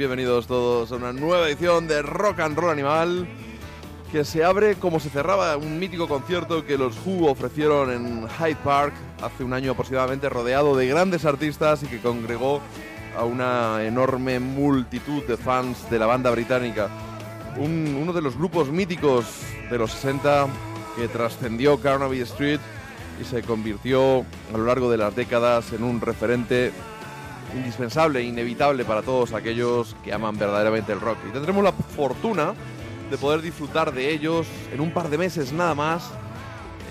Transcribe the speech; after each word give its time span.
Bienvenidos 0.00 0.46
todos 0.46 0.90
a 0.92 0.96
una 0.96 1.12
nueva 1.12 1.46
edición 1.46 1.86
de 1.86 2.00
Rock 2.00 2.40
and 2.40 2.56
Roll 2.56 2.70
Animal 2.70 3.28
que 4.10 4.24
se 4.24 4.42
abre 4.42 4.76
como 4.76 4.98
se 4.98 5.10
cerraba 5.10 5.58
un 5.58 5.78
mítico 5.78 6.08
concierto 6.08 6.64
que 6.64 6.78
los 6.78 6.96
Who 7.04 7.26
ofrecieron 7.30 7.92
en 7.92 8.26
Hyde 8.26 8.56
Park 8.64 8.94
hace 9.22 9.44
un 9.44 9.52
año 9.52 9.72
aproximadamente, 9.72 10.30
rodeado 10.30 10.74
de 10.74 10.86
grandes 10.86 11.26
artistas 11.26 11.82
y 11.82 11.86
que 11.86 12.00
congregó 12.00 12.62
a 13.14 13.24
una 13.24 13.84
enorme 13.84 14.40
multitud 14.40 15.22
de 15.24 15.36
fans 15.36 15.90
de 15.90 15.98
la 15.98 16.06
banda 16.06 16.30
británica. 16.30 16.88
Un- 17.58 17.98
uno 18.00 18.14
de 18.14 18.22
los 18.22 18.38
grupos 18.38 18.70
míticos 18.70 19.26
de 19.70 19.76
los 19.76 19.92
60 19.92 20.46
que 20.96 21.08
trascendió 21.08 21.78
Carnaby 21.78 22.20
Street 22.22 22.60
y 23.20 23.24
se 23.26 23.42
convirtió 23.42 24.20
a 24.54 24.56
lo 24.56 24.64
largo 24.64 24.90
de 24.90 24.96
las 24.96 25.14
décadas 25.14 25.74
en 25.74 25.84
un 25.84 26.00
referente 26.00 26.72
indispensable, 27.54 28.22
inevitable 28.22 28.84
para 28.84 29.02
todos 29.02 29.32
aquellos 29.32 29.96
que 30.04 30.12
aman 30.12 30.38
verdaderamente 30.38 30.92
el 30.92 31.00
rock. 31.00 31.18
Y 31.28 31.32
tendremos 31.32 31.64
la 31.64 31.72
fortuna 31.72 32.54
de 33.10 33.18
poder 33.18 33.42
disfrutar 33.42 33.92
de 33.92 34.10
ellos 34.10 34.46
en 34.72 34.80
un 34.80 34.92
par 34.92 35.08
de 35.10 35.18
meses 35.18 35.52
nada 35.52 35.74
más, 35.74 36.10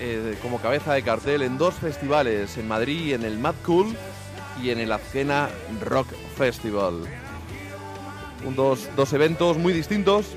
eh, 0.02 0.38
como 0.42 0.60
cabeza 0.60 0.94
de 0.94 1.02
cartel 1.02 1.42
en 1.42 1.58
dos 1.58 1.76
festivales, 1.76 2.58
en 2.58 2.68
Madrid 2.68 3.14
en 3.14 3.24
el 3.24 3.38
Mad 3.38 3.56
Cool 3.66 3.96
y 4.62 4.70
en 4.70 4.80
el 4.80 4.92
Azkena 4.92 5.50
Rock 5.82 6.08
Festival. 6.38 7.06
Un 8.46 8.56
dos, 8.56 8.90
dos 8.96 9.14
eventos 9.14 9.58
muy 9.58 9.74
distintos. 9.74 10.28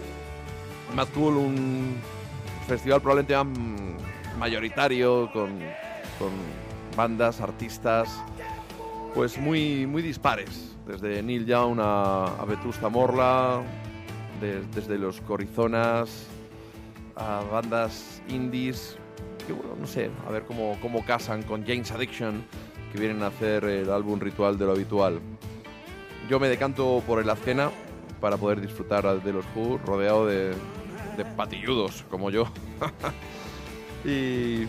Mad 0.94 1.08
Cool, 1.14 1.36
un 1.36 1.96
festival 2.66 3.00
probablemente 3.00 3.36
mayoritario, 4.38 5.30
con 5.32 5.50
bandas, 6.96 7.40
artistas, 7.40 8.08
pues 9.14 9.38
muy, 9.38 9.86
muy 9.86 10.02
dispares. 10.02 10.74
Desde 10.86 11.22
Neil 11.22 11.46
Young 11.46 11.78
a, 11.80 12.24
a 12.40 12.44
Vetusta 12.44 12.88
Morla, 12.88 13.62
de- 14.40 14.62
desde 14.74 14.98
los 14.98 15.20
Corizonas 15.20 16.26
a 17.16 17.42
bandas 17.50 18.22
indies, 18.28 18.96
que 19.46 19.52
bueno, 19.52 19.74
no 19.78 19.86
sé, 19.86 20.10
a 20.26 20.30
ver 20.30 20.44
cómo, 20.44 20.78
cómo 20.80 21.04
casan 21.04 21.42
con 21.42 21.64
James 21.66 21.90
Addiction, 21.92 22.42
que 22.92 22.98
vienen 22.98 23.22
a 23.22 23.26
hacer 23.28 23.64
el 23.64 23.90
álbum 23.90 24.18
ritual 24.18 24.58
de 24.58 24.64
lo 24.66 24.72
habitual. 24.72 25.20
Yo 26.28 26.40
me 26.40 26.48
decanto 26.48 27.02
por 27.06 27.20
el 27.20 27.28
Azkena 27.28 27.70
para 28.20 28.36
poder 28.36 28.60
disfrutar 28.60 29.22
de 29.22 29.32
los 29.32 29.44
Who 29.54 29.78
rodeado 29.84 30.26
de, 30.26 30.54
patilludos 31.36 32.04
como 32.10 32.30
yo. 32.30 32.46
y 34.04 34.66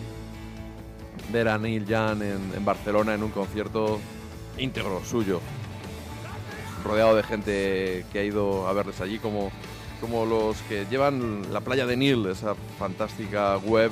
ver 1.32 1.48
a 1.48 1.58
Neil 1.58 1.86
Young 1.86 2.22
en 2.22 2.64
Barcelona 2.64 3.14
en 3.14 3.22
un 3.22 3.30
concierto 3.30 3.98
íntegro 4.58 5.02
suyo, 5.04 5.40
rodeado 6.84 7.16
de 7.16 7.22
gente 7.22 8.04
que 8.12 8.18
ha 8.18 8.24
ido 8.24 8.66
a 8.68 8.72
verles 8.72 9.00
allí, 9.00 9.18
como, 9.18 9.50
como 10.00 10.26
los 10.26 10.56
que 10.62 10.86
llevan 10.90 11.52
la 11.52 11.60
playa 11.60 11.86
de 11.86 11.96
Neil, 11.96 12.26
esa 12.26 12.54
fantástica 12.78 13.56
web 13.58 13.90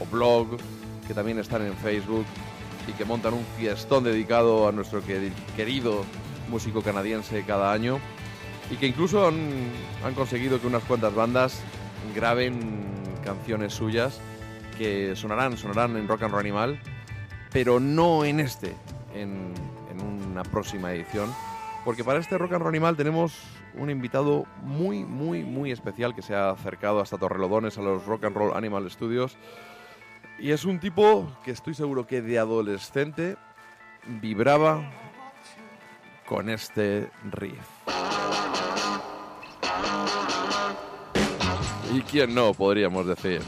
o 0.00 0.06
blog 0.06 0.56
que 1.06 1.14
también 1.14 1.38
están 1.38 1.64
en 1.66 1.74
Facebook 1.76 2.24
y 2.88 2.92
que 2.92 3.04
montan 3.04 3.34
un 3.34 3.44
fiestón 3.58 4.04
dedicado 4.04 4.68
a 4.68 4.72
nuestro 4.72 5.02
queri- 5.02 5.32
querido 5.56 6.04
músico 6.48 6.82
canadiense 6.82 7.44
cada 7.46 7.72
año 7.72 7.98
y 8.70 8.76
que 8.76 8.86
incluso 8.86 9.26
han 9.28 10.14
conseguido 10.14 10.60
que 10.60 10.66
unas 10.66 10.82
cuantas 10.84 11.14
bandas 11.14 11.60
graben 12.14 12.58
canciones 13.24 13.72
suyas 13.72 14.18
que 14.76 15.14
sonarán, 15.14 15.56
sonarán 15.56 15.96
en 15.96 16.08
Rock 16.08 16.22
and 16.22 16.32
Roll 16.32 16.40
Animal, 16.40 16.80
pero 17.52 17.78
no 17.78 18.24
en 18.24 18.40
este, 18.40 18.74
en, 19.14 19.52
en 19.92 20.00
una 20.30 20.42
próxima 20.42 20.92
edición, 20.92 21.32
porque 21.84 22.04
para 22.04 22.18
este 22.18 22.38
Rock 22.38 22.52
and 22.52 22.62
Roll 22.62 22.74
Animal 22.74 22.96
tenemos 22.96 23.38
un 23.74 23.90
invitado 23.90 24.46
muy, 24.62 25.04
muy, 25.04 25.44
muy 25.44 25.70
especial 25.70 26.14
que 26.14 26.22
se 26.22 26.34
ha 26.34 26.50
acercado 26.50 27.00
hasta 27.00 27.18
Torrelodones 27.18 27.78
a 27.78 27.82
los 27.82 28.04
Rock 28.06 28.24
and 28.24 28.36
Roll 28.36 28.56
Animal 28.56 28.90
Studios. 28.90 29.36
Y 30.38 30.50
es 30.50 30.64
un 30.64 30.80
tipo 30.80 31.30
que 31.44 31.50
estoy 31.52 31.74
seguro 31.74 32.06
que 32.06 32.22
de 32.22 32.38
adolescente 32.38 33.36
vibraba 34.06 34.90
con 36.26 36.48
este 36.48 37.10
riff. 37.30 37.68
¿Y 41.92 42.00
quién 42.02 42.34
no, 42.34 42.54
podríamos 42.54 43.06
decir? 43.06 43.42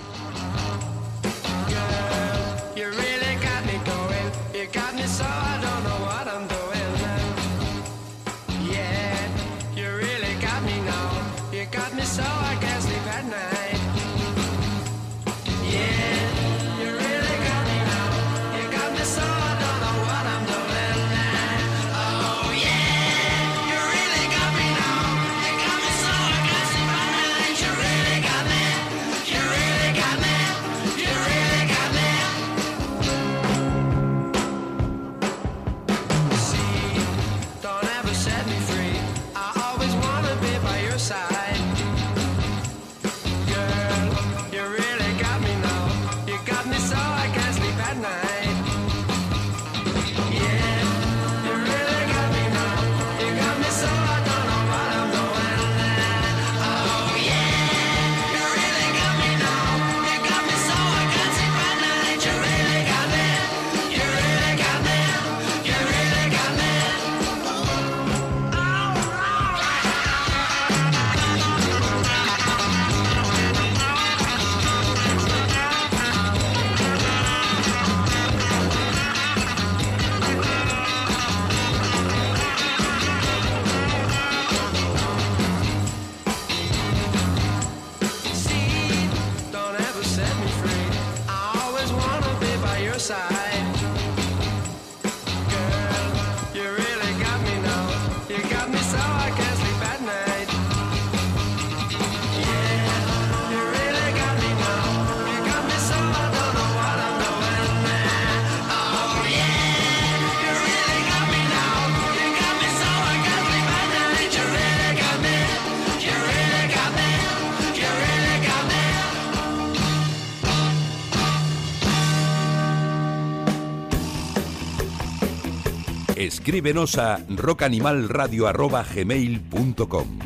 Escríbenos 126.44 126.98
a 126.98 127.24
rockanimalradio.gmail.com 127.26 130.18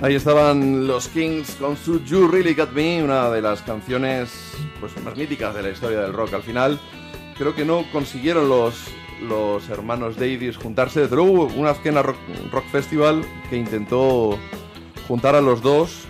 Ahí 0.00 0.14
estaban 0.14 0.86
los 0.86 1.08
Kings 1.08 1.56
con 1.56 1.76
su 1.76 2.04
You 2.04 2.28
Really 2.28 2.54
Got 2.54 2.70
Me, 2.70 3.02
una 3.02 3.30
de 3.30 3.42
las 3.42 3.62
canciones 3.62 4.30
pues, 4.78 4.96
más 5.02 5.16
míticas 5.16 5.56
de 5.56 5.64
la 5.64 5.70
historia 5.70 6.02
del 6.02 6.12
rock. 6.12 6.34
Al 6.34 6.42
final, 6.42 6.78
creo 7.36 7.56
que 7.56 7.64
no 7.64 7.84
consiguieron 7.90 8.48
los, 8.48 8.76
los 9.22 9.68
hermanos 9.68 10.14
Davies 10.14 10.56
juntarse. 10.56 11.00
Desde 11.00 11.16
luego, 11.16 11.48
una 11.56 11.70
Azkena 11.70 12.04
rock, 12.04 12.18
rock 12.52 12.66
Festival 12.70 13.24
que 13.50 13.56
intentó 13.56 14.38
juntar 15.08 15.34
a 15.34 15.40
los 15.40 15.62
dos 15.62 16.04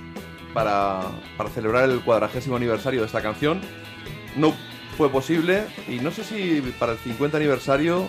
para, 0.53 1.01
para 1.39 1.49
celebrar 1.49 1.89
el 1.89 2.01
cuadragésimo 2.01 2.57
aniversario 2.57 3.01
de 3.01 3.07
esta 3.07 3.23
canción. 3.23 3.63
No 4.37 4.53
fue 4.97 5.09
posible 5.11 5.65
y 5.89 5.97
no 5.97 6.11
sé 6.11 6.25
si 6.25 6.61
para 6.79 6.93
el 6.93 6.99
50 6.99 7.37
aniversario 7.37 8.09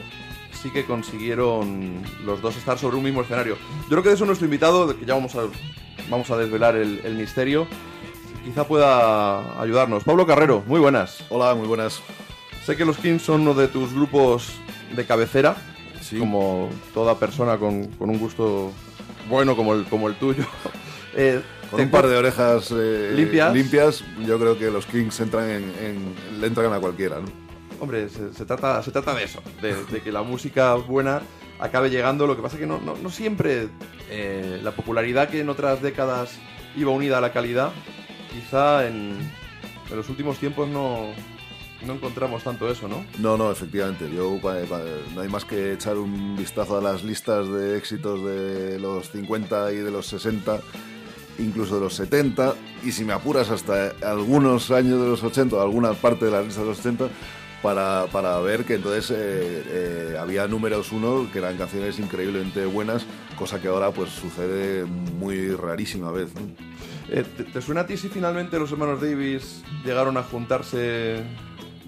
sí 0.62 0.70
que 0.72 0.86
consiguieron 0.86 2.02
los 2.26 2.42
dos 2.42 2.56
estar 2.58 2.78
sobre 2.78 2.98
un 2.98 3.04
mismo 3.04 3.22
escenario. 3.22 3.58
Yo 3.84 3.90
creo 3.90 4.04
que 4.04 4.10
de 4.10 4.16
eso 4.16 4.26
nuestro 4.26 4.46
invitado, 4.46 4.98
que 4.98 5.06
ya 5.06 5.14
vamos 5.16 5.36
a, 5.36 5.44
vamos 6.10 6.30
a 6.32 6.38
desvelar 6.38 6.76
el, 6.76 7.02
el 7.04 7.16
misterio, 7.16 7.68
quizá 8.44 8.66
pueda 8.68 9.62
ayudarnos. 9.62 10.04
Pablo 10.04 10.26
Carrero, 10.26 10.64
muy 10.68 10.80
buenas. 10.80 11.24
Hola, 11.30 11.54
muy 11.56 11.68
buenas. 11.68 12.02
Sé 12.66 12.76
que 12.76 12.86
los 12.86 12.98
Kings 12.98 13.22
son 13.22 13.42
uno 13.42 13.54
de 13.54 13.68
tus 13.68 13.94
grupos 13.94 14.54
de 14.96 15.06
cabecera, 15.06 15.56
Sí. 16.02 16.20
como 16.20 16.70
toda 16.94 17.18
persona 17.20 17.58
con, 17.58 17.86
con 17.94 18.10
un 18.12 18.20
gusto 18.20 18.72
bueno 19.28 19.56
como 19.56 19.74
el, 19.74 19.86
como 19.86 20.08
el 20.08 20.16
tuyo. 20.16 20.46
Eh, 21.18 21.42
con 21.76 21.86
un 21.86 21.92
par 21.92 22.08
de 22.08 22.16
orejas 22.18 22.72
eh, 22.76 23.14
Limpias. 23.16 24.04
yo 24.26 24.40
creo 24.40 24.58
que 24.58 24.70
los 24.72 24.86
Kings 24.86 25.20
entran 25.20 25.50
en, 25.50 25.64
en- 25.80 26.42
le 26.42 26.48
entran 26.48 26.72
a 26.74 26.80
cualquiera, 26.80 27.20
¿no? 27.20 27.28
Hombre, 27.80 28.08
se, 28.10 28.34
se 28.34 28.46
trata, 28.46 28.82
se 28.84 28.92
trata 28.92 29.14
de 29.14 29.24
eso, 29.24 29.42
de, 29.62 29.76
de 29.86 30.02
que 30.02 30.12
la 30.12 30.24
música 30.24 30.74
buena 30.76 31.22
acabe 31.60 31.90
llegando. 31.90 32.26
Lo 32.26 32.36
que 32.36 32.42
pasa 32.42 32.56
es 32.56 32.62
que 32.62 32.68
no, 32.68 32.80
no, 32.80 32.96
no 32.98 33.10
siempre 33.10 33.68
eh, 34.10 34.60
la 34.64 34.72
popularidad 34.72 35.30
que 35.30 35.42
en 35.42 35.50
otras 35.50 35.82
décadas 35.82 36.38
iba 36.78 36.92
unida 36.92 37.18
a 37.18 37.22
la 37.22 37.34
calidad, 37.34 37.72
quizá 38.34 38.88
en, 38.88 39.18
en 39.92 39.98
los 39.98 40.08
últimos 40.10 40.38
tiempos 40.38 40.68
no, 40.70 41.10
no 41.86 41.94
encontramos 41.94 42.44
tanto 42.44 42.70
eso, 42.72 42.88
¿no? 42.88 43.06
No, 43.20 43.36
no, 43.38 43.52
efectivamente. 43.52 44.10
Yo 44.14 44.40
no 45.14 45.22
hay 45.22 45.28
más 45.30 45.44
que 45.44 45.74
echar 45.74 45.98
un 45.98 46.36
vistazo 46.38 46.78
a 46.78 46.82
las 46.82 47.04
listas 47.04 47.48
de 47.50 47.78
éxitos 47.78 48.24
de 48.24 48.80
los 48.80 49.12
50 49.12 49.74
y 49.74 49.78
de 49.78 49.92
los 49.92 50.08
60, 50.08 50.60
incluso 51.40 51.76
de 51.76 51.82
los 51.82 51.96
70, 51.96 52.56
y 52.84 52.92
si 52.92 53.04
me 53.04 53.14
apuras 53.14 53.50
hasta 53.50 53.92
algunos 54.04 54.72
años 54.72 55.02
de 55.02 55.08
los 55.08 55.24
80, 55.24 55.62
alguna 55.62 55.94
parte 55.94 56.26
de 56.26 56.32
las 56.32 56.46
listas 56.46 56.64
de 56.64 56.70
los 56.70 56.80
80, 56.80 57.10
para, 57.62 58.06
para 58.12 58.40
ver 58.42 58.64
que 58.64 58.76
entonces 58.76 59.10
eh, 59.10 59.64
eh, 59.68 60.18
había 60.20 60.48
números 60.48 60.92
uno 60.92 61.28
que 61.32 61.40
eran 61.40 61.58
canciones 61.58 61.98
increíblemente 61.98 62.66
buenas, 62.66 63.06
cosa 63.38 63.60
que 63.60 63.68
ahora 63.68 63.92
pues 63.92 64.12
sucede 64.12 64.86
muy 64.86 65.50
rarísima 65.50 66.12
vez. 66.12 66.30
Eh, 67.10 67.24
¿te, 67.36 67.44
te 67.44 67.62
suena 67.62 67.82
a 67.82 67.88
ti 67.88 67.98
si 67.98 68.10
finalmente 68.10 68.60
los 68.60 68.72
hermanos 68.72 69.02
Davis 69.02 69.64
llegaron 69.84 70.18
a 70.18 70.24
juntarse? 70.24 71.24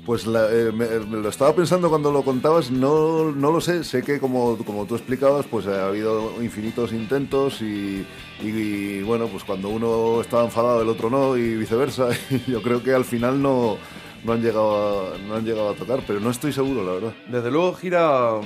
Pues 0.07 0.25
la- 0.25 0.49
eh, 0.49 0.71
me, 0.73 0.87
me 1.01 1.17
lo 1.17 1.27
estaba 1.27 1.53
pensando 1.53 1.89
cuando 1.89 2.13
lo 2.13 2.23
contabas, 2.23 2.71
no, 2.71 3.29
no 3.29 3.51
lo 3.51 3.59
sé, 3.59 3.83
sé 3.83 4.01
que 4.03 4.19
como, 4.21 4.57
como 4.59 4.85
tú 4.85 4.95
explicabas, 4.95 5.45
pues 5.47 5.67
ha 5.67 5.87
habido 5.87 6.41
infinitos 6.41 6.93
intentos 6.93 7.61
y, 7.61 8.05
y, 8.41 9.01
bueno, 9.03 9.27
pues 9.27 9.43
cuando 9.43 9.67
uno 9.67 10.21
estaba 10.21 10.45
enfadado 10.45 10.81
el 10.81 10.87
otro 10.87 11.09
no 11.09 11.35
y 11.35 11.57
viceversa, 11.57 12.07
y 12.29 12.49
yo 12.51 12.61
creo 12.61 12.81
que 12.81 12.93
al 12.93 13.03
final 13.03 13.41
no, 13.41 13.75
no, 14.23 14.31
han 14.31 14.41
llegado 14.41 15.13
a, 15.13 15.17
no 15.17 15.35
han 15.35 15.43
llegado 15.45 15.71
a 15.71 15.73
tocar, 15.73 15.99
pero 16.07 16.21
no 16.21 16.29
estoy 16.29 16.53
seguro, 16.53 16.85
la 16.85 16.93
verdad. 16.93 17.13
Desde 17.27 17.51
luego 17.51 17.73
gira 17.73 18.39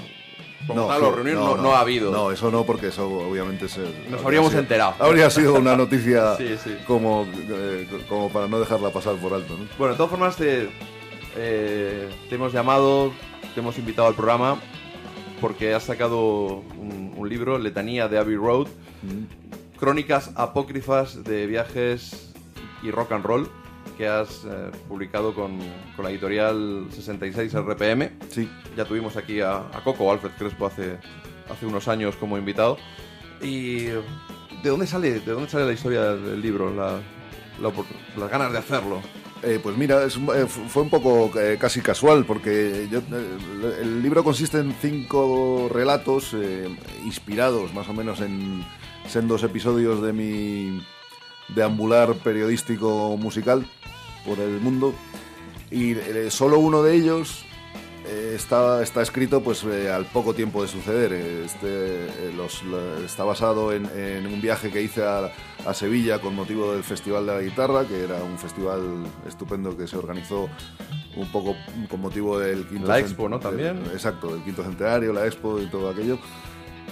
como 0.66 0.88
tal, 0.88 1.00
sí, 1.02 1.06
o 1.06 1.24
no, 1.36 1.58
no 1.58 1.76
ha 1.76 1.82
habido. 1.82 2.12
No, 2.12 2.32
eso 2.32 2.50
no, 2.50 2.64
porque 2.66 2.88
eso 2.88 3.08
obviamente 3.08 3.68
se... 3.70 3.82
Nos 4.10 4.24
habríamos 4.24 4.50
sido- 4.50 4.62
enterado. 4.62 4.96
Habría 4.98 5.30
sido 5.30 5.54
una 5.54 5.76
noticia 5.78 6.36
Sí, 6.38 6.56
sí. 6.64 6.76
Como, 6.88 7.28
eh, 7.52 7.88
como 8.10 8.30
para 8.30 8.48
no 8.48 8.60
dejarla 8.60 8.90
pasar 8.90 9.14
por 9.18 9.32
alto, 9.36 9.56
¿no? 9.60 9.66
Bueno, 9.78 9.94
de 9.94 9.98
todas 9.98 10.10
formas, 10.10 10.36
te, 10.38 10.70
eh, 11.36 12.10
te 12.30 12.36
hemos 12.36 12.54
llamado, 12.54 13.12
te 13.54 13.60
hemos 13.62 13.78
invitado 13.78 14.08
al 14.08 14.16
programa 14.16 14.60
porque 15.40 15.74
has 15.74 15.84
sacado 15.84 16.64
un, 16.78 17.14
un 17.18 17.30
libro, 17.30 17.58
Letanía 17.58 18.08
de 18.08 18.20
Abbey 18.20 18.36
Road, 18.36 18.68
crónicas 19.80 20.32
apócrifas 20.36 21.24
de 21.24 21.48
viajes 21.48 22.32
y 22.84 22.92
rock 22.92 23.12
and 23.14 23.26
roll, 23.26 23.50
que 23.98 24.08
has 24.08 24.44
eh, 24.46 24.70
publicado 24.88 25.34
con, 25.34 25.58
con 25.96 26.06
la 26.06 26.12
editorial 26.12 26.88
66 26.92 27.54
RPM. 27.56 28.12
Sí. 28.30 28.48
Ya 28.78 28.86
tuvimos 28.86 29.18
aquí 29.18 29.42
a, 29.42 29.58
a 29.58 29.84
Coco 29.84 30.12
Alfred 30.12 30.32
Crespo 30.38 30.68
hace, 30.68 30.98
hace 31.52 31.66
unos 31.66 31.88
años 31.88 32.16
como 32.18 32.38
invitado. 32.38 32.78
¿Y 33.42 33.86
de 33.86 34.04
dónde 34.64 34.86
sale, 34.86 35.20
de 35.20 35.32
dónde 35.32 35.50
sale 35.50 35.66
la 35.66 35.74
historia 35.74 36.02
del 36.14 36.40
libro? 36.42 36.72
La- 36.74 37.00
las 38.18 38.30
ganas 38.30 38.52
de 38.52 38.58
hacerlo. 38.60 39.02
Eh, 39.44 39.60
pues 39.62 39.76
mira, 39.76 40.04
es 40.04 40.18
eh, 40.18 40.46
fu- 40.48 40.68
fue 40.68 40.84
un 40.84 40.90
poco 40.92 41.32
eh, 41.40 41.58
casi 41.60 41.82
casual, 41.82 42.26
porque 42.26 42.88
yo, 42.92 43.00
eh, 43.00 43.78
el 43.82 44.04
libro 44.04 44.24
consiste 44.24 44.60
en 44.60 44.74
cinco 44.80 45.68
relatos 45.74 46.36
inspirados 47.04 47.74
más 47.74 47.90
o 47.90 47.94
menos 47.94 48.22
en 48.22 48.64
sendos 49.08 49.42
episodios 49.44 50.02
de 50.04 50.14
mi 50.14 50.82
deambular 51.56 52.14
periodístico 52.16 53.18
musical 53.18 53.66
por 54.26 54.40
el 54.40 54.60
mundo. 54.62 54.94
Y 55.72 55.96
solo 56.30 56.60
uno 56.60 56.84
de 56.84 56.96
ellos 56.96 57.44
eh, 58.12 58.34
está, 58.36 58.84
está 58.84 59.02
escrito 59.02 59.42
pues 59.42 59.64
eh, 59.64 59.90
al 59.92 60.06
poco 60.06 60.34
tiempo 60.34 60.62
de 60.62 60.68
suceder. 60.68 61.14
Este, 61.14 61.68
eh, 61.68 62.34
los- 62.36 62.62
está 63.06 63.24
basado 63.24 63.72
en, 63.74 63.86
en 63.96 64.28
un 64.28 64.42
viaje 64.42 64.70
que 64.70 64.82
hice 64.82 65.04
a, 65.04 65.32
a 65.66 65.74
Sevilla 65.74 66.20
con 66.20 66.36
motivo 66.36 66.74
del 66.74 66.84
Festival 66.84 67.26
de 67.26 67.34
la 67.36 67.42
Guitarra, 67.42 67.86
que 67.86 68.04
era 68.04 68.24
un 68.24 68.38
festival 68.38 68.82
estupendo 69.28 69.76
que 69.78 69.88
se 69.88 69.98
organizó 69.98 70.50
un 71.16 71.32
poco 71.32 71.56
con 71.90 72.02
motivo 72.02 72.40
del 72.40 72.68
quinto 72.68 72.88
La 72.88 73.00
Expo, 73.00 73.28
¿no? 73.30 73.40
También. 73.40 73.84
del- 73.84 73.92
exacto, 73.94 74.34
del 74.34 74.44
quinto 74.44 74.64
centenario, 74.64 75.14
la 75.14 75.26
Expo 75.26 75.60
y 75.60 75.66
todo 75.68 75.90
aquello. 75.90 76.18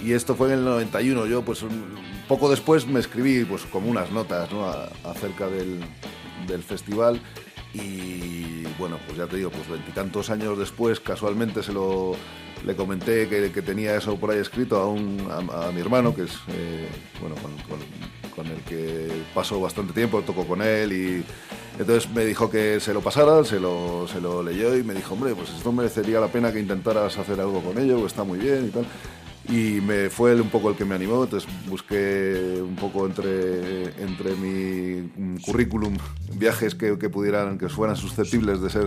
Y 0.02 0.12
esto 0.12 0.34
fue 0.34 0.48
en 0.48 0.54
el 0.60 0.64
91. 0.64 1.26
Yo, 1.26 1.42
pues, 1.42 1.62
un 1.62 1.94
poco 2.26 2.48
después 2.48 2.86
me 2.86 3.00
escribí, 3.00 3.44
pues, 3.44 3.62
como 3.66 3.90
unas 3.90 4.10
notas, 4.10 4.50
¿no? 4.50 4.64
A- 4.64 4.88
acerca 5.04 5.46
del, 5.48 5.80
del 6.46 6.62
festival. 6.62 7.20
Y 7.74 8.64
bueno, 8.78 8.98
pues 9.06 9.18
ya 9.18 9.26
te 9.26 9.36
digo, 9.36 9.50
pues 9.50 9.68
veintitantos 9.68 10.30
años 10.30 10.58
después, 10.58 11.00
casualmente 11.00 11.62
se 11.62 11.72
lo 11.72 12.16
le 12.64 12.76
comenté 12.76 13.26
que, 13.26 13.50
que 13.52 13.62
tenía 13.62 13.96
eso 13.96 14.16
por 14.16 14.30
ahí 14.32 14.38
escrito 14.38 14.76
a, 14.78 14.86
un, 14.86 15.26
a, 15.30 15.70
mi 15.72 15.80
hermano, 15.80 16.14
que 16.14 16.24
es, 16.24 16.32
eh, 16.48 16.88
bueno, 17.20 17.34
con, 17.36 17.52
con- 17.78 18.00
el 18.40 18.62
que 18.62 19.06
paso 19.34 19.60
bastante 19.60 19.92
tiempo, 19.92 20.22
toco 20.22 20.46
con 20.46 20.62
él 20.62 20.92
y 20.94 21.24
entonces 21.78 22.10
me 22.10 22.24
dijo 22.24 22.50
que 22.50 22.80
se 22.80 22.94
lo 22.94 23.02
pasara, 23.02 23.44
se 23.44 23.60
lo, 23.60 24.08
se 24.08 24.18
lo 24.18 24.42
leyó 24.42 24.74
y 24.78 24.82
me 24.82 24.94
dijo, 24.94 25.12
hombre, 25.12 25.34
pues 25.34 25.50
esto 25.50 25.70
merecería 25.72 26.20
la 26.20 26.28
pena 26.28 26.50
que 26.50 26.58
intentaras 26.58 27.18
hacer 27.18 27.38
algo 27.38 27.60
con 27.60 27.78
ello, 27.78 28.06
está 28.06 28.24
muy 28.24 28.38
bien 28.38 28.68
y 28.68 28.70
tal. 28.70 28.86
Y 29.50 29.80
me 29.80 30.10
fue 30.10 30.32
él 30.32 30.40
un 30.40 30.48
poco 30.48 30.70
el 30.70 30.76
que 30.76 30.84
me 30.84 30.94
animó, 30.94 31.24
entonces 31.24 31.50
busqué 31.68 32.62
un 32.62 32.76
poco 32.76 33.04
entre, 33.04 33.86
entre 34.00 34.36
mi 34.36 35.10
mm, 35.16 35.40
currículum 35.40 35.96
viajes 36.34 36.76
que, 36.76 36.96
que 36.98 37.08
pudieran, 37.08 37.58
que 37.58 37.68
fueran 37.68 37.96
susceptibles 37.96 38.60
de 38.60 38.70
ser 38.70 38.86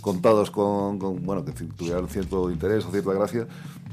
contados 0.00 0.52
con, 0.52 1.00
con, 1.00 1.22
bueno, 1.24 1.44
que 1.44 1.50
tuvieran 1.52 2.08
cierto 2.08 2.48
interés 2.50 2.84
o 2.84 2.92
cierta 2.92 3.12
gracia, 3.12 3.48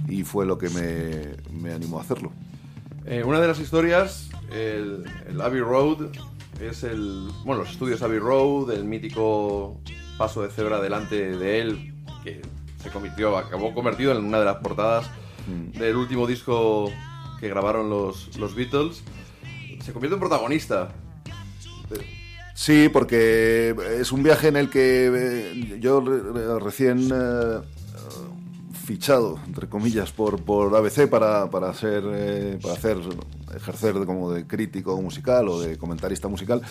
y 0.07 0.23
fue 0.23 0.45
lo 0.45 0.59
que 0.59 0.69
me, 0.69 1.59
me 1.59 1.73
animó 1.73 1.97
a 1.97 2.01
hacerlo. 2.01 2.31
Eh, 3.05 3.23
una 3.25 3.39
de 3.39 3.47
las 3.47 3.59
historias, 3.59 4.29
el, 4.51 5.03
el 5.27 5.41
Abbey 5.41 5.61
Road, 5.61 6.11
es 6.59 6.83
el. 6.83 7.29
Bueno, 7.43 7.63
los 7.63 7.71
estudios 7.71 8.01
Abbey 8.03 8.19
Road, 8.19 8.71
el 8.71 8.83
mítico 8.83 9.79
paso 10.19 10.43
de 10.43 10.49
cebra 10.49 10.79
delante 10.79 11.35
de 11.35 11.61
él, 11.61 11.95
que 12.23 12.41
se 12.83 12.89
convirtió, 12.91 13.35
acabó 13.37 13.73
convertido 13.73 14.11
en 14.11 14.23
una 14.23 14.39
de 14.39 14.45
las 14.45 14.57
portadas 14.57 15.09
del 15.77 15.95
último 15.95 16.27
disco 16.27 16.91
que 17.39 17.47
grabaron 17.49 17.89
los, 17.89 18.35
los 18.37 18.53
Beatles. 18.55 19.03
Se 19.83 19.93
convierte 19.93 20.15
en 20.15 20.19
protagonista. 20.19 20.89
Sí, 22.53 22.89
porque 22.89 23.75
es 23.99 24.11
un 24.11 24.21
viaje 24.23 24.49
en 24.49 24.55
el 24.55 24.69
que 24.69 25.09
eh, 25.13 25.77
yo 25.79 25.99
re- 26.01 26.59
recién 26.59 27.09
eh, 27.11 27.59
fichado, 28.85 29.39
entre 29.47 29.67
comillas, 29.67 30.11
por, 30.11 30.43
por 30.43 30.75
ABC 30.75 31.09
para, 31.09 31.49
para, 31.49 31.69
hacer, 31.69 32.03
eh, 32.05 32.59
para 32.61 32.75
hacer, 32.75 32.97
ejercer 33.55 33.93
como 34.05 34.31
de 34.31 34.45
crítico 34.45 35.01
musical 35.01 35.47
o 35.47 35.59
de 35.59 35.77
comentarista 35.77 36.27
musical, 36.27 36.61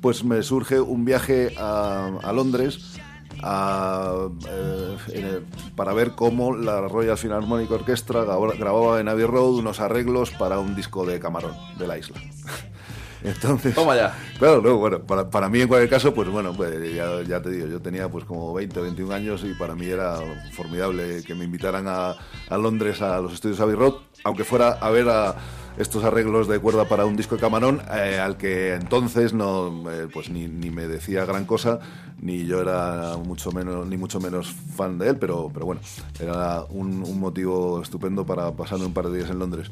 pues 0.00 0.22
me 0.22 0.42
surge 0.42 0.78
un 0.80 1.04
viaje 1.04 1.54
a, 1.58 2.18
a 2.22 2.32
Londres 2.32 2.96
a, 3.42 4.28
eh, 4.48 5.40
para 5.74 5.92
ver 5.92 6.12
cómo 6.12 6.54
la 6.56 6.80
Royal 6.82 7.16
Philharmonic 7.16 7.70
Orchestra 7.70 8.24
grababa 8.24 9.00
en 9.00 9.08
Abbey 9.08 9.26
Road 9.26 9.56
unos 9.56 9.80
arreglos 9.80 10.30
para 10.30 10.58
un 10.58 10.74
disco 10.74 11.06
de 11.06 11.20
Camarón, 11.20 11.54
de 11.78 11.86
la 11.86 11.98
isla. 11.98 12.20
Entonces, 13.22 13.74
Toma 13.74 13.96
ya. 13.96 14.14
Claro, 14.38 14.60
no, 14.62 14.76
bueno, 14.76 15.00
para, 15.00 15.28
para 15.28 15.48
mí 15.48 15.60
en 15.60 15.68
cualquier 15.68 15.90
caso, 15.90 16.14
pues 16.14 16.28
bueno, 16.28 16.52
pues 16.52 16.94
ya, 16.94 17.22
ya 17.22 17.42
te 17.42 17.50
digo, 17.50 17.66
yo 17.66 17.80
tenía 17.80 18.08
pues 18.08 18.24
como 18.24 18.54
20 18.54 18.78
o 18.78 18.82
21 18.82 19.14
años 19.14 19.44
y 19.44 19.54
para 19.54 19.74
mí 19.74 19.86
era 19.86 20.18
formidable 20.52 21.22
que 21.24 21.34
me 21.34 21.44
invitaran 21.44 21.88
a, 21.88 22.14
a 22.48 22.56
Londres 22.56 23.02
a 23.02 23.20
los 23.20 23.32
estudios 23.32 23.58
Abbey 23.60 23.74
Road, 23.74 23.94
aunque 24.22 24.44
fuera 24.44 24.72
a 24.72 24.90
ver 24.90 25.08
a 25.08 25.34
estos 25.78 26.04
arreglos 26.04 26.48
de 26.48 26.58
cuerda 26.58 26.86
para 26.86 27.04
un 27.04 27.16
disco 27.16 27.34
de 27.34 27.40
Camarón, 27.40 27.82
eh, 27.92 28.18
al 28.18 28.36
que 28.36 28.74
entonces 28.74 29.32
no, 29.32 29.90
eh, 29.90 30.08
pues 30.12 30.30
ni, 30.30 30.48
me 30.48 30.86
decía 30.86 31.24
gran 31.24 31.44
cosa, 31.44 31.78
ni 32.20 32.46
yo 32.46 32.60
era 32.60 33.16
mucho 33.16 33.52
menos, 33.52 33.86
ni 33.86 33.96
mucho 33.96 34.20
menos 34.20 34.54
fan 34.74 34.98
de 34.98 35.10
él, 35.10 35.16
pero, 35.18 35.50
pero 35.52 35.66
bueno, 35.66 35.80
era 36.18 36.62
un, 36.70 36.96
motivo 37.20 37.82
estupendo 37.82 38.24
para 38.24 38.52
pasarme 38.52 38.86
un 38.86 38.92
par 38.92 39.08
de 39.08 39.18
días 39.18 39.30
en 39.30 39.38
Londres. 39.38 39.70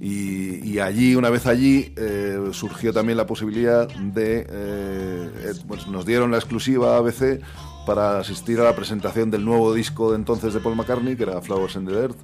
Y, 0.00 0.78
allí, 0.80 1.14
una 1.14 1.30
vez 1.30 1.46
allí, 1.46 1.94
eh, 1.96 2.50
surgió 2.52 2.92
también 2.92 3.16
la 3.16 3.26
posibilidad 3.26 3.88
de... 3.88 5.54
pues 5.66 5.86
nos 5.86 6.04
dieron 6.04 6.30
la 6.30 6.36
exclusiva 6.36 6.98
ABC 6.98 7.40
para 7.86 8.18
asistir 8.18 8.60
a 8.60 8.64
la 8.64 8.76
presentación 8.76 9.30
del 9.30 9.46
nuevo 9.46 9.72
disco 9.72 10.10
de 10.10 10.16
entonces 10.16 10.52
de 10.52 10.60
Paul 10.60 10.76
McCartney, 10.76 11.16
que 11.16 11.22
era 11.22 11.40
Flowers 11.40 11.76
in 11.76 11.86
the 11.86 11.92
Earth. 11.92 12.18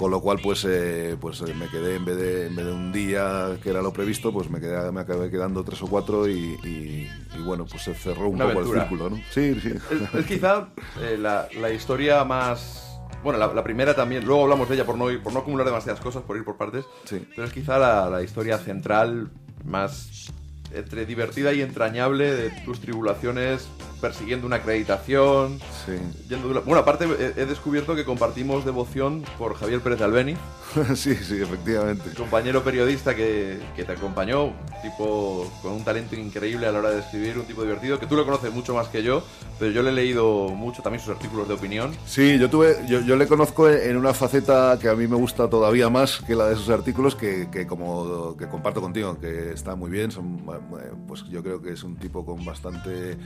Con 0.00 0.10
lo 0.10 0.22
cual, 0.22 0.38
pues, 0.42 0.64
eh, 0.66 1.14
pues 1.20 1.42
eh, 1.42 1.52
me 1.54 1.68
quedé, 1.68 1.96
en 1.96 2.06
vez, 2.06 2.16
de, 2.16 2.46
en 2.46 2.56
vez 2.56 2.64
de 2.64 2.72
un 2.72 2.90
día 2.90 3.58
que 3.62 3.68
era 3.68 3.82
lo 3.82 3.92
previsto, 3.92 4.32
pues 4.32 4.48
me, 4.48 4.58
quedé, 4.58 4.90
me 4.92 5.02
acabé 5.02 5.30
quedando 5.30 5.62
tres 5.62 5.82
o 5.82 5.88
cuatro 5.88 6.26
y, 6.26 6.58
y- 6.64 7.06
y 7.36 7.42
bueno, 7.44 7.66
pues 7.70 7.82
se 7.82 7.92
cerró 7.94 8.30
un 8.30 8.36
Una 8.36 8.46
poco 8.46 8.60
aventura. 8.60 8.82
el 8.84 8.88
círculo, 8.88 9.10
¿no? 9.10 9.16
Sí, 9.30 9.60
sí. 9.60 9.74
Es, 9.90 10.14
es 10.20 10.24
quizá 10.26 10.68
eh, 11.02 11.18
la, 11.20 11.48
la 11.60 11.70
historia 11.70 12.24
más. 12.24 12.98
Bueno, 13.22 13.38
la, 13.38 13.52
la 13.52 13.62
primera 13.62 13.94
también, 13.94 14.24
luego 14.24 14.44
hablamos 14.44 14.70
de 14.70 14.76
ella 14.76 14.86
por 14.86 14.96
no, 14.96 15.10
ir- 15.10 15.22
por 15.22 15.34
no 15.34 15.40
acumular 15.40 15.66
demasiadas 15.66 16.00
cosas, 16.00 16.22
por 16.22 16.38
ir 16.38 16.44
por 16.46 16.56
partes. 16.56 16.86
Sí. 17.04 17.22
Pero 17.36 17.46
es 17.46 17.52
quizá 17.52 17.78
la, 17.78 18.08
la 18.08 18.22
historia 18.22 18.56
central 18.56 19.28
más 19.66 20.32
entre 20.72 21.04
divertida 21.04 21.52
y 21.52 21.60
entrañable 21.60 22.34
de 22.34 22.48
tus 22.64 22.80
tribulaciones 22.80 23.68
persiguiendo 24.00 24.46
una 24.46 24.56
acreditación. 24.56 25.58
Sí. 25.86 25.92
yendo 26.28 26.46
de 26.48 26.52
una- 26.52 26.60
Bueno, 26.60 26.80
aparte 26.80 27.06
he, 27.06 27.40
he 27.42 27.46
descubierto 27.46 27.94
que 27.94 28.04
compartimos 28.04 28.64
devoción 28.64 29.22
por 29.38 29.54
Javier 29.54 29.80
Pérez 29.80 29.98
de 29.98 30.04
Albeni, 30.04 30.36
sí, 30.94 31.14
sí, 31.16 31.40
efectivamente. 31.42 32.10
compañero 32.16 32.62
periodista 32.62 33.14
que, 33.14 33.58
que 33.76 33.84
te 33.84 33.92
acompañó, 33.92 34.44
un 34.46 34.54
tipo 34.82 35.50
con 35.62 35.72
un 35.72 35.84
talento 35.84 36.14
increíble 36.16 36.66
a 36.66 36.72
la 36.72 36.78
hora 36.78 36.90
de 36.90 37.00
escribir, 37.00 37.38
un 37.38 37.44
tipo 37.44 37.62
divertido, 37.62 37.98
que 37.98 38.06
tú 38.06 38.14
lo 38.16 38.24
conoces 38.24 38.52
mucho 38.52 38.74
más 38.74 38.88
que 38.88 39.02
yo, 39.02 39.22
pero 39.58 39.70
yo 39.72 39.82
le 39.82 39.90
he 39.90 39.92
leído 39.92 40.48
mucho 40.48 40.82
también 40.82 41.02
sus 41.04 41.14
artículos 41.14 41.48
de 41.48 41.54
opinión. 41.54 41.92
Sí, 42.06 42.38
yo 42.38 42.48
tuve, 42.48 42.76
yo, 42.88 43.00
yo 43.00 43.16
le 43.16 43.26
conozco 43.26 43.68
en 43.68 43.96
una 43.96 44.14
faceta 44.14 44.78
que 44.80 44.88
a 44.88 44.94
mí 44.94 45.06
me 45.06 45.16
gusta 45.16 45.48
todavía 45.50 45.90
más 45.90 46.20
que 46.26 46.34
la 46.34 46.48
de 46.48 46.56
sus 46.56 46.68
artículos, 46.70 47.14
que, 47.14 47.48
que 47.50 47.66
como 47.66 48.36
que 48.36 48.46
comparto 48.48 48.80
contigo, 48.80 49.18
que 49.20 49.52
está 49.52 49.74
muy 49.74 49.90
bien, 49.90 50.10
son, 50.10 50.38
eh, 50.48 50.92
pues 51.06 51.24
yo 51.30 51.42
creo 51.42 51.60
que 51.60 51.72
es 51.72 51.82
un 51.82 51.96
tipo 51.96 52.24
con 52.24 52.44
bastante, 52.44 53.16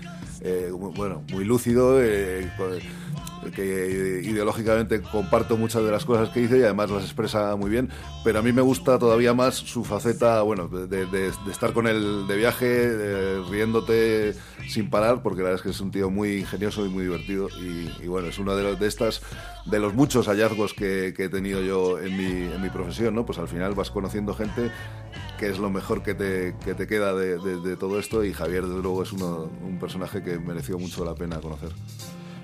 eh, 0.40 0.63
bueno, 0.70 1.22
muy 1.30 1.44
lúcido, 1.44 2.02
eh, 2.02 2.50
que 3.54 4.22
ideológicamente 4.24 5.02
comparto 5.02 5.56
muchas 5.56 5.84
de 5.84 5.90
las 5.90 6.04
cosas 6.04 6.30
que 6.30 6.40
dice 6.40 6.58
y 6.58 6.62
además 6.62 6.90
las 6.90 7.04
expresa 7.04 7.56
muy 7.56 7.70
bien, 7.70 7.90
pero 8.22 8.38
a 8.38 8.42
mí 8.42 8.52
me 8.52 8.62
gusta 8.62 8.98
todavía 8.98 9.34
más 9.34 9.54
su 9.54 9.84
faceta, 9.84 10.42
bueno, 10.42 10.68
de, 10.68 11.32
estar 11.50 11.72
con 11.72 11.86
él 11.86 12.26
de 12.26 12.36
viaje, 12.36 13.42
riéndote 13.50 14.34
sin 14.68 14.88
parar, 14.88 15.22
porque 15.22 15.42
la 15.42 15.50
verdad 15.50 15.60
es 15.60 15.62
que 15.62 15.70
es 15.70 15.80
un 15.80 15.90
tío 15.90 16.10
muy 16.10 16.38
ingenioso 16.38 16.86
y 16.86 16.88
muy 16.88 17.04
divertido 17.04 17.48
y, 17.60 17.90
y 18.02 18.08
bueno, 18.08 18.28
es 18.28 18.38
uno 18.38 18.56
de, 18.56 18.62
los, 18.62 18.80
de 18.80 18.86
estas, 18.86 19.20
de 19.66 19.78
los 19.78 19.94
muchos 19.94 20.26
hallazgos 20.26 20.72
que, 20.72 21.12
que 21.16 21.24
he 21.24 21.28
tenido 21.28 21.60
yo 21.60 22.00
en 22.00 22.16
mi, 22.16 22.52
en 22.52 22.62
mi 22.62 22.70
profesión, 22.70 23.14
¿no? 23.14 23.26
Pues 23.26 23.38
al 23.38 23.48
final 23.48 23.74
vas 23.74 23.90
conociendo 23.90 24.34
gente 24.34 24.70
que 25.44 25.50
es 25.50 25.58
lo 25.58 25.68
mejor 25.68 26.02
que 26.02 26.14
te, 26.14 26.54
que 26.64 26.74
te 26.74 26.86
queda 26.86 27.12
de, 27.12 27.76
todo 27.76 27.98
esto 27.98 28.24
y 28.24 28.32
Javier 28.32 28.64
desde 28.64 28.80
luego 28.80 29.02
es 29.02 29.12
uno, 29.12 29.50
un 29.62 29.78
personaje 29.78 30.22
que 30.22 30.38
mereció 30.38 30.78
mucho 30.78 31.04
la 31.04 31.14
pena 31.14 31.38
conocer. 31.38 31.68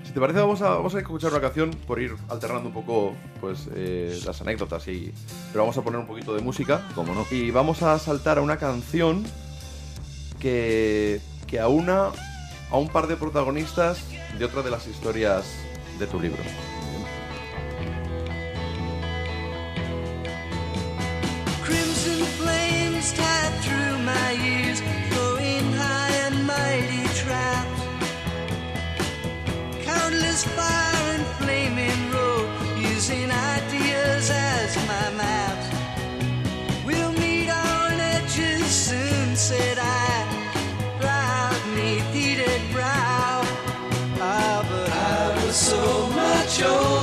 Si 0.03 0.11
te 0.11 0.19
parece, 0.19 0.39
vamos 0.39 0.61
a, 0.61 0.69
vamos 0.69 0.93
a 0.93 0.99
escuchar 0.99 1.31
una 1.31 1.41
canción 1.41 1.71
por 1.87 1.99
ir 1.99 2.13
alternando 2.29 2.67
un 2.67 2.75
poco 2.75 3.15
pues, 3.39 3.67
eh, 3.73 4.19
las 4.23 4.39
anécdotas, 4.41 4.87
y, 4.87 5.11
pero 5.51 5.63
vamos 5.63 5.79
a 5.79 5.81
poner 5.81 5.99
un 5.99 6.05
poquito 6.05 6.35
de 6.35 6.41
música. 6.43 6.87
¿Cómo 6.93 7.15
no? 7.15 7.25
Y 7.31 7.49
vamos 7.49 7.81
a 7.81 7.97
saltar 7.97 8.37
a 8.37 8.41
una 8.41 8.57
canción 8.57 9.23
que, 10.39 11.21
que 11.47 11.59
aúna 11.59 12.11
a 12.69 12.77
un 12.77 12.89
par 12.89 13.07
de 13.07 13.15
protagonistas 13.15 14.05
de 14.37 14.45
otra 14.45 14.61
de 14.61 14.69
las 14.69 14.85
historias 14.85 15.51
de 15.97 16.05
tu 16.05 16.19
libro. 16.19 16.43
Tied 23.09 23.53
through 23.63 23.97
my 24.05 24.29
ears, 24.53 24.79
high 25.73 26.13
and 26.27 26.45
mighty. 26.45 27.01
Countless 29.83 30.43
fire 30.43 31.05
and 31.15 31.25
flaming 31.39 32.01
road, 32.11 32.47
using 32.77 33.31
ideas 33.31 34.29
as 34.29 34.75
my 34.87 35.07
maps. 35.21 35.67
We'll 36.85 37.13
meet 37.13 37.49
on 37.49 37.99
edges 37.99 38.65
soon, 38.65 39.35
said 39.35 39.79
I, 39.79 40.01
heated 42.13 42.61
brow. 42.71 43.41
Ah, 44.19 44.65
but 44.69 44.89
I 44.91 45.45
was 45.45 45.55
so 45.55 46.07
much 46.09 46.61
older 46.63 47.00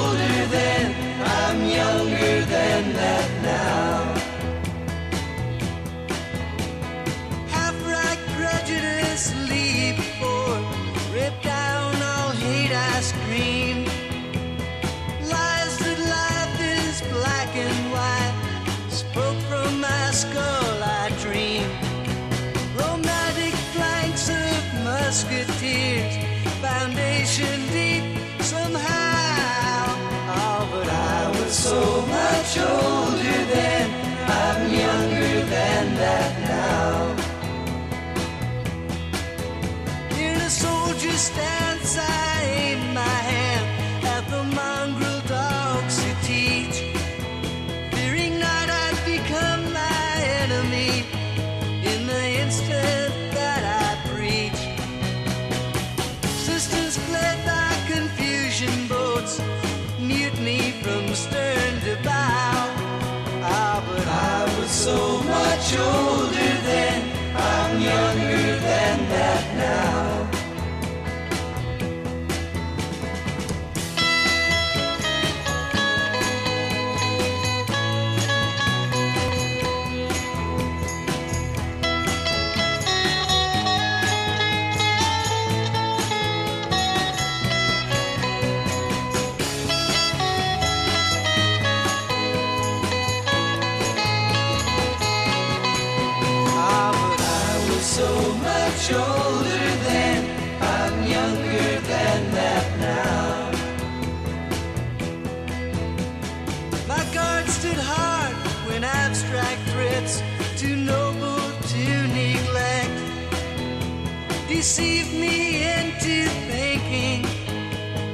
deceived 114.79 115.13
me 115.15 115.65
into 115.65 116.29
thinking 116.47 117.25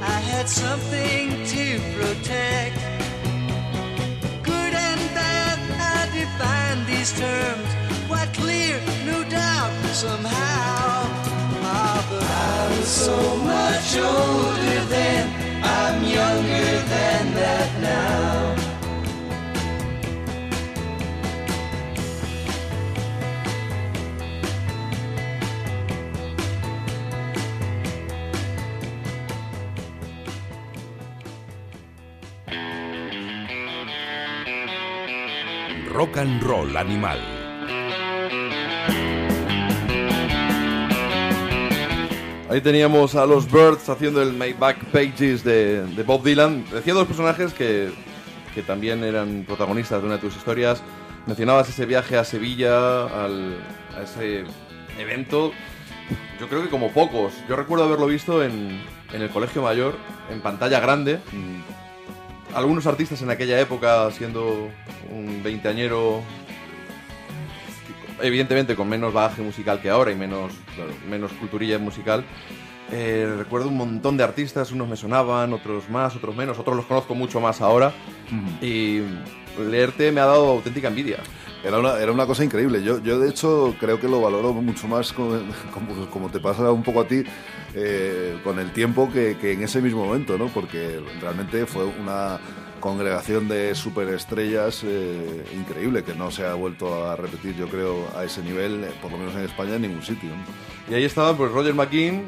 I 0.01 0.17
had 0.31 0.49
something 0.49 1.29
to 1.53 1.79
protect. 1.95 2.77
Good 4.41 4.73
and 4.73 5.01
bad, 5.13 5.59
I 5.93 5.99
define 6.19 6.79
these 6.87 7.11
terms 7.19 7.69
quite 8.07 8.33
clear, 8.33 8.81
no 9.05 9.23
doubt, 9.29 9.73
somehow. 9.93 11.05
Ah, 11.61 12.01
but 12.09 12.23
I 12.23 12.77
was 12.77 12.87
so 12.87 13.19
much 13.53 13.89
older 13.97 14.81
then, 14.95 15.23
I'm 15.63 16.03
younger 16.03 16.71
than 16.93 17.33
that 17.41 17.69
now. 17.81 18.44
Rock 35.95 36.17
and 36.17 36.41
Roll 36.43 36.75
Animal. 36.75 37.19
Ahí 42.49 42.61
teníamos 42.61 43.15
a 43.15 43.25
los 43.25 43.51
Birds 43.51 43.89
haciendo 43.89 44.21
el 44.21 44.33
My 44.33 44.53
Back 44.53 44.77
Pages 44.91 45.43
de, 45.43 45.85
de 45.85 46.03
Bob 46.03 46.23
Dylan. 46.23 46.63
Decía 46.71 46.93
dos 46.93 47.07
personajes 47.07 47.53
que, 47.53 47.91
que 48.53 48.61
también 48.61 49.03
eran 49.03 49.43
protagonistas 49.47 49.99
de 50.01 50.05
una 50.05 50.15
de 50.15 50.21
tus 50.21 50.35
historias. 50.35 50.81
Mencionabas 51.25 51.69
ese 51.69 51.85
viaje 51.85 52.17
a 52.17 52.23
Sevilla, 52.23 53.05
al- 53.05 53.57
a 53.97 54.03
ese 54.03 54.43
evento. 54.99 55.51
Yo 56.39 56.47
creo 56.47 56.61
que 56.61 56.69
como 56.69 56.91
pocos. 56.91 57.33
Yo 57.49 57.55
recuerdo 57.55 57.85
haberlo 57.85 58.05
visto 58.07 58.43
en, 58.43 58.79
en 59.11 59.21
el 59.21 59.29
Colegio 59.29 59.61
Mayor, 59.63 59.95
en 60.29 60.39
pantalla 60.41 60.79
grande. 60.79 61.19
Algunos 62.55 62.87
artistas 62.87 63.21
en 63.21 63.29
aquella 63.29 63.59
época, 63.59 64.09
siendo 64.11 64.69
un 65.11 65.43
veinteañero 65.43 66.23
evidentemente 68.21 68.75
con 68.75 68.87
menos 68.87 69.13
bagaje 69.13 69.41
musical 69.41 69.81
que 69.81 69.89
ahora 69.89 70.11
y 70.11 70.15
menos, 70.15 70.53
claro, 70.73 70.91
menos 71.09 71.31
culturilla 71.33 71.77
musical. 71.79 72.23
Eh, 72.91 73.33
recuerdo 73.37 73.67
un 73.67 73.77
montón 73.77 74.15
de 74.15 74.23
artistas, 74.23 74.71
unos 74.71 74.87
me 74.87 74.95
sonaban, 74.95 75.51
otros 75.53 75.89
más, 75.89 76.15
otros 76.15 76.35
menos, 76.35 76.57
otros 76.57 76.75
los 76.77 76.85
conozco 76.85 77.13
mucho 77.13 77.41
más 77.41 77.59
ahora. 77.61 77.93
Y 78.61 79.01
leerte 79.59 80.11
me 80.11 80.21
ha 80.21 80.25
dado 80.25 80.47
auténtica 80.47 80.87
envidia. 80.87 81.19
Era 81.63 81.79
una, 81.79 81.97
era 81.99 82.11
una 82.11 82.27
cosa 82.27 82.43
increíble. 82.43 82.83
Yo, 82.83 83.01
yo, 83.01 83.19
de 83.19 83.29
hecho, 83.29 83.75
creo 83.79 83.99
que 83.99 84.07
lo 84.07 84.21
valoro 84.21 84.53
mucho 84.53 84.87
más 84.87 85.11
como, 85.11 85.39
como, 85.73 86.09
como 86.09 86.29
te 86.29 86.39
pasa 86.39 86.71
un 86.71 86.83
poco 86.83 87.01
a 87.01 87.07
ti 87.07 87.23
eh, 87.73 88.39
con 88.43 88.59
el 88.59 88.71
tiempo 88.71 89.11
que, 89.11 89.37
que 89.37 89.53
en 89.53 89.63
ese 89.63 89.81
mismo 89.81 90.05
momento, 90.05 90.37
¿no? 90.37 90.47
Porque 90.47 91.01
realmente 91.19 91.65
fue 91.65 91.83
una 91.85 92.39
congregación 92.85 93.47
de 93.47 93.73
superestrellas 93.73 94.83
eh, 94.83 95.43
increíble 95.55 96.03
que 96.03 96.13
no 96.13 96.29
se 96.29 96.45
ha 96.45 96.53
vuelto 96.53 97.09
a 97.09 97.15
repetir, 97.15 97.55
yo 97.55 97.67
creo, 97.67 98.07
a 98.15 98.23
ese 98.23 98.43
nivel, 98.43 98.83
eh, 98.83 98.91
por 99.01 99.11
lo 99.11 99.17
menos 99.17 99.33
en 99.33 99.41
España, 99.41 99.73
en 99.75 99.81
ningún 99.81 100.03
sitio. 100.03 100.29
¿no? 100.29 100.43
Y 100.87 100.93
ahí 100.93 101.03
estaban 101.03 101.35
pues 101.35 101.51
Roger 101.51 101.73
McKean 101.73 102.25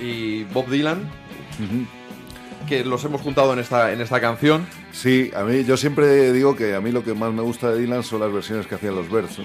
y 0.00 0.44
Bob 0.44 0.66
Dylan, 0.70 1.06
que 2.68 2.84
los 2.84 3.04
hemos 3.04 3.20
juntado 3.20 3.52
en 3.52 3.58
esta, 3.58 3.92
en 3.92 4.00
esta 4.00 4.20
canción. 4.20 4.66
Sí, 4.92 5.30
a 5.34 5.42
mí 5.44 5.64
yo 5.64 5.76
siempre 5.76 6.32
digo 6.32 6.54
que 6.56 6.74
a 6.74 6.80
mí 6.80 6.92
lo 6.92 7.02
que 7.02 7.14
más 7.14 7.32
me 7.32 7.42
gusta 7.42 7.70
de 7.72 7.80
Dylan 7.80 8.02
son 8.02 8.20
las 8.20 8.32
versiones 8.32 8.66
que 8.66 8.74
hacían 8.74 8.94
los 8.94 9.10
Birds. 9.10 9.38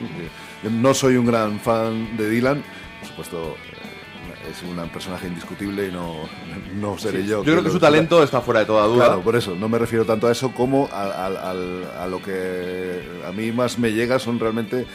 ¿no? 0.70 0.94
Soy 0.94 1.16
un 1.16 1.26
gran 1.26 1.60
fan 1.60 2.16
de 2.18 2.30
Dylan, 2.30 2.64
por 3.00 3.08
supuesto 3.10 3.56
eh, 3.72 4.52
es 4.52 4.62
un 4.64 4.76
personaje 4.90 5.28
indiscutible 5.28 5.88
y 5.88 5.92
no, 5.92 6.16
no 6.80 6.98
seré 6.98 7.22
Sí, 7.22 7.28
yo. 7.30 7.44
yo 7.44 7.52
creo 7.54 7.64
que 7.64 7.70
su 7.72 7.80
talento 7.80 8.22
está 8.24 8.42
fuera 8.42 8.60
de 8.62 8.66
toda 8.66 8.86
duda. 8.88 9.06
Claro, 9.08 9.22
por 9.22 9.36
eso, 9.36 9.56
no 9.56 9.70
me 9.70 9.80
refiero 9.80 10.06
tanto 10.06 10.28
a 10.28 10.32
eso 10.32 10.52
como 10.52 10.90
a, 10.92 11.04
a- 11.04 11.50
al- 11.52 11.90
a 12.00 12.08
lo 12.08 12.22
que 12.22 13.02
a 13.28 13.32
mí 13.32 13.52
más 13.52 13.80
me 13.80 13.92
llega 13.94 14.20
son 14.20 14.40
realmente, 14.40 14.86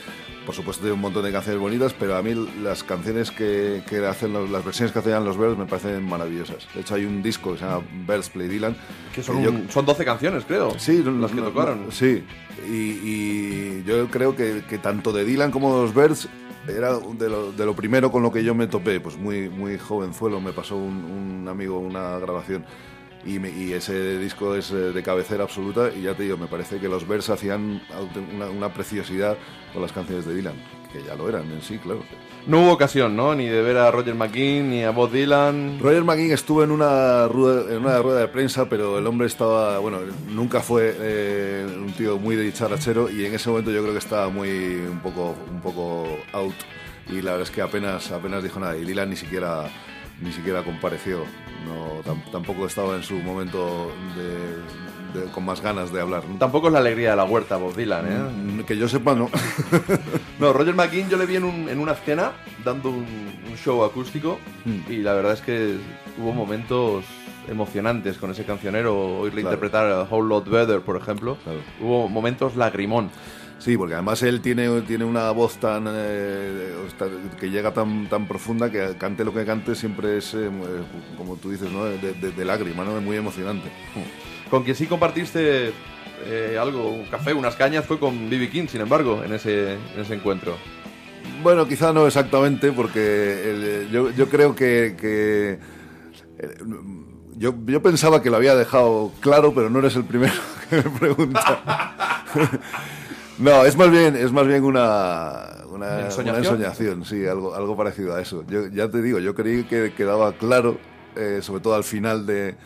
por 0.49 0.55
supuesto 0.55 0.81
tiene 0.81 0.95
un 0.95 1.03
montón 1.03 1.23
de 1.25 1.31
canciones 1.31 1.61
bonitas, 1.61 1.93
pero 1.93 2.17
a 2.17 2.23
mí 2.23 2.33
las 2.63 2.83
canciones 2.83 3.31
que, 3.31 3.83
que 3.87 3.99
hacen, 4.07 4.33
los- 4.33 4.49
las 4.49 4.65
versiones 4.65 4.93
que 4.95 5.01
hacían 5.01 5.23
los 5.23 5.37
Birds 5.37 5.59
me 5.59 5.67
parecen 5.67 6.03
maravillosas. 6.09 6.67
De 6.75 6.81
hecho 6.81 6.95
hay 6.95 7.05
un 7.05 7.23
disco 7.23 7.53
que 7.53 7.59
se 7.59 7.67
llama 7.67 7.83
Birds 8.09 8.31
Play 8.31 8.49
Dylan. 8.49 8.75
que 9.15 9.23
son, 9.23 9.43
yo- 9.43 9.53
son 9.69 9.85
12 9.85 10.07
canciones, 10.07 10.47
creo. 10.47 10.73
Sí, 10.79 11.03
las 11.05 11.33
que 11.33 11.43
tocaron. 11.43 11.93
sí, 11.93 12.25
y, 12.67 12.73
y 12.73 13.85
yo 13.87 14.09
creo 14.09 14.35
que, 14.35 14.63
que 14.67 14.79
tanto 14.79 15.13
de 15.13 15.27
Dylan 15.27 15.51
como 15.51 15.77
de 15.77 15.83
los 15.83 15.95
Birds 15.95 16.29
era 16.67 16.95
de 16.99 17.29
lo, 17.29 17.53
de 17.53 17.67
lo 17.67 17.75
primero 17.77 18.11
con 18.11 18.23
lo 18.23 18.33
que 18.33 18.43
yo 18.43 18.55
me 18.55 18.67
topé, 18.69 19.01
pues 19.01 19.19
muy, 19.19 19.51
muy 19.51 19.77
jovenzuelo, 19.77 20.41
me 20.41 20.55
pasó 20.55 20.77
un, 20.77 21.05
un 21.43 21.47
amigo 21.49 21.79
una 21.79 22.19
grabación. 22.19 22.65
Y, 23.27 23.39
me- 23.39 23.51
y 23.51 23.73
ese 23.73 24.19
disco 24.19 24.55
es 24.55 24.71
eh, 24.71 24.93
de 24.93 25.03
cabecera 25.03 25.43
absoluta 25.45 25.91
y 25.95 26.03
ya 26.03 26.15
te 26.15 26.23
digo, 26.23 26.37
me 26.37 26.47
parece 26.47 26.79
que 26.79 26.89
los 26.89 27.07
Birds 27.07 27.29
hacían 27.31 27.83
una, 28.35 28.49
una 28.49 28.73
preciosidad 28.73 29.37
con 29.73 29.83
las 29.83 29.93
canciones 29.93 30.25
de 30.25 30.35
Dylan, 30.35 30.55
que 30.93 31.03
ya 31.03 31.15
lo 31.15 31.29
eran 31.29 31.51
en 31.51 31.61
sí, 31.61 31.79
claro. 31.79 32.03
No 32.47 32.63
hubo 32.63 32.73
ocasión, 32.73 33.15
¿no? 33.17 33.35
Ni 33.35 33.47
de 33.47 33.61
ver 33.61 33.77
a 33.77 33.91
Roger 33.91 34.15
McKean, 34.15 34.71
ni 34.71 34.83
a 34.83 34.91
Bob 34.93 35.11
Dylan. 35.11 35.79
Roger 35.81 36.05
McGinn 36.05 36.33
estuvo 36.33 36.63
en 36.65 36.71
una, 36.71 37.29
rueda, 37.29 37.71
en 37.75 37.83
una 37.83 37.99
rueda 37.99 38.21
de 38.21 38.29
prensa, 38.29 38.69
pero 38.71 38.97
el 38.99 39.07
hombre 39.07 39.27
estaba, 39.27 39.79
bueno, 39.81 39.99
nunca 40.31 40.61
fue 40.61 40.95
eh, 40.99 41.67
un 41.77 41.93
tío 41.93 42.19
muy 42.19 42.37
de 42.37 42.45
dicharachero 42.45 43.11
y 43.11 43.27
en 43.27 43.35
ese 43.35 43.51
momento 43.51 43.71
yo 43.73 43.83
creo 43.83 43.93
que 43.93 43.99
estaba 43.99 44.31
muy, 44.31 44.49
un 44.49 45.01
poco, 45.03 45.35
un 45.51 45.61
poco 45.61 46.07
out 46.33 46.55
y 47.11 47.21
la 47.21 47.33
verdad 47.33 47.43
es 47.43 47.51
que 47.51 47.61
apenas, 47.61 48.11
apenas 48.13 48.43
dijo 48.43 48.59
nada 48.61 48.77
y 48.79 48.85
Dylan 48.85 49.11
ni 49.11 49.17
siquiera, 49.17 49.65
ni 50.21 50.33
siquiera 50.33 50.63
compareció, 50.63 51.25
no, 51.67 52.03
tam- 52.05 52.23
tampoco 52.33 52.67
estaba 52.67 52.97
en 52.97 53.03
su 53.03 53.15
momento 53.17 53.91
de, 54.17 55.21
de- 55.21 55.27
con 55.31 55.45
más 55.45 55.61
ganas 55.61 55.93
de 55.93 56.01
hablar. 56.01 56.23
Tampoco 56.39 56.67
es 56.69 56.73
la 56.73 56.81
alegría 56.81 57.11
de 57.11 57.17
la 57.17 57.25
huerta, 57.25 57.57
Bob 57.57 57.75
Dylan, 57.77 58.07
¿eh? 58.61 58.65
Que 58.67 58.77
yo 58.77 58.89
sepa, 58.89 59.15
no. 59.15 59.31
No, 60.39 60.53
Roger 60.53 60.75
McKean 60.75 61.09
yo 61.09 61.17
le 61.17 61.27
vi 61.27 61.37
en, 61.37 61.45
un- 61.45 61.69
en 61.69 61.79
una 61.81 61.93
escena 61.93 62.33
dando 62.65 62.91
un, 62.91 63.07
un 63.49 63.57
show 63.57 63.83
acústico 63.85 64.39
Mm. 64.65 64.93
y 64.93 64.97
la 64.99 65.15
verdad 65.15 65.33
es 65.35 65.41
que 65.41 65.77
hubo 66.19 66.33
momentos 66.33 67.05
emocionantes 67.49 68.19
con 68.19 68.31
ese 68.31 68.45
cancionero, 68.45 69.19
oírle 69.21 69.41
Claro. 69.41 69.55
interpretar 69.57 69.91
a 69.91 70.03
Whole 70.03 70.29
Lot 70.29 70.49
Better, 70.49 70.81
por 70.81 70.97
ejemplo. 70.97 71.37
Claro. 71.45 71.61
Hubo 71.81 72.09
momentos 72.09 72.57
lagrimón. 72.57 73.11
Sí, 73.59 73.77
porque 73.77 73.95
además 73.95 74.23
él 74.23 74.41
tiene, 74.41 74.81
tiene 74.83 75.05
una 75.05 75.31
voz 75.33 75.59
tan 75.59 75.85
eh, 75.89 76.75
que 77.41 77.51
llega 77.51 77.73
tan, 77.73 78.09
tan 78.09 78.27
profunda 78.29 78.71
que 78.71 78.95
cante 78.97 79.25
lo 79.25 79.35
que 79.35 79.45
cante 79.45 79.75
siempre 79.75 80.19
es, 80.19 80.33
eh, 80.35 80.49
como 81.17 81.37
tú 81.37 81.51
dices, 81.51 81.71
¿no? 81.73 81.85
de, 81.85 81.99
de- 81.99 82.31
de 82.31 82.45
lágrima, 82.45 82.85
¿no? 82.85 83.01
muy 83.01 83.17
emocionante. 83.17 83.69
Con 84.49 84.63
quien 84.63 84.77
sí 84.77 84.87
compartiste 84.87 85.73
eh, 86.25 86.57
algo, 86.59 86.89
un 86.89 87.07
café, 87.07 87.33
unas 87.35 87.57
cañas, 87.57 87.85
fue 87.85 87.99
con 87.99 88.31
B.B. 88.31 88.49
King, 88.49 88.67
sin 88.69 88.81
embargo, 88.81 89.23
en 89.25 89.33
ese, 89.35 89.73
en 89.75 90.01
ese 90.01 90.15
encuentro. 90.15 90.57
Bueno, 91.43 91.67
quizá 91.67 91.93
no 91.93 92.07
exactamente, 92.07 92.71
porque 92.73 93.51
el- 93.51 93.91
yo, 93.91 94.11
yo 94.13 94.29
creo 94.29 94.55
que... 94.55 94.95
que, 94.99 95.59
eh, 96.39 96.59
yo, 97.37 97.55
yo 97.67 97.83
pensaba 97.83 98.21
que 98.23 98.31
lo 98.31 98.37
había 98.37 98.55
dejado 98.57 99.13
claro, 99.21 99.53
pero 99.55 99.69
no 99.69 99.81
eres 99.81 99.95
el 99.97 100.05
primero 100.05 100.33
que 100.71 100.77
me 100.77 100.83
pregunta. 100.83 102.25
No, 103.39 103.65
es 103.65 103.77
más 103.77 103.91
bien, 103.91 104.17
es 104.17 104.33
más 104.33 104.47
bien 104.47 104.65
una, 104.65 105.59
una, 105.71 106.07
¿Ensoñación? 106.07 106.29
una 106.29 106.39
ensoñación, 106.39 107.05
sí, 107.05 107.27
algo, 107.27 107.55
algo 107.55 107.77
parecido 107.77 108.15
a 108.15 108.21
eso. 108.21 108.45
Yo 108.49 108.67
ya 108.67 108.91
te 108.91 109.01
digo, 109.01 109.19
yo 109.21 109.35
creí 109.35 109.65
que 109.65 109.93
quedaba 109.95 110.33
claro, 110.33 110.79
eh, 111.15 111.39
sobre 111.41 111.63
todo 111.63 111.75
al 111.75 111.85
final 111.85 112.27
de, 112.27 112.57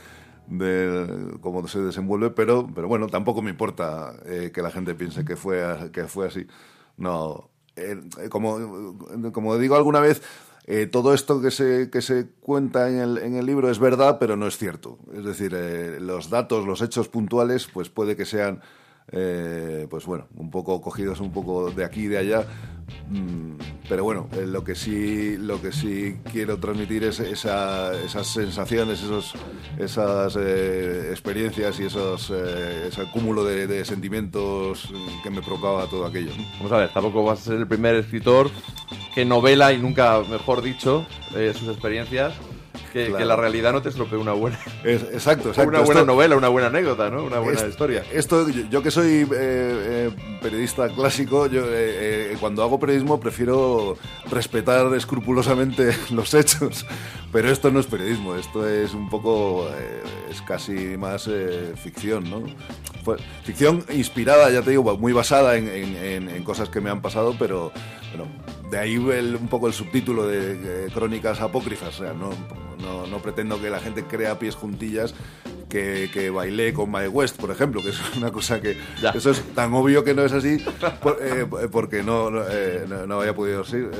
de 0.46 1.36
cómo 1.40 1.66
se 1.68 1.80
desenvuelve, 1.80 2.30
pero, 2.30 2.68
pero 2.74 2.88
bueno, 2.88 3.06
tampoco 3.08 3.42
me 3.42 3.50
importa 3.50 4.14
eh, 4.24 4.50
que 4.52 4.62
la 4.62 4.70
gente 4.70 4.94
piense 4.94 5.24
que 5.24 5.36
fue, 5.36 5.90
que 5.92 6.04
fue 6.04 6.28
así. 6.28 6.46
No, 6.96 7.50
eh, 7.76 8.00
como, 8.30 8.96
como 9.32 9.58
digo 9.58 9.76
alguna 9.76 10.00
vez, 10.00 10.22
eh, 10.66 10.86
todo 10.86 11.12
esto 11.12 11.40
que 11.40 11.50
se, 11.50 11.90
que 11.90 12.02
se 12.02 12.28
cuenta 12.40 12.88
en 12.88 12.98
el, 12.98 13.18
en 13.18 13.34
el 13.34 13.46
libro 13.46 13.68
es 13.70 13.78
verdad, 13.78 14.18
pero 14.20 14.36
no 14.36 14.46
es 14.46 14.56
cierto. 14.58 14.98
Es 15.12 15.24
decir, 15.24 15.52
eh, 15.56 15.98
los 16.00 16.30
datos, 16.30 16.66
los 16.66 16.82
hechos 16.82 17.08
puntuales, 17.08 17.66
pues 17.72 17.88
puede 17.88 18.16
que 18.16 18.24
sean, 18.24 18.60
eh, 19.10 19.86
pues 19.90 20.06
bueno, 20.06 20.26
un 20.36 20.50
poco 20.50 20.80
cogidos 20.80 21.20
un 21.20 21.32
poco 21.32 21.70
de 21.70 21.84
aquí 21.84 22.02
y 22.02 22.08
de 22.08 22.18
allá. 22.18 22.46
Mm, 23.08 23.54
pero 23.88 24.04
bueno, 24.04 24.28
eh, 24.32 24.44
lo 24.46 24.64
que 24.64 24.74
sí 24.74 25.36
lo 25.38 25.60
que 25.62 25.72
sí 25.72 26.16
quiero 26.30 26.58
transmitir 26.58 27.04
es 27.04 27.20
esa- 27.20 27.94
esas 28.02 28.26
sensaciones, 28.26 29.02
esos, 29.02 29.32
esas 29.78 30.36
eh, 30.38 31.08
experiencias 31.10 31.78
y 31.80 31.84
esos, 31.84 32.30
ese 32.30 33.04
cúmulo 33.12 33.44
de, 33.44 33.66
de 33.66 33.84
sentimientos 33.84 34.88
que 35.22 35.30
me 35.30 35.40
provocaba 35.42 35.86
todo 35.86 36.04
aquello. 36.06 36.32
Vamos 36.58 36.72
a 36.72 36.78
ver, 36.78 36.92
tampoco 36.92 37.24
vas 37.24 37.40
a 37.40 37.44
ser 37.44 37.54
el 37.54 37.66
primer 37.66 37.94
escritor 37.96 38.50
que 39.14 39.24
novela 39.24 39.72
y 39.72 39.78
nunca, 39.78 40.20
mejor 40.28 40.62
dicho, 40.62 41.06
sus 41.30 41.68
experiencias, 41.68 42.34
que, 42.92 43.06
Claro. 43.06 43.18
que 43.18 43.24
la 43.24 43.36
realidad 43.36 43.72
no 43.72 43.80
te 43.82 43.88
estropee 43.88 44.18
una 44.18 44.32
buena, 44.32 44.58
Es- 44.84 45.02
exacto, 45.02 45.48
exacto. 45.48 45.68
una 45.70 45.80
buena 45.80 46.00
Esto- 46.00 46.12
novela, 46.12 46.36
una 46.36 46.48
buena 46.48 46.68
anécdota, 46.68 47.10
¿no? 47.10 47.24
Una 47.24 47.38
buena 47.38 47.66
historia. 47.66 48.04
Esto, 48.12 48.48
yo, 48.48 48.62
yo 48.70 48.82
que 48.82 48.90
soy 48.90 49.22
eh, 49.22 49.26
eh, 49.32 50.10
periodista 50.42 50.88
clásico, 50.88 51.46
yo 51.46 51.62
eh, 51.68 52.36
cuando 52.40 52.62
hago 52.62 52.78
periodismo 52.78 53.18
prefiero 53.18 53.96
respetar 54.30 54.92
escrupulosamente 54.94 55.96
los 56.10 56.34
hechos, 56.34 56.84
pero 57.32 57.50
esto 57.50 57.70
no 57.70 57.80
es 57.80 57.86
periodismo, 57.86 58.34
esto 58.36 58.68
es 58.68 58.92
un 58.94 59.08
poco, 59.08 59.66
es 60.30 60.42
casi 60.42 60.96
más 60.98 61.28
ficción, 61.82 62.28
¿no? 62.28 62.42
Fue- 63.04 63.16
ficción 63.44 63.84
inspirada, 63.92 64.50
ya 64.50 64.62
te 64.62 64.70
digo, 64.70 64.96
muy 64.98 65.12
basada 65.12 65.56
en, 65.56 65.68
en- 65.68 65.96
en- 65.96 66.28
en 66.28 66.44
cosas 66.44 66.68
que 66.68 66.80
me 66.80 66.90
han 66.90 67.00
pasado, 67.02 67.34
pero 67.38 67.72
bueno, 68.16 68.30
de 68.70 68.78
ahí 68.78 68.94
el- 68.94 69.36
un 69.36 69.48
poco 69.48 69.66
el 69.66 69.72
subtítulo 69.72 70.26
de 70.26 70.86
eh, 70.86 70.88
crónicas 70.92 71.40
apócrifas, 71.40 72.00
o 72.00 72.04
sea, 72.04 72.12
no, 72.12 72.30
no, 72.80 73.06
no 73.06 73.18
pretendo 73.20 73.60
que 73.60 73.70
la 73.70 73.80
gente 73.80 74.04
crea 74.04 74.38
pies 74.38 74.54
juntillas 74.54 75.14
que, 75.72 76.10
que 76.12 76.28
bailé 76.28 76.74
con 76.74 76.90
Mae 76.90 77.08
West, 77.08 77.40
por 77.40 77.50
ejemplo, 77.50 77.80
que 77.82 77.88
es 77.88 77.98
una 78.16 78.30
cosa 78.30 78.60
que 78.60 78.76
Ya. 79.00 79.10
eso 79.10 79.30
es 79.30 79.40
tan 79.54 79.72
obvio 79.72 80.04
que 80.04 80.12
no 80.14 80.22
es 80.22 80.32
así 80.32 80.58
por- 81.02 81.18
eh, 81.22 81.46
porque 81.70 82.02
no, 82.02 82.28
eh, 82.50 82.84
no- 82.86 83.06
no 83.06 83.20
había 83.20 83.34
podido 83.34 83.62
eh, 83.62 83.90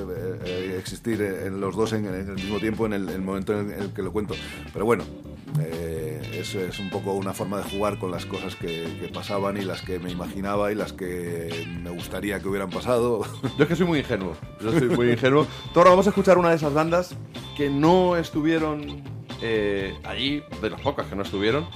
eh, 0.45 0.77
existir 0.79 1.21
en 1.23 1.61
los 1.63 1.75
dos 1.75 1.95
en, 1.95 2.05
en 2.07 2.15
el 2.15 2.35
mismo 2.35 2.59
tiempo 2.59 2.85
en 2.85 2.93
el, 2.93 3.09
el 3.09 3.23
momento 3.23 3.59
en 3.59 3.73
el 3.73 3.91
que 3.95 4.03
lo 4.03 4.13
cuento. 4.13 4.35
Pero 4.73 4.85
bueno, 4.85 5.05
eh, 5.61 6.21
es, 6.35 6.55
es 6.55 6.79
un 6.79 6.91
poco 6.91 7.15
una 7.15 7.33
forma 7.33 7.59
de 7.59 7.65
jugar 7.65 7.99
con 7.99 8.11
las 8.11 8.27
cosas 8.27 8.55
que, 8.57 8.99
que 9.01 9.09
pasaban 9.09 9.57
y 9.57 9.63
las 9.63 9.81
que 9.83 9.99
me 9.99 10.11
imaginaba 10.11 10.73
y 10.73 10.75
las 10.75 10.93
que 10.93 11.67
me 11.83 11.91
gustaría 11.91 12.39
que 12.41 12.49
hubieran 12.49 12.69
pasado. 12.71 13.23
Yo 13.57 13.63
es 13.65 13.69
que 13.69 13.77
soy 13.77 13.87
muy 13.87 14.01
ingenuo. 14.01 14.37
Yo 14.61 14.73
soy 14.73 14.89
muy 14.89 15.11
ingenuo. 15.11 15.47
Ahora 15.75 15.91
vamos 15.91 16.07
a 16.07 16.11
escuchar 16.11 16.37
una 16.39 16.51
de 16.51 16.57
esas 16.57 16.73
bandas 16.75 17.15
que 17.57 17.69
no 17.71 18.17
estuvieron 18.17 19.03
eh, 19.42 19.94
allí, 20.05 20.42
de 20.61 20.70
las 20.70 20.81
pocas 20.81 21.07
que 21.07 21.16
no 21.16 21.22
estuvieron. 21.22 21.66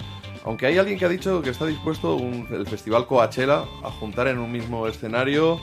Aunque 0.44 0.66
hay 0.66 0.78
alguien 0.78 0.98
que 0.98 1.04
ha 1.04 1.08
dicho 1.08 1.42
que 1.42 1.50
está 1.50 1.66
dispuesto 1.66 2.16
el 2.18 2.66
festival 2.66 3.06
Coachella 3.06 3.64
a 3.82 3.90
juntar 3.90 4.28
en 4.28 4.38
un 4.38 4.52
mismo 4.52 4.86
escenario 4.86 5.60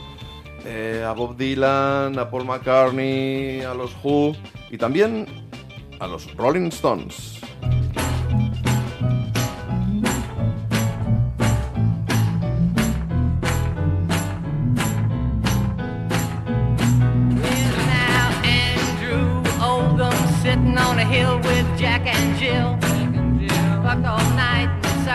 eh, 0.66 1.02
a 1.06 1.12
Bob 1.12 1.36
Dylan, 1.36 2.18
a 2.18 2.30
Paul 2.30 2.44
McCartney, 2.44 3.62
a 3.62 3.74
los 3.74 3.96
Who 4.02 4.36
y 4.70 4.76
también 4.76 5.26
a 6.00 6.06
los 6.06 6.34
Rolling 6.36 6.68
Stones. 6.68 7.40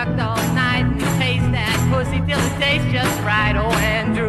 Sucked 0.04 0.20
all 0.20 0.36
night 0.54 0.86
and 0.86 1.00
taste 1.20 1.50
that 1.52 1.76
pussy 1.92 2.20
till 2.20 2.38
it 2.38 2.58
tastes 2.58 2.90
just 2.90 3.20
right. 3.20 3.54
Oh, 3.54 3.70
Andrew. 3.70 4.19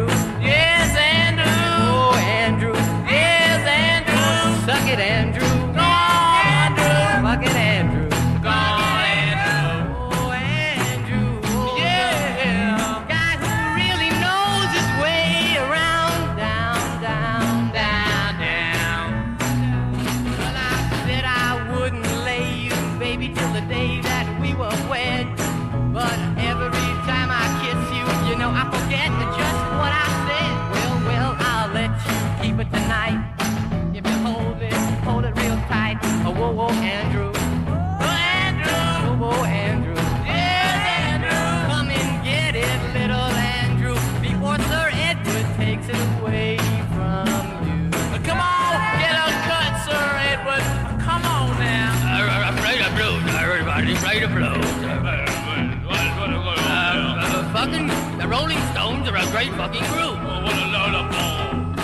Great 59.42 59.56
fucking 59.56 59.82
group. 59.90 60.16
what 60.44 60.54
a 60.54 60.66
load 60.70 60.94
of 60.94 61.10
bull. 61.10 61.82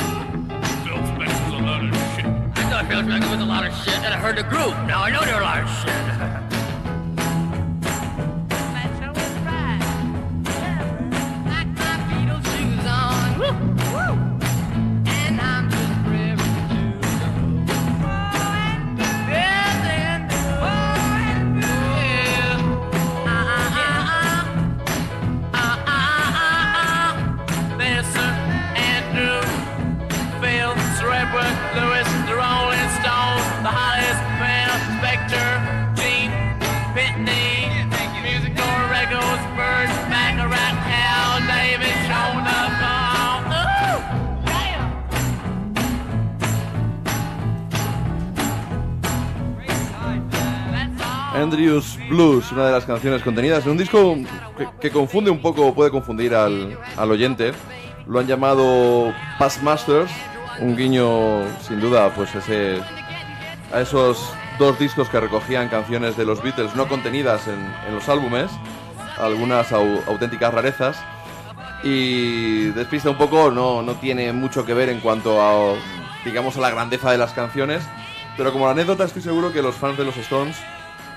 Phil 0.85 1.07
Spencer's 1.07 1.53
a 1.53 1.59
load 1.59 1.88
of 1.88 1.94
shit. 2.14 2.27
I 2.55 2.71
thought 2.71 2.87
Phil 2.88 3.03
Spencer 3.03 3.31
was 3.31 3.40
a 3.40 3.44
lot 3.44 3.66
of 3.66 3.75
shit, 3.75 3.94
and 3.94 4.14
I 4.14 4.16
heard 4.16 4.37
the 4.37 4.44
group. 4.44 4.75
Now 4.87 5.03
I 5.03 5.11
know 5.11 5.25
they're 5.25 5.40
a 5.40 5.44
lot 5.44 5.62
of 5.62 5.68
shit. 5.68 6.44
Andrews 51.38 51.98
Blues, 52.09 52.51
una 52.53 52.66
de 52.66 52.72
las 52.72 52.85
canciones 52.85 53.22
contenidas 53.22 53.64
en 53.64 53.72
un 53.72 53.79
disco 53.79 54.16
que, 54.81 54.90
confunde 54.90 55.31
un 55.31 55.40
poco, 55.40 55.74
puede 55.74 55.90
confundir 55.90 56.35
al, 56.35 56.79
al 56.96 57.11
oyente. 57.11 57.53
Lo 58.07 58.18
han 58.18 58.27
llamado 58.27 59.12
Past 59.38 59.62
Masters, 59.62 60.11
un 60.61 60.77
guiño 60.77 61.42
sin 61.62 61.81
duda 61.81 62.11
pues 62.14 62.31
a 63.72 63.81
esos 63.81 64.33
dos 64.59 64.79
discos 64.79 65.09
que 65.09 65.20
recogían 65.20 65.68
canciones 65.68 66.16
de 66.16 66.24
los 66.24 66.42
Beatles 66.42 66.74
no 66.74 66.88
contenidas 66.88 67.46
en, 67.46 67.94
los 67.94 68.09
álbumes, 68.09 68.51
algunas 69.18 69.70
au- 69.72 70.03
auténticas 70.07 70.53
rarezas. 70.53 70.96
Y 71.85 72.64
despista 72.70 73.11
un 73.11 73.16
poco, 73.18 73.53
no, 73.53 73.83
no 73.83 73.94
tiene 73.94 74.33
mucho 74.33 74.66
que 74.66 74.74
ver 74.74 74.88
en 74.88 74.98
cuanto 74.98 75.40
a, 75.40 75.77
digamos, 76.24 76.57
a 76.57 76.61
la 76.61 76.70
grandeza 76.70 77.12
de 77.12 77.18
las 77.18 77.33
canciones. 77.33 77.85
Pero 78.37 78.53
como 78.53 78.68
anécdota 78.68 79.05
estoy 79.05 79.22
seguro 79.22 79.53
que 79.53 79.62
los 79.62 79.77
fans 79.77 79.96
de 79.96 80.05
los 80.05 80.16
Stones 80.16 80.57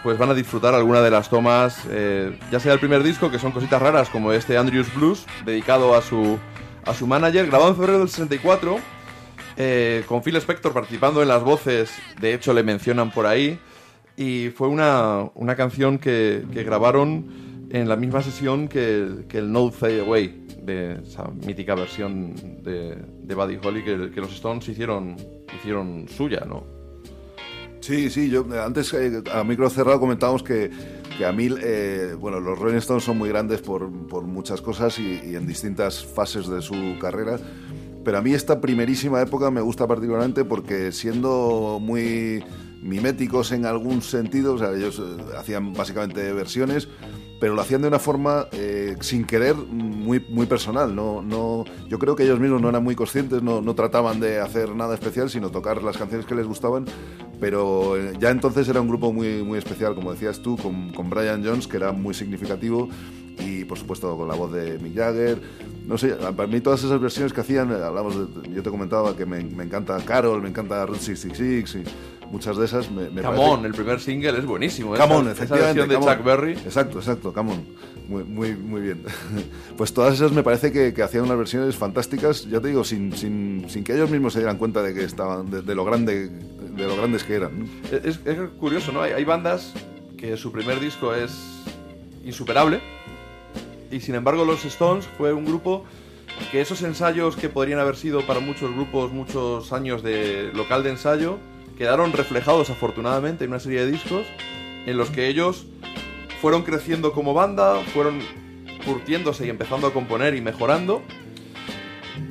pues 0.03 0.17
van 0.17 0.29
a 0.29 0.33
disfrutar 0.33 0.73
alguna 0.73 1.01
de 1.01 1.11
las 1.11 1.29
tomas, 1.29 1.83
eh, 1.89 2.37
ya 2.51 2.59
sea 2.59 2.73
el 2.73 2.79
primer 2.79 3.03
disco, 3.03 3.29
que 3.29 3.39
son 3.39 3.51
cositas 3.51 3.81
raras, 3.81 4.09
como 4.09 4.31
este 4.33 4.57
Andrews 4.57 4.93
Blues, 4.93 5.25
dedicado 5.45 5.95
a 5.95 6.01
su, 6.01 6.39
a 6.85 6.93
su 6.93 7.07
manager, 7.07 7.47
grabado 7.47 7.71
en 7.71 7.75
febrero 7.75 7.99
del 7.99 8.09
64, 8.09 8.79
eh, 9.57 10.03
con 10.07 10.23
Phil 10.23 10.35
Spector 10.37 10.73
participando 10.73 11.21
en 11.21 11.27
las 11.27 11.43
voces, 11.43 11.91
de 12.19 12.33
hecho 12.33 12.53
le 12.53 12.63
mencionan 12.63 13.11
por 13.11 13.27
ahí, 13.27 13.59
y 14.17 14.49
fue 14.49 14.67
una, 14.67 15.29
una 15.35 15.55
canción 15.55 15.99
que, 15.99 16.43
que 16.51 16.63
grabaron 16.63 17.69
en 17.69 17.87
la 17.87 17.95
misma 17.95 18.21
sesión 18.21 18.67
que, 18.67 19.25
que 19.29 19.37
el 19.37 19.51
No 19.51 19.71
Fade 19.71 20.01
Away, 20.01 20.47
de 20.61 20.99
esa 21.03 21.27
mítica 21.45 21.75
versión 21.75 22.35
de, 22.63 22.97
de 23.23 23.35
Buddy 23.35 23.59
Holly 23.63 23.83
que, 23.83 24.11
que 24.11 24.21
los 24.21 24.31
Stones 24.33 24.67
hicieron, 24.67 25.15
hicieron 25.55 26.07
suya, 26.07 26.43
¿no? 26.47 26.70
Sí, 27.81 28.11
sí, 28.11 28.29
yo 28.29 28.45
eh, 28.53 28.59
antes 28.59 28.93
eh, 28.93 29.23
a 29.33 29.43
micro 29.43 29.67
cerrado 29.69 29.99
comentábamos 29.99 30.43
que, 30.43 30.69
que 31.17 31.25
a 31.25 31.31
mí, 31.31 31.49
eh, 31.61 32.15
bueno, 32.17 32.39
los 32.39 32.57
Rolling 32.57 32.77
Stones 32.77 33.03
son 33.03 33.17
muy 33.17 33.29
grandes 33.29 33.61
por, 33.61 33.91
por 34.07 34.23
muchas 34.23 34.61
cosas 34.61 34.99
y, 34.99 35.19
y 35.25 35.35
en 35.35 35.47
distintas 35.47 36.05
fases 36.05 36.47
de 36.47 36.61
su 36.61 36.75
carrera, 37.01 37.39
pero 38.05 38.19
a 38.19 38.21
mí 38.21 38.33
esta 38.33 38.61
primerísima 38.61 39.19
época 39.19 39.49
me 39.49 39.61
gusta 39.61 39.87
particularmente 39.87 40.45
porque 40.45 40.91
siendo 40.91 41.79
muy 41.81 42.43
miméticos 42.83 43.51
en 43.51 43.65
algún 43.65 44.03
sentido, 44.03 44.53
o 44.53 44.57
sea, 44.59 44.73
ellos 44.73 45.01
hacían 45.35 45.73
básicamente 45.73 46.31
versiones, 46.33 46.87
pero 47.41 47.55
lo 47.55 47.61
hacían 47.61 47.81
de 47.81 47.87
una 47.87 47.97
forma 47.99 48.45
eh, 48.51 48.95
sin 49.01 49.25
querer 49.25 49.55
muy, 49.55 50.23
muy 50.29 50.45
personal. 50.45 50.95
No, 50.95 51.23
no, 51.23 51.65
yo 51.89 51.97
creo 51.97 52.15
que 52.15 52.21
ellos 52.23 52.39
mismos 52.39 52.61
no 52.61 52.69
eran 52.69 52.83
muy 52.83 52.95
conscientes, 52.95 53.41
no, 53.41 53.61
no 53.61 53.73
trataban 53.73 54.19
de 54.19 54.39
hacer 54.39 54.73
nada 54.75 54.93
especial, 54.93 55.27
sino 55.29 55.49
tocar 55.49 55.81
las 55.81 55.97
canciones 55.97 56.27
que 56.27 56.35
les 56.35 56.45
gustaban. 56.45 56.85
Pero 57.39 57.97
eh, 57.97 58.13
ya 58.19 58.29
entonces 58.29 58.69
era 58.69 58.79
un 58.79 58.87
grupo 58.87 59.11
muy, 59.11 59.41
muy 59.43 59.57
especial, 59.57 59.95
como 59.95 60.11
decías 60.13 60.39
tú, 60.43 60.55
con, 60.55 60.93
con 60.93 61.09
Brian 61.09 61.43
Jones, 61.43 61.67
que 61.67 61.77
era 61.77 61.91
muy 61.91 62.13
significativo, 62.13 62.87
y 63.39 63.65
por 63.65 63.79
supuesto 63.79 64.15
con 64.15 64.27
la 64.27 64.35
voz 64.35 64.51
de 64.53 64.77
Mick 64.77 64.95
Jagger. 64.95 65.41
No 65.87 65.97
sé, 65.97 66.09
para 66.09 66.45
mí 66.47 66.61
todas 66.61 66.83
esas 66.83 67.01
versiones 67.01 67.33
que 67.33 67.41
hacían, 67.41 67.71
hablamos 67.71 68.15
de- 68.43 68.53
yo 68.53 68.61
te 68.61 68.69
comentaba 68.69 69.15
que 69.17 69.25
me, 69.25 69.43
me 69.43 69.63
encanta 69.63 69.97
Carol, 70.05 70.43
me 70.43 70.49
encanta 70.49 70.85
Route 70.85 70.99
66 71.01 71.75
y 71.75 72.20
muchas 72.31 72.57
de 72.57 72.65
esas 72.65 72.89
me, 72.89 73.09
me 73.09 73.21
parece- 73.21 73.43
On, 73.43 73.65
el 73.65 73.73
primer 73.73 73.99
single 73.99 74.37
es 74.39 74.45
buenísimo. 74.45 74.91
Come 74.91 75.03
esa- 75.03 75.21
esa 75.21 75.31
efectivamente. 75.31 75.79
versión 75.87 75.89
de. 75.89 76.15
Chuck 76.15 76.23
Berry. 76.25 76.51
Exacto, 76.53 76.97
exacto, 76.99 77.33
Come 77.33 77.51
on. 77.53 77.65
Muy, 78.07 78.23
muy, 78.23 78.55
muy 78.55 78.81
bien. 78.81 79.03
Pues 79.77 79.93
todas 79.93 80.13
esas 80.15 80.31
me 80.31 80.43
parece 80.43 80.71
que, 80.71 80.93
que 80.93 81.01
hacían 81.03 81.23
unas 81.23 81.37
versiones 81.37 81.75
fantásticas, 81.75 82.45
ya 82.49 82.59
te 82.59 82.67
digo, 82.67 82.83
sin, 82.83 83.15
sin, 83.15 83.65
sin 83.69 83.83
que 83.83 83.93
ellos 83.93 84.09
mismos 84.09 84.33
se 84.33 84.39
dieran 84.39 84.57
cuenta 84.57 84.81
de 84.83 84.93
que 84.93 85.03
estaban, 85.03 85.49
de, 85.49 85.61
de 85.61 85.75
lo 85.75 85.85
grande, 85.85 86.27
de 86.29 86.87
lo 86.87 86.95
grandes 86.97 87.23
que 87.23 87.35
eran. 87.35 87.59
¿no? 87.59 87.65
Es, 87.91 88.19
es 88.25 88.37
curioso, 88.59 88.91
¿no? 88.91 89.01
Hay, 89.01 89.13
hay 89.13 89.23
bandas 89.23 89.73
que 90.17 90.35
su 90.37 90.51
primer 90.51 90.79
disco 90.79 91.15
es 91.15 91.31
insuperable 92.23 92.79
y 93.89 93.99
sin 93.99 94.15
embargo 94.15 94.45
los 94.45 94.63
Stones 94.65 95.07
fue 95.17 95.33
un 95.33 95.45
grupo 95.45 95.83
que 96.51 96.61
esos 96.61 96.81
ensayos 96.83 97.35
que 97.35 97.49
podrían 97.49 97.79
haber 97.79 97.95
sido 97.95 98.25
para 98.27 98.39
muchos 98.39 98.71
grupos 98.73 99.11
muchos 99.11 99.73
años 99.73 100.03
de 100.03 100.51
local 100.53 100.83
de 100.83 100.91
ensayo 100.91 101.37
quedaron 101.81 102.13
reflejados 102.13 102.69
afortunadamente 102.69 103.43
en 103.45 103.49
una 103.49 103.59
serie 103.59 103.79
de 103.83 103.91
discos 103.91 104.27
en 104.85 104.97
los 104.97 105.09
que 105.09 105.27
ellos 105.27 105.65
fueron 106.39 106.61
creciendo 106.61 107.11
como 107.11 107.33
banda, 107.33 107.81
fueron 107.91 108.19
curtiéndose 108.85 109.47
y 109.47 109.49
empezando 109.49 109.87
a 109.87 109.91
componer 109.91 110.35
y 110.35 110.41
mejorando, 110.41 111.01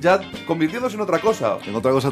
ya 0.00 0.20
convirtiéndose 0.46 0.94
en 0.94 1.00
otra 1.00 1.18
cosa, 1.18 1.58
En 1.66 1.74
otra 1.74 1.90
cosa 1.90 2.10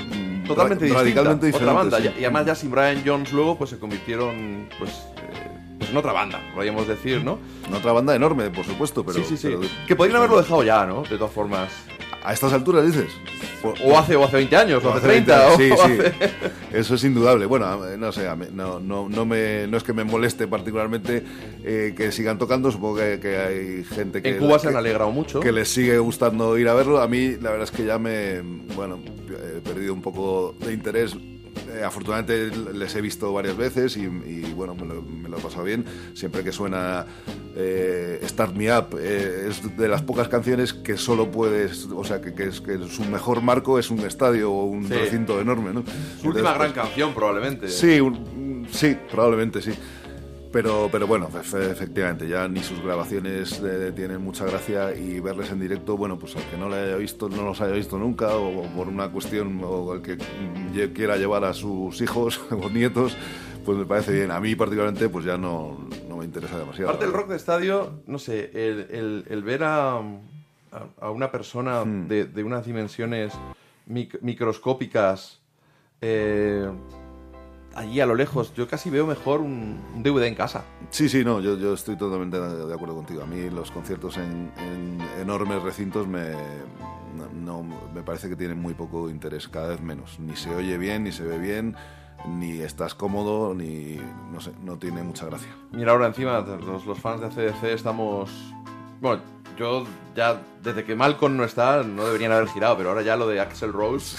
totalmente 0.48 0.86
ra- 0.88 0.88
distinta, 0.88 0.98
radicalmente 0.98 1.46
diferente. 1.46 1.70
otra 1.70 1.72
banda. 1.90 1.98
sí. 1.98 2.10
Y, 2.18 2.24
además 2.24 2.46
ya 2.46 2.54
sin 2.56 2.72
Brian 2.72 3.02
Jones 3.06 3.32
luego 3.32 3.56
pues 3.56 3.70
se 3.70 3.78
convirtieron 3.78 4.68
pues, 4.76 4.90
eh, 4.90 5.76
pues 5.78 5.90
en 5.90 5.96
otra 5.96 6.12
banda, 6.12 6.40
podríamos 6.56 6.88
decir, 6.88 7.22
¿no? 7.22 7.38
En 7.68 7.72
otra 7.74 7.92
banda 7.92 8.16
enorme, 8.16 8.50
por 8.50 8.64
supuesto, 8.64 9.04
pero... 9.04 9.18
sí, 9.18 9.24
sí, 9.28 9.36
sí. 9.36 9.48
pero- 9.56 9.60
que 9.86 9.94
podrían 9.94 10.16
haberlo 10.16 10.38
dejado 10.38 10.64
ya, 10.64 10.84
¿no? 10.86 11.02
De 11.04 11.16
todas 11.16 11.32
formas. 11.32 11.68
A 12.28 12.34
estas 12.34 12.52
alturas, 12.52 12.84
dices. 12.84 13.10
O 13.82 13.96
hace, 13.96 14.14
o 14.14 14.22
hace 14.22 14.36
20 14.36 14.54
años, 14.54 14.84
o, 14.84 14.90
hace 14.90 14.98
hace 14.98 15.22
30. 15.22 15.56
20, 15.56 15.64
sí, 15.64 15.72
o 15.72 15.86
sí. 15.86 16.26
Eso 16.74 16.94
es 16.96 17.04
indudable. 17.04 17.46
Bueno, 17.46 17.96
no 17.96 18.12
sé, 18.12 18.28
no, 18.52 18.78
no, 18.78 19.08
no, 19.08 19.24
me, 19.24 19.66
no 19.66 19.78
es 19.78 19.82
que 19.82 19.94
me 19.94 20.04
moleste 20.04 20.46
particularmente 20.46 21.24
eh, 21.64 21.94
que 21.96 22.12
sigan 22.12 22.36
tocando. 22.36 22.70
Supongo 22.70 22.96
que, 22.96 23.18
que 23.18 23.38
hay 23.38 23.84
gente 23.84 24.20
que. 24.20 24.28
En 24.28 24.38
Cuba 24.40 24.58
se 24.58 24.68
han 24.68 24.76
alegrado 24.76 25.10
mucho. 25.10 25.40
Que 25.40 25.52
les 25.52 25.70
sigue 25.70 25.96
gustando 25.96 26.58
ir 26.58 26.68
a 26.68 26.74
verlo. 26.74 27.00
A 27.00 27.08
mí, 27.08 27.36
la 27.40 27.48
verdad 27.48 27.64
es 27.64 27.70
que 27.70 27.86
ya 27.86 27.98
me. 27.98 28.42
Bueno, 28.76 28.98
he 29.30 29.60
perdido 29.60 29.94
un 29.94 30.02
poco 30.02 30.54
de 30.60 30.74
interés 30.74 31.16
eh, 31.70 31.82
afortunadamente 31.84 32.50
les 32.74 32.94
he 32.94 33.00
visto 33.00 33.32
varias 33.32 33.56
veces 33.56 33.96
y, 33.96 34.02
y, 34.02 34.52
bueno, 34.54 34.74
me 34.74 34.86
lo, 34.86 35.02
me 35.02 35.28
lo 35.28 35.38
he 35.38 35.40
pasado 35.40 35.64
bien. 35.64 35.84
Siempre 36.14 36.42
que 36.44 36.52
suena 36.52 37.06
eh, 37.56 38.20
Start 38.24 38.54
Me 38.54 38.76
Up, 38.76 38.96
eh, 39.00 39.46
es 39.48 39.76
de 39.76 39.88
las 39.88 40.02
pocas 40.02 40.28
canciones 40.28 40.72
que 40.72 40.96
solo 40.96 41.30
puedes, 41.30 41.86
o 41.86 42.04
sea, 42.04 42.20
que, 42.20 42.34
que 42.34 42.44
es, 42.48 42.60
que 42.60 42.78
su 42.88 43.04
mejor 43.04 43.42
marco 43.42 43.78
es 43.78 43.90
un 43.90 44.00
estadio 44.00 44.50
o 44.52 44.64
un 44.64 44.86
Sí. 44.88 44.94
recinto 44.94 45.40
enorme, 45.40 45.72
¿no? 45.72 45.82
Su 46.20 46.28
última 46.28 46.50
Entonces, 46.50 46.54
gran 46.58 46.72
canción, 46.72 47.14
probablemente. 47.14 47.68
Sí, 47.68 48.00
un- 48.00 48.66
sí, 48.70 48.96
probablemente 49.10 49.60
sí. 49.62 49.72
Pero, 50.50 50.88
pero 50.90 51.06
bueno, 51.06 51.28
efe- 51.28 51.70
efectivamente, 51.70 52.26
ya 52.26 52.48
ni 52.48 52.60
sus 52.62 52.80
grabaciones 52.82 53.60
eh, 53.62 53.92
tienen 53.94 54.22
mucha 54.22 54.46
gracia 54.46 54.94
y 54.94 55.20
verles 55.20 55.50
en 55.50 55.60
directo, 55.60 55.96
bueno, 55.98 56.18
pues 56.18 56.36
al 56.36 56.42
que 56.44 56.56
no 56.56 56.72
haya 56.72 56.96
visto, 56.96 57.28
no 57.28 57.42
los 57.42 57.60
haya 57.60 57.72
visto 57.74 57.98
nunca, 57.98 58.34
o, 58.34 58.62
por 58.74 58.88
una 58.88 59.10
cuestión, 59.10 59.60
o 59.62 59.92
el 59.92 60.00
que 60.00 60.16
quiera 60.94 61.16
llevar 61.18 61.44
a 61.44 61.52
sus 61.52 62.00
hijos 62.00 62.40
o 62.50 62.70
nietos, 62.70 63.14
pues 63.64 63.76
me 63.76 63.84
parece 63.84 64.12
bien. 64.12 64.30
A 64.30 64.40
mí 64.40 64.54
particularmente, 64.56 65.10
pues 65.10 65.26
ya 65.26 65.36
no, 65.36 65.86
no 66.08 66.16
me 66.16 66.24
interesa 66.24 66.58
demasiado. 66.58 66.88
Aparte 66.90 67.04
del 67.04 67.14
rock 67.14 67.28
de 67.28 67.36
estadio, 67.36 68.00
no 68.06 68.18
sé, 68.18 68.50
el, 68.54 68.86
el- 68.90 69.24
el 69.28 69.42
ver 69.42 69.64
a, 69.64 69.96
a- 69.98 70.02
a 71.00 71.10
una 71.10 71.30
persona 71.30 71.84
Hmm. 71.84 72.08
de, 72.08 72.24
de 72.24 72.42
unas 72.42 72.64
dimensiones 72.64 73.34
mic- 73.86 74.18
microscópicas 74.22 75.40
eh, 76.00 76.66
allí 77.78 78.00
a 78.00 78.06
lo 78.06 78.14
lejos, 78.14 78.52
yo 78.54 78.66
casi 78.68 78.90
veo 78.90 79.06
mejor 79.06 79.40
un, 79.40 79.78
un 79.94 80.02
DVD 80.02 80.24
en 80.26 80.34
casa. 80.34 80.64
Sí, 80.90 81.08
sí, 81.08 81.24
no, 81.24 81.40
yo, 81.40 81.56
yo 81.56 81.74
estoy 81.74 81.96
totalmente 81.96 82.38
de 82.40 82.74
acuerdo 82.74 82.94
contigo. 82.94 83.22
A 83.22 83.26
mí 83.26 83.48
los 83.50 83.70
conciertos 83.70 84.16
en, 84.16 84.50
en 84.58 84.98
enormes 85.20 85.62
recintos 85.62 86.06
me, 86.06 86.30
no, 87.16 87.62
no- 87.62 87.76
me 87.94 88.02
parece 88.02 88.28
que 88.28 88.36
tienen 88.36 88.60
muy 88.60 88.74
poco 88.74 89.08
interés, 89.10 89.48
cada 89.48 89.68
vez 89.68 89.80
menos. 89.80 90.18
Ni 90.20 90.36
se 90.36 90.54
oye 90.54 90.76
bien, 90.78 91.04
ni 91.04 91.12
se 91.12 91.24
ve 91.24 91.38
bien, 91.38 91.74
ni 92.26 92.60
estás 92.60 92.94
cómodo, 92.94 93.54
ni, 93.54 93.98
no 94.32 94.40
sé, 94.40 94.52
no 94.62 94.76
tiene 94.78 95.02
mucha 95.02 95.26
gracia. 95.26 95.48
Mira, 95.72 95.92
ahora 95.92 96.06
encima, 96.08 96.40
los, 96.40 96.84
los 96.86 96.98
fans 96.98 97.20
de 97.20 97.26
ACDC 97.26 97.64
estamos... 97.64 98.30
Bueno, 99.00 99.22
yo 99.58 99.84
ya, 100.14 100.40
desde 100.62 100.84
que 100.84 100.94
Malcolm 100.94 101.36
no 101.36 101.44
está, 101.44 101.82
no 101.82 102.06
deberían 102.06 102.32
haber 102.32 102.48
girado, 102.48 102.76
pero 102.76 102.90
ahora 102.90 103.02
ya 103.02 103.16
lo 103.16 103.26
de 103.28 103.40
Axel 103.40 103.72
Rose, 103.72 104.16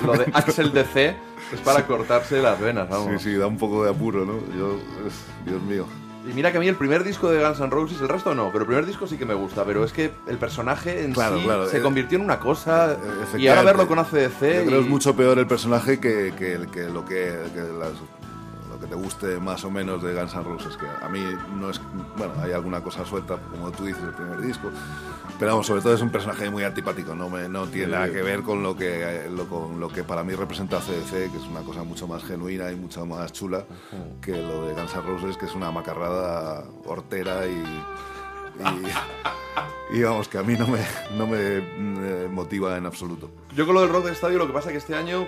lo 0.06 0.12
de 0.12 0.26
Axel 0.32 0.72
DC, 0.72 1.16
es 1.52 1.60
para 1.60 1.86
cortarse 1.86 2.40
las 2.42 2.60
venas, 2.60 2.88
vamos. 2.88 3.22
Sí, 3.22 3.30
sí, 3.30 3.36
da 3.36 3.46
un 3.46 3.58
poco 3.58 3.84
de 3.84 3.90
apuro, 3.90 4.24
¿no? 4.24 4.34
Yo, 4.56 4.74
es- 5.06 5.24
Dios 5.46 5.62
mío. 5.62 5.86
Y 6.28 6.32
mira 6.32 6.50
que 6.50 6.56
a 6.56 6.60
mí 6.60 6.66
el 6.68 6.76
primer 6.76 7.04
disco 7.04 7.30
de 7.30 7.44
Guns 7.44 7.60
N' 7.60 7.68
Roses, 7.68 8.00
el 8.00 8.08
resto 8.08 8.34
no, 8.34 8.46
pero 8.50 8.60
el 8.60 8.66
primer 8.66 8.86
disco 8.86 9.06
sí 9.06 9.18
que 9.18 9.26
me 9.26 9.34
gusta, 9.34 9.62
pero 9.66 9.84
es 9.84 9.92
que 9.92 10.10
el 10.26 10.38
personaje 10.38 11.04
en 11.04 11.12
Claro, 11.12 11.36
sí 11.36 11.44
claro, 11.44 11.68
se 11.68 11.78
eh, 11.78 11.82
convirtió 11.82 12.16
en 12.16 12.24
una 12.24 12.40
cosa 12.40 12.96
y 12.98 13.04
Efectivamente. 13.24 13.48
ahora 13.50 13.62
verlo 13.62 13.86
con 13.86 13.98
ACDC 13.98 14.40
Yo 14.40 14.64
creo 14.66 14.80
y- 14.80 14.84
es 14.84 14.88
mucho 14.88 15.14
peor 15.14 15.38
el 15.38 15.46
personaje 15.46 16.00
que, 16.00 16.32
que, 16.38 16.66
que 16.72 16.84
lo 16.88 17.04
que, 17.04 17.30
que 17.54 17.60
las- 17.78 17.92
que 18.84 18.90
te 18.90 18.94
guste 18.94 19.38
más 19.38 19.64
o 19.64 19.70
menos 19.70 20.02
de 20.02 20.14
Guns 20.14 20.34
N' 20.34 20.42
Roses. 20.44 20.76
Que 20.76 20.86
a 20.86 21.08
mí 21.08 21.20
no 21.56 21.70
es. 21.70 21.80
Bueno, 22.16 22.32
hay 22.42 22.52
alguna 22.52 22.80
cosa 22.82 23.04
suelta, 23.04 23.36
como 23.50 23.70
tú 23.72 23.84
dices, 23.84 24.02
el 24.02 24.10
primer 24.14 24.40
disco. 24.40 24.70
Pero 25.38 25.52
vamos, 25.52 25.66
sobre 25.66 25.80
todo 25.82 25.94
es 25.94 26.00
un 26.00 26.10
personaje 26.10 26.48
muy 26.50 26.62
antipático. 26.64 27.14
No, 27.14 27.28
me, 27.28 27.48
no 27.48 27.66
tiene 27.66 27.92
nada 27.92 28.10
que 28.10 28.22
ver 28.22 28.42
con 28.42 28.62
lo 28.62 28.76
que, 28.76 29.28
lo, 29.34 29.46
con 29.48 29.80
lo 29.80 29.88
que 29.88 30.04
para 30.04 30.22
mí 30.22 30.34
representa 30.34 30.78
CDC, 30.80 31.32
que 31.32 31.38
es 31.38 31.46
una 31.50 31.60
cosa 31.62 31.82
mucho 31.82 32.06
más 32.06 32.22
genuina 32.24 32.70
y 32.70 32.76
mucho 32.76 33.04
más 33.06 33.32
chula 33.32 33.64
que 34.20 34.32
lo 34.40 34.66
de 34.66 34.74
Guns 34.74 34.94
N' 34.94 35.02
Roses, 35.02 35.36
que 35.36 35.46
es 35.46 35.54
una 35.54 35.70
macarrada 35.72 36.64
hortera 36.86 37.46
y. 37.46 37.50
y- 38.60 38.92
y 39.90 40.02
vamos, 40.02 40.28
que 40.28 40.38
a 40.38 40.42
mí 40.42 40.54
no 40.56 40.66
me, 40.66 40.78
no 41.16 41.26
me 41.26 41.38
eh, 41.38 42.28
motiva 42.30 42.76
en 42.76 42.86
absoluto. 42.86 43.30
Yo 43.54 43.66
con 43.66 43.74
lo 43.74 43.82
del 43.82 43.90
rock 43.90 44.06
de 44.06 44.12
estadio 44.12 44.38
lo 44.38 44.46
que 44.46 44.52
pasa 44.52 44.68
es 44.68 44.72
que 44.72 44.78
este 44.78 44.94
año 44.96 45.26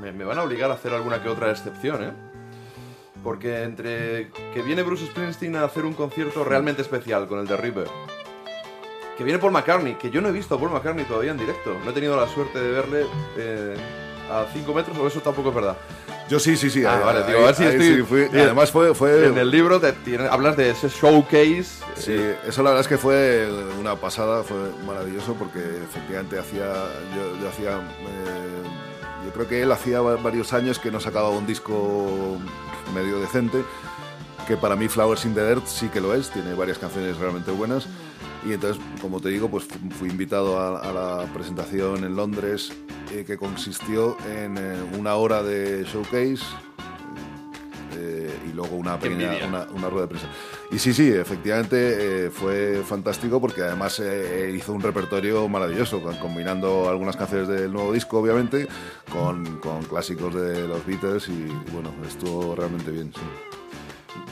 me, 0.00 0.12
me 0.12 0.24
van 0.24 0.38
a 0.38 0.42
obligar 0.42 0.70
a 0.70 0.74
hacer 0.74 0.92
alguna 0.92 1.22
que 1.22 1.28
otra 1.28 1.50
excepción, 1.50 2.04
¿eh? 2.04 2.12
Porque 3.22 3.62
entre 3.64 4.30
que 4.54 4.62
viene 4.62 4.82
Bruce 4.82 5.06
Springsteen 5.06 5.56
a 5.56 5.64
hacer 5.64 5.84
un 5.84 5.94
concierto 5.94 6.44
realmente 6.44 6.82
especial 6.82 7.26
con 7.26 7.40
el 7.40 7.46
de 7.46 7.56
River, 7.56 7.88
que 9.16 9.24
viene 9.24 9.38
Paul 9.40 9.52
McCartney, 9.52 9.94
que 9.96 10.10
yo 10.10 10.20
no 10.20 10.28
he 10.28 10.32
visto 10.32 10.54
a 10.54 10.58
Paul 10.58 10.70
McCartney 10.70 11.04
todavía 11.04 11.32
en 11.32 11.38
directo, 11.38 11.76
no 11.84 11.90
he 11.90 11.92
tenido 11.94 12.16
la 12.16 12.28
suerte 12.28 12.60
de 12.60 12.70
verle 12.70 13.06
eh, 13.36 13.76
a 14.30 14.46
5 14.52 14.72
metros, 14.72 14.96
o 14.96 15.06
eso 15.06 15.20
tampoco 15.20 15.48
es 15.48 15.54
verdad. 15.56 15.76
Yo 16.28 16.38
sí, 16.38 16.56
sí, 16.56 16.68
sí. 16.70 16.84
Ah, 16.84 16.98
ahí- 16.98 17.04
vale, 17.04 17.18
ahí- 17.20 17.26
digo, 17.26 17.38
a 17.40 17.46
ver 17.46 17.54
si 17.54 17.62
ahí 17.64 17.70
estoy- 17.70 17.96
sí 17.96 18.02
fui. 18.02 18.28
Y 18.32 18.40
además 18.42 18.70
fue... 18.70 18.94
fue 18.94 19.26
En 19.28 19.38
el 19.38 19.50
libro 19.50 19.80
te 19.80 19.92
tiene- 19.92 20.28
hablas 20.28 20.56
de 20.56 20.70
ese 20.70 20.88
showcase. 20.88 21.64
Sí, 21.96 22.12
eh, 22.12 22.36
eso 22.46 22.62
la 22.62 22.70
verdad 22.70 22.82
es 22.82 22.88
que 22.88 22.98
fue 22.98 23.48
una 23.80 23.96
pasada, 23.96 24.44
fue 24.44 24.56
maravilloso 24.86 25.34
porque 25.34 25.58
efectivamente 25.58 26.38
hacía, 26.38 26.66
yo, 27.16 27.40
yo 27.42 27.48
hacía, 27.48 27.70
eh, 27.78 29.24
yo 29.24 29.32
creo 29.32 29.48
que 29.48 29.62
él 29.62 29.72
hacía 29.72 30.00
va- 30.02 30.16
varios 30.16 30.52
años 30.52 30.78
que 30.78 30.90
no 30.90 31.00
sacaba 31.00 31.30
un 31.30 31.46
disco 31.46 32.36
medio 32.94 33.18
decente, 33.20 33.62
que 34.46 34.56
para 34.56 34.76
mí 34.76 34.88
Flowers 34.88 35.24
in 35.26 35.34
the 35.34 35.46
Dirt 35.46 35.66
sí 35.66 35.88
que 35.88 36.00
lo 36.00 36.14
es, 36.14 36.30
tiene 36.30 36.54
varias 36.54 36.78
canciones 36.78 37.16
realmente 37.18 37.50
buenas 37.50 37.86
y 38.46 38.52
entonces, 38.52 38.82
como 39.02 39.20
te 39.20 39.28
digo, 39.30 39.48
pues 39.50 39.64
fu- 39.64 39.78
fui 39.98 40.08
invitado 40.08 40.58
a, 40.58 40.78
a 40.78 40.92
la 40.92 41.32
presentación 41.34 42.04
en 42.04 42.14
Londres 42.16 42.72
eh, 43.12 43.24
que 43.26 43.36
consistió 43.36 44.16
en 44.26 44.56
eh, 44.58 44.76
una 44.98 45.14
hora 45.16 45.42
de 45.42 45.84
showcase 45.84 46.44
eh, 47.98 48.30
y 48.48 48.52
luego 48.52 48.76
una 48.76 48.98
pequeña 48.98 49.32
una, 49.46 49.66
una 49.74 49.88
rueda 49.88 50.06
de 50.06 50.08
prensa. 50.08 50.28
Y 50.70 50.78
sí, 50.78 50.94
sí, 50.94 51.08
efectivamente 51.08 52.26
eh, 52.26 52.30
fue 52.30 52.82
fantástico 52.84 53.40
porque 53.40 53.62
además 53.62 54.00
eh, 54.00 54.54
hizo 54.56 54.72
un 54.72 54.82
repertorio 54.82 55.48
maravilloso, 55.48 56.00
combinando 56.20 56.88
algunas 56.88 57.16
canciones 57.16 57.48
del 57.48 57.72
nuevo 57.72 57.92
disco, 57.92 58.18
obviamente, 58.18 58.68
con, 59.12 59.58
con 59.60 59.82
clásicos 59.84 60.34
de 60.34 60.68
los 60.68 60.84
Beatles 60.86 61.28
y, 61.28 61.32
y 61.32 61.70
bueno, 61.72 61.92
estuvo 62.06 62.54
realmente 62.54 62.90
bien. 62.90 63.12
sí. 63.12 63.57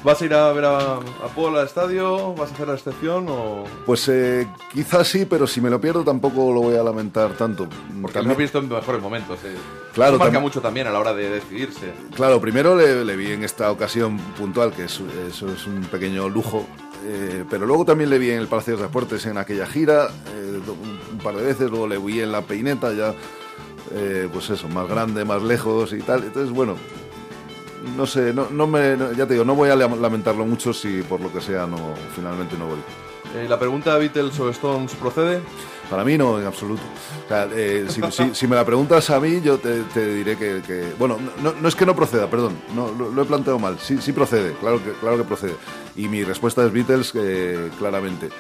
¿Vas 0.05 0.21
a 0.21 0.25
ir 0.25 0.35
a 0.35 0.53
ver 0.53 0.65
a, 0.65 0.79
a 0.97 1.29
Paul 1.35 1.57
al 1.59 1.67
estadio? 1.67 2.35
¿Vas 2.35 2.51
a 2.51 2.55
hacer 2.55 2.69
la 2.69 2.75
excepción 2.75 3.27
o...? 3.29 3.65
Pues 3.85 4.09
eh, 4.09 4.47
quizás 4.73 5.07
sí, 5.09 5.27
pero 5.27 5.47
si 5.47 5.61
me 5.61 5.69
lo 5.71 5.81
pierdo 5.81 6.05
tampoco 6.05 6.53
lo 6.53 6.61
voy 6.63 6.77
a 6.77 6.83
lamentar 6.83 7.33
tanto. 7.33 7.65
Porque 7.69 8.19
lo 8.19 8.25
También- 8.25 8.31
has 8.33 8.37
visto 8.39 8.59
en 8.59 8.69
mejores 8.69 9.03
momentos. 9.03 9.39
eh. 9.45 9.55
Claro, 9.95 10.17
Eso 10.17 10.19
marca 10.25 10.39
tam- 10.39 10.43
mucho 10.43 10.61
también 10.61 10.87
a 10.87 10.91
la 10.91 11.01
hora 11.01 11.13
de 11.15 11.29
decidirse. 11.31 11.93
Claro, 12.15 12.41
primero 12.41 12.77
le, 12.77 13.05
le 13.05 13.17
vi 13.17 13.33
en 13.33 13.43
esta 13.45 13.71
ocasión 13.71 14.19
puntual, 14.39 14.73
que 14.73 14.85
es, 14.85 15.01
eso 15.29 15.49
es 15.53 15.67
un 15.67 15.83
pequeño 15.83 16.29
lujo, 16.29 16.67
eh, 17.05 17.45
pero 17.49 17.67
luego 17.67 17.85
también 17.85 18.11
le 18.11 18.19
vi 18.19 18.31
en 18.31 18.39
el 18.39 18.47
Palacio 18.49 18.77
de 18.77 18.83
Deportes 18.85 19.25
en 19.27 19.39
aquella 19.39 19.67
gira, 19.67 20.09
eh, 20.35 20.61
un, 20.69 21.01
un 21.13 21.19
par 21.19 21.35
de 21.37 21.43
veces, 21.45 21.71
luego 21.71 21.87
le 21.89 21.99
vi 21.99 22.21
en 22.21 22.33
la 22.33 22.43
peineta 22.43 22.93
ya, 22.93 23.15
eh, 23.93 24.29
pues 24.33 24.51
eso, 24.51 24.69
más 24.69 24.89
grande, 24.89 25.25
más 25.25 25.43
lejos 25.43 25.93
y 25.93 26.01
tal. 26.01 26.25
Entonces, 26.25 26.51
bueno, 26.53 26.77
no 27.97 28.07
sé, 28.07 28.33
no, 28.33 28.49
no 28.51 28.67
me, 28.67 28.97
no- 28.97 29.13
ya 29.13 29.27
te 29.27 29.35
digo, 29.35 29.45
no 29.45 29.55
voy 29.55 29.71
a 29.71 29.77
lam- 29.77 30.01
lamentarlo 30.01 30.45
mucho 30.47 30.73
si 30.73 31.03
por 31.03 31.21
lo 31.21 31.33
que 31.33 31.41
sea 31.41 31.67
no 31.67 31.95
finalmente 32.15 32.57
no 32.59 32.67
voy. 32.67 32.79
Eh, 33.35 33.47
¿La 33.49 33.59
pregunta 33.59 33.97
Beatles 33.99 34.39
o 34.41 34.49
Stones 34.51 34.95
procede? 34.95 35.41
Para 35.91 36.05
mí 36.05 36.17
no, 36.19 36.41
en 36.41 36.47
absoluto. 36.47 36.83
O 37.25 37.29
sea, 37.29 37.49
eh, 37.53 37.87
si, 37.89 38.01
si- 38.11 38.35
si 38.35 38.47
me 38.49 38.57
la 38.57 38.65
preguntas 38.65 39.09
a 39.11 39.21
mí, 39.21 39.41
yo 39.41 39.59
te, 39.59 39.83
te 39.83 40.15
diré 40.15 40.37
que, 40.37 40.63
que- 40.67 40.93
Bueno, 40.99 41.19
no, 41.43 41.53
no 41.61 41.69
es 41.69 41.75
que 41.77 41.85
no 41.87 41.95
proceda, 41.95 42.29
perdón, 42.31 42.55
no, 42.75 42.91
lo, 42.93 43.11
lo 43.11 43.23
he 43.23 43.25
planteado 43.25 43.59
mal. 43.59 43.79
Sí, 43.81 43.99
sí 44.01 44.13
procede, 44.13 44.53
claro 44.61 44.83
que, 44.83 44.93
claro 44.93 45.17
que 45.17 45.25
procede. 45.25 45.55
Y 45.95 46.09
mi 46.09 46.25
respuesta 46.25 46.65
es 46.65 46.73
Beatles, 46.73 47.13
eh, 47.15 47.71
claramente. 47.79 48.31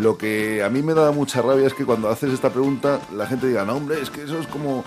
Lo 0.00 0.16
que 0.18 0.62
a 0.62 0.68
mí 0.70 0.82
me 0.82 0.92
da 0.94 1.10
mucha 1.12 1.40
rabia 1.42 1.66
es 1.66 1.74
que 1.74 1.84
cuando 1.84 2.08
haces 2.08 2.32
esta 2.32 2.50
pregunta, 2.50 3.00
la 3.14 3.26
gente 3.26 3.46
diga, 3.48 3.64
no, 3.64 3.74
hombre, 3.76 4.00
es 4.00 4.10
que 4.10 4.22
eso 4.22 4.38
es 4.38 4.46
como... 4.46 4.84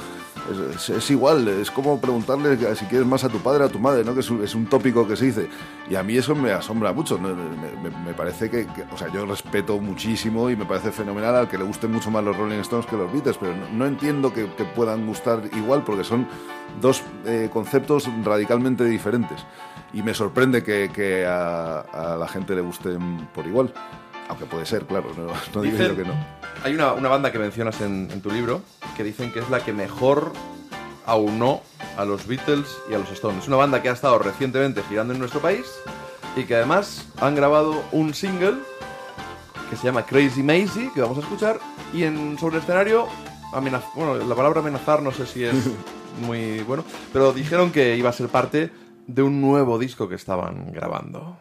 Es, 0.50 1.12
igual, 1.12 1.48
es 1.48 1.70
como 1.70 2.00
preguntarle 2.00 2.58
si 2.76 2.86
quieres 2.86 3.08
más 3.08 3.24
a 3.24 3.30
tu 3.30 3.40
padre 3.40 3.64
o 3.64 3.68
a 3.68 3.70
tu 3.70 3.80
madre, 3.80 4.04
¿no? 4.04 4.14
Que 4.14 4.22
es 4.22 4.56
un, 4.56 4.66
tópico 4.68 5.08
que 5.08 5.16
se 5.16 5.26
dice. 5.26 5.50
Y 5.90 5.96
a 5.96 6.04
mí 6.04 6.18
eso 6.18 6.36
me 6.36 6.52
asombra 6.52 6.94
mucho. 6.94 7.20
Me, 7.20 8.14
parece 8.14 8.50
que, 8.50 8.66
que- 8.68 8.86
O 8.92 8.98
sea, 8.98 9.12
yo 9.12 9.26
respeto 9.26 9.78
muchísimo 9.80 10.50
y 10.50 10.56
me 10.56 10.66
parece 10.66 10.92
fenomenal 10.92 11.36
al 11.36 11.48
que 11.50 11.58
le 11.58 11.64
gusten 11.64 11.92
mucho 11.92 12.12
más 12.12 12.24
los 12.24 12.38
Rolling 12.38 12.60
Stones 12.60 12.86
que 12.86 12.96
los 12.96 13.12
Beatles, 13.12 13.38
pero 13.38 13.54
no, 13.74 13.86
entiendo 13.86 14.34
que, 14.34 14.48
que 14.54 14.64
puedan 14.64 15.06
gustar 15.06 15.42
igual 15.56 15.84
porque 15.84 16.04
son 16.04 16.28
dos 16.82 17.02
eh, 17.26 17.50
conceptos 17.52 18.10
radicalmente 18.24 18.86
diferentes. 18.86 19.46
Y 19.94 20.02
me 20.04 20.14
sorprende 20.14 20.64
que, 20.64 21.26
a 21.26 22.16
la 22.20 22.28
gente 22.28 22.56
le 22.56 22.62
gusten 22.62 23.28
por 23.34 23.46
igual. 23.48 23.74
Aunque 24.30 24.46
puede 24.46 24.66
ser, 24.66 24.86
claro, 24.86 25.10
no, 25.18 25.28
no 25.56 25.62
digo 25.62 25.78
Dicen- 25.78 25.96
yo 25.96 26.04
que 26.04 26.08
no. 26.10 26.14
Hay 26.64 26.74
una, 26.74 26.94
una 26.94 27.08
banda 27.10 27.32
que 27.32 27.40
mencionas 27.40 27.80
en, 27.82 28.10
en 28.12 28.22
tu 28.22 28.30
libro 28.32 28.62
que 28.96 29.04
dicen 29.04 29.32
que 29.32 29.40
es 29.40 29.50
la 29.50 29.64
que 29.64 29.74
mejor 29.74 30.34
aunó 31.06 31.62
a 31.98 32.04
los 32.04 32.28
Beatles 32.28 32.68
y 32.90 32.94
a 32.94 32.98
los 32.98 33.10
Stones. 33.12 33.44
Es 33.44 33.48
una 33.48 33.58
banda 33.58 33.82
que 33.82 33.90
ha 33.90 33.94
estado 33.94 34.18
recientemente 34.20 34.82
girando 34.90 35.14
en 35.14 35.20
nuestro 35.20 35.40
país 35.40 35.66
y 36.36 36.44
que 36.44 36.56
además 36.56 37.08
han 37.22 37.36
grabado 37.36 37.82
un 37.92 38.14
single 38.14 38.56
que 39.70 39.76
se 39.76 39.84
llama 39.86 40.04
Crazy 40.06 40.44
Maisie, 40.44 40.92
que 40.94 41.02
vamos 41.02 41.18
a 41.18 41.22
escuchar, 41.22 41.60
y 41.94 42.04
en, 42.04 42.38
sobre 42.40 42.58
el 42.58 42.64
escenario, 42.64 43.08
amenaz- 43.54 43.92
bueno, 43.96 44.16
la 44.16 44.36
palabra 44.36 44.60
amenazar 44.62 45.02
no 45.02 45.12
sé 45.12 45.26
si 45.26 45.44
es 45.44 45.56
muy 46.26 46.60
bueno, 46.62 46.84
pero 47.14 47.34
dijeron 47.34 47.72
que 47.72 47.96
iba 47.96 48.10
a 48.10 48.14
ser 48.14 48.28
parte 48.30 48.72
de 49.08 49.22
un 49.22 49.42
nuevo 49.42 49.78
disco 49.80 50.08
que 50.10 50.16
estaban 50.16 50.72
grabando. 50.74 51.38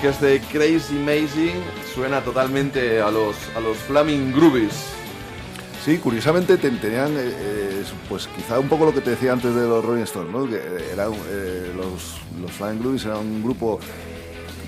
Que 0.00 0.08
este 0.08 0.40
Crazy 0.52 0.96
Amazing 0.98 1.60
suena 1.94 2.20
totalmente 2.22 3.00
a 3.00 3.10
los, 3.10 3.36
a 3.56 3.60
los 3.60 3.76
Flaming 3.78 4.32
Groovies. 4.32 4.72
Sí, 5.84 5.98
curiosamente 5.98 6.56
ten- 6.58 6.80
tenían, 6.80 7.12
eh, 7.16 7.32
eh, 7.34 7.84
pues 8.08 8.28
quizá 8.36 8.58
un 8.58 8.68
poco 8.68 8.84
lo 8.84 8.92
que 8.94 9.00
te 9.00 9.10
decía 9.10 9.32
antes 9.32 9.54
de 9.54 9.62
los 9.66 9.84
Rolling 9.84 10.02
Stones, 10.02 10.32
¿no? 10.32 10.46
Que 10.48 10.56
eh, 10.56 10.90
eran, 10.92 11.12
eh, 11.30 11.72
los, 11.76 12.16
los 12.40 12.50
Flying 12.52 12.78
Groovies 12.80 13.04
eran 13.06 13.18
un 13.18 13.42
grupo 13.42 13.78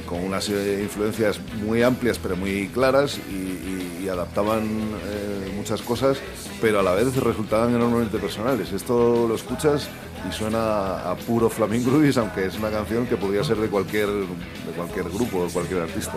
con 0.07 0.25
unas 0.25 0.49
eh, 0.49 0.81
influencias 0.83 1.39
muy 1.65 1.83
amplias 1.85 2.19
pero 2.19 2.37
muy 2.37 2.69
claras 2.69 3.19
y, 3.31 3.35
y- 3.35 4.01
y 4.05 4.09
adaptaban 4.09 4.65
eh, 4.65 5.53
muchas 5.55 5.83
cosas, 5.83 6.19
pero 6.61 6.81
a 6.81 6.83
la 6.83 6.95
vez 6.95 7.15
resultaban 7.17 7.75
enormemente 7.75 8.19
personales. 8.19 8.73
Esto 8.73 9.27
lo 9.29 9.35
escuchas 9.35 9.89
y 10.29 10.33
suena 10.33 11.11
a 11.11 11.15
puro 11.17 11.49
Flaming 11.49 11.85
Groovies, 11.85 12.17
aunque 12.19 12.47
es 12.47 12.57
una 12.57 12.71
canción 12.71 13.07
que 13.07 13.17
podría 13.17 13.43
ser 13.45 13.57
de 13.57 13.69
cualquier, 13.69 14.09
de 14.09 14.73
cualquier 14.77 15.09
grupo, 15.09 15.45
de 15.45 15.53
cualquier 15.53 15.81
artista. 15.83 16.15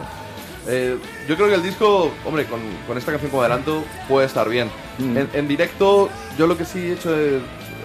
Eh, 0.68 0.98
yo 1.28 1.36
creo 1.36 1.50
que 1.50 1.56
el 1.56 1.64
disco, 1.64 2.12
hombre, 2.26 2.46
con, 2.46 2.60
con 2.88 2.98
esta 2.98 3.12
canción 3.12 3.32
como 3.32 3.42
adelanto, 3.42 3.84
puede 4.08 4.28
estar 4.28 4.48
bien. 4.48 4.70
En, 5.00 5.30
en 5.34 5.48
directo, 5.48 6.10
yo 6.38 6.48
lo 6.48 6.58
que 6.58 6.66
sí 6.66 6.80
he 6.80 6.94
hecho 6.94 7.16
es. 7.16 7.42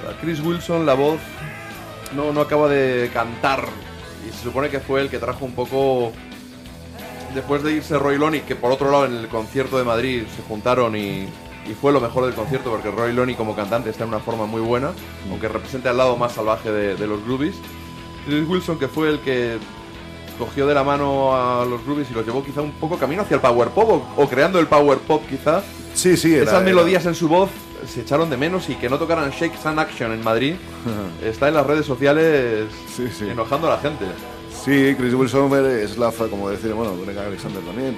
A 0.08 0.18
Chris 0.22 0.40
Wilson, 0.40 0.86
la 0.86 0.94
voz, 0.94 1.18
no, 2.14 2.32
no 2.32 2.40
acaba 2.40 2.68
de 2.68 3.10
cantar. 3.12 3.68
Y 4.26 4.32
se 4.32 4.44
supone 4.44 4.70
que 4.70 4.80
fue 4.80 5.00
el 5.02 5.10
que 5.10 5.18
trajo 5.18 5.44
un 5.44 5.52
poco. 5.52 6.12
Después 7.34 7.62
de 7.62 7.72
irse 7.72 7.98
Roy 7.98 8.16
Loney, 8.16 8.40
que 8.40 8.56
por 8.56 8.72
otro 8.72 8.90
lado 8.90 9.04
en 9.04 9.14
el 9.16 9.28
concierto 9.28 9.76
de 9.76 9.84
Madrid 9.84 10.22
se 10.34 10.42
juntaron 10.42 10.96
y, 10.96 11.28
y 11.68 11.74
fue 11.74 11.92
lo 11.92 12.00
mejor 12.00 12.24
del 12.26 12.34
concierto, 12.34 12.70
porque 12.70 12.90
Roy 12.90 13.12
Loney 13.12 13.34
como 13.34 13.54
cantante 13.54 13.90
está 13.90 14.04
en 14.04 14.08
una 14.10 14.20
forma 14.20 14.46
muy 14.46 14.60
buena, 14.60 14.90
aunque 15.30 15.48
representa 15.48 15.90
el 15.90 15.96
lado 15.96 16.16
más 16.16 16.32
salvaje 16.32 16.70
de, 16.72 16.96
de 16.96 17.06
los 17.06 17.22
Groovies. 17.24 17.56
Chris 18.26 18.48
Wilson, 18.48 18.78
que 18.78 18.88
fue 18.88 19.08
el 19.10 19.20
que 19.20 19.58
cogió 20.38 20.66
de 20.66 20.74
la 20.74 20.84
mano 20.84 21.34
a 21.34 21.64
los 21.64 21.84
Groovies 21.84 22.10
y 22.10 22.14
los 22.14 22.24
llevó 22.24 22.44
quizá 22.44 22.60
un 22.62 22.72
poco 22.72 22.96
camino 22.96 23.22
hacia 23.22 23.34
el 23.36 23.40
power 23.40 23.68
pop 23.70 23.88
o, 24.16 24.22
o 24.22 24.28
creando 24.28 24.58
el 24.60 24.66
power 24.66 24.98
pop 24.98 25.22
quizá. 25.28 25.62
Sí, 25.94 26.16
sí, 26.16 26.34
era- 26.34 26.42
Esas 26.44 26.54
era- 26.56 26.64
melodías 26.64 27.04
en 27.06 27.14
su 27.14 27.28
voz 27.28 27.50
se 27.86 28.00
echaron 28.02 28.28
de 28.28 28.36
menos 28.36 28.68
y 28.68 28.74
que 28.74 28.88
no 28.88 28.98
tocaran 28.98 29.30
Shake 29.30 29.56
Sun 29.60 29.78
Action 29.78 30.12
en 30.12 30.22
Madrid 30.24 30.54
está 31.24 31.48
en 31.48 31.54
las 31.54 31.66
redes 31.66 31.86
sociales 31.86 32.66
Sí, 32.94 33.08
sí. 33.16 33.28
enojando 33.30 33.66
a 33.68 33.76
la 33.76 33.78
gente. 33.80 34.04
Sí, 34.64 34.94
Chris 34.98 35.14
Wilson 35.14 35.52
es 35.66 35.96
la, 35.96 36.10
como 36.10 36.50
decir, 36.50 36.72
bueno, 36.74 36.92
Greg 37.04 37.16
Alexander 37.18 37.62
también, 37.62 37.96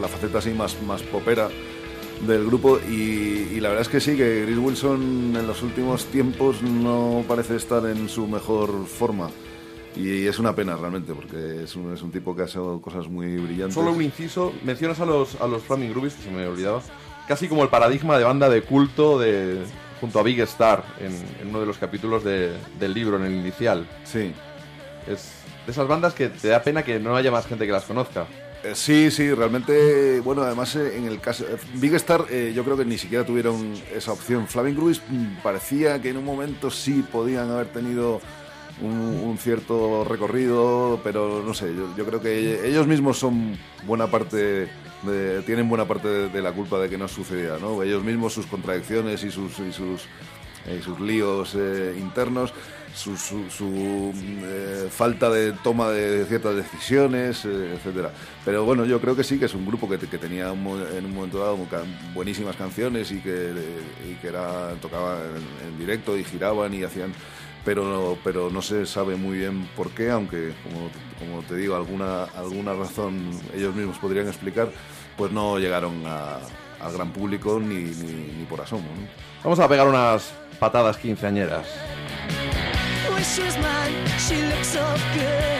la 0.00 0.08
faceta 0.08 0.38
así 0.38 0.50
más, 0.50 0.76
más 0.82 1.02
popera 1.02 1.48
del 2.26 2.44
grupo 2.46 2.78
y, 2.88 2.92
y 3.54 3.60
la 3.60 3.68
verdad 3.70 3.82
es 3.82 3.88
que 3.88 4.00
sí, 4.00 4.16
que 4.16 4.42
Chris 4.44 4.58
Wilson 4.58 5.34
en 5.36 5.46
los 5.46 5.62
últimos 5.62 6.04
tiempos 6.06 6.62
no 6.62 7.24
parece 7.26 7.56
estar 7.56 7.84
en 7.86 8.08
su 8.08 8.26
mejor 8.26 8.86
forma 8.86 9.30
y 9.96 10.26
es 10.26 10.38
una 10.38 10.54
pena 10.54 10.76
realmente 10.76 11.14
porque 11.14 11.64
es 11.64 11.74
un, 11.76 11.92
es 11.94 12.02
un 12.02 12.12
tipo 12.12 12.36
que 12.36 12.42
ha 12.42 12.44
hecho 12.44 12.80
cosas 12.80 13.08
muy 13.08 13.36
brillantes. 13.38 13.74
Solo 13.74 13.90
un 13.92 14.02
inciso, 14.02 14.52
mencionas 14.62 15.00
a 15.00 15.06
los, 15.06 15.40
a 15.40 15.46
los 15.46 15.62
Flaming 15.62 15.90
Groovies, 15.90 16.14
que 16.14 16.22
se 16.24 16.30
me 16.30 16.46
olvidaba, 16.46 16.80
casi 17.26 17.48
como 17.48 17.62
el 17.62 17.68
paradigma 17.70 18.16
de 18.18 18.24
banda 18.24 18.48
de 18.48 18.62
culto 18.62 19.18
de 19.18 19.58
junto 20.00 20.20
a 20.20 20.22
Big 20.22 20.40
Star 20.42 20.84
en, 21.00 21.12
en 21.42 21.48
uno 21.48 21.60
de 21.60 21.66
los 21.66 21.76
capítulos 21.78 22.22
de- 22.22 22.52
del 22.78 22.94
libro, 22.94 23.16
en 23.16 23.24
el 23.24 23.32
inicial. 23.32 23.86
Sí. 24.04 24.32
Es 25.08 25.32
de 25.66 25.72
esas 25.72 25.88
bandas 25.88 26.14
que 26.14 26.28
te 26.28 26.48
da 26.48 26.62
pena 26.62 26.82
que 26.84 26.98
no 27.00 27.16
haya 27.16 27.30
más 27.30 27.46
gente 27.46 27.66
que 27.66 27.72
las 27.72 27.84
conozca. 27.84 28.26
Eh, 28.62 28.74
Sí, 28.74 29.10
sí, 29.10 29.32
realmente, 29.32 30.20
bueno, 30.20 30.42
además 30.42 30.76
eh, 30.76 30.96
en 30.96 31.06
el 31.06 31.20
caso, 31.20 31.44
eh, 31.44 31.56
Big 31.74 31.94
Star 31.94 32.26
yo 32.28 32.64
creo 32.64 32.76
que 32.76 32.84
ni 32.84 32.98
siquiera 32.98 33.24
tuvieron 33.24 33.74
esa 33.94 34.12
opción. 34.12 34.46
Flaming 34.46 34.74
Groovies 34.76 35.02
mm, 35.08 35.42
parecía 35.42 36.00
que 36.00 36.10
en 36.10 36.18
un 36.18 36.24
momento 36.24 36.70
sí 36.70 37.02
podían 37.10 37.50
haber 37.50 37.68
tenido 37.68 38.20
un, 38.82 39.36
cierto 39.38 40.04
recorrido, 40.04 41.00
pero 41.04 41.42
no 41.44 41.52
sé, 41.54 41.72
yo, 41.96 42.06
creo 42.06 42.20
que 42.20 42.66
ellos 42.66 42.86
mismos 42.86 43.18
son 43.18 43.56
buena 43.86 44.06
parte, 44.10 44.68
de- 45.02 45.42
tienen 45.44 45.68
buena 45.68 45.86
parte 45.86 46.08
de, 46.28 46.42
la 46.42 46.52
culpa 46.52 46.78
de 46.78 46.88
que 46.88 46.96
no 46.98 47.06
sucediera, 47.08 47.58
¿no? 47.58 47.82
Ellos 47.82 48.02
mismos, 48.02 48.32
sus 48.32 48.46
contradicciones 48.46 49.22
y 49.24 49.30
sus, 49.30 49.58
y 49.58 49.72
sus, 49.72 50.02
y 50.74 50.82
sus 50.82 50.98
líos 51.00 51.54
internos, 51.98 52.52
su, 52.94 54.12
eh, 54.44 54.88
falta 54.90 55.30
de 55.30 55.52
toma 55.52 55.90
de 55.90 56.24
ciertas 56.26 56.56
decisiones, 56.56 57.44
eh, 57.44 57.74
etcétera. 57.74 58.12
Pero 58.44 58.64
bueno, 58.64 58.84
yo 58.84 59.00
creo 59.00 59.16
que 59.16 59.24
sí, 59.24 59.38
que 59.38 59.46
es 59.46 59.54
un 59.54 59.66
grupo 59.66 59.88
que, 59.88 59.98
que 59.98 60.18
tenía 60.18 60.48
en 60.48 61.04
un 61.04 61.14
momento 61.14 61.38
dado 61.38 61.58
buenísimas 62.14 62.56
canciones 62.56 63.10
y 63.12 63.20
que, 63.20 63.52
y 64.08 64.14
que 64.14 64.28
era, 64.28 64.70
en, 64.72 65.78
directo 65.78 66.16
y 66.16 66.24
giraban 66.24 66.72
y 66.74 66.82
hacían... 66.82 67.12
Pero, 67.62 68.16
pero 68.24 68.48
no 68.48 68.62
se 68.62 68.86
sabe 68.86 69.16
muy 69.16 69.36
bien 69.36 69.68
por 69.76 69.90
qué, 69.90 70.10
aunque 70.10 70.54
como, 71.18 71.42
te 71.42 71.56
digo, 71.56 71.76
alguna, 71.76 72.24
alguna 72.24 72.72
razón 72.72 73.30
ellos 73.54 73.74
mismos 73.74 73.98
podrían 73.98 74.26
explicar, 74.28 74.70
pues 75.18 75.30
no 75.30 75.58
llegaron 75.58 76.02
al 76.06 76.92
gran 76.94 77.12
público 77.12 77.60
ni, 77.60 77.84
por 78.48 78.62
asomo. 78.62 78.88
¿no? 78.96 79.06
Vamos 79.44 79.58
a 79.58 79.68
pegar 79.68 79.86
unas 79.86 80.32
patadas 80.58 80.96
quinceañeras. 80.96 81.66
Wish 83.20 83.34
she 83.34 83.42
was 83.42 83.58
mine, 83.58 84.06
she 84.16 84.42
looks 84.46 84.68
so 84.68 84.96
good. 85.12 85.59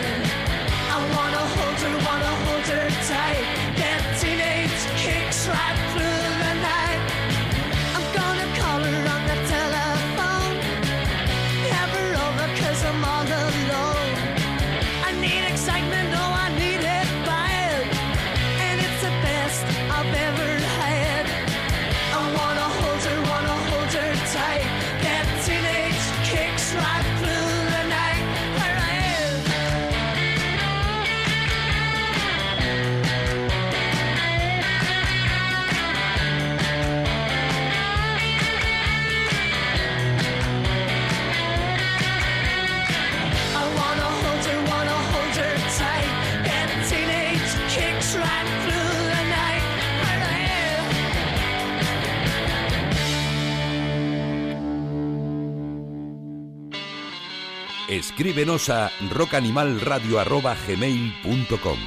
Escríbenos 58.20 58.68
a 58.68 58.92
rockanimalradio.gmail.com 59.14 61.78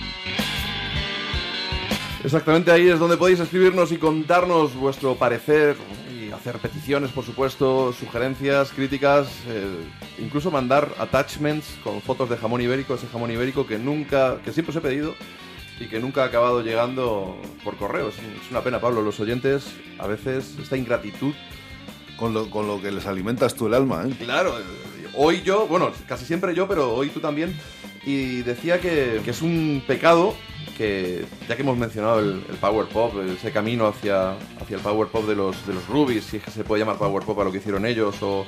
Exactamente 2.23 2.71
ahí 2.71 2.89
es 2.89 2.97
donde 2.97 3.17
podéis 3.17 3.39
escribirnos 3.39 3.91
y 3.91 3.97
contarnos 3.97 4.73
vuestro 4.73 5.13
parecer 5.13 5.75
y 6.11 6.31
hacer 6.31 6.57
peticiones, 6.57 7.11
por 7.11 7.23
supuesto, 7.23 7.93
sugerencias, 7.93 8.71
críticas, 8.71 9.27
eh, 9.47 9.85
incluso 10.17 10.49
mandar 10.49 10.89
attachments 10.97 11.67
con 11.83 12.01
fotos 12.01 12.31
de 12.31 12.37
jamón 12.37 12.61
ibérico, 12.61 12.95
ese 12.95 13.05
jamón 13.09 13.29
ibérico 13.29 13.67
que 13.67 13.77
nunca, 13.77 14.39
que 14.43 14.51
siempre 14.51 14.71
os 14.71 14.77
he 14.77 14.81
pedido 14.81 15.13
y 15.79 15.85
que 15.85 15.99
nunca 15.99 16.23
ha 16.23 16.25
acabado 16.25 16.63
llegando 16.63 17.37
por 17.63 17.77
correo. 17.77 18.09
Es 18.09 18.15
una 18.49 18.61
pena, 18.61 18.81
Pablo. 18.81 19.03
Los 19.03 19.19
oyentes, 19.19 19.67
a 19.99 20.07
veces, 20.07 20.55
esta 20.59 20.77
ingratitud. 20.77 21.35
Con 22.17 22.33
lo, 22.33 22.49
con 22.49 22.67
lo 22.67 22.79
que 22.79 22.91
les 22.91 23.07
alimentas 23.07 23.55
tú 23.55 23.65
el 23.65 23.73
alma, 23.73 24.05
¿eh? 24.07 24.13
Claro, 24.19 24.55
hoy 25.15 25.41
yo, 25.43 25.67
bueno, 25.67 25.91
casi 26.07 26.25
siempre 26.25 26.53
yo, 26.55 26.67
pero 26.67 26.93
hoy 26.93 27.09
tú 27.09 27.19
también. 27.19 27.57
Y 28.05 28.41
decía 28.41 28.79
que, 28.81 29.21
que 29.23 29.31
es 29.31 29.41
un 29.41 29.81
pecado 29.87 30.35
que, 30.77 31.23
ya 31.47 31.55
que 31.55 31.61
hemos 31.61 31.77
mencionado 31.77 32.19
el, 32.19 32.43
el 32.49 32.57
power 32.57 32.87
pop, 32.87 33.13
ese 33.37 33.51
camino 33.51 33.87
hacia, 33.87 34.31
hacia 34.61 34.75
el 34.75 34.81
power 34.81 35.07
pop 35.07 35.25
de 35.25 35.35
los, 35.35 35.65
de 35.65 35.73
los 35.73 35.87
Rubies, 35.87 36.25
si 36.25 36.37
es 36.37 36.43
que 36.43 36.51
se 36.51 36.63
puede 36.65 36.81
llamar 36.81 36.97
power 36.97 37.23
pop 37.23 37.39
a 37.39 37.43
lo 37.45 37.51
que 37.51 37.59
hicieron 37.59 37.85
ellos, 37.85 38.15
o, 38.21 38.45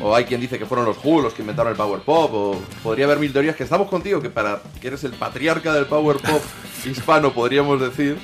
o 0.00 0.14
hay 0.16 0.24
quien 0.24 0.40
dice 0.40 0.58
que 0.58 0.64
fueron 0.64 0.86
los 0.86 0.96
Who 1.04 1.20
los 1.20 1.34
que 1.34 1.42
inventaron 1.42 1.72
el 1.72 1.76
power 1.76 2.00
pop, 2.00 2.30
o 2.32 2.62
podría 2.82 3.04
haber 3.04 3.18
mil 3.18 3.30
teorías 3.32 3.56
que 3.56 3.64
estamos 3.64 3.88
contigo, 3.90 4.22
que 4.22 4.30
para 4.30 4.62
que 4.80 4.86
eres 4.86 5.04
el 5.04 5.12
patriarca 5.12 5.74
del 5.74 5.84
power 5.84 6.16
pop 6.16 6.40
hispano, 6.86 7.32
podríamos 7.34 7.78
decir, 7.80 8.16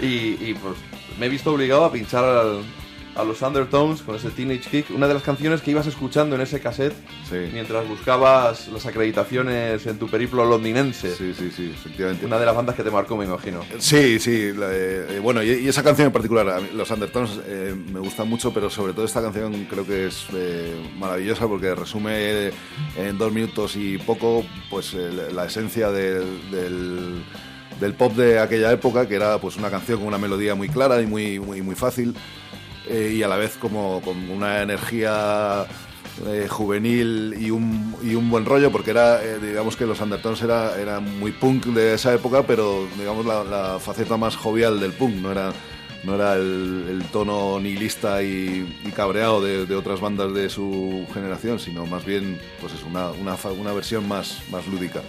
y, 0.00 0.06
y, 0.40 0.56
pues 0.62 0.76
me 1.18 1.26
he 1.26 1.28
visto 1.28 1.52
obligado 1.52 1.84
a 1.86 1.90
pinchar 1.92 2.24
al- 2.24 2.62
a 3.20 3.24
los 3.24 3.40
Undertones 3.42 4.02
con 4.02 4.16
ese 4.16 4.30
Teenage 4.30 4.68
Kick, 4.70 4.90
una 4.90 5.06
de 5.06 5.14
las 5.14 5.22
canciones 5.22 5.60
que 5.60 5.70
ibas 5.70 5.86
escuchando 5.86 6.34
en 6.36 6.40
ese 6.42 6.60
cassette 6.60 6.94
Sí. 7.28 7.36
mientras 7.52 7.86
buscabas 7.86 8.68
las 8.68 8.86
acreditaciones 8.86 9.86
en 9.86 9.98
tu 9.98 10.08
periplo 10.08 10.44
londinense. 10.44 11.14
Sí, 11.14 11.32
sí, 11.36 11.50
sí, 11.54 11.72
efectivamente. 11.74 12.26
Una 12.26 12.38
de 12.38 12.46
las 12.46 12.56
bandas 12.56 12.74
que 12.74 12.82
te 12.82 12.90
marcó, 12.90 13.16
me 13.16 13.24
imagino. 13.24 13.60
Sí, 13.78 14.18
sí. 14.18 14.52
la- 14.52 14.68
eh, 14.72 15.20
bueno, 15.22 15.42
y, 15.42 15.50
y 15.50 15.68
esa 15.68 15.82
canción 15.82 16.06
en 16.06 16.12
particular, 16.12 16.48
a 16.48 16.60
mí 16.60 16.68
los 16.74 16.90
Undertones 16.90 17.30
eh, 17.46 17.74
me 17.92 18.00
gustan 18.00 18.28
mucho, 18.28 18.52
pero 18.52 18.70
sobre 18.70 18.92
todo 18.92 19.04
esta 19.04 19.22
canción 19.22 19.66
creo 19.70 19.86
que 19.86 20.06
es 20.06 20.26
eh, 20.34 20.74
maravillosa 20.98 21.46
porque 21.46 21.74
resume 21.74 22.10
eh, 22.48 22.52
en 22.96 23.18
dos 23.18 23.32
minutos 23.32 23.76
y 23.76 23.98
poco 23.98 24.44
pues 24.70 24.94
eh, 24.94 25.10
la 25.32 25.44
esencia 25.46 25.90
del, 25.90 26.50
del, 26.50 27.22
del 27.80 27.94
pop 27.94 28.14
de 28.14 28.38
aquella 28.40 28.72
época, 28.72 29.06
que 29.08 29.14
era 29.14 29.38
pues 29.38 29.56
una 29.56 29.70
canción 29.70 29.98
con 29.98 30.08
una 30.08 30.18
melodía 30.18 30.54
muy 30.54 30.68
clara 30.68 31.00
y 31.00 31.06
muy, 31.06 31.38
muy, 31.38 31.62
muy 31.62 31.74
fácil 31.74 32.14
eh, 32.90 33.12
y 33.14 33.22
a 33.22 33.28
la 33.28 33.36
vez 33.36 33.56
como 33.56 34.02
con 34.02 34.28
una 34.28 34.62
energía 34.62 35.64
eh, 36.26 36.48
juvenil 36.48 37.36
y 37.38 37.50
un, 37.50 37.94
y 38.02 38.16
un 38.16 38.28
buen 38.28 38.44
rollo, 38.44 38.72
porque 38.72 38.90
era, 38.90 39.22
eh, 39.22 39.38
digamos 39.38 39.76
que 39.76 39.86
los 39.86 40.00
Undertones 40.00 40.42
era, 40.42 40.76
era 40.78 40.98
muy 40.98 41.30
punk 41.30 41.66
de 41.66 41.94
esa 41.94 42.12
época, 42.12 42.42
pero 42.42 42.88
digamos 42.98 43.24
la, 43.24 43.44
la 43.44 43.78
faceta 43.78 44.16
más 44.16 44.36
jovial 44.36 44.80
del 44.80 44.92
punk, 44.92 45.14
no 45.14 45.30
era, 45.30 45.52
no 46.02 46.16
era 46.16 46.34
el, 46.34 46.86
el 46.90 47.04
tono 47.12 47.60
nihilista 47.60 48.22
y, 48.22 48.80
y 48.84 48.90
cabreado 48.90 49.40
de, 49.40 49.66
de 49.66 49.76
otras 49.76 50.00
bandas 50.00 50.34
de 50.34 50.50
su 50.50 51.06
generación, 51.14 51.60
sino 51.60 51.86
más 51.86 52.04
bien 52.04 52.40
pues 52.60 52.74
es 52.74 52.82
una, 52.82 53.10
una, 53.12 53.36
una 53.58 53.72
versión 53.72 54.06
más, 54.08 54.42
más 54.50 54.66
lúdica. 54.66 55.00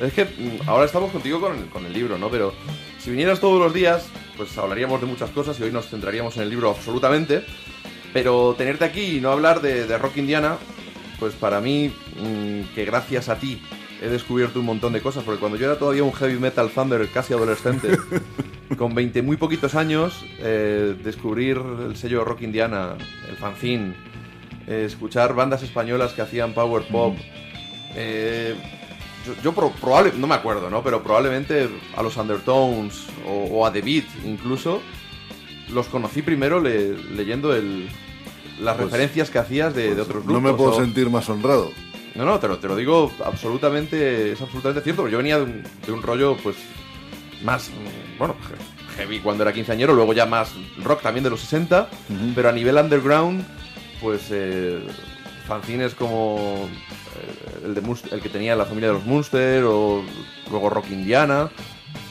Es 0.00 0.12
que 0.12 0.24
mm, 0.24 0.68
ahora 0.68 0.84
estamos 0.84 1.10
contigo 1.10 1.40
con 1.40 1.58
el, 1.58 1.66
con 1.66 1.84
el 1.84 1.92
libro, 1.92 2.18
¿no? 2.18 2.30
Pero 2.30 2.54
si 2.98 3.10
vinieras 3.10 3.40
todos 3.40 3.60
los 3.60 3.74
días, 3.74 4.06
pues 4.38 4.56
hablaríamos 4.56 5.00
de 5.02 5.06
muchas 5.06 5.28
cosas 5.30 5.60
y 5.60 5.64
hoy 5.64 5.72
nos 5.72 5.88
centraríamos 5.88 6.36
en 6.36 6.44
el 6.44 6.50
libro 6.50 6.70
absolutamente. 6.70 7.44
Pero 8.14 8.54
tenerte 8.56 8.86
aquí 8.86 9.18
y 9.18 9.20
no 9.20 9.30
hablar 9.30 9.60
de, 9.60 9.86
de 9.86 9.98
Rock 9.98 10.16
Indiana, 10.16 10.56
pues 11.18 11.34
para 11.34 11.60
mí, 11.60 11.92
mm, 12.16 12.74
que 12.74 12.86
gracias 12.86 13.28
a 13.28 13.36
ti 13.36 13.60
he 14.00 14.08
descubierto 14.08 14.60
un 14.60 14.66
montón 14.66 14.92
de 14.92 15.00
cosas, 15.00 15.24
porque 15.24 15.40
cuando 15.40 15.58
yo 15.58 15.66
era 15.66 15.78
todavía 15.78 16.04
un 16.04 16.12
heavy 16.12 16.38
metal 16.38 16.70
thunder 16.70 17.06
casi 17.08 17.34
adolescente, 17.34 17.98
con 18.78 18.94
20 18.94 19.22
muy 19.22 19.36
poquitos 19.36 19.74
años, 19.74 20.24
eh, 20.38 20.94
descubrir 21.02 21.60
el 21.86 21.96
sello 21.96 22.24
Rock 22.24 22.42
Indiana, 22.42 22.96
el 23.28 23.36
fanzine, 23.36 23.94
eh, 24.66 24.84
escuchar 24.86 25.34
bandas 25.34 25.62
españolas 25.62 26.12
que 26.12 26.22
hacían 26.22 26.54
power 26.54 26.84
pop, 26.88 27.16
eh, 27.94 28.54
yo, 29.36 29.42
yo 29.42 29.52
pro- 29.52 29.70
probable, 29.72 30.12
no 30.16 30.26
me 30.26 30.34
acuerdo, 30.34 30.68
¿no? 30.70 30.82
Pero 30.82 31.02
probablemente 31.02 31.68
a 31.96 32.02
los 32.02 32.16
Undertones 32.16 33.06
o, 33.26 33.44
o 33.44 33.66
a 33.66 33.72
The 33.72 33.80
Beat 33.82 34.04
incluso 34.24 34.80
los 35.72 35.86
conocí 35.86 36.22
primero 36.22 36.60
le- 36.60 36.96
leyendo 37.14 37.54
el, 37.54 37.88
las 38.60 38.76
Pues- 38.76 38.86
referencias 38.86 39.30
que 39.30 39.38
hacías 39.38 39.74
de, 39.74 39.94
de 39.94 40.00
otros 40.02 40.24
grupos. 40.24 40.42
no 40.42 40.48
me 40.50 40.54
puedo 40.56 40.70
o- 40.72 40.80
sentir 40.80 41.10
más 41.10 41.28
honrado. 41.28 41.70
no, 42.14 42.24
no, 42.24 42.38
te 42.40 42.48
lo, 42.48 42.58
te 42.58 42.66
lo 42.68 42.74
digo 42.76 43.12
absolutamente, 43.24 44.32
es 44.32 44.40
absolutamente 44.40 44.82
cierto. 44.82 45.08
Yo 45.08 45.18
venía 45.18 45.36
de 45.38 45.44
un, 45.44 45.62
de 45.86 45.92
un 45.92 46.02
rollo, 46.02 46.36
pues, 46.42 46.56
más, 47.44 47.70
bueno, 48.18 48.34
he- 48.50 48.96
heavy 48.98 49.20
cuando 49.20 49.44
era 49.44 49.52
quinceañero, 49.52 49.94
luego 49.94 50.12
ya 50.12 50.26
más 50.26 50.52
rock 50.82 51.02
también 51.02 51.22
de 51.22 51.30
los 51.30 51.40
60, 51.40 51.88
pero 52.34 52.48
a 52.48 52.52
nivel 52.52 52.76
underground, 52.76 53.44
pues, 54.00 54.22
eh, 54.30 54.84
fanzines 55.48 55.94
como 55.94 56.68
eh, 57.16 57.64
el, 57.64 57.74
de 57.74 57.82
el 58.12 58.20
que 58.20 58.28
tenía 58.28 58.54
la 58.54 58.66
familia 58.66 58.88
de 58.88 58.94
los 58.94 59.04
Munster, 59.04 59.64
o 59.64 60.02
luego 60.50 60.70
Rock 60.70 60.90
Indiana, 60.90 61.50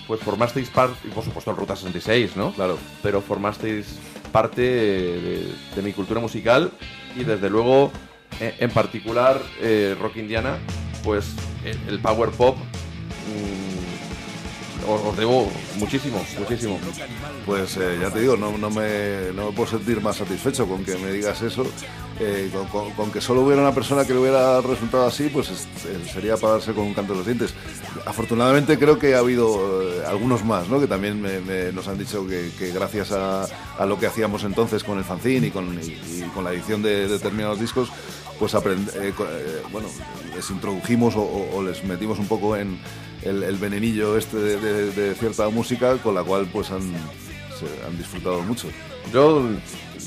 pues 0.08 0.20
formasteis 0.22 0.70
parte, 0.70 1.08
y 1.08 1.12
por 1.12 1.24
supuesto 1.24 1.52
el 1.52 1.58
Ruta 1.58 1.76
66, 1.76 2.36
¿no? 2.36 2.52
Claro. 2.54 2.78
pero 3.04 3.22
formasteis 3.22 4.00
parte 4.32 4.62
de, 4.62 5.54
de 5.76 5.82
mi 5.82 5.94
cultura 5.94 6.20
musical 6.20 6.72
y 7.16 7.24
desde 7.24 7.50
luego, 7.50 7.92
eh, 8.40 8.56
en 8.60 8.72
particular, 8.72 9.42
eh, 9.62 9.96
Rock 10.00 10.18
Indiana, 10.18 10.58
pues 11.04 11.34
el, 11.88 12.00
power 12.00 12.30
pop 12.32 12.58
mm, 12.58 14.90
os, 14.90 15.02
os 15.02 15.18
debo 15.18 15.52
muchísimo, 15.78 16.24
muchísimo. 16.38 16.80
Pues 17.46 17.78
eh, 17.78 17.98
ya 18.02 18.12
te 18.12 18.22
digo, 18.22 18.38
no, 18.38 18.58
no, 18.58 18.70
me, 18.70 19.32
no 19.34 19.48
me 19.48 19.52
puedo 19.52 19.70
sentir 19.70 20.02
más 20.02 20.18
satisfecho 20.18 20.68
con 20.68 20.84
que 20.84 20.98
me 20.98 21.12
digas 21.12 21.42
eso. 21.42 21.66
Eh, 22.20 22.50
con, 22.96 23.12
que 23.12 23.22
solo 23.22 23.42
hubiera 23.42 23.62
una 23.62 23.76
persona 23.76 24.04
que 24.04 24.12
le 24.14 24.20
hubiera 24.20 24.60
resultado 24.62 25.06
así, 25.06 25.30
pues 25.30 25.50
es- 25.52 25.68
eh, 25.86 26.00
sería 26.12 26.36
para 26.36 26.54
darse 26.54 26.74
con 26.74 26.86
un 26.86 26.94
canto 26.96 27.14
en 27.14 27.20
los 27.20 27.28
dientes. 27.28 27.54
Afortunadamente 28.08 28.80
creo 28.80 28.98
que 28.98 29.14
ha 29.14 29.20
habido 29.20 29.84
eh, 29.84 30.02
algunos 30.08 30.44
más, 30.44 30.68
¿no? 30.68 30.80
que 30.80 30.88
también 30.88 31.22
nos 31.76 31.88
han 31.88 31.98
dicho 32.00 32.26
que, 32.28 32.50
gracias 32.74 33.12
a, 33.12 33.48
lo 33.86 34.00
que 34.00 34.08
hacíamos 34.08 34.44
entonces 34.46 34.84
con 34.84 34.98
el 34.98 35.04
fanzine 35.04 35.48
y 35.48 35.52
con, 35.52 35.76
la 36.44 36.54
edición 36.54 36.82
de 36.82 37.08
determinados 37.08 37.60
discos, 37.60 37.90
pues 38.40 38.56
aprend- 38.56 38.90
eh, 38.96 39.14
bueno, 39.72 39.88
les 40.36 40.50
introdujimos 40.50 41.14
o, 41.16 41.62
les 41.62 41.84
metimos 41.84 42.18
un 42.18 42.28
poco 42.28 42.56
en 42.56 42.80
el, 43.22 43.58
venenillo 43.58 44.18
este 44.18 44.38
de, 44.38 44.60
de- 44.60 44.92
de 44.92 45.14
cierta 45.16 45.50
música 45.50 45.98
con 45.98 46.16
la 46.16 46.24
cual 46.24 46.48
pues 46.52 46.72
han, 46.72 46.82
han 47.86 47.98
disfrutado 47.98 48.42
mucho. 48.42 48.70
Yo 49.14 49.50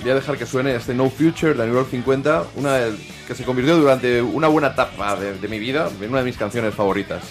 voy 0.02 0.10
a 0.10 0.14
dejar 0.14 0.36
que 0.36 0.46
suene 0.46 0.74
este 0.74 0.94
No 0.94 1.10
Future 1.10 1.54
de 1.54 1.66
New 1.66 1.74
York 1.74 1.88
50, 1.90 2.44
una 2.56 2.78
que 3.26 3.34
se 3.34 3.44
convirtió 3.44 3.76
durante 3.76 4.22
una 4.22 4.48
buena 4.48 4.68
etapa 4.68 5.16
de, 5.16 5.48
mi 5.48 5.58
vida 5.58 5.90
en 6.00 6.10
una 6.10 6.18
de 6.18 6.24
mis 6.24 6.36
canciones 6.36 6.74
favoritas. 6.74 7.22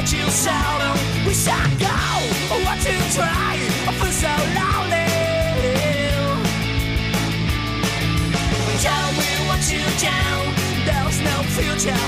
You 0.00 0.24
follow? 0.30 0.94
Wish 1.26 1.46
I 1.46 1.60
go. 1.78 1.92
What? 2.64 2.64
I? 2.64 2.64
I. 2.64 2.72
I 2.72 2.78
to 2.80 2.94
try? 3.14 3.52
I 3.84 3.92
feel 4.00 4.14
so 4.16 4.32
lonely. 4.56 5.06
Tell 8.80 9.08
me 9.12 9.30
what 9.44 9.60
you 9.68 9.84
do. 10.00 10.18
There's 10.88 11.20
no 11.20 11.36
future, 11.52 12.02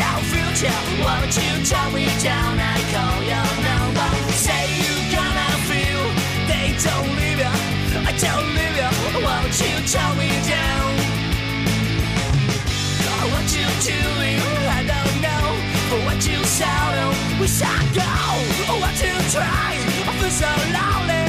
no 0.00 0.12
future. 0.32 0.80
Won't 1.04 1.36
you 1.36 1.52
tell 1.66 1.90
me 1.92 2.08
down? 2.24 2.58
I 2.58 2.80
call 2.90 3.20
your 3.22 3.48
number. 3.68 4.08
Say 4.32 4.64
you 4.80 4.96
gonna 5.12 5.50
feel 5.68 6.02
they 6.48 6.72
don't 6.82 7.10
leave 7.20 7.40
you. 7.44 7.54
I 8.00 8.12
don't 8.16 8.48
leave 8.56 8.76
you. 8.80 8.90
Won't 9.22 9.54
you 9.60 9.76
tell 9.86 10.14
me 10.16 10.30
down? 10.48 10.96
What 13.30 13.54
you? 13.54 13.66
I 14.68 14.95
wish 17.46 17.62
I 17.62 17.78
go. 17.94 18.02
What 18.80 18.94
to 18.98 19.10
try? 19.30 19.74
I 19.78 20.12
feel 20.18 20.30
so 20.30 20.50
lonely. 20.74 21.26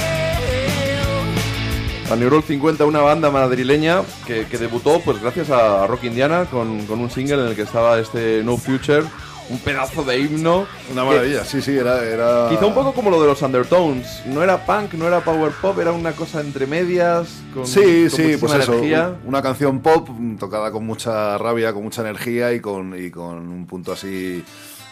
A 2.11 2.15
New 2.15 2.29
York 2.29 2.45
50, 2.45 2.85
una 2.85 3.01
banda 3.01 3.29
madrileña 3.29 4.01
que, 4.25 4.45
que 4.47 4.57
debutó 4.57 4.99
pues 5.01 5.21
gracias 5.21 5.49
a 5.51 5.85
Rock 5.87 6.05
Indiana 6.05 6.45
con, 6.49 6.85
con 6.87 6.99
un 7.01 7.09
single 7.11 7.41
en 7.41 7.47
el 7.49 7.55
que 7.55 7.63
estaba 7.63 7.99
este 7.99 8.41
No 8.45 8.55
Future, 8.57 9.03
un 9.49 9.59
pedazo 9.59 10.03
de 10.05 10.17
himno. 10.21 10.65
Una 10.91 11.01
que 11.03 11.07
maravilla, 11.09 11.43
sí, 11.45 11.61
sí, 11.61 11.77
era... 11.77 12.03
era... 12.03 12.47
Quizá 12.49 12.65
un 12.65 12.73
poco 12.73 12.93
como 12.93 13.09
lo 13.11 13.21
de 13.21 13.27
los 13.27 13.41
Undertones. 13.41 14.21
No 14.25 14.41
era 14.41 14.65
punk, 14.65 14.93
no 14.93 15.05
era 15.05 15.19
power 15.19 15.51
pop, 15.61 15.77
era 15.79 15.91
una 15.91 16.13
cosa 16.13 16.39
entre 16.41 16.65
medias. 16.65 17.27
Con, 17.53 17.67
Sí, 17.67 18.07
con 18.09 18.17
sí, 18.17 18.37
pues 18.39 18.53
eso, 18.53 18.73
energía. 18.73 19.13
un- 19.23 19.27
una 19.29 19.41
canción 19.41 19.81
pop 19.81 20.07
tocada 20.39 20.71
con 20.71 20.85
mucha 20.85 21.37
rabia, 21.37 21.73
con 21.73 21.83
mucha 21.83 22.01
energía 22.01 22.53
y 22.53 22.61
con, 22.61 22.95
y 22.97 23.11
con 23.11 23.37
un 23.49 23.67
punto 23.67 23.91
así 23.91 24.43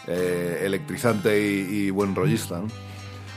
eh, 0.06 0.62
electrizante 0.64 1.40
y, 1.40 1.86
y 1.86 1.90
buen 1.90 2.14
rollista. 2.14 2.58
¿no? 2.60 2.68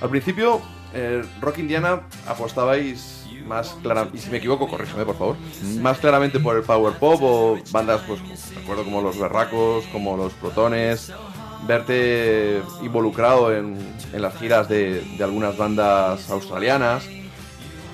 Al 0.01 0.09
principio, 0.09 0.61
eh, 0.93 1.23
Rock 1.41 1.59
Indiana 1.59 2.01
apostabais 2.27 3.25
más 3.45 3.75
clara, 3.81 4.07
y 4.13 4.17
si 4.19 4.29
me 4.29 4.37
equivoco, 4.37 4.67
corrígeme 4.67 5.05
por 5.05 5.17
favor, 5.17 5.35
más 5.79 5.97
claramente 5.97 6.39
por 6.39 6.55
el 6.55 6.63
power 6.63 6.93
pop 6.93 7.19
o 7.23 7.59
bandas, 7.71 8.01
pues 8.07 8.19
recuerdo 8.53 8.83
como 8.83 9.01
los 9.01 9.17
Berracos, 9.19 9.85
como 9.91 10.15
los 10.15 10.33
Protones, 10.33 11.11
verte 11.67 12.61
involucrado 12.83 13.55
en, 13.55 13.77
en 14.13 14.21
las 14.21 14.35
giras 14.37 14.69
de, 14.69 15.01
de 15.01 15.23
algunas 15.23 15.57
bandas 15.57 16.29
australianas, 16.29 17.03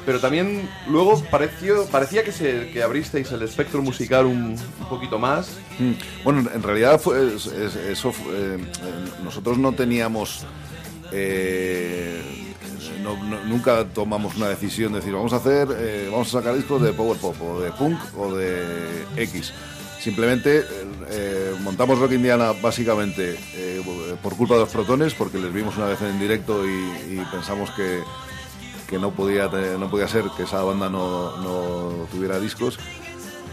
pero 0.06 0.20
también 0.20 0.70
luego 0.88 1.22
pareció, 1.32 1.86
parecía 1.88 2.24
que, 2.24 2.32
se, 2.32 2.70
que 2.72 2.84
abristeis 2.84 3.32
el 3.32 3.42
espectro 3.42 3.82
musical 3.82 4.26
un, 4.26 4.56
poquito 4.90 5.18
más. 5.20 5.50
Mm. 5.80 5.92
Bueno, 6.24 6.50
en 6.54 6.62
realidad 6.64 7.00
fue, 7.00 7.34
es- 7.36 7.48
es- 7.48 7.76
eso 7.76 8.10
eh, 8.32 8.58
eh, 8.60 8.62
nosotros 9.24 9.58
no 9.58 9.74
teníamos 9.74 10.46
eh, 11.12 12.22
nunca 13.48 13.86
tomamos 13.86 14.36
una 14.36 14.48
decisión 14.50 14.92
de 14.94 15.00
decir 15.00 15.14
vamos 15.14 15.34
a 15.34 15.38
hacer 15.38 15.68
vamos 16.12 16.28
a 16.30 16.40
sacar 16.40 16.56
discos 16.56 16.82
de 16.82 16.94
power 16.94 17.18
pop 17.20 17.36
o 17.42 17.60
de 17.62 17.72
punk 17.72 18.00
o 18.18 18.34
de 18.34 18.64
X 19.18 19.54
simplemente 20.00 20.64
montamos 21.62 22.00
Rock 22.00 22.14
Indiana 22.14 22.54
básicamente 22.62 23.38
por 24.24 24.36
culpa 24.36 24.56
de 24.56 24.62
los 24.62 24.70
protones 24.70 25.14
porque 25.14 25.38
les 25.38 25.54
vimos 25.54 25.78
una 25.78 25.86
vez 25.88 26.02
en 26.02 26.20
directo 26.20 26.66
y 26.66 27.18
pensamos 27.32 27.70
que 27.72 28.02
que 28.88 29.00
no 29.00 29.12
podía 29.12 29.50
no 29.80 29.90
podía 29.90 30.08
ser 30.08 30.26
que 30.38 30.44
esa 30.44 30.64
banda 30.64 30.90
no, 30.90 31.38
no 31.38 32.08
tuviera 32.12 32.40
discos 32.40 32.80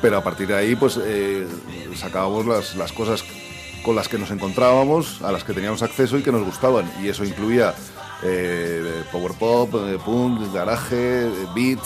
pero 0.03 0.19
a 0.19 0.25
partir 0.25 0.49
de 0.49 0.57
ahí 0.57 0.75
pues 0.75 0.99
eh, 1.03 1.47
sacábamos 1.95 2.45
las, 2.45 2.75
las 2.75 2.93
cosas 2.93 3.25
con 3.85 3.95
las 3.95 4.09
que 4.09 4.19
nos 4.19 4.31
encontrábamos, 4.31 5.23
a 5.23 5.33
las 5.33 5.45
que 5.45 5.55
teníamos 5.55 5.83
acceso 5.83 6.19
y 6.19 6.23
que 6.23 6.33
nos 6.33 6.45
gustaban. 6.45 6.91
Y 7.03 7.09
eso 7.09 7.25
incluía 7.25 7.75
eh, 8.23 9.03
power 9.11 9.33
pop, 9.33 9.75
eh, 9.75 9.99
punk, 10.05 10.53
garaje, 10.53 11.31
beat. 11.55 11.81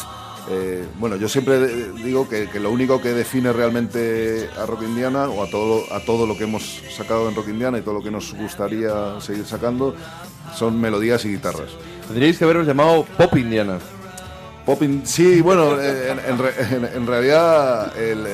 bueno, 0.98 1.16
yo 1.16 1.28
siempre 1.28 1.92
digo 1.92 2.28
que, 2.28 2.48
que 2.48 2.60
lo 2.60 2.70
único 2.70 3.00
que 3.00 3.12
define 3.12 3.52
realmente 3.52 4.48
a 4.58 4.64
Rock 4.64 4.82
Indiana 4.82 5.28
o 5.28 5.42
a 5.42 5.50
todo, 5.50 5.92
a 5.92 6.00
todo 6.00 6.26
lo 6.26 6.38
que 6.38 6.44
hemos 6.44 6.82
sacado 6.96 7.28
en 7.28 7.34
Rock 7.34 7.48
Indiana 7.48 7.78
y 7.78 7.82
todo 7.82 7.94
lo 7.94 8.02
que 8.02 8.10
nos 8.10 8.32
gustaría 8.34 9.20
seguir 9.20 9.44
sacando 9.44 9.94
son 10.54 10.80
melodías 10.80 11.24
y 11.24 11.32
guitarras. 11.32 11.70
Tendríais 12.08 12.38
que 12.38 12.44
haberos 12.44 12.66
llamado 12.66 13.04
Pop 13.16 13.36
Indiana. 13.36 13.78
Popping, 14.64 15.02
sí, 15.06 15.40
bueno, 15.42 15.80
en, 15.80 16.18
en 16.18 16.38
re- 16.38 16.54
en- 16.76 16.84
en 16.92 17.06
realidad 17.06 17.92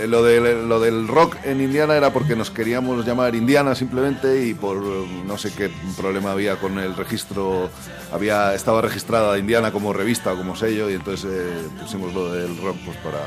lo, 0.09 0.23
del, 0.23 0.67
lo 0.67 0.81
del 0.81 1.07
rock 1.07 1.37
en 1.45 1.61
Indiana 1.61 1.95
era 1.95 2.11
porque 2.11 2.35
nos 2.35 2.51
queríamos 2.51 3.05
llamar 3.05 3.35
Indiana 3.35 3.75
simplemente 3.75 4.47
y 4.47 4.55
por 4.55 4.79
no 4.79 5.37
sé 5.37 5.53
qué 5.53 5.71
problema 5.95 6.31
había 6.33 6.57
con 6.57 6.79
el 6.79 6.97
registro, 6.97 7.69
había 8.11 8.55
estaba 8.55 8.81
registrada 8.81 9.37
Indiana 9.37 9.73
como 9.73 9.93
revista 9.93 10.33
o 10.33 10.39
como 10.39 10.57
sello 10.57 10.89
y 10.89 10.95
entonces 10.95 11.31
eh, 11.31 11.69
pusimos 11.79 12.15
lo 12.15 12.33
del 12.33 12.57
rock 12.63 12.77
pues 12.87 12.97
para, 12.97 13.19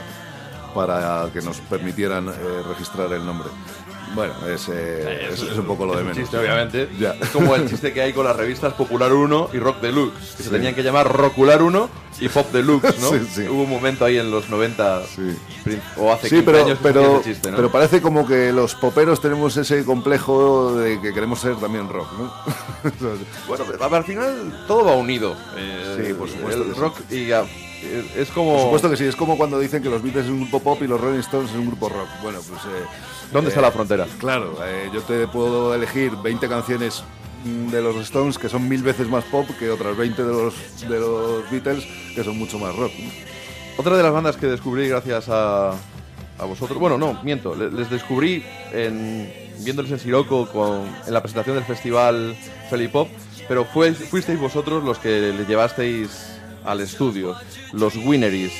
para 0.73 1.31
que 1.31 1.41
nos 1.43 1.57
permitieran 1.59 2.27
eh, 2.29 2.33
registrar 2.67 3.13
el 3.13 3.23
nombre. 3.23 3.49
Bueno, 4.15 4.33
es, 4.47 4.69
eh, 4.71 5.29
es, 5.33 5.41
es 5.41 5.57
un 5.57 5.65
poco 5.65 5.85
lo 5.85 5.95
de 5.97 6.03
menos. 6.03 6.17
chiste, 6.17 6.37
obviamente. 6.37 6.89
Ya. 6.97 7.11
Es 7.21 7.29
como 7.29 7.53
el 7.55 7.69
chiste 7.69 7.91
que 7.93 8.01
hay 8.01 8.13
con 8.13 8.25
las 8.25 8.35
revistas 8.35 8.73
Popular 8.73 9.11
1 9.13 9.49
y 9.53 9.57
Rock 9.59 9.81
Deluxe, 9.81 10.35
que 10.37 10.43
se 10.43 10.49
tenían 10.49 10.73
que 10.73 10.83
llamar 10.83 11.11
Rockular 11.11 11.61
1 11.61 11.89
y 12.21 12.29
Pop 12.29 12.49
Deluxe, 12.53 12.97
¿no? 13.01 13.09
Sí, 13.11 13.19
sí. 13.29 13.41
Hubo 13.49 13.63
un 13.63 13.69
momento 13.69 14.05
ahí 14.05 14.17
en 14.17 14.31
los 14.31 14.49
90, 14.49 15.03
Sí. 15.05 15.35
prin- 15.65 15.81
o 15.97 16.13
hace 16.13 16.29
Sí, 16.29 16.35
15 16.37 16.45
pero, 16.51 16.63
años 16.65 16.79
pero, 16.81 17.19
ese 17.19 17.33
chiste, 17.33 17.51
¿no? 17.51 17.57
pero 17.57 17.69
parece 17.71 18.01
como 18.01 18.25
que 18.25 18.53
los 18.53 18.73
poperos 18.75 19.19
tenemos 19.19 19.57
ese 19.57 19.83
complejo 19.83 20.75
de 20.77 21.01
que 21.01 21.13
queremos 21.13 21.41
ser 21.41 21.57
también 21.57 21.89
rock, 21.89 22.07
¿no? 22.17 22.33
Bueno, 23.47 23.65
pero 23.69 23.95
al 23.95 24.03
final 24.05 24.63
todo 24.67 24.85
va 24.85 24.95
unido. 24.95 25.35
Eh, 25.57 26.03
Sí, 26.07 26.13
por 26.13 26.29
supuesto 26.29 26.61
El 26.63 26.75
rock 26.75 26.97
y 27.11 27.31
ah, 27.31 27.43
es 28.15 28.29
como... 28.29 28.53
Por 28.53 28.61
supuesto 28.63 28.89
que 28.89 28.97
sí, 28.97 29.03
es 29.05 29.15
como 29.15 29.37
cuando 29.37 29.59
dicen 29.59 29.83
que 29.83 29.89
los 29.89 30.01
Beatles 30.01 30.25
es 30.25 30.31
un 30.31 30.41
grupo 30.41 30.59
pop 30.61 30.81
y 30.83 30.87
los 30.87 30.99
Rolling 30.99 31.19
Stones 31.19 31.51
es 31.51 31.57
un 31.57 31.67
grupo 31.67 31.89
rock. 31.89 32.07
Bueno, 32.23 32.39
pues... 32.47 32.61
eh, 32.63 32.85
¿Dónde 33.31 33.49
está 33.49 33.59
eh, 33.59 33.63
la 33.63 33.71
frontera? 33.71 34.07
Claro, 34.19 34.57
eh, 34.65 34.89
yo 34.93 35.01
te 35.01 35.27
puedo 35.27 35.73
elegir 35.75 36.11
20 36.23 36.47
canciones 36.47 37.03
mm, 37.43 37.69
de 37.69 37.81
los 37.81 37.95
Stones 37.97 38.37
que 38.37 38.49
son 38.49 38.67
mil 38.67 38.81
veces 38.83 39.07
más 39.09 39.23
pop 39.25 39.47
que 39.59 39.69
otras 39.69 39.95
20 39.97 40.23
de 40.23 40.31
los, 40.31 40.53
de 40.87 40.99
los 40.99 41.49
Beatles 41.51 41.85
que 42.15 42.23
son 42.23 42.37
mucho 42.37 42.57
más 42.59 42.75
rock. 42.75 42.91
¿no? 42.97 43.09
Otra 43.77 43.97
de 43.97 44.03
las 44.03 44.11
bandas 44.13 44.37
que 44.37 44.47
descubrí 44.47 44.87
gracias 44.87 45.27
a, 45.29 45.71
a 45.71 46.45
vosotros, 46.45 46.79
bueno, 46.79 46.97
no, 46.97 47.19
miento, 47.23 47.55
le- 47.55 47.71
les 47.71 47.89
descubrí 47.89 48.45
en, 48.71 49.31
viéndoles 49.59 49.91
en 49.91 49.99
Siroco 49.99 50.47
con, 50.47 50.85
en 51.05 51.13
la 51.13 51.21
presentación 51.21 51.55
del 51.55 51.65
festival 51.65 52.37
Felipop, 52.69 53.09
pero 53.49 53.65
fue, 53.65 53.93
fuisteis 53.93 54.39
vosotros 54.39 54.83
los 54.83 54.97
que 54.97 55.33
le 55.33 55.45
llevasteis 55.45 56.31
al 56.63 56.79
estudio, 56.81 57.35
los 57.73 57.95
Winneries. 57.97 58.53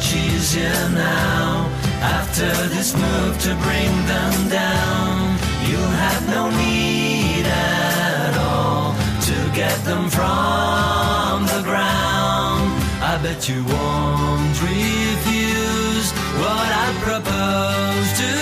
Much 0.00 0.14
easier 0.14 0.88
now 0.94 1.68
after 2.00 2.50
this 2.68 2.94
move 2.94 3.38
to 3.38 3.54
bring 3.56 3.92
them 4.06 4.48
down. 4.48 5.36
You'll 5.68 5.96
have 6.06 6.26
no 6.26 6.48
need 6.48 7.44
at 7.44 8.34
all 8.38 8.94
to 9.28 9.34
get 9.54 9.76
them 9.84 10.08
from 10.08 11.44
the 11.52 11.60
ground. 11.68 12.82
I 13.02 13.18
bet 13.22 13.46
you 13.46 13.62
won't 13.64 14.62
refuse 14.62 16.12
what 16.42 16.68
I 16.84 16.88
propose 17.08 18.08
to 18.22 18.32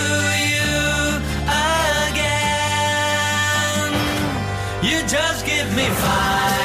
you 0.54 0.78
again. 2.06 3.92
You 4.88 4.98
just 5.08 5.44
give 5.44 5.68
me 5.74 5.86
five, 5.88 5.98
five, 6.06 6.57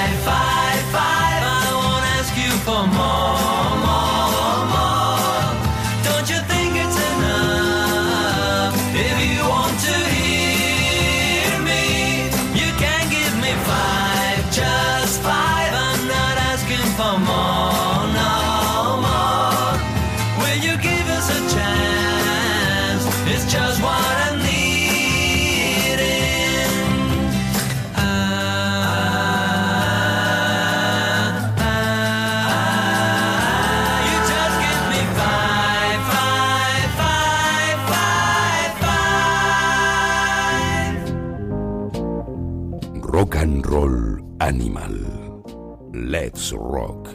Let's 46.33 46.51
Rock. 46.51 47.09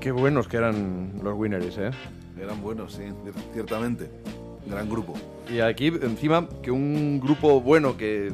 Qué 0.00 0.10
buenos 0.10 0.48
que 0.48 0.56
eran 0.56 1.12
los 1.22 1.34
Winneries, 1.36 1.78
¿eh? 1.78 1.90
Eran 2.40 2.60
buenos, 2.62 2.94
sí, 2.94 3.02
ciertamente. 3.52 4.10
Gran 4.66 4.88
grupo. 4.88 5.14
Y 5.52 5.60
aquí, 5.60 5.86
encima, 5.88 6.48
que 6.62 6.70
un 6.70 7.20
grupo 7.20 7.60
bueno 7.60 7.96
que, 7.96 8.32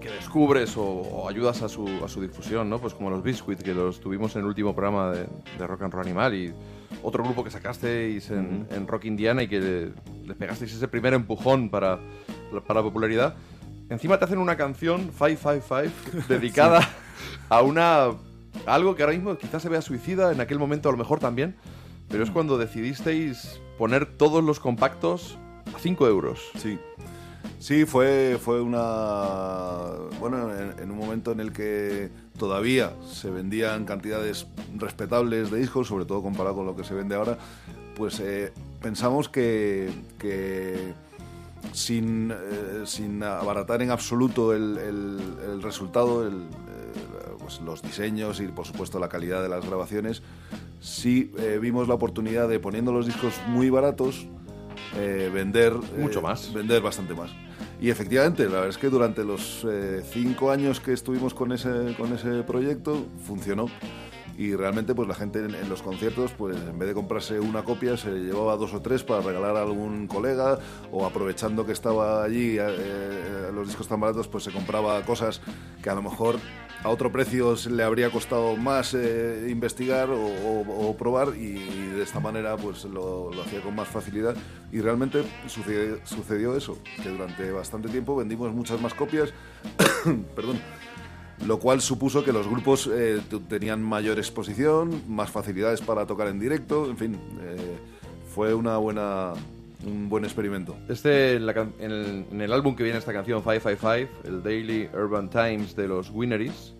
que 0.00 0.10
descubres 0.10 0.76
o, 0.76 0.82
o 0.84 1.28
ayudas 1.28 1.62
a 1.62 1.68
su, 1.68 1.86
a 2.04 2.08
su 2.08 2.20
difusión, 2.22 2.68
¿no? 2.70 2.78
Pues 2.78 2.94
como 2.94 3.10
los 3.10 3.22
Biscuit, 3.22 3.60
que 3.60 3.74
los 3.74 4.00
tuvimos 4.00 4.34
en 4.36 4.42
el 4.42 4.48
último 4.48 4.74
programa 4.74 5.10
de, 5.12 5.26
de 5.58 5.66
Rock 5.66 5.82
and 5.82 5.92
Roll 5.92 6.06
Animal, 6.06 6.34
y 6.34 6.52
otro 7.02 7.22
grupo 7.22 7.44
que 7.44 7.50
sacasteis 7.50 8.30
en, 8.30 8.66
en 8.70 8.86
Rock 8.86 9.04
Indiana 9.04 9.42
y 9.42 9.48
que 9.48 9.60
le- 9.60 9.92
les 10.26 10.36
pegasteis 10.36 10.72
ese 10.72 10.88
primer 10.88 11.12
empujón 11.14 11.68
para, 11.70 11.98
para 12.66 12.80
la 12.80 12.84
popularidad. 12.84 13.34
Encima 13.90 14.18
te 14.18 14.24
hacen 14.24 14.38
una 14.38 14.56
canción, 14.56 15.10
555, 15.10 16.26
dedicada 16.28 16.88
a 17.48 17.62
una 17.62 18.04
a 18.66 18.74
algo 18.74 18.94
que 18.94 19.02
ahora 19.02 19.14
mismo 19.14 19.36
quizás 19.36 19.62
se 19.62 19.68
vea 19.68 19.82
suicida, 19.82 20.32
en 20.32 20.40
aquel 20.40 20.58
momento 20.58 20.88
a 20.88 20.92
lo 20.92 20.98
mejor 20.98 21.20
también, 21.20 21.56
pero 22.08 22.24
es 22.24 22.30
cuando 22.30 22.58
decidisteis 22.58 23.60
poner 23.78 24.06
todos 24.06 24.42
los 24.42 24.60
compactos 24.60 25.38
a 25.74 25.78
5 25.78 26.06
euros. 26.06 26.40
Sí. 26.58 26.78
Sí, 27.58 27.84
fue, 27.84 28.38
fue 28.40 28.62
una. 28.62 29.90
Bueno, 30.18 30.50
en, 30.56 30.80
en 30.80 30.90
un 30.90 30.96
momento 30.96 31.32
en 31.32 31.40
el 31.40 31.52
que 31.52 32.10
todavía 32.38 32.94
se 33.12 33.28
vendían 33.28 33.84
cantidades 33.84 34.46
respetables 34.76 35.50
de 35.50 35.58
discos, 35.58 35.88
sobre 35.88 36.06
todo 36.06 36.22
comparado 36.22 36.56
con 36.56 36.66
lo 36.66 36.74
que 36.74 36.84
se 36.84 36.94
vende 36.94 37.14
ahora, 37.14 37.36
pues 37.96 38.18
eh, 38.20 38.52
pensamos 38.80 39.28
que, 39.28 39.90
que 40.18 40.94
sin, 41.72 42.30
eh, 42.32 42.82
sin 42.86 43.22
abaratar 43.22 43.82
en 43.82 43.90
absoluto 43.90 44.54
el, 44.54 44.78
el- 44.78 45.20
el 45.52 45.62
resultado, 45.62 46.26
el, 46.26 46.34
eh, 46.34 47.32
pues 47.38 47.60
los 47.60 47.82
diseños 47.82 48.40
y 48.40 48.48
por 48.48 48.66
supuesto 48.66 48.98
la 48.98 49.08
calidad 49.08 49.42
de 49.42 49.48
las 49.48 49.64
grabaciones, 49.66 50.22
sí 50.80 51.32
eh, 51.38 51.58
vimos 51.60 51.88
la 51.88 51.94
oportunidad 51.94 52.48
de 52.48 52.58
poniendo 52.60 52.92
los 52.92 53.06
discos 53.06 53.34
muy 53.48 53.70
baratos, 53.70 54.26
eh, 54.96 55.30
vender 55.32 55.72
Mucho 55.98 56.20
más. 56.22 56.52
vender 56.52 56.82
bastante 56.82 57.14
más. 57.14 57.30
Y 57.80 57.88
efectivamente, 57.90 58.44
la 58.44 58.50
verdad 58.56 58.68
es 58.68 58.78
que 58.78 58.88
durante 58.90 59.24
los 59.24 59.64
eh, 59.68 60.02
cinco 60.12 60.50
años 60.50 60.80
que 60.80 60.92
estuvimos 60.92 61.32
con 61.32 61.52
ese, 61.52 61.94
con 61.96 62.12
ese 62.12 62.42
proyecto, 62.42 63.06
funcionó. 63.26 63.66
Y 64.40 64.56
realmente, 64.56 64.94
pues 64.94 65.06
la 65.06 65.14
gente 65.14 65.44
en, 65.44 65.54
en 65.54 65.68
los 65.68 65.82
conciertos, 65.82 66.32
pues 66.32 66.56
en 66.56 66.78
vez 66.78 66.88
de 66.88 66.94
comprarse 66.94 67.38
una 67.38 67.62
copia, 67.62 67.98
se 67.98 68.10
llevaba 68.10 68.56
dos 68.56 68.72
o 68.72 68.80
tres 68.80 69.02
para 69.04 69.20
regalar 69.20 69.54
a 69.56 69.60
algún 69.60 70.06
colega, 70.06 70.58
o 70.90 71.04
aprovechando 71.04 71.66
que 71.66 71.72
estaba 71.72 72.24
allí 72.24 72.58
eh, 72.58 72.64
eh, 72.66 73.50
los 73.52 73.66
discos 73.68 73.86
tan 73.86 74.00
baratos, 74.00 74.28
pues 74.28 74.44
se 74.44 74.50
compraba 74.50 75.02
cosas 75.02 75.42
que 75.82 75.90
a 75.90 75.94
lo 75.94 76.00
mejor 76.00 76.36
a 76.82 76.88
otro 76.88 77.12
precio 77.12 77.54
le 77.70 77.82
habría 77.82 78.08
costado 78.08 78.56
más 78.56 78.94
eh, 78.94 79.48
investigar 79.50 80.08
o, 80.08 80.18
o- 80.24 80.88
o 80.88 80.96
probar 80.96 81.36
y, 81.36 81.58
de 81.90 82.02
esta 82.02 82.18
manera 82.20 82.56
pues 82.56 82.86
lo, 82.86 83.30
lo 83.34 83.42
hacía 83.42 83.60
con 83.60 83.74
más 83.74 83.88
facilidad. 83.88 84.34
Y 84.72 84.80
realmente 84.80 85.22
sucedió, 85.48 85.98
sucedió 86.04 86.56
eso, 86.56 86.78
que 87.02 87.10
durante 87.10 87.52
bastante 87.52 87.90
tiempo 87.90 88.16
vendimos 88.16 88.50
muchas 88.54 88.80
más 88.80 88.94
copias, 88.94 89.34
perdón, 90.34 90.58
lo 91.46 91.58
cual 91.58 91.80
supuso 91.80 92.22
que 92.24 92.32
los 92.32 92.46
grupos 92.48 92.88
eh, 92.92 93.20
tenían 93.48 93.82
mayor 93.82 94.18
exposición, 94.18 95.02
más 95.08 95.30
facilidades 95.30 95.80
para 95.80 96.06
tocar 96.06 96.28
en 96.28 96.38
directo, 96.38 96.88
en 96.88 96.96
fin, 96.96 97.14
eh, 97.42 97.56
fue 98.34 98.54
una 98.54 98.76
buena, 98.76 99.32
un 99.86 100.08
buen 100.08 100.24
experimento. 100.24 100.76
Este, 100.88 101.34
en, 101.36 101.46
la 101.46 101.54
can- 101.54 101.72
en 101.80 101.90
el, 101.90 102.24
en 102.30 102.40
el 102.42 102.52
álbum 102.52 102.76
que 102.76 102.82
viene 102.82 102.98
esta 102.98 103.12
canción, 103.12 103.42
555, 103.42 104.28
el 104.28 104.42
Daily 104.42 104.88
Urban 104.94 105.30
Times 105.30 105.74
de 105.76 105.88
los 105.88 106.10
Winneries, 106.10 106.74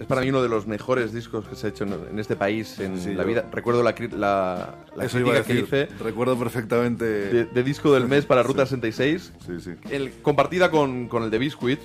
es 0.00 0.06
para 0.08 0.22
mí 0.22 0.28
uno 0.30 0.42
de 0.42 0.48
los 0.48 0.66
mejores 0.66 1.12
discos 1.12 1.46
que 1.46 1.54
se 1.54 1.66
ha 1.68 1.70
hecho 1.70 1.84
en, 1.84 1.92
en 2.10 2.18
este 2.18 2.34
país 2.34 2.80
en 2.80 2.98
Sí, 2.98 3.14
la 3.14 3.22
yo- 3.22 3.28
vida. 3.28 3.48
Recuerdo 3.52 3.82
la, 3.84 3.94
la, 4.16 4.74
la 4.96 5.04
Eso 5.04 5.20
iba 5.20 5.30
a 5.38 5.42
crítica 5.42 5.44
que 5.44 5.54
decir, 5.54 5.64
hice 5.92 6.04
recuerdo 6.04 6.36
perfectamente... 6.36 7.04
de, 7.04 7.44
de 7.44 7.62
disco 7.62 7.92
del 7.94 8.08
mes 8.08 8.26
para 8.26 8.42
Ruta 8.42 8.66
66, 8.66 9.32
Sí, 9.46 9.60
sí. 9.60 9.70
el- 9.90 10.10
compartida 10.22 10.70
con, 10.70 11.06
con 11.08 11.22
el 11.24 11.30
de 11.30 11.38
Biscuit. 11.38 11.78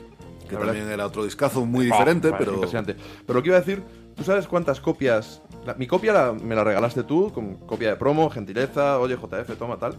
Que 0.50 0.56
La 0.56 0.60
verdad- 0.62 0.74
también 0.74 0.92
era 0.92 1.06
otro 1.06 1.24
discazo 1.24 1.66
muy 1.66 1.82
Oh, 1.90 1.94
diferente, 1.94 2.30
vale, 2.32 2.40
pero... 2.44 2.56
Impresionante. 2.56 2.96
Pero 3.26 3.40
lo 3.40 3.44
que 3.44 3.50
iba 3.50 3.58
a 3.58 3.62
decir, 3.62 3.82
¿tú 4.16 4.24
sabes 4.24 4.48
cuántas 4.48 4.82
copias? 4.82 5.42
la- 5.66 5.76
mi 5.76 5.86
copia 5.88 6.12
la- 6.14 6.34
me 6.34 6.56
la 6.56 6.64
regalaste 6.64 7.04
tú, 7.04 7.32
con 7.32 7.56
copia 7.56 7.90
de 7.90 7.96
promo, 7.96 8.30
gentileza, 8.30 8.98
oye 9.00 9.16
JF, 9.16 9.56
toma 9.58 9.78
tal. 9.78 9.94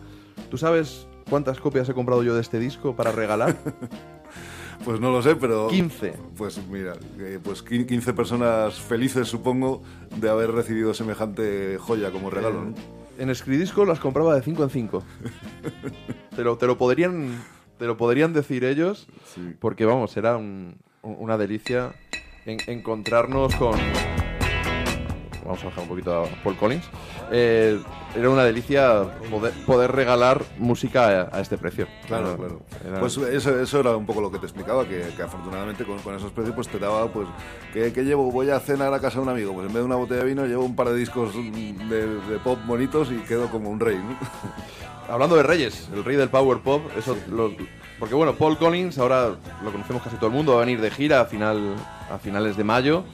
¿Tú 0.50 0.58
sabes 0.58 1.06
cuántas 1.28 1.60
copias 1.60 1.88
he 1.88 1.94
comprado 1.94 2.22
yo 2.24 2.34
de 2.34 2.40
este 2.40 2.58
disco 2.58 2.94
para 2.96 3.12
regalar? 3.12 3.56
Pues 4.84 4.98
no 4.98 5.10
lo 5.10 5.20
sé, 5.22 5.36
pero... 5.36 5.68
15. 5.68 6.14
Pues 6.38 6.58
mira, 6.70 6.94
eh, 7.18 7.38
pues 7.42 7.62
quin- 7.62 7.84
15 7.86 8.14
personas 8.14 8.80
felices 8.80 9.28
supongo 9.28 9.82
de 10.16 10.30
haber 10.30 10.52
recibido 10.52 10.94
semejante 10.94 11.76
joya 11.78 12.10
como 12.10 12.30
regalo. 12.30 12.64
¿no? 12.64 12.74
En 13.18 13.34
Scridisco 13.34 13.84
las 13.84 14.00
compraba 14.00 14.34
de 14.34 14.40
5 14.40 14.62
en 14.64 14.70
5. 14.70 15.02
te, 16.34 16.42
lo, 16.42 16.56
te, 16.56 16.66
lo 16.66 16.78
podrían, 16.78 17.42
te 17.80 17.86
lo 17.86 17.96
podrían 17.96 18.32
decir 18.34 18.62
ellos, 18.62 19.08
Sí. 19.34 19.56
porque 19.58 19.84
vamos, 19.86 20.14
era 20.16 20.36
un- 20.36 20.76
una 21.02 21.36
delicia 21.38 21.92
en- 22.46 22.58
encontrarnos 22.66 23.56
con... 23.56 23.72
Vamos 25.42 25.62
a 25.62 25.66
bajar 25.68 25.82
un 25.84 25.88
poquito 25.88 26.14
a 26.22 26.26
Paul 26.44 26.56
Collins. 26.58 26.84
Eh, 27.32 27.80
era 28.14 28.28
una 28.28 28.44
delicia 28.44 29.04
poder, 29.30 29.52
poder 29.64 29.90
regalar 29.92 30.42
música 30.58 31.22
a, 31.32 31.38
a 31.38 31.40
este 31.40 31.56
precio. 31.56 31.86
Claro, 32.06 32.36
claro. 32.36 32.60
era- 32.86 33.00
Pues 33.00 33.16
eso, 33.16 33.58
eso 33.58 33.80
era 33.80 33.96
un 33.96 34.04
poco 34.04 34.20
lo 34.20 34.30
que 34.30 34.38
te 34.38 34.44
explicaba, 34.46 34.86
que, 34.86 35.00
que 35.16 35.22
afortunadamente 35.22 35.84
con, 35.84 35.98
con 36.00 36.14
esos 36.14 36.30
precios 36.32 36.54
pues 36.54 36.68
te 36.68 36.78
daba, 36.78 37.10
pues, 37.10 37.26
¿qué, 37.72 37.92
qué 37.94 38.02
llevo? 38.04 38.30
Voy 38.30 38.50
a 38.50 38.60
cenar 38.60 38.92
a 38.92 39.00
casa 39.00 39.16
de 39.16 39.22
un 39.22 39.28
amigo, 39.30 39.54
pues 39.54 39.66
en 39.66 39.72
vez 39.72 39.80
de 39.82 39.86
una 39.86 39.96
botella 39.96 40.20
de 40.20 40.26
vino 40.26 40.44
llevo 40.44 40.64
un 40.66 40.76
par 40.76 40.90
de 40.90 40.96
discos 40.96 41.34
de, 41.34 42.06
de 42.06 42.38
pop 42.44 42.58
bonitos 42.66 43.10
y 43.10 43.16
quedo 43.26 43.48
como 43.50 43.70
un 43.70 43.80
rey, 43.80 43.96
¿no? 43.96 44.18
Hablando 45.10 45.36
de 45.36 45.42
Reyes, 45.42 45.88
el 45.92 46.04
rey 46.04 46.16
del 46.16 46.28
power 46.28 46.58
pop, 46.60 46.82
eso 46.96 47.16
lo- 47.30 47.52
porque 47.98 48.14
bueno, 48.14 48.34
Paul 48.34 48.56
Collins 48.56 48.96
ahora 48.98 49.34
lo 49.62 49.72
conocemos 49.72 50.02
casi 50.02 50.16
todo 50.16 50.28
el 50.28 50.32
mundo, 50.32 50.52
va 50.54 50.62
a 50.62 50.64
venir 50.64 50.80
de 50.80 50.90
gira 50.90 51.20
a 51.20 51.24
final 51.26 51.74
a 52.10 52.18
finales 52.18 52.56
de 52.56 52.64
mayo 52.64 53.04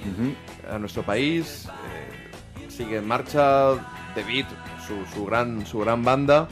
a 0.70 0.78
nuestro 0.78 1.02
país, 1.02 1.66
eh, 1.66 2.70
sigue 2.70 2.98
en 2.98 3.06
marcha 3.08 3.72
The 4.14 4.22
Beat, 4.22 4.46
su, 4.86 4.94
su 5.14 5.24
gran 5.26 5.66
su 5.66 5.78
gran 5.80 6.04
banda, 6.04 6.48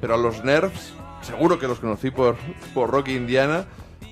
pero 0.00 0.14
a 0.14 0.16
los 0.18 0.44
Nerves 0.44 0.92
seguro 1.22 1.58
que 1.58 1.66
los 1.66 1.78
conocí 1.80 2.10
por 2.10 2.36
por 2.74 2.90
Rocky 2.90 3.16
Indiana, 3.16 3.64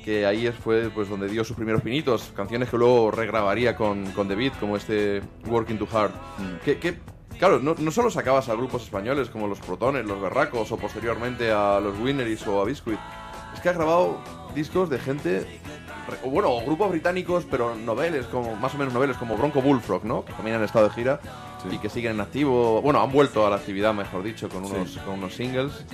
que 0.04 0.26
ahí 0.26 0.50
fue 0.50 0.90
pues 0.90 1.08
donde 1.08 1.28
dio 1.28 1.44
sus 1.44 1.54
primeros 1.56 1.82
pinitos, 1.82 2.32
canciones 2.34 2.68
que 2.70 2.76
luego 2.78 3.10
regrabaría 3.12 3.76
con, 3.76 4.06
con 4.12 4.26
The 4.26 4.34
Beat, 4.34 4.58
como 4.58 4.76
este 4.76 5.22
Working 5.46 5.78
Too 5.78 5.88
Hard. 5.92 6.10
Que, 6.64 6.78
que, 6.78 6.98
claro, 7.42 7.58
no, 7.58 7.74
no 7.76 7.90
solo 7.90 8.08
sacabas 8.08 8.48
a 8.48 8.54
grupos 8.54 8.84
españoles 8.84 9.28
como 9.28 9.48
los 9.48 9.58
Protones, 9.58 10.06
los 10.06 10.22
Berracos 10.22 10.70
o 10.70 10.76
posteriormente 10.76 11.50
a 11.50 11.80
los 11.80 11.98
Winneries 11.98 12.46
o 12.46 12.60
a 12.60 12.64
Biscuit, 12.64 13.00
es 13.52 13.58
que 13.58 13.68
ha 13.68 13.72
grabado 13.72 14.18
discos 14.54 14.88
de 14.88 15.00
gente, 15.00 15.60
o 16.22 16.30
bueno, 16.30 16.52
o 16.52 16.64
grupos 16.64 16.90
británicos, 16.90 17.44
pero 17.50 17.74
noveles, 17.74 18.26
como 18.26 18.54
más 18.54 18.76
o 18.76 18.78
menos 18.78 18.94
noveles, 18.94 19.16
como 19.16 19.36
Bronco 19.36 19.60
Bullfrog, 19.60 20.04
¿no? 20.04 20.24
Que 20.24 20.32
también 20.34 20.54
han 20.54 20.62
estado 20.62 20.88
de 20.88 20.94
gira 20.94 21.18
y 21.68 21.78
que 21.78 21.88
siguen 21.88 22.12
en 22.12 22.20
activo, 22.20 22.80
bueno, 22.80 23.02
han 23.02 23.10
vuelto 23.10 23.44
a 23.44 23.50
la 23.50 23.56
actividad, 23.56 23.92
mejor 23.92 24.22
dicho, 24.22 24.48
con 24.48 24.64
unos, 24.64 24.98
con 24.98 25.14
unos 25.14 25.34
singles 25.34 25.84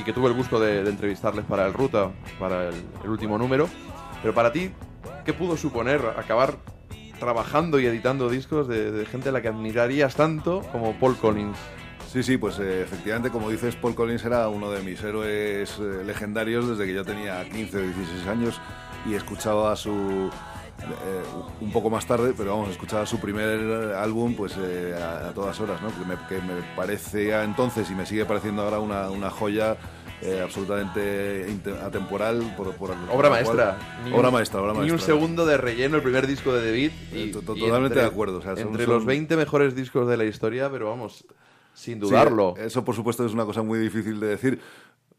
y 0.00 0.02
que 0.02 0.12
tuve 0.12 0.26
el 0.26 0.34
gusto 0.34 0.58
de, 0.58 0.82
de 0.82 0.90
entrevistarles 0.90 1.44
para 1.44 1.64
el 1.64 1.74
Ruta, 1.74 2.10
para 2.40 2.70
el, 2.70 2.74
el 3.04 3.08
último 3.08 3.38
número. 3.38 3.68
Pero 4.20 4.34
para 4.34 4.50
ti, 4.50 4.72
¿qué 5.24 5.32
pudo 5.32 5.56
suponer 5.56 6.00
acabar 6.16 6.56
trabajando 7.18 7.78
y 7.80 7.86
editando 7.86 8.28
discos 8.30 8.68
de, 8.68 9.06
gente 9.06 9.28
a 9.28 9.32
la 9.32 9.42
que 9.42 9.48
admirarías 9.48 10.14
tanto 10.14 10.62
como 10.72 10.98
Paul 10.98 11.16
Collins? 11.16 11.58
Sí, 12.12 12.22
sí, 12.22 12.38
pues 12.38 12.58
eh, 12.58 12.82
efectivamente, 12.82 13.30
como 13.30 13.50
dices, 13.50 13.76
Paul 13.76 13.94
Collins 13.94 14.24
era 14.24 14.48
uno 14.48 14.70
de 14.70 14.82
mis 14.82 15.02
héroes 15.02 15.78
eh, 15.78 16.04
legendarios 16.06 16.68
desde 16.68 16.86
que 16.86 16.94
yo 16.94 17.04
tenía 17.04 17.44
15 17.44 17.76
o 17.76 17.80
16 17.82 18.26
años 18.26 18.60
y 19.04 19.14
escuchaba 19.14 19.76
su... 19.76 19.90
eh, 19.90 21.22
un 21.60 21.70
poco 21.70 21.90
más 21.90 22.06
tarde, 22.06 22.32
pero 22.36 22.52
vamos, 22.52 22.70
escuchaba 22.70 23.04
su 23.04 23.18
primer 23.20 23.94
álbum 23.94 24.34
pues 24.34 24.56
a, 24.56 25.28
a 25.28 25.34
todas 25.34 25.60
horas, 25.60 25.82
¿no? 25.82 25.88
Que 25.88 26.04
me, 26.06 26.16
que 26.28 26.46
me 26.46 26.62
parecía 26.74 27.44
entonces 27.44 27.90
y 27.90 27.94
me 27.94 28.06
sigue 28.06 28.24
pareciendo 28.24 28.62
ahora 28.62 28.78
una, 28.80 29.10
una 29.10 29.28
joya 29.28 29.76
eh, 30.22 30.40
absolutamente 30.42 31.46
atemporal. 31.82 32.54
Por, 32.56 32.72
por- 32.74 32.90
por 32.94 32.96
Obra 33.10 33.28
cual- 33.28 33.30
maestra. 33.30 33.78
Obra 34.12 34.28
un- 34.28 34.34
maestra, 34.34 34.60
obra 34.60 34.72
Ni 34.72 34.78
maestra. 34.78 34.94
un 34.96 35.00
segundo 35.00 35.46
de 35.46 35.56
relleno 35.56 35.96
el 35.96 36.02
primer 36.02 36.26
disco 36.26 36.52
de 36.52 36.66
David. 36.66 36.90
Y, 37.12 37.16
Eh, 37.16 37.24
y 37.26 37.30
totalmente 37.32 37.98
de 37.98 38.04
acuerdo, 38.06 38.38
o 38.38 38.42
sea, 38.42 38.56
son- 38.56 38.68
entre 38.68 38.84
son- 38.84 38.94
los 38.94 39.04
20 39.04 39.36
mejores 39.36 39.74
discos 39.74 40.08
de 40.08 40.16
la 40.16 40.24
historia, 40.24 40.70
pero 40.70 40.88
vamos, 40.90 41.24
sin 41.74 41.94
Sí, 41.94 42.00
dudarlo. 42.00 42.54
eso, 42.58 42.84
por 42.84 42.94
supuesto, 42.94 43.24
es 43.24 43.32
una 43.32 43.44
cosa 43.44 43.62
muy 43.62 43.78
difícil 43.78 44.18
de 44.20 44.26
decir. 44.28 44.60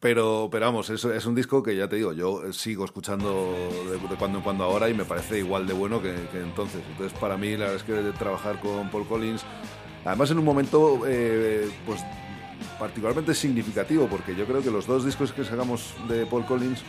Pero, 0.02 0.48
pero 0.50 0.66
vamos, 0.66 0.90
es, 0.92 1.04
es 1.04 1.26
un 1.26 1.36
disco 1.36 1.62
que 1.62 1.76
ya 1.76 1.90
te 1.90 1.98
digo, 1.98 2.14
yo 2.14 2.54
sigo 2.54 2.86
escuchando 2.86 3.54
de, 3.92 3.98
de 4.08 4.16
cuando 4.18 4.38
en 4.38 4.44
cuando 4.46 4.64
ahora 4.64 4.88
y 4.88 4.94
me 4.94 5.04
parece 5.04 5.40
igual 5.40 5.68
de 5.68 5.74
bueno 5.74 6.02
que, 6.02 6.14
que 6.32 6.40
entonces. 6.40 6.82
Entonces, 6.92 7.20
para 7.20 7.36
mí, 7.36 7.52
la 7.52 7.66
verdad 7.66 7.76
es 7.76 7.84
que 7.84 7.92
de 7.92 8.14
trabajar 8.14 8.62
con 8.62 8.90
Paul 8.92 9.06
Collins, 9.06 9.44
además 10.06 10.32
en 10.32 10.40
un 10.40 10.46
momento, 10.46 11.02
eh, 11.06 11.70
pues 11.86 12.00
particularmente 12.80 13.36
significativo, 13.36 14.08
porque 14.08 14.36
yo 14.36 14.46
creo 14.46 14.62
que 14.64 14.72
los 14.72 14.88
dos 14.88 15.06
discos 15.06 15.32
que 15.34 15.44
sacamos 15.44 15.94
de 16.08 16.26
Paul 16.26 16.46
Collins 16.46 16.80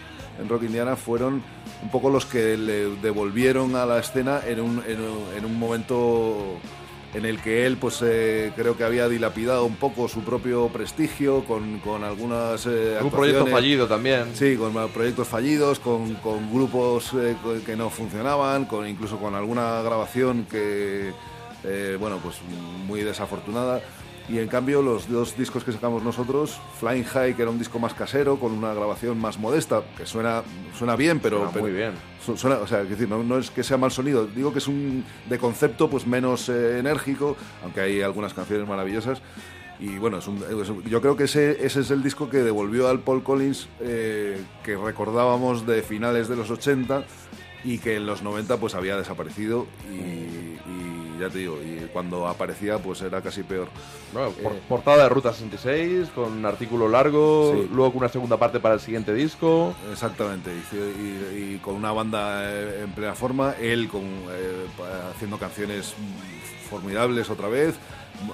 en 0.40 0.48
Rock 0.48 0.62
Indiana 0.62 0.96
fueron 0.96 1.42
un 1.82 1.90
poco 1.90 2.08
los 2.10 2.24
que 2.26 2.56
le 2.56 2.96
devolvieron 2.96 3.74
a 3.76 3.84
la 3.84 3.98
escena 3.98 4.40
en 4.46 4.60
un, 4.60 4.82
en 4.86 5.00
un, 5.00 5.24
en 5.36 5.44
un 5.44 5.58
momento 5.58 6.58
en 7.12 7.24
el 7.24 7.40
que 7.40 7.66
él 7.66 7.76
pues 7.76 7.98
eh, 8.04 8.52
creo 8.54 8.76
que 8.76 8.84
había 8.84 9.08
dilapidado 9.08 9.64
un 9.64 9.74
poco 9.74 10.06
su 10.06 10.20
propio 10.20 10.68
prestigio 10.68 11.44
con, 11.44 11.80
con 11.80 12.04
algunas 12.04 12.66
eh, 12.66 12.98
un 13.02 13.10
proyecto 13.10 13.40
actuaciones- 13.40 13.50
fallido 13.52 13.88
también. 13.88 14.26
Sí, 14.34 14.56
con 14.56 14.72
proyectos 14.90 15.26
fallidos, 15.26 15.80
con, 15.80 16.14
con 16.14 16.48
grupos 16.52 17.10
eh, 17.14 17.34
que 17.66 17.74
no 17.74 17.90
funcionaban, 17.90 18.64
con 18.66 18.86
incluso 18.86 19.18
con 19.18 19.34
alguna 19.34 19.82
grabación 19.82 20.46
que, 20.48 21.10
eh, 21.64 21.96
bueno, 21.98 22.18
pues 22.22 22.36
muy 22.86 23.00
desafortunada. 23.02 23.80
Y 24.30 24.38
en 24.38 24.46
cambio 24.46 24.80
los 24.80 25.08
dos 25.08 25.36
discos 25.36 25.64
que 25.64 25.72
sacamos 25.72 26.04
nosotros, 26.04 26.60
Flying 26.78 27.02
High, 27.04 27.34
que 27.34 27.42
era 27.42 27.50
un 27.50 27.58
disco 27.58 27.80
más 27.80 27.94
casero, 27.94 28.36
con 28.38 28.52
una 28.52 28.72
grabación 28.72 29.18
más 29.18 29.38
modesta, 29.38 29.82
que 29.96 30.06
suena, 30.06 30.42
suena 30.78 30.94
bien, 30.94 31.18
pero... 31.18 31.38
Suena 31.38 31.52
pero- 31.52 31.64
muy 31.64 31.72
bien. 31.72 31.92
su- 32.24 32.36
suena- 32.36 32.58
o 32.58 32.66
sea, 32.66 32.84
decir, 32.84 33.08
no, 33.08 33.24
no 33.24 33.38
es 33.38 33.50
que 33.50 33.64
sea 33.64 33.76
mal 33.76 33.90
sonido, 33.90 34.26
digo 34.28 34.52
que 34.52 34.60
es 34.60 34.68
un 34.68 35.04
de 35.28 35.38
concepto 35.38 35.90
pues 35.90 36.06
menos 36.06 36.48
eh, 36.48 36.78
enérgico, 36.78 37.36
aunque 37.64 37.80
hay 37.80 38.02
algunas 38.02 38.32
canciones 38.32 38.68
maravillosas. 38.68 39.20
Y 39.80 39.96
bueno, 39.98 40.18
es 40.18 40.28
un- 40.28 40.44
es 40.62 40.68
un- 40.68 40.84
yo 40.84 41.00
creo 41.00 41.16
que 41.16 41.24
ese, 41.24 41.64
ese 41.66 41.80
es 41.80 41.90
el 41.90 42.02
disco 42.02 42.30
que 42.30 42.38
devolvió 42.38 42.86
al 42.88 43.00
Paul 43.00 43.24
Collins 43.24 43.66
eh, 43.80 44.40
que 44.62 44.76
recordábamos 44.76 45.66
de 45.66 45.82
finales 45.82 46.28
de 46.28 46.36
los 46.36 46.50
80 46.50 47.02
y 47.64 47.78
que 47.78 47.96
en 47.96 48.06
los 48.06 48.22
90 48.22 48.58
pues 48.58 48.74
había 48.74 48.96
desaparecido 48.96 49.66
y, 49.90 49.96
y 49.98 50.89
ya 51.20 51.28
te 51.28 51.38
digo, 51.38 51.58
y 51.62 51.86
cuando 51.92 52.26
aparecía 52.26 52.78
pues 52.78 53.00
era 53.02 53.20
casi 53.22 53.42
peor. 53.42 53.68
Bueno, 54.12 54.30
por- 54.30 54.52
Eh, 54.52 54.60
portada 54.68 55.04
de 55.04 55.08
Ruta 55.08 55.32
66, 55.32 56.08
con 56.14 56.32
un 56.32 56.46
artículo 56.46 56.88
largo, 56.88 57.52
Sí. 57.54 57.68
luego 57.72 57.92
con 57.92 57.98
una 58.02 58.08
segunda 58.08 58.36
parte 58.38 58.58
para 58.60 58.74
el 58.74 58.80
siguiente 58.80 59.12
disco. 59.14 59.74
Exactamente, 59.92 60.50
y, 60.50 60.76
y- 60.76 61.54
y 61.54 61.58
con 61.58 61.74
una 61.74 61.92
banda 61.92 62.42
eh, 62.50 62.82
en 62.84 62.90
plena 62.92 63.14
forma, 63.14 63.54
él 63.60 63.88
con, 63.88 64.02
eh, 64.02 64.66
haciendo 65.14 65.38
canciones 65.38 65.94
formidables 66.68 67.28
otra 67.30 67.48
vez, 67.48 67.74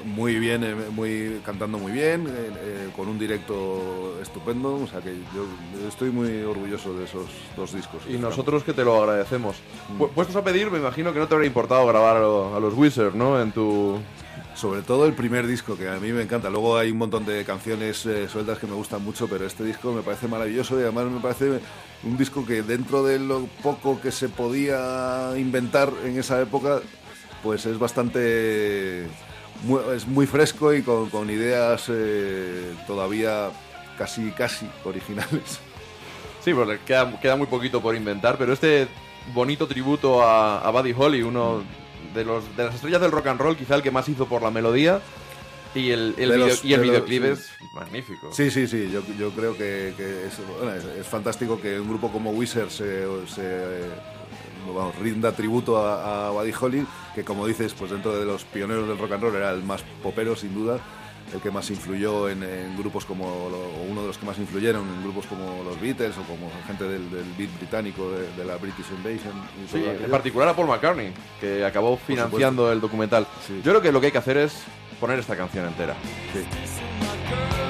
muy 0.05 0.39
bien, 0.39 0.65
eh, 0.65 0.75
muy 0.91 1.41
cantando 1.45 1.79
muy 1.79 1.93
bien, 1.93 2.27
eh, 2.27 2.51
eh, 2.59 2.89
con 2.97 3.09
un 3.09 3.19
directo 3.19 4.19
estupendo, 4.21 4.75
o 4.77 4.87
sea 4.87 5.01
que 5.01 5.15
yo 5.35 5.47
estoy 5.89 6.11
muy 6.11 6.43
orgulloso 6.43 6.93
de 6.95 7.05
esos 7.05 7.27
dos 7.57 7.73
discos. 7.75 8.03
Y 8.09 8.19
nosotros 8.19 8.65
que 8.65 8.73
te 8.73 8.85
lo 8.85 9.01
agradecemos. 9.03 9.57
Pu- 9.99 10.11
Puestos 10.11 10.37
a 10.37 10.43
pedir, 10.45 10.71
me 10.71 10.79
imagino 10.79 11.13
que 11.13 11.19
no 11.19 11.29
te 11.29 11.35
habría 11.35 11.49
importado 11.49 11.87
grabar 11.87 12.17
a, 12.17 12.21
lo- 12.21 12.57
a 12.57 12.61
los 12.61 12.75
Wizards, 12.75 13.15
¿no? 13.15 13.41
En 13.41 13.53
tu... 13.53 13.99
Sobre 14.55 14.81
todo 14.81 15.05
el 15.05 15.13
primer 15.13 15.47
disco, 15.47 15.77
que 15.77 15.87
a 15.87 15.99
mí 16.01 16.13
me 16.13 16.23
encanta. 16.23 16.49
Luego 16.49 16.79
hay 16.79 16.91
un 16.91 16.97
montón 16.97 17.27
de 17.27 17.45
canciones 17.45 18.07
eh, 18.07 18.27
sueltas 18.27 18.59
que 18.59 18.67
me 18.67 18.73
gustan 18.73 19.05
mucho, 19.05 19.29
pero 19.29 19.45
este 19.45 19.63
disco 19.65 19.93
me 19.93 20.01
parece 20.01 20.29
maravilloso 20.29 20.79
y 20.81 20.83
además 20.83 21.05
me 21.11 21.21
parece 21.21 21.61
un 22.03 22.17
disco 22.17 22.47
que 22.47 22.63
dentro 22.63 23.03
de 23.05 23.19
lo 23.19 23.49
poco 23.63 24.01
que 24.01 24.11
se 24.11 24.31
podía 24.31 25.33
inventar 25.37 25.93
en 26.07 26.19
esa 26.19 26.41
época, 26.41 26.81
pues 27.43 27.67
es 27.67 27.79
bastante... 27.79 29.07
muy- 29.63 29.83
es 29.95 30.07
muy 30.07 30.27
fresco 30.27 30.73
y 30.75 30.83
con, 30.83 31.11
con 31.11 31.29
ideas 31.31 31.85
eh, 31.89 32.75
todavía 32.87 33.51
casi, 33.99 34.31
casi 34.33 34.67
originales. 34.85 35.61
Sí, 36.45 36.55
porque 36.55 36.79
queda, 36.87 37.19
queda 37.21 37.37
muy 37.37 37.47
poquito 37.49 37.81
por 37.83 37.97
inventar, 37.97 38.39
pero 38.39 38.53
este 38.53 38.87
bonito 39.35 39.67
tributo 39.67 40.23
a, 40.23 40.61
a 40.61 40.71
Buddy 40.71 40.95
Holly, 40.97 41.23
uno 41.23 41.65
de, 42.15 42.25
los, 42.25 42.57
de 42.57 42.65
las 42.67 42.75
estrellas 42.77 43.01
del 43.01 43.11
rock 43.11 43.27
and 43.27 43.41
roll, 43.41 43.57
quizá 43.57 43.75
el 43.75 43.83
que 43.83 43.91
más 43.91 44.09
hizo 44.09 44.27
por 44.27 44.43
la 44.43 44.51
melodía, 44.53 45.01
y 45.75 45.91
el, 45.91 46.15
el, 46.17 46.29
De 46.31 46.37
video- 46.37 46.47
los- 46.47 46.65
y 46.65 46.73
el 46.75 46.81
de 46.83 46.87
los- 46.87 47.05
videoclip 47.09 47.37
sí. 47.37 47.43
es 47.65 47.73
magnífico. 47.75 48.33
Sí, 48.33 48.51
sí, 48.51 48.67
sí, 48.69 48.89
yo, 48.93 49.03
yo 49.19 49.31
creo 49.33 49.53
que, 49.57 49.93
que 49.97 50.27
es, 50.27 50.35
bueno, 50.59 50.73
es- 50.75 50.85
es 50.85 51.07
fantástico 51.07 51.61
que 51.61 51.81
un 51.81 51.89
grupo 51.89 52.13
como 52.13 52.31
Wizard 52.31 52.71
se, 52.71 53.03
se, 53.27 53.81
rinda 55.01 55.33
tributo 55.33 55.79
a, 55.79 56.29
a 56.29 56.31
Buddy 56.31 56.53
Holly, 56.59 56.87
que 57.15 57.25
como 57.25 57.47
dices, 57.47 57.75
pues 57.75 57.91
dentro 57.91 58.17
de 58.19 58.25
los 58.25 58.45
pioneros 58.45 58.89
del 58.89 58.99
rock 58.99 59.13
and 59.13 59.23
roll 59.23 59.35
era 59.37 59.51
el 59.51 59.63
más 59.63 59.83
popero, 60.03 60.37
sin 60.37 60.55
duda, 60.55 60.79
el 61.35 61.41
que 61.41 61.51
más 61.51 61.69
influyó 61.71 62.29
en, 62.29 62.43
en 62.43 62.77
grupos 62.77 63.05
como, 63.05 63.27
o 63.27 63.83
uno 63.91 64.03
de 64.03 64.07
los 64.07 64.19
que 64.19 64.27
más 64.27 64.39
influyeron 64.39 64.87
en 64.89 65.03
grupos 65.03 65.27
como 65.27 65.65
los 65.65 65.81
Beatles 65.81 66.17
o 66.19 66.23
como 66.23 66.51
gente 66.67 66.85
del, 66.85 67.11
del 67.11 67.25
beat 67.37 67.51
británico, 67.59 68.11
de, 68.13 68.31
de 68.37 68.45
la 68.45 68.57
British 68.57 68.87
Invasion. 68.91 69.35
Y 69.65 69.69
Sí, 69.69 69.85
en 69.85 70.11
particular 70.11 70.49
a 70.49 70.55
Paul 70.55 70.69
McCartney, 70.69 71.13
que 71.41 71.65
acabó 71.65 71.97
financiando 71.97 72.71
el 72.71 72.81
documental. 72.81 73.27
Sí. 73.47 73.61
Yo 73.65 73.73
creo 73.73 73.83
que 73.83 73.91
lo 73.93 74.01
que 74.01 74.07
hay 74.07 74.13
que 74.13 74.19
hacer 74.19 74.37
es 74.37 74.63
poner 75.01 75.19
esta 75.19 75.37
canción 75.37 75.67
entera. 75.67 75.95
Sí. 76.33 77.66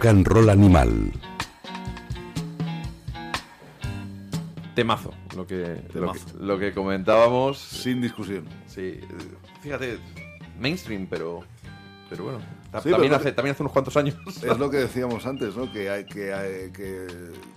Rock 0.00 0.06
and 0.06 0.26
Roll 0.26 0.48
Animal. 0.48 1.12
Temazo, 4.74 5.12
lo 5.36 5.46
que, 5.46 5.58
lo 5.58 5.74
que, 5.74 5.92
Temazo. 5.92 6.38
lo 6.40 6.58
que 6.58 6.72
comentábamos. 6.72 7.58
Sin 7.58 8.00
discusión. 8.00 8.46
Sí, 8.66 8.98
fíjate, 9.60 9.98
mainstream, 10.58 11.06
pero, 11.06 11.40
pero 12.08 12.24
bueno, 12.24 12.38
Sí, 12.38 12.70
también, 12.72 12.96
pero- 13.02 13.16
hace, 13.16 13.32
también 13.32 13.52
hace 13.54 13.62
unos 13.62 13.72
cuantos 13.74 13.94
años. 13.98 14.14
Es 14.42 14.58
lo 14.58 14.70
que 14.70 14.78
decíamos 14.78 15.26
antes, 15.26 15.54
¿no? 15.54 15.70
Que, 15.70 15.90
hay, 15.90 16.06
que, 16.06 16.32
hay- 16.32 16.70
que 16.72 17.06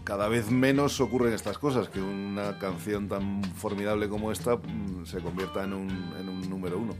cada 0.03 0.27
vez 0.27 0.51
menos 0.51 0.99
ocurren 0.99 1.31
estas 1.31 1.57
cosas, 1.57 1.87
que 1.87 2.01
una 2.01 2.59
canción 2.59 3.07
tan 3.07 3.41
formidable 3.55 4.09
como 4.09 4.33
esta 4.33 4.57
mm, 4.57 5.05
se 5.05 5.21
convierta 5.21 5.63
en 5.63 5.71
un, 5.71 5.89
en 6.19 6.27
un 6.27 6.49
número 6.49 6.77
uno. 6.77 6.93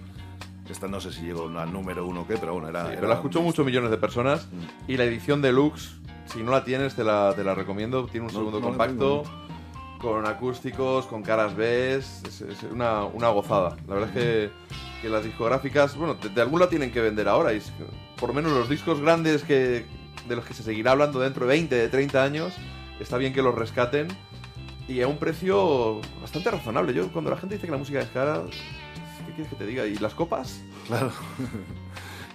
Esta 0.69 0.87
no 0.87 1.01
sé 1.01 1.11
si 1.11 1.21
llegó 1.23 1.47
a 1.59 1.65
número 1.65 2.05
uno 2.05 2.21
o 2.21 2.27
qué, 2.27 2.37
pero 2.37 2.53
bueno, 2.53 2.69
era... 2.69 2.83
Sí, 2.83 2.87
era 2.91 2.95
pero 2.97 3.07
la 3.09 3.15
escuchó 3.15 3.41
muchos 3.41 3.65
millones 3.65 3.91
de 3.91 3.97
personas 3.97 4.47
y 4.87 4.95
la 4.97 5.03
edición 5.03 5.41
deluxe, 5.41 5.95
si 6.25 6.41
no 6.41 6.51
la 6.51 6.63
tienes, 6.63 6.95
te 6.95 7.03
la, 7.03 7.33
te 7.35 7.43
la 7.43 7.53
recomiendo. 7.53 8.05
Tiene 8.05 8.27
un 8.27 8.33
No, 8.33 8.39
segundo 8.39 8.59
no 8.59 8.67
compacto, 8.67 9.23
con 9.99 10.25
acústicos, 10.25 11.05
con 11.07 11.21
caras 11.21 11.55
B, 11.55 11.95
es, 11.95 12.23
es 12.25 12.63
una, 12.71 13.03
una 13.03 13.27
gozada. 13.29 13.75
La 13.87 13.95
verdad 13.95 14.09
es 14.09 14.15
que, 14.15 14.51
que 15.01 15.09
las 15.09 15.23
discográficas, 15.23 15.95
bueno, 15.97 16.15
de, 16.15 16.29
de 16.29 16.41
algún 16.41 16.59
lado 16.59 16.69
tienen 16.69 16.91
que 16.91 17.01
vender 17.01 17.27
ahora. 17.27 17.53
Y 17.53 17.61
por 18.17 18.29
lo 18.29 18.35
menos 18.35 18.51
los 18.53 18.69
discos 18.69 19.01
grandes 19.01 19.43
que, 19.43 19.85
de 20.27 20.35
los 20.35 20.45
que 20.45 20.53
se 20.53 20.63
seguirá 20.63 20.91
hablando 20.91 21.19
dentro 21.19 21.45
de 21.45 21.49
20, 21.49 21.75
de 21.75 21.89
30 21.89 22.23
años, 22.23 22.53
está 23.01 23.17
bien 23.17 23.33
que 23.33 23.41
los 23.41 23.53
rescaten 23.53 24.07
y 24.87 25.01
a 25.01 25.07
un 25.07 25.17
precio 25.17 25.99
bastante 26.21 26.51
razonable. 26.51 26.93
Yo, 26.93 27.11
cuando 27.11 27.31
la 27.31 27.37
gente 27.37 27.55
dice 27.55 27.67
que 27.67 27.71
la 27.71 27.77
música 27.77 27.99
es 27.99 28.09
cara, 28.09 28.41
¿qué 29.33 29.41
quieres 29.41 29.53
que 29.53 29.55
te 29.55 29.65
diga? 29.65 29.85
¿Y 29.85 29.95
las 29.95 30.13
copas? 30.13 30.61
Claro. 30.87 31.11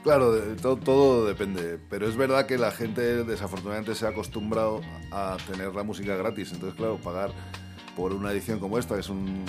Claro, 0.05 0.33
todo, 0.63 0.77
todo 0.77 1.27
depende, 1.27 1.77
pero 1.91 2.09
es 2.09 2.17
verdad 2.17 2.47
que 2.47 2.57
la 2.57 2.71
gente 2.71 3.25
desafortunadamente 3.25 3.97
se 3.97 4.07
ha 4.07 4.11
acostumbrado 4.11 4.81
a 5.11 5.37
tener 5.51 5.75
la 5.75 5.83
música 5.83 6.15
gratis, 6.15 6.53
entonces 6.53 6.79
claro, 6.79 6.99
pagar 6.99 7.33
por 7.97 8.15
una 8.15 8.31
edición 8.31 8.61
como 8.61 8.79
esta, 8.79 8.97
es 8.97 9.09
un, 9.09 9.45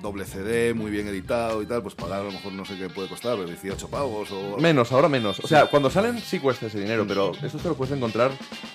doble 0.00 0.24
CD 0.24 0.74
muy 0.74 0.90
bien 0.90 1.08
editado 1.08 1.62
y 1.62 1.66
tal, 1.66 1.82
pues 1.82 1.94
pagar 1.94 2.20
a 2.20 2.24
lo 2.24 2.30
mejor 2.32 2.52
no 2.52 2.64
sé 2.64 2.76
qué 2.76 2.88
puede 2.88 3.08
costar, 3.08 3.36
18 3.44 3.88
pavos 3.88 4.30
o... 4.30 4.56
Menos, 4.58 4.92
ahora 4.92 5.08
menos. 5.08 5.40
O 5.40 5.48
sea, 5.48 5.66
cuando 5.66 5.90
salen 5.90 6.18
sí 6.20 6.38
cuesta 6.38 6.66
ese 6.66 6.80
dinero, 6.80 7.04
pero 7.06 7.32
eso 7.42 7.58
te 7.58 7.68
lo 7.68 7.74
puedes 7.74 7.96
encontrar 7.96 8.30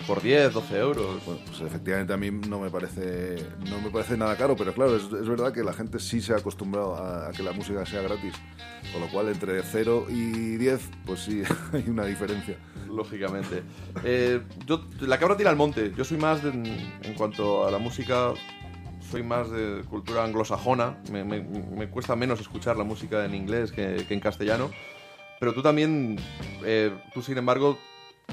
por 0.05 0.21
10, 0.21 0.53
12 0.53 0.78
euros. 0.78 1.26
Bueno, 1.26 1.41
pues 1.47 1.61
efectivamente 1.61 2.13
a 2.13 2.17
mí 2.17 2.30
no 2.32 2.59
me 2.59 2.69
parece 2.69 3.36
no 3.69 3.80
me 3.80 3.89
parece 3.89 4.17
nada 4.17 4.36
caro, 4.36 4.55
pero 4.55 4.74
claro, 4.74 4.95
es, 4.97 5.03
es 5.03 5.28
verdad 5.28 5.53
que 5.53 5.63
la 5.63 5.74
gente 5.74 5.99
sí 5.99 6.21
se 6.21 6.34
ha 6.34 6.38
acostumbrado 6.38 6.95
a, 6.95 7.30
a 7.30 7.32
que 7.32 7.43
la 7.43 7.51
música 7.53 7.86
sea 7.86 8.01
gratis, 8.01 8.34
con 8.91 9.01
lo 9.01 9.07
cual 9.07 9.30
entre 9.30 9.61
0 9.63 10.07
y 10.09 10.57
10, 10.57 10.82
pues 11.05 11.21
sí, 11.21 11.43
hay 11.74 11.86
una 11.88 12.05
diferencia. 12.05 12.57
lógicamente. 12.89 13.63
Eh, 14.03 14.41
yo, 14.65 14.86
la 15.01 15.17
cabra 15.17 15.38
tira 15.38 15.49
al 15.49 15.55
monte. 15.55 15.93
Yo 15.97 16.03
soy 16.03 16.17
más, 16.17 16.43
de- 16.43 16.49
en 16.51 17.13
cuanto 17.15 17.65
a 17.67 17.71
la 17.71 17.78
música, 17.80 18.34
soy 19.14 19.22
más 19.22 19.47
de 19.51 19.84
cultura 19.88 20.24
anglosajona. 20.24 20.97
Me, 21.11 21.24
me- 21.24 21.41
me 21.41 21.88
cuesta 21.88 22.16
menos 22.16 22.39
escuchar 22.39 22.78
la 22.78 22.84
música 22.84 23.24
en 23.26 23.36
inglés 23.36 23.72
que, 23.72 24.05
que 24.07 24.14
en 24.16 24.20
castellano. 24.20 24.72
Pero 25.39 25.53
tú 25.53 25.61
también, 25.61 26.18
eh, 26.66 26.91
tú 27.14 27.22
sin 27.22 27.38
embargo, 27.38 27.78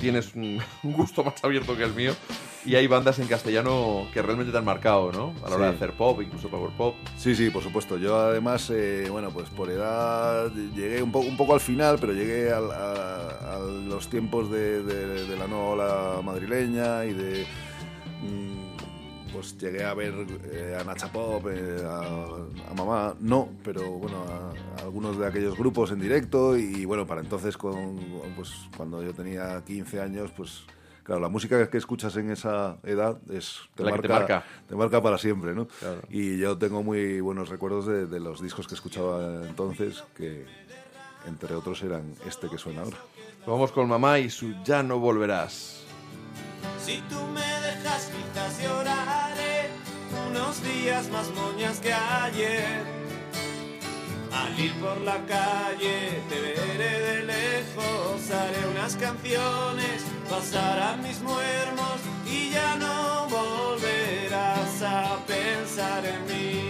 tienes 0.01 0.35
un, 0.35 0.59
gusto 0.83 1.23
más 1.23 1.45
abierto 1.45 1.77
que 1.77 1.85
el 1.85 1.93
mío. 1.93 2.15
Y 2.65 2.77
hay 2.77 2.87
bandas 2.87 3.19
en 3.19 3.27
castellano 3.27 4.07
que 4.13 4.23
realmente 4.23 4.53
te 4.53 4.59
han 4.59 4.65
marcado, 4.65 5.13
¿no? 5.13 5.35
A 5.45 5.51
la 5.51 5.57
hora 5.57 5.71
de 5.71 5.77
hacer 5.77 5.93
pop, 5.93 6.21
incluso 6.23 6.49
power 6.49 6.71
pop. 6.79 6.95
Sí, 7.19 7.35
sí, 7.35 7.51
por 7.51 7.63
supuesto. 7.63 7.99
Yo 7.99 8.19
además, 8.19 8.71
eh, 8.73 9.07
bueno, 9.11 9.31
pues 9.31 9.51
por 9.51 9.69
edad 9.71 10.51
llegué 10.75 11.03
un, 11.03 11.13
po- 11.13 11.21
un 11.21 11.37
poco 11.37 11.53
al 11.55 11.61
final, 11.61 11.99
pero 12.01 12.13
llegué 12.15 12.53
al- 12.53 12.71
a, 12.71 13.55
a 13.57 13.59
los 13.59 14.09
tiempos 14.09 14.51
de, 14.51 14.83
de- 14.83 15.27
de 15.27 15.37
la 15.37 15.47
nueva 15.47 15.65
ola 15.69 16.23
madrileña 16.23 17.05
y 17.05 17.13
de... 17.15 17.47
mm, 18.23 18.71
Pues 19.33 19.57
llegué 19.59 19.85
a 19.85 19.95
ver 19.95 20.13
eh, 20.53 20.77
a 20.81 20.85
Nacha 20.85 21.11
Pop, 21.13 21.47
eh, 21.51 21.83
a, 21.87 22.71
a 22.71 22.75
Mamá, 22.75 23.15
no, 23.21 23.49
pero 23.63 23.89
bueno, 23.91 24.25
a, 24.29 24.81
a 24.81 24.85
algunos 24.85 25.19
de 25.19 25.27
aquellos 25.27 25.57
grupos 25.57 25.93
en 25.93 26.01
directo 26.01 26.57
y 26.57 26.85
bueno, 26.85 27.07
para 27.07 27.21
entonces, 27.21 27.57
con, 27.57 27.97
pues 28.37 28.51
cuando 28.77 29.03
yo 29.03 29.13
tenía 29.15 29.63
15 29.65 30.01
años, 30.01 30.33
pues 30.37 30.63
claro, 31.05 31.21
la 31.21 31.29
música 31.29 31.69
que 31.71 31.79
escuchas 31.79 32.17
en 32.17 32.31
esa 32.31 32.79
edad 32.83 33.19
es 33.31 33.61
La 33.77 33.93
que 33.93 34.03
te 34.03 34.09
marca. 34.09 34.45
te 34.69 34.75
marca 34.75 35.01
para 35.03 35.17
siempre, 35.19 35.55
¿no? 35.55 35.67
Claro. 35.69 36.01
Y 36.11 36.39
yo 36.39 36.59
tengo 36.59 36.83
muy 36.83 37.21
buenos 37.21 37.49
recuerdos 37.49 37.87
de, 37.87 38.07
de 38.07 38.21
los 38.21 38.43
discos 38.43 38.67
que 38.67 38.75
escuchaba 38.75 39.47
entonces, 39.47 40.03
que 40.17 40.45
entre 41.27 41.55
otros 41.55 41.83
eran 41.83 42.15
este 42.27 42.49
que 42.49 42.59
suena 42.59 42.83
ahora. 42.83 42.97
Vamos 43.47 43.73
con 43.73 43.89
mamá 43.89 44.19
y 44.19 44.29
su 44.29 44.55
Ya 44.65 44.83
no 44.83 44.99
volverás. 44.99 45.80
Si 46.85 47.01
tú 47.09 47.21
me 47.27 47.41
dejas 47.41 48.11
quizás 48.15 48.63
lloraré 48.63 49.71
unos 50.29 50.63
días 50.63 51.09
más 51.11 51.29
moñas 51.31 51.79
que 51.79 51.93
ayer. 51.93 52.85
Al 54.33 54.59
ir 54.59 54.75
por 54.81 55.01
la 55.01 55.19
calle 55.27 56.23
te 56.29 56.41
veré 56.41 57.01
de 57.01 57.23
lejos, 57.25 58.31
haré 58.31 58.67
unas 58.69 58.95
canciones, 58.97 60.05
pasarán 60.29 61.03
mis 61.03 61.21
muermos 61.21 61.99
y 62.27 62.51
ya 62.51 62.77
no 62.77 63.27
volverás 63.29 64.83
a 64.83 65.19
pensar 65.27 66.05
en 66.07 66.25
mí. 66.27 66.70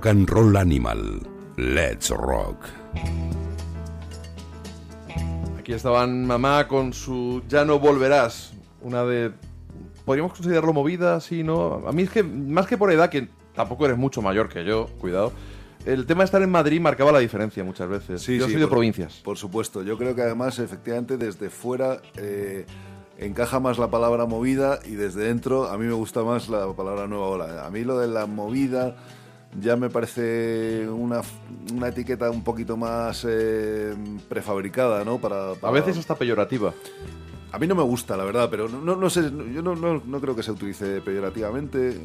Rock 0.00 0.06
and 0.06 0.30
Roll 0.30 0.56
Animal. 0.56 1.20
Let's 1.58 2.08
Rock. 2.08 2.56
Aquí 5.58 5.74
estaban 5.74 6.24
mamá 6.26 6.66
con 6.66 6.94
su 6.94 7.42
Ya 7.46 7.66
no 7.66 7.78
volverás. 7.78 8.54
Una 8.80 9.04
de. 9.04 9.30
Podríamos 10.06 10.32
considerarlo 10.32 10.72
movida, 10.72 11.20
sí, 11.20 11.42
¿no? 11.42 11.86
A 11.86 11.92
mí 11.92 12.04
es 12.04 12.10
que, 12.10 12.22
más 12.22 12.66
que 12.66 12.78
por 12.78 12.90
edad, 12.90 13.10
que 13.10 13.28
tampoco 13.54 13.84
eres 13.84 13.98
mucho 13.98 14.22
mayor 14.22 14.48
que 14.48 14.64
yo, 14.64 14.86
cuidado. 15.02 15.32
El 15.84 16.06
tema 16.06 16.20
de 16.20 16.24
estar 16.24 16.40
en 16.40 16.50
Madrid 16.50 16.80
marcaba 16.80 17.12
la 17.12 17.18
diferencia 17.18 17.62
muchas 17.62 17.90
veces. 17.90 18.22
Sí, 18.22 18.38
yo 18.38 18.46
sí, 18.46 18.52
soy 18.52 18.60
de 18.62 18.66
por- 18.68 18.76
provincias. 18.76 19.16
Por 19.22 19.36
supuesto, 19.36 19.82
yo 19.82 19.98
creo 19.98 20.14
que 20.14 20.22
además, 20.22 20.58
efectivamente, 20.60 21.18
desde 21.18 21.50
fuera, 21.50 22.00
eh, 22.16 22.64
encaja 23.18 23.60
más 23.60 23.76
la 23.76 23.90
palabra 23.90 24.24
movida 24.24 24.78
y 24.86 24.92
desde 24.92 25.24
dentro 25.24 25.68
a 25.68 25.76
mí 25.76 25.84
me 25.84 25.92
gusta 25.92 26.22
más 26.22 26.48
la 26.48 26.72
palabra 26.72 27.06
nueva 27.06 27.26
ola. 27.26 27.66
A 27.66 27.70
mí 27.70 27.84
lo 27.84 27.98
de 27.98 28.08
la 28.08 28.24
movida 28.24 28.96
ya 29.58 29.76
me 29.76 29.90
parece 29.90 30.88
una, 30.88 31.22
una 31.74 31.88
etiqueta 31.88 32.30
un 32.30 32.44
poquito 32.44 32.76
más 32.76 33.26
eh, 33.28 33.94
prefabricada, 34.28 35.04
¿no? 35.04 35.18
Para, 35.18 35.52
A 35.62 35.70
veces 35.70 35.96
hasta 35.98 36.14
peyorativa. 36.14 36.72
a 37.52 37.58
mí 37.58 37.66
no 37.66 37.74
me 37.74 37.82
gusta, 37.82 38.16
la 38.16 38.24
verdad, 38.24 38.48
pero 38.50 38.68
no, 38.68 38.94
no, 38.96 39.10
sé, 39.10 39.22
yo 39.52 39.62
no, 39.62 39.74
no- 39.74 40.02
no 40.04 40.20
creo 40.20 40.36
que 40.36 40.42
se 40.42 40.52
utilice 40.52 41.00
peyorativamente. 41.00 41.98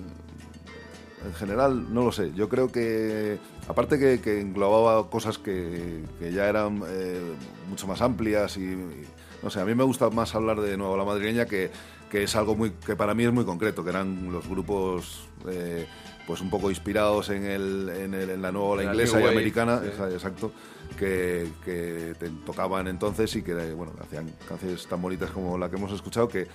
En 1.25 1.33
general, 1.33 1.91
no 1.91 2.03
lo 2.05 2.11
sé. 2.11 2.33
Yo 2.35 2.49
creo 2.49 2.71
que, 2.71 3.39
aparte 3.67 3.97
que, 3.97 4.21
que 4.21 4.41
englobaba 4.41 5.09
cosas 5.09 5.39
que, 5.39 6.03
que 6.19 6.31
ya 6.31 6.47
eran 6.47 6.83
eh, 6.87 7.19
mucho 7.67 7.87
más 7.87 8.01
amplias 8.01 8.57
y, 8.57 8.61
y, 8.61 9.05
no 9.41 9.49
sé, 9.49 9.59
a 9.59 9.65
mí 9.65 9.73
me 9.73 9.83
gusta 9.83 10.07
más 10.11 10.35
hablar 10.35 10.61
de 10.61 10.77
Nueva 10.77 10.93
Ola 10.93 11.03
Madrileña 11.05 11.47
que, 11.47 11.71
que 12.11 12.21
es 12.23 12.35
algo 12.35 12.55
muy 12.55 12.71
que 12.85 12.95
para 12.95 13.15
mí 13.15 13.23
es 13.23 13.33
muy 13.33 13.43
concreto, 13.43 13.83
que 13.83 13.89
eran 13.89 14.31
los 14.31 14.47
grupos 14.47 15.27
eh, 15.49 15.87
pues 16.27 16.41
un 16.41 16.49
poco 16.49 16.69
inspirados 16.69 17.29
en, 17.29 17.45
el, 17.45 17.89
en, 17.89 18.13
el- 18.13 18.29
en 18.31 18.41
la 18.41 18.51
Nueva 18.51 18.67
Ola 18.69 18.83
inglesa 18.83 19.19
y 19.21 19.25
americana, 19.25 19.79
sí. 19.81 19.87
exacto, 20.13 20.51
que, 20.97 21.47
que 21.63 22.15
te 22.19 22.29
tocaban 22.45 22.87
entonces 22.87 23.35
y 23.35 23.41
que 23.43 23.53
bueno, 23.73 23.93
hacían 24.01 24.31
canciones 24.47 24.87
tan 24.87 25.01
bonitas 25.01 25.29
como 25.31 25.57
la 25.57 25.69
que 25.69 25.75
hemos 25.75 25.91
escuchado 25.91 26.27
que 26.27 26.47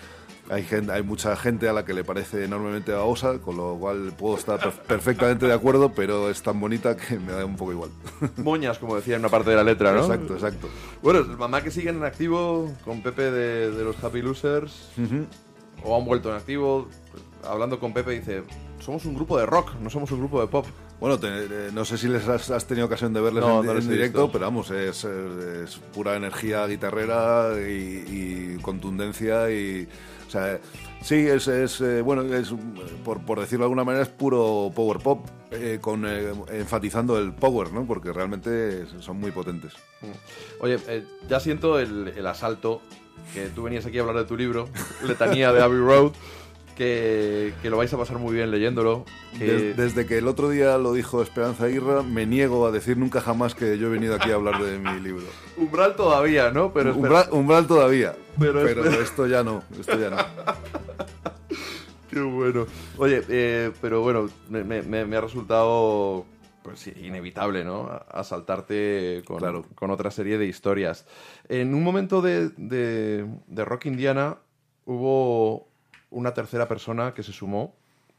hay 0.48 0.64
gente, 0.64 0.90
hay 0.90 1.04
mucha 1.04 1.36
gente 1.36 1.68
a 1.68 1.72
la 1.72 1.84
que 1.84 1.94
le 1.94 2.02
parece 2.02 2.44
enormemente 2.44 2.90
babosa, 2.90 3.38
con 3.38 3.56
lo 3.56 3.76
cual 3.78 4.12
puedo 4.18 4.36
estar 4.36 4.58
perf- 4.58 4.80
perfectamente 4.80 5.46
de 5.46 5.52
acuerdo, 5.52 5.92
pero 5.94 6.28
es 6.28 6.42
tan 6.42 6.58
bonita 6.58 6.96
que 6.96 7.20
me 7.20 7.30
da 7.30 7.44
un 7.44 7.54
poco 7.56 7.70
igual. 7.70 7.90
Moñas, 8.38 8.80
como 8.80 8.96
decía 8.96 9.14
en 9.14 9.20
una 9.20 9.28
parte 9.28 9.50
de 9.50 9.56
la 9.56 9.62
letra, 9.62 9.92
¿no? 9.92 10.00
Exacto, 10.00 10.34
exacto. 10.34 10.68
Bueno, 11.02 11.22
mamá 11.38 11.62
que 11.62 11.70
siguen 11.70 11.98
en 11.98 12.04
activo 12.04 12.68
con 12.84 13.00
Pepe 13.00 13.30
de, 13.30 13.70
de 13.70 13.84
los 13.84 14.02
Happy 14.02 14.22
Losers, 14.22 14.90
o 15.84 15.96
han 15.96 16.04
vuelto 16.04 16.30
en 16.30 16.36
activo, 16.36 16.88
pues, 17.12 17.22
hablando 17.48 17.78
con 17.78 17.92
Pepe 17.94 18.10
dice, 18.18 18.42
somos 18.80 19.04
un 19.04 19.14
grupo 19.14 19.38
de 19.38 19.46
rock, 19.46 19.74
no 19.80 19.90
somos 19.90 20.10
un 20.12 20.18
grupo 20.20 20.40
de 20.40 20.46
pop. 20.48 20.66
Bueno, 21.00 21.18
te- 21.18 21.28
eh, 21.28 21.70
no 21.72 21.84
sé 21.84 21.96
si 21.98 22.08
les 22.08 22.26
has, 22.28 22.50
has 22.50 22.66
tenido 22.66 22.86
ocasión 22.86 23.12
de 23.12 23.20
verles 23.20 23.42
No, 23.44 23.60
en, 23.60 23.66
no 23.66 23.72
en 23.72 23.88
directo, 23.88 24.22
visto. 24.24 24.32
pero 24.32 24.44
vamos, 24.46 24.70
es, 24.70 25.04
eh, 25.04 25.64
es 25.64 25.76
pura 25.94 26.16
energía 26.16 26.66
guitarrera 26.66 27.52
y, 27.58 28.56
y 28.56 28.58
contundencia 28.62 29.50
y... 29.50 29.88
O 30.26 30.30
sea, 30.30 30.60
sí, 31.02 31.16
es, 31.26 31.48
es 31.48 31.80
eh, 31.80 32.02
bueno, 32.02 32.22
es, 32.22 32.52
por, 33.04 33.20
por 33.24 33.40
decirlo 33.40 33.64
de 33.64 33.66
alguna 33.66 33.82
manera, 33.82 34.04
es 34.04 34.08
puro 34.10 34.70
power 34.72 34.98
pop, 34.98 35.26
eh, 35.50 35.78
con, 35.80 36.04
eh, 36.06 36.32
enfatizando 36.52 37.18
el 37.18 37.32
power, 37.32 37.72
¿no? 37.72 37.84
Porque 37.84 38.12
realmente 38.12 38.84
son 39.00 39.18
muy 39.18 39.32
potentes. 39.32 39.72
Oye, 40.60 40.78
eh, 40.86 41.04
ya 41.28 41.40
siento 41.40 41.80
el, 41.80 42.12
el 42.16 42.26
asalto, 42.28 42.80
que 43.34 43.46
tú 43.48 43.64
venías 43.64 43.84
aquí 43.86 43.98
a 43.98 44.02
hablar 44.02 44.18
de 44.18 44.24
tu 44.24 44.36
libro, 44.36 44.68
Letanía 45.02 45.52
de 45.52 45.60
Abbey 45.62 45.80
Road, 45.80 46.12
que, 46.84 47.52
que 47.60 47.68
lo 47.68 47.76
vais 47.76 47.92
a 47.92 47.98
pasar 47.98 48.16
muy 48.18 48.32
bien 48.34 48.50
leyéndolo. 48.50 49.04
que- 49.38 49.74
desde 49.74 50.06
que 50.06 50.16
el 50.16 50.26
otro 50.26 50.48
día 50.48 50.78
lo 50.78 50.94
dijo 50.94 51.20
Esperanza 51.20 51.64
Aguirre, 51.66 52.02
me 52.02 52.24
niego 52.24 52.66
a 52.66 52.70
decir 52.70 52.96
nunca 52.96 53.20
jamás 53.20 53.54
que 53.54 53.76
yo 53.76 53.88
he 53.88 53.90
venido 53.90 54.14
aquí 54.14 54.30
a 54.30 54.36
hablar 54.36 54.62
de 54.62 54.78
mi 54.78 54.98
libro. 54.98 55.24
Umbral 55.58 55.94
todavía, 55.94 56.50
¿no? 56.52 56.72
Pero 56.72 56.94
umbral, 56.96 57.26
umbral 57.32 57.66
todavía, 57.66 58.14
Pero 58.38 58.66
esto 58.66 59.26
ya 59.26 59.44
no, 59.44 59.62
esto 59.78 60.00
ya 60.00 60.08
no. 60.08 60.16
Qué 62.10 62.20
bueno. 62.20 62.66
Oye, 62.96 63.22
eh, 63.28 63.72
pero 63.82 64.00
bueno, 64.00 64.30
me, 64.48 64.64
me- 64.64 64.80
me- 64.82 65.04
me 65.04 65.16
ha 65.16 65.20
resultado 65.20 66.24
pues 66.62 66.86
inevitable, 66.86 67.62
¿no? 67.62 67.90
Asaltarte 68.10 69.22
con, 69.26 69.36
Claro. 69.38 69.66
con 69.74 69.90
otra 69.90 70.10
serie 70.10 70.38
de 70.38 70.46
historias. 70.46 71.06
En 71.48 71.74
un 71.74 71.82
momento 71.84 72.22
de, 72.22 72.48
de- 72.56 73.26
de 73.46 73.64
Rock 73.66 73.84
Indiana 73.86 74.38
hubo 74.86 75.69
una 76.10 76.32
tercera 76.34 76.66
persona 76.68 77.14
que 77.14 77.22
se 77.22 77.32
sumó. 77.32 77.74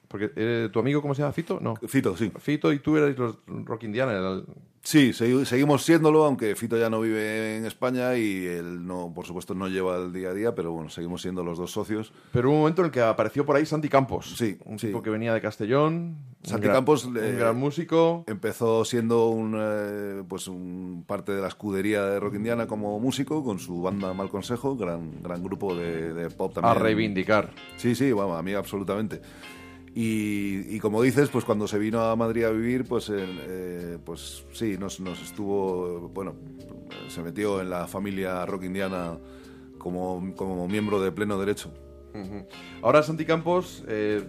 Porque 0.08 0.32
eh, 0.36 0.70
tu 0.74 0.80
amigo, 0.80 1.02
¿cómo 1.02 1.16
se 1.16 1.22
llama? 1.22 1.32
¿Fito? 1.32 1.60
No. 1.62 1.76
Fito, 1.76 2.18
sí. 2.18 2.32
Fito 2.40 2.74
y 2.74 2.80
tú 2.80 2.98
erais 2.98 3.18
los 3.18 3.38
Rock 3.48 3.84
Indiana. 3.84 4.12
el- 4.18 4.46
Sí, 4.84 5.12
segui- 5.14 5.46
seguimos 5.46 5.84
siéndolo, 5.84 6.26
aunque 6.26 6.56
Fito 6.56 6.76
ya 6.76 6.90
no 6.90 7.02
vive 7.02 7.58
en 7.58 7.66
España 7.66 8.18
y 8.18 8.46
él 8.48 8.84
no, 8.88 9.12
por 9.14 9.28
supuesto, 9.28 9.54
no 9.54 9.68
lleva 9.68 9.98
el 9.98 10.12
día 10.12 10.30
a 10.30 10.34
día, 10.34 10.56
pero 10.56 10.72
bueno, 10.72 10.90
seguimos 10.90 11.22
siendo 11.22 11.44
los 11.44 11.60
dos 11.60 11.72
socios. 11.72 12.12
Pero 12.34 12.48
hubo 12.50 12.56
un 12.56 12.62
momento 12.62 12.82
en 12.82 12.86
el 12.88 12.92
que 12.92 13.00
apareció 13.02 13.46
por 13.46 13.56
ahí 13.56 13.66
Santi 13.68 13.90
Campos. 13.90 14.34
Sí, 14.36 14.58
Un 14.66 14.80
sí. 14.80 14.88
tipo 14.88 15.04
que 15.04 15.12
venía 15.12 15.36
de 15.36 15.42
Castellón. 15.42 16.16
Santi 16.42 16.64
gran- 16.64 16.78
Campos, 16.78 17.06
Un 17.06 17.16
eh, 17.18 17.36
gran 17.38 17.58
músico. 17.58 18.24
Empezó 18.26 18.84
siendo 18.84 19.28
un, 19.30 19.56
eh, 19.56 20.24
pues 20.28 20.48
un 20.48 21.04
parte 21.06 21.32
de 21.32 21.42
la 21.42 21.48
escudería 21.50 22.04
de 22.06 22.20
Rock 22.20 22.34
Indiana 22.36 22.66
como 22.66 23.00
músico, 23.00 23.44
con 23.44 23.60
su 23.60 23.84
banda 23.84 24.14
Mal 24.16 24.30
Consejo, 24.30 24.76
gran, 24.76 25.22
gran 25.22 25.44
grupo 25.44 25.76
de, 25.76 26.12
de 26.12 26.30
pop 26.32 26.56
también. 26.56 26.76
A 26.76 26.80
reivindicar. 26.80 27.52
Sí, 27.78 27.94
sí, 27.94 28.12
vamos, 28.12 28.36
a 28.38 28.42
mí 28.42 28.54
absolutamente. 28.54 29.22
Y, 29.94 30.74
y 30.76 30.80
como 30.80 31.02
dices, 31.02 31.30
pues 31.30 31.44
cuando 31.44 31.68
se 31.68 31.78
vino 31.78 32.00
a 32.02 32.16
Madrid 32.16 32.46
a 32.46 32.50
vivir, 32.52 32.86
pues, 32.86 33.10
eh, 33.10 33.16
eh, 33.20 33.98
pues 34.06 34.46
sí, 34.54 34.78
nos, 34.78 35.00
nos 35.02 35.22
estuvo, 35.22 36.10
bueno, 36.14 36.36
se 37.10 37.22
metió 37.22 37.60
en 37.62 37.70
la 37.70 37.88
familia 37.88 38.46
rock 38.46 38.64
indiana 38.64 39.18
como, 39.78 40.34
como 40.36 40.68
miembro 40.68 41.02
de 41.02 41.12
pleno 41.12 41.38
derecho. 41.40 41.72
Ahora, 42.82 43.04
Santi 43.04 43.26
Campos, 43.26 43.84
eh, 43.88 44.24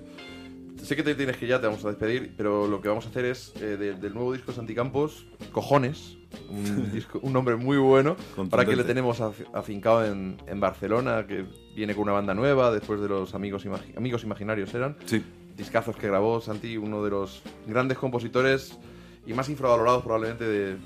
sé 0.83 0.97
que 0.97 1.03
te 1.05 1.15
tienes 1.15 1.37
que 1.37 1.45
ir 1.45 1.51
ya, 1.51 1.61
te 1.61 1.67
vamos 1.69 1.85
a 1.85 1.89
despedir, 1.91 2.35
pero 2.37 2.67
lo 2.67 2.81
que 2.81 2.89
vamos 2.89 3.07
a 3.07 3.09
hacer 3.11 3.25
es, 3.27 3.53
eh, 3.61 3.77
de- 3.77 3.95
del 3.95 4.15
nuevo 4.15 4.33
disco 4.33 4.51
Santi 4.53 4.75
Campos, 4.75 5.27
Cojones, 5.53 6.17
un, 6.49 6.91
disco- 6.93 7.21
un 7.23 7.33
nombre 7.33 7.55
muy 7.57 7.77
bueno, 7.77 8.17
para 8.17 8.65
que 8.65 8.73
le 8.73 8.83
Contundente. 8.83 8.85
tenemos 8.85 9.21
af- 9.21 9.47
afincado 9.53 10.05
en, 10.07 10.39
en 10.47 10.59
Barcelona, 10.61 11.27
que 11.27 11.45
viene 11.77 11.95
con 11.95 12.03
una 12.05 12.13
banda 12.13 12.35
nueva, 12.35 12.73
después 12.73 13.01
de 13.01 13.09
los 13.09 13.35
Amigos, 13.35 13.65
amigos 13.97 14.25
Imaginarios 14.25 14.73
eran. 14.75 14.97
Sí. 15.07 15.23
Discazos 15.57 15.97
que 15.97 16.07
grabó 16.07 16.41
Santi, 16.41 16.77
uno 16.77 17.03
de 17.05 17.11
los 17.11 17.43
grandes 17.67 17.99
compositores 17.99 18.79
y 19.27 19.35
más 19.35 19.49
infravalorados 19.49 20.03
probablemente 20.03 20.45
de, 20.45 20.77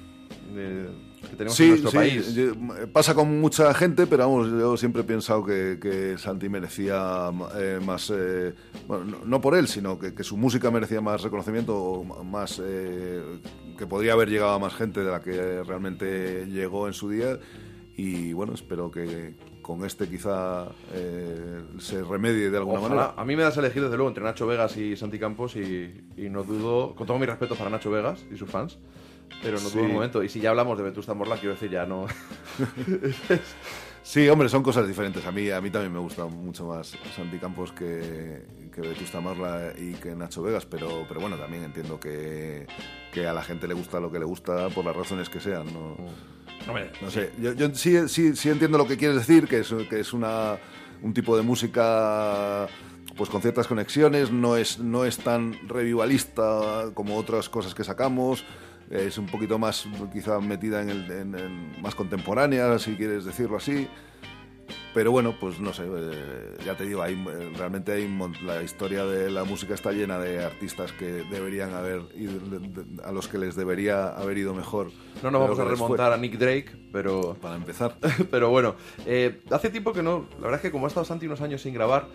de- 0.55 1.07
que 1.29 1.35
tenemos 1.37 1.59
en 1.61 1.69
nuestro 1.71 1.91
sí, 1.91 1.97
país. 1.97 2.35
yo- 2.35 2.53
pasa 2.93 3.15
con 3.15 3.41
mucha 3.41 3.73
gente, 3.75 4.07
pero 4.07 4.29
vamos, 4.29 4.49
yo 4.49 4.77
siempre 4.77 5.03
he 5.03 5.05
pensado 5.05 5.45
que, 5.45 5.79
que 5.81 6.17
Santi 6.19 6.49
merecía 6.49 7.31
eh, 7.59 7.81
más, 7.85 8.13
eh, 8.15 8.55
bueno, 8.87 9.19
no, 9.25 9.41
por 9.41 9.57
él, 9.57 9.67
sino 9.67 9.99
que, 9.99 10.15
que 10.15 10.23
su 10.23 10.37
música 10.37 10.71
merecía 10.71 11.01
más 11.01 11.23
reconocimiento, 11.23 12.05
más 12.25 12.61
eh, 12.65 13.23
que 13.79 13.87
podría 13.87 14.13
haber 14.13 14.29
llegado 14.31 14.53
a 14.53 14.59
más 14.59 14.75
gente 14.75 15.01
de 15.03 15.11
la 15.11 15.21
que 15.21 15.63
realmente 15.65 16.47
llegó 16.47 16.87
en 16.87 16.93
su 16.93 17.09
día. 17.11 17.39
Y 17.97 18.33
bueno, 18.35 18.53
espero 18.55 18.91
que 18.91 19.35
con 19.67 19.85
este 19.85 20.09
quizá 20.09 20.69
eh, 20.93 21.61
se 21.79 22.05
remedie 22.05 22.51
de 22.51 22.57
alguna 22.57 22.79
Ojalá. 22.79 22.95
manera. 22.95 23.15
A 23.17 23.25
mí 23.25 23.35
me 23.35 23.43
das 23.43 23.57
a 23.57 23.61
elegir 23.61 23.83
desde 23.83 23.97
luego 23.97 24.09
entre 24.09 24.23
Nacho 24.23 24.47
Vegas 24.47 24.77
y 24.77 24.95
Santi 24.97 25.19
Campos 25.19 25.57
y, 25.57 26.05
y 26.17 26.29
no 26.31 26.45
dudo, 26.45 26.95
con 26.95 27.05
todo 27.05 27.19
mi 27.19 27.27
respeto 27.27 27.57
para 27.57 27.69
Nacho 27.69 27.91
Vegas 27.91 28.25
y 28.33 28.37
sus 28.37 28.49
fans, 28.49 28.79
pero 29.43 29.55
no 29.59 29.69
Sí. 29.69 29.75
dudo 29.79 29.87
un 29.87 29.93
momento. 29.95 30.23
Y 30.23 30.29
si 30.29 30.39
ya 30.41 30.51
hablamos 30.51 30.79
de 30.79 30.85
Vetusta 30.85 31.15
Morla, 31.15 31.35
quiero 31.37 31.55
decir, 31.55 31.69
ya 31.71 31.85
no... 31.85 32.07
Sí, 34.03 34.29
hombre, 34.29 34.49
son 34.49 34.63
cosas 34.63 34.87
diferentes. 34.87 35.27
A 35.27 35.33
mí, 35.33 35.51
a 35.51 35.61
mí 35.61 35.69
también 35.69 35.93
me 35.93 35.99
gusta 35.99 36.27
mucho 36.27 36.65
más 36.67 36.97
Santi 37.17 37.39
Campos 37.39 37.73
que, 37.73 38.41
que 38.73 38.81
Vetusta 38.81 39.21
Marla 39.21 39.73
y 39.77 39.95
que 39.95 40.15
Nacho 40.15 40.43
Vegas, 40.43 40.65
pero, 40.65 41.05
pero 41.09 41.19
bueno, 41.21 41.37
también 41.37 41.65
entiendo 41.65 41.99
que, 41.99 42.69
que 43.13 43.27
a 43.27 43.33
la 43.33 43.43
gente 43.43 43.67
le 43.67 43.75
gusta 43.75 43.99
lo 43.99 44.13
que 44.13 44.21
le 44.21 44.25
gusta 44.25 44.69
por 44.69 44.85
las 44.85 44.95
razones 44.95 45.29
que 45.29 45.41
sean. 45.41 45.67
No, 45.75 45.97
Hombre, 46.67 46.91
no 47.01 47.11
sé, 47.11 47.31
yo, 47.41 47.53
yo 47.53 47.73
sí, 47.75 48.09
sí, 48.09 48.35
sí 48.35 48.49
entiendo 48.51 48.77
lo 48.79 48.87
que 48.87 48.97
quieres 48.97 49.17
decir, 49.17 49.47
que 49.47 49.61
es, 49.61 49.73
que 49.89 50.01
es 50.01 50.13
una, 50.13 50.57
un 51.03 51.15
tipo 51.15 51.37
de 51.37 51.43
música 51.43 52.67
pues 53.17 53.31
con 53.31 53.41
ciertas 53.41 53.67
conexiones, 53.67 54.31
no 54.31 54.57
es, 54.57 54.79
no 54.79 55.05
es 55.05 55.17
tan 55.19 55.57
revivalista 55.69 56.91
como 56.93 57.17
otras 57.17 57.49
cosas 57.49 57.75
que 57.75 57.83
sacamos, 57.85 58.45
es 58.91 59.17
un 59.17 59.27
poquito 59.27 59.59
más 59.59 59.87
quizá 60.13 60.39
metida 60.41 60.83
en 60.83 60.91
el 60.91 61.11
en- 61.11 61.35
en 61.39 61.83
más 61.83 61.95
contemporánea, 61.95 62.79
si 62.79 62.95
quieres 62.95 63.25
decirlo 63.25 63.57
así. 63.57 63.89
Pero 64.95 65.11
bueno, 65.13 65.35
pues 65.39 65.61
no 65.61 65.73
sé, 65.75 65.85
eh, 65.87 66.57
ya 66.65 66.75
te 66.77 66.85
digo, 66.87 67.03
hay, 67.03 67.15
eh, 67.15 67.53
realmente 67.57 67.93
hay 67.93 68.09
la 68.45 68.63
historia 68.63 69.05
de 69.05 69.31
la 69.31 69.45
música 69.45 69.75
está 69.75 69.93
llena 69.93 70.19
de 70.19 70.43
artistas 70.45 70.93
que 70.93 71.05
deberían 71.31 71.75
haber 71.75 72.03
ido, 72.15 72.33
de- 72.41 72.61
de- 72.61 73.03
a 73.05 73.13
los 73.13 73.29
que 73.29 73.39
les 73.39 73.55
debería 73.57 74.09
haber 74.09 74.39
ido 74.39 74.55
mejor. 74.55 74.91
no 75.23 75.31
nos 75.31 75.41
vamos 75.43 75.59
a 75.59 75.65
remontar 75.65 76.13
a 76.13 76.17
Nick 76.17 76.39
Drake, 76.39 76.71
pero... 76.93 77.35
Para 77.41 77.57
empezar. 77.57 77.97
Pero 78.31 78.51
bueno, 78.51 78.75
eh, 79.05 79.43
hace 79.51 79.69
tiempo 79.71 79.93
que 79.93 80.03
no. 80.03 80.27
La 80.39 80.43
verdad 80.45 80.57
es 80.57 80.63
que 80.63 80.71
como 80.71 80.87
ha 80.87 80.89
estado 80.89 81.05
Santi 81.05 81.27
unos 81.27 81.41
años 81.43 81.61
sin 81.63 81.75
grabar, 81.75 82.09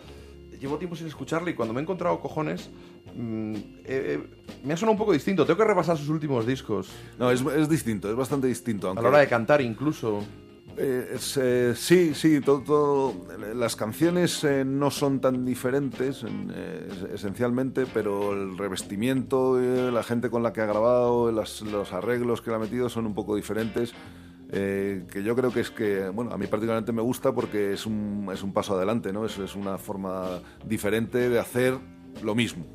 llevo 0.60 0.78
tiempo 0.78 0.96
sin 0.96 1.08
escucharle 1.08 1.52
y 1.52 1.54
cuando 1.56 1.74
me 1.74 1.80
he 1.80 1.84
encontrado 1.84 2.20
cojones, 2.20 2.70
mm, 3.16 3.56
eh, 3.56 3.62
eh, 3.86 4.24
me 4.64 4.74
ha 4.74 4.78
sonado 4.78 4.94
un 4.94 4.98
poco 4.98 5.14
distinto. 5.14 5.46
Tengo 5.46 5.58
que 5.58 5.66
repasar 5.66 5.98
sus 5.98 6.10
últimos 6.10 6.46
discos. 6.46 6.90
No, 7.20 7.32
es, 7.32 7.42
es 7.42 7.70
distinto, 7.70 8.10
es 8.10 8.16
bastante 8.16 8.48
distinto. 8.48 8.88
A 8.88 8.90
Aunque, 8.90 9.04
la 9.04 9.10
hora 9.10 9.20
de 9.20 9.28
cantar 9.28 9.62
incluso. 9.62 10.24
Eh, 10.78 11.12
es, 11.16 11.38
eh, 11.38 11.74
sí, 11.76 12.14
sí, 12.16 12.40
todo, 12.42 12.62
todo- 12.62 13.14
las 13.56 13.76
canciones 13.76 14.44
eh, 14.44 14.64
no 14.66 14.90
son 14.90 15.20
tan 15.20 15.46
diferentes 15.46 16.24
en- 16.24 16.52
eh, 16.54 16.88
es- 16.90 17.14
esencialmente, 17.16 17.86
pero 17.94 18.34
el 18.34 18.58
revestimiento, 18.58 19.60
la 19.60 20.02
gente 20.04 20.30
con 20.30 20.44
la 20.44 20.54
que 20.54 20.62
ha 20.62 20.66
grabado, 20.66 21.32
las- 21.32 21.62
los 21.62 21.92
arreglos 21.94 22.42
que 22.42 22.50
le 22.52 22.56
ha 22.56 22.60
metido 22.60 22.90
son 22.90 23.06
un 23.06 23.14
poco 23.14 23.36
diferentes. 23.36 23.94
eh, 24.54 25.06
que 25.10 25.24
yo 25.24 25.34
creo 25.34 25.50
que 25.54 25.62
es 25.62 25.70
que, 25.72 26.10
bueno, 26.10 26.32
a 26.34 26.38
mí 26.38 26.46
particularmente 26.46 26.92
me 26.92 27.02
gusta 27.02 27.32
porque 27.34 27.72
es 27.72 27.86
un, 27.86 28.28
es 28.34 28.44
un 28.44 28.52
paso 28.52 28.76
adelante, 28.76 29.14
¿no? 29.14 29.26
Es, 29.26 29.38
es 29.38 29.56
una 29.56 29.78
forma 29.78 30.42
diferente 30.68 31.30
de 31.30 31.40
hacer 31.40 31.78
lo 32.22 32.36
mismo. 32.36 32.66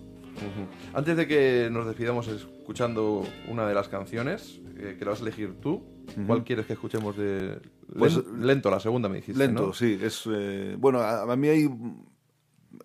Antes 0.95 1.19
de 1.19 1.27
que 1.27 1.69
nos 1.71 1.85
despidamos 1.87 2.29
escuchando 2.29 3.25
una 3.51 3.67
de 3.69 3.75
las 3.75 3.89
canciones, 3.89 4.59
que 4.75 5.05
la 5.05 5.11
vas 5.11 5.21
a 5.21 5.25
elegir 5.25 5.61
tú, 5.61 5.83
¿cuál 6.27 6.45
quieres 6.45 6.65
que 6.65 6.73
escuchemos 6.73 7.15
de... 7.15 7.59
Pues, 7.99 8.17
Len- 8.17 8.47
lento, 8.47 8.71
la 8.71 8.81
segunda 8.81 9.09
me 9.09 9.17
dijiste, 9.17 9.39
Lento, 9.39 9.67
¿no? 9.69 9.73
sí. 9.73 9.99
Es, 10.01 10.25
eh, 10.33 10.77
bueno, 10.79 11.01
a, 11.01 11.31
a 11.33 11.37
mí 11.37 11.49
hay, 11.49 11.69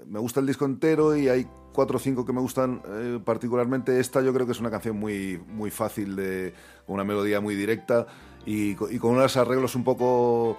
me 0.06 0.20
gusta 0.20 0.40
el 0.40 0.48
disco 0.48 0.66
entero 0.66 1.16
y 1.16 1.28
hay 1.28 1.48
cuatro 1.74 1.98
o 1.98 2.00
cinco 2.00 2.26
que 2.26 2.34
me 2.34 2.42
gustan 2.42 2.82
eh, 2.88 3.20
particularmente. 3.24 4.00
Esta 4.00 4.22
yo 4.22 4.34
creo 4.34 4.46
que 4.46 4.52
es 4.52 4.60
una 4.60 4.70
canción 4.72 4.98
muy, 4.98 5.42
muy 5.48 5.72
fácil, 5.72 6.16
de, 6.16 6.54
con 6.86 6.96
una 6.96 7.04
melodía 7.04 7.42
muy 7.42 7.56
directa 7.56 8.06
y 8.46 8.76
con 8.76 9.12
unos 9.16 9.38
arreglos 9.38 9.76
un 9.76 9.84
poco... 9.84 10.58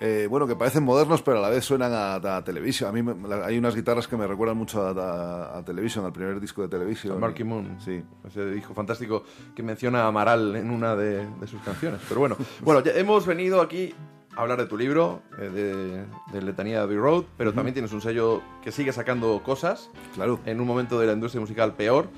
eh, 0.00 0.26
bueno, 0.30 0.46
que 0.46 0.54
parecen 0.56 0.84
modernos, 0.84 1.22
pero 1.22 1.38
a 1.38 1.40
la 1.40 1.48
vez 1.48 1.64
suenan 1.64 1.92
a, 1.92 2.14
a 2.36 2.44
televisión. 2.44 2.88
A 2.90 2.92
mí 2.92 3.02
me- 3.02 3.28
la- 3.28 3.44
hay 3.46 3.58
unas 3.58 3.74
guitarras 3.74 4.06
que 4.06 4.16
me 4.16 4.26
recuerdan 4.26 4.56
mucho 4.56 4.80
a, 4.86 4.90
a, 4.90 5.58
a 5.58 5.64
televisión, 5.64 6.04
al 6.04 6.12
primer 6.12 6.38
disco 6.40 6.62
de 6.62 6.68
televisión. 6.68 7.16
A 7.16 7.20
Marky 7.20 7.44
Moon. 7.44 7.76
Sí. 7.84 8.02
Ese 8.26 8.46
disco 8.50 8.74
fantástico 8.74 9.24
que 9.56 9.62
menciona 9.62 10.02
a 10.04 10.06
Amaral 10.08 10.54
en 10.56 10.70
una 10.70 10.94
de, 10.94 11.26
de 11.26 11.46
sus 11.46 11.60
canciones. 11.62 12.00
Pero 12.08 12.20
bueno, 12.20 12.36
bueno, 12.62 12.80
ya 12.82 12.92
hemos 12.92 13.26
venido 13.26 13.60
aquí 13.60 13.94
a 14.36 14.42
hablar 14.42 14.58
de 14.58 14.66
tu 14.66 14.76
libro, 14.78 15.22
eh, 15.40 15.48
de, 15.50 16.04
de 16.32 16.42
Letanía 16.46 16.76
de 16.78 16.82
Abbey 16.84 16.96
Road, 16.96 17.24
pero 17.36 17.52
también 17.52 17.74
tienes 17.74 17.92
un 17.92 18.00
sello 18.00 18.40
que 18.62 18.70
sigue 18.70 18.92
sacando 18.92 19.42
cosas 19.42 19.90
Claro. 20.14 20.38
en 20.46 20.60
un 20.60 20.66
momento 20.68 21.00
de 21.00 21.06
la 21.08 21.12
industria 21.14 21.40
musical 21.40 21.74
peor. 21.74 22.08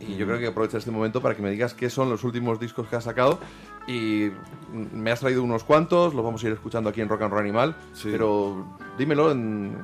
Y 0.00 0.16
yo 0.16 0.24
creo 0.26 0.38
que 0.38 0.46
aprovecha 0.46 0.78
este 0.78 0.90
momento 0.90 1.20
para 1.20 1.36
que 1.36 1.42
me 1.42 1.50
digas 1.50 1.74
qué 1.74 1.90
son 1.90 2.08
los 2.08 2.24
últimos 2.24 2.58
discos 2.58 2.88
que 2.88 2.96
has 2.96 3.04
sacado. 3.04 3.38
Y 3.86 4.30
me 4.94 5.10
has 5.10 5.20
traído 5.20 5.42
unos 5.42 5.64
cuantos, 5.64 6.14
los 6.14 6.24
vamos 6.24 6.42
a 6.44 6.46
ir 6.46 6.52
escuchando 6.52 6.90
aquí 6.90 7.00
en 7.00 7.08
Rock 7.08 7.22
and 7.22 7.32
Roll 7.32 7.40
Animal. 7.42 7.76
Sí. 7.92 8.08
Pero 8.12 8.64
dímelo 8.98 9.30
en, 9.32 9.76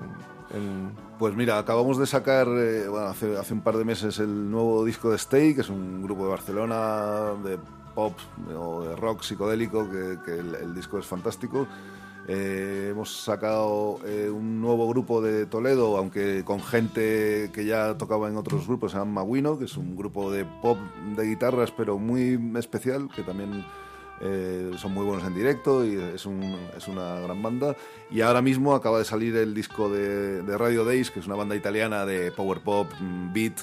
en- 0.55 0.91
Pues 1.19 1.35
mira, 1.35 1.59
acabamos 1.59 1.99
de 1.99 2.07
sacar 2.07 2.47
eh, 2.49 2.87
bueno, 2.89 3.07
hace, 3.07 3.37
hace 3.37 3.55
un 3.55 3.63
par 3.63 3.77
de 3.79 3.85
meses 3.85 4.19
el 4.19 4.51
nuevo 4.51 4.85
disco 4.85 5.11
de 5.11 5.17
Stay, 5.17 5.55
que 5.55 5.63
es 5.63 5.71
un 5.71 6.03
grupo 6.03 6.25
de 6.25 6.31
Barcelona 6.31 7.33
de 7.43 7.59
pop 7.95 8.13
o 8.55 8.83
de 8.83 8.95
rock 8.97 9.23
psicodélico, 9.23 9.91
que, 9.91 10.19
que 10.25 10.39
el, 10.39 10.55
el 10.55 10.75
disco 10.75 10.99
es 10.99 11.07
fantástico. 11.07 11.67
Eh, 12.29 12.89
hemos 12.91 13.23
sacado 13.23 13.99
eh, 14.05 14.29
un 14.29 14.61
nuevo 14.61 14.89
grupo 14.89 15.23
de 15.23 15.47
Toledo, 15.47 15.97
aunque 15.97 16.45
con 16.45 16.61
gente 16.61 17.51
que 17.53 17.65
ya 17.65 17.97
tocaba 17.97 18.29
en 18.29 18.37
otros 18.37 18.67
grupos, 18.67 18.93
se 18.93 18.99
llama 18.99 19.25
Maguino, 19.25 19.57
que 19.59 19.65
es 19.67 19.77
un 19.77 19.97
grupo 19.97 20.31
de 20.31 20.45
pop 20.45 20.77
de 21.17 21.25
guitarras, 21.25 21.71
pero 21.71 21.99
muy 21.99 22.39
especial, 22.59 23.09
que 23.15 23.23
también 23.23 23.65
eh, 24.21 24.73
son 24.79 24.93
muy 24.95 25.05
buenos 25.05 25.27
en 25.27 25.35
directo 25.35 25.85
y 25.85 25.95
es, 25.97 26.25
un- 26.27 26.57
es 26.77 26.89
una 26.89 27.21
gran 27.21 27.43
banda. 27.43 27.77
Y 28.11 28.21
ahora 28.23 28.41
mismo 28.43 28.75
acaba 28.75 28.99
de 28.99 29.05
salir 29.05 29.37
el 29.37 29.53
disco 29.55 29.89
de, 29.89 30.43
de 30.43 30.59
Radio 30.59 30.85
Days, 30.85 31.11
que 31.11 31.21
es 31.21 31.27
una 31.27 31.37
banda 31.37 31.55
italiana 31.57 32.07
de 32.07 32.31
power 32.33 32.61
pop, 32.61 32.91
mm, 33.01 33.33
beat, 33.33 33.61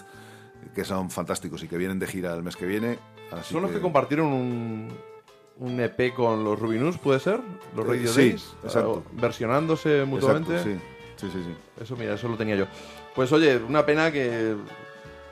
que 0.76 0.84
son 0.86 1.10
fantásticos 1.10 1.64
y 1.64 1.68
que 1.68 1.78
vienen 1.78 2.00
de 2.00 2.08
gira 2.08 2.34
el 2.34 2.44
mes 2.44 2.56
que 2.56 2.66
viene. 2.66 2.98
Así 3.32 3.54
¿Son 3.54 3.62
los 3.64 3.72
que 3.72 3.80
compartieron 3.80 4.28
un, 4.28 4.90
un 5.58 5.80
EP 5.80 6.14
con 6.14 6.44
los 6.44 6.60
Rubinus, 6.60 6.98
puede 6.98 7.20
ser? 7.20 7.40
Los 7.76 7.86
Eh, 7.86 7.90
Radio 7.90 8.08
sí, 8.12 8.20
Days, 8.30 8.54
exacto. 8.64 9.04
ah, 9.08 9.10
versionándose 9.20 10.06
mutuamente. 10.06 10.54
Exacto, 10.56 10.80
sí, 11.18 11.28
sí, 11.32 11.32
sí, 11.34 11.44
sí. 11.44 11.84
Eso, 11.84 11.96
mira, 11.96 12.14
eso 12.14 12.28
lo 12.28 12.38
tenía 12.38 12.56
yo. 12.56 12.66
Pues 13.16 13.32
oye, 13.32 13.58
una 13.58 13.86
pena 13.86 14.12
que 14.12 14.56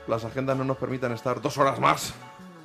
las 0.08 0.24
agendas 0.24 0.56
no 0.56 0.64
nos 0.64 0.76
permitan 0.78 1.12
estar 1.12 1.40
dos 1.40 1.58
horas 1.58 1.78
más. 1.80 2.12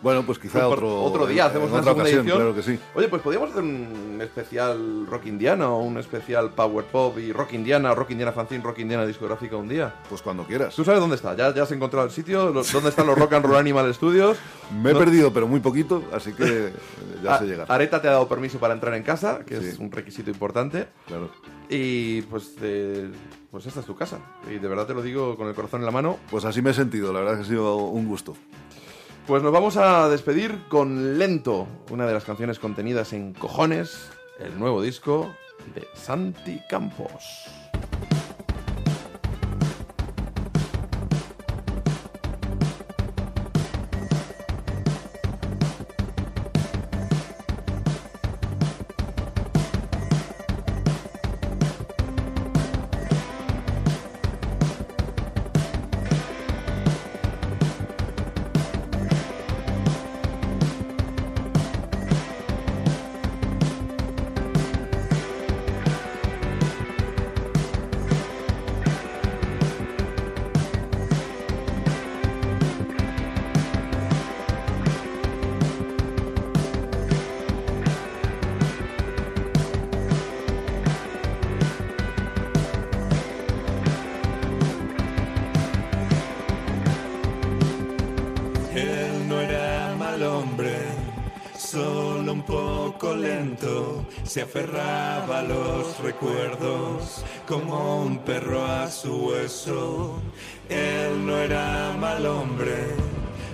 Bueno, 0.02 0.24
pues 0.24 0.38
quizá 0.38 0.68
otro, 0.68 1.03
otro 1.03 1.26
día 1.26 1.44
en- 1.45 1.49
hacemos 1.49 1.69
una 1.72 1.80
otra 1.80 1.91
segunda 1.94 2.03
ocasión, 2.03 2.19
edición. 2.22 2.38
claro 2.38 2.56
que 2.56 2.61
sí. 2.64 2.80
Oye, 2.95 3.07
pues 3.07 3.22
podríamos 3.24 3.49
hacer 3.49 3.64
un 3.64 4.19
especial 4.22 5.07
rock 5.07 5.26
indiana 5.26 5.69
o 5.69 5.80
un 5.82 5.98
especial 5.98 6.52
power 6.52 6.86
pop 6.86 7.18
y 7.18 7.32
rock 7.34 7.53
indiana, 7.53 7.94
rock 7.95 8.11
indiana 8.11 8.32
fanzine, 8.32 8.64
rock 8.64 8.80
indiana 8.80 9.06
discográfica 9.06 9.56
un 9.57 9.68
día. 9.68 9.95
Pues 10.07 10.22
cuando 10.22 10.44
quieras. 10.44 10.76
¿Tú 10.76 10.84
sabes 10.86 10.99
dónde 10.99 11.15
está? 11.15 11.36
¿Ya, 11.36 11.53
ya 11.53 11.64
has 11.64 11.72
encontrado 11.72 12.06
el 12.06 12.11
sitio? 12.11 12.52
¿Dónde 12.53 12.90
están 12.90 13.07
los 13.07 13.18
Rock 13.18 13.34
and 13.34 13.45
Roll 13.45 13.57
Animal 13.57 13.94
Studios? 13.94 14.38
Me 14.82 14.91
he 14.91 14.94
No- 14.94 14.99
perdido, 14.99 15.34
pero 15.34 15.48
muy 15.48 15.60
poquito, 15.61 16.03
así 16.14 16.32
que 16.34 16.44
eh, 16.68 16.74
ya 17.24 17.36
A- 17.36 17.40
sé 17.40 17.45
llegar. 17.45 17.65
Areta 17.72 18.02
te 18.02 18.07
ha 18.07 18.11
dado 18.11 18.28
permiso 18.28 18.60
para 18.60 18.74
entrar 18.76 18.94
en 18.94 19.03
casa, 19.03 19.40
que 19.45 19.57
es 19.57 19.80
un 19.80 19.91
requisito 19.91 20.30
importante. 20.30 20.88
Claro. 21.07 21.30
Y 21.69 22.22
pues, 22.24 22.53
eh, 22.61 23.10
pues 23.52 23.65
esta 23.65 23.80
es 23.82 23.86
tu 23.86 23.95
casa. 23.95 24.19
Y 24.49 24.60
de 24.60 24.68
verdad 24.68 24.86
te 24.86 24.94
lo 24.94 25.02
digo 25.02 25.36
con 25.36 25.48
el 25.48 25.53
corazón 25.56 25.82
en 25.82 25.86
la 25.86 25.91
mano. 25.91 26.18
Pues 26.30 26.45
así 26.45 26.61
me 26.61 26.69
he 26.69 26.74
sentido, 26.74 27.11
la 27.11 27.19
verdad 27.19 27.36
que 27.36 27.41
ha 27.41 27.45
sido 27.45 27.78
un 27.78 28.07
gusto. 28.07 28.36
Pues 29.28 29.44
nos 29.44 29.52
vamos 29.52 29.76
a 29.76 30.08
despedir 30.08 30.58
con 30.70 31.18
Lento, 31.20 31.68
una 31.90 32.08
de 32.08 32.14
las 32.14 32.24
canciones 32.24 32.60
contenidas 32.60 33.12
en 33.12 33.34
Cojones, 33.34 34.10
el 34.40 34.58
nuevo 34.58 34.82
disco 34.82 35.36
de 35.76 35.86
Santi 35.95 36.62
Campos. 36.70 37.57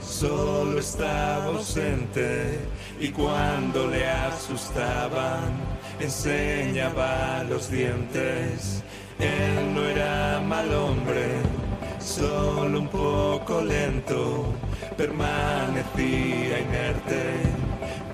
Solo 0.01 0.79
estaba 0.79 1.45
ausente. 1.45 2.59
Y 2.99 3.09
cuando 3.09 3.87
le 3.87 4.07
asustaban, 4.07 5.51
enseñaba 5.99 7.43
los 7.49 7.69
dientes. 7.69 8.83
Él 9.19 9.73
no 9.73 9.83
era 9.85 10.41
mal 10.41 10.73
hombre 10.73 11.41
solo 11.99 12.79
un 12.79 12.87
poco 12.87 13.61
lento, 13.61 14.53
permanecía 14.97 16.59
inerte 16.59 17.23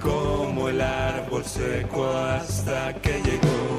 como 0.01 0.69
el 0.69 0.81
árbol 0.81 1.43
seco 1.43 2.07
hasta 2.07 2.93
que 3.01 3.13
llegó 3.21 3.78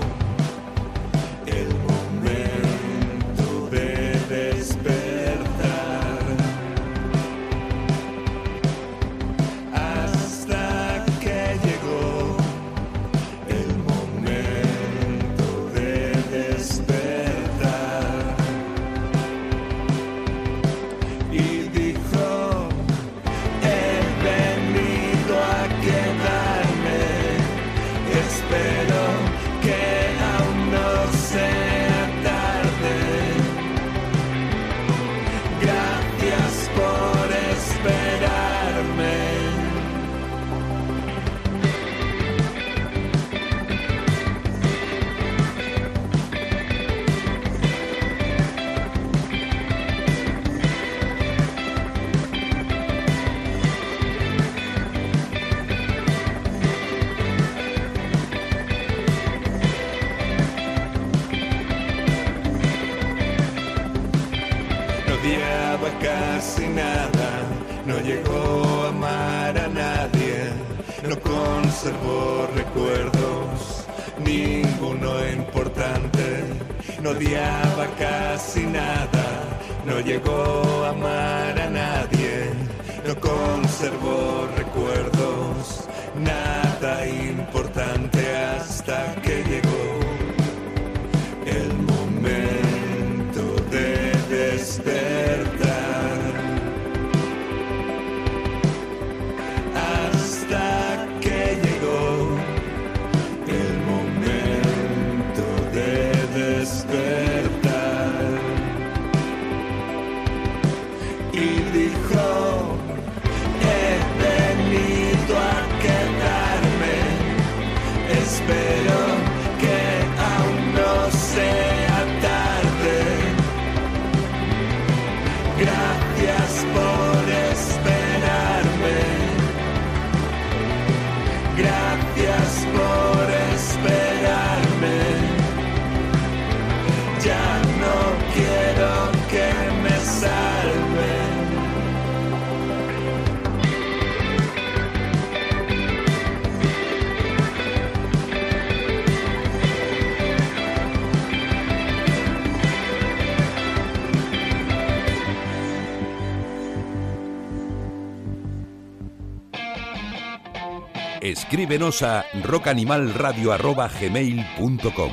Escríbenos 161.61 162.03
a 162.03 162.25
rockanimalradio.gmail.com 162.43 165.13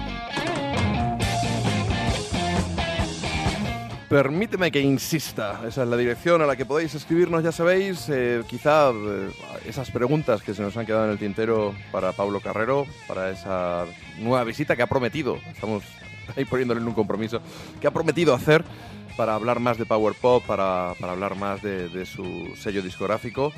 Permíteme 4.07 4.71
que 4.71 4.79
insista, 4.79 5.59
esa 5.67 5.83
es 5.83 5.89
la 5.89 5.97
dirección 5.97 6.41
a 6.41 6.45
la 6.45 6.55
que 6.55 6.65
podéis 6.65 6.95
escribirnos, 6.95 7.43
ya 7.43 7.51
sabéis, 7.51 8.07
eh, 8.07 8.43
quizá 8.47 8.91
eh, 8.91 9.29
esas 9.65 9.91
preguntas 9.91 10.41
que 10.41 10.53
se 10.53 10.61
nos 10.61 10.77
han 10.77 10.85
quedado 10.85 11.03
en 11.03 11.11
el 11.11 11.17
tintero 11.17 11.75
para 11.91 12.13
Pablo 12.13 12.39
Carrero, 12.39 12.85
para 13.09 13.29
esa 13.29 13.83
nueva 14.17 14.45
visita 14.45 14.77
que 14.77 14.83
ha 14.83 14.87
prometido, 14.87 15.39
estamos 15.51 15.83
ahí 16.37 16.45
poniéndole 16.45 16.79
en 16.79 16.87
un 16.87 16.93
compromiso, 16.93 17.41
que 17.81 17.87
ha 17.87 17.91
prometido 17.91 18.33
hacer 18.33 18.63
para 19.17 19.35
hablar 19.35 19.59
más 19.59 19.77
de 19.77 19.85
Power 19.85 20.13
Pop, 20.13 20.45
para, 20.47 20.93
para 20.97 21.11
hablar 21.11 21.35
más 21.35 21.61
de, 21.61 21.89
de 21.89 22.05
su 22.05 22.53
sello 22.55 22.81
discográfico. 22.81 23.51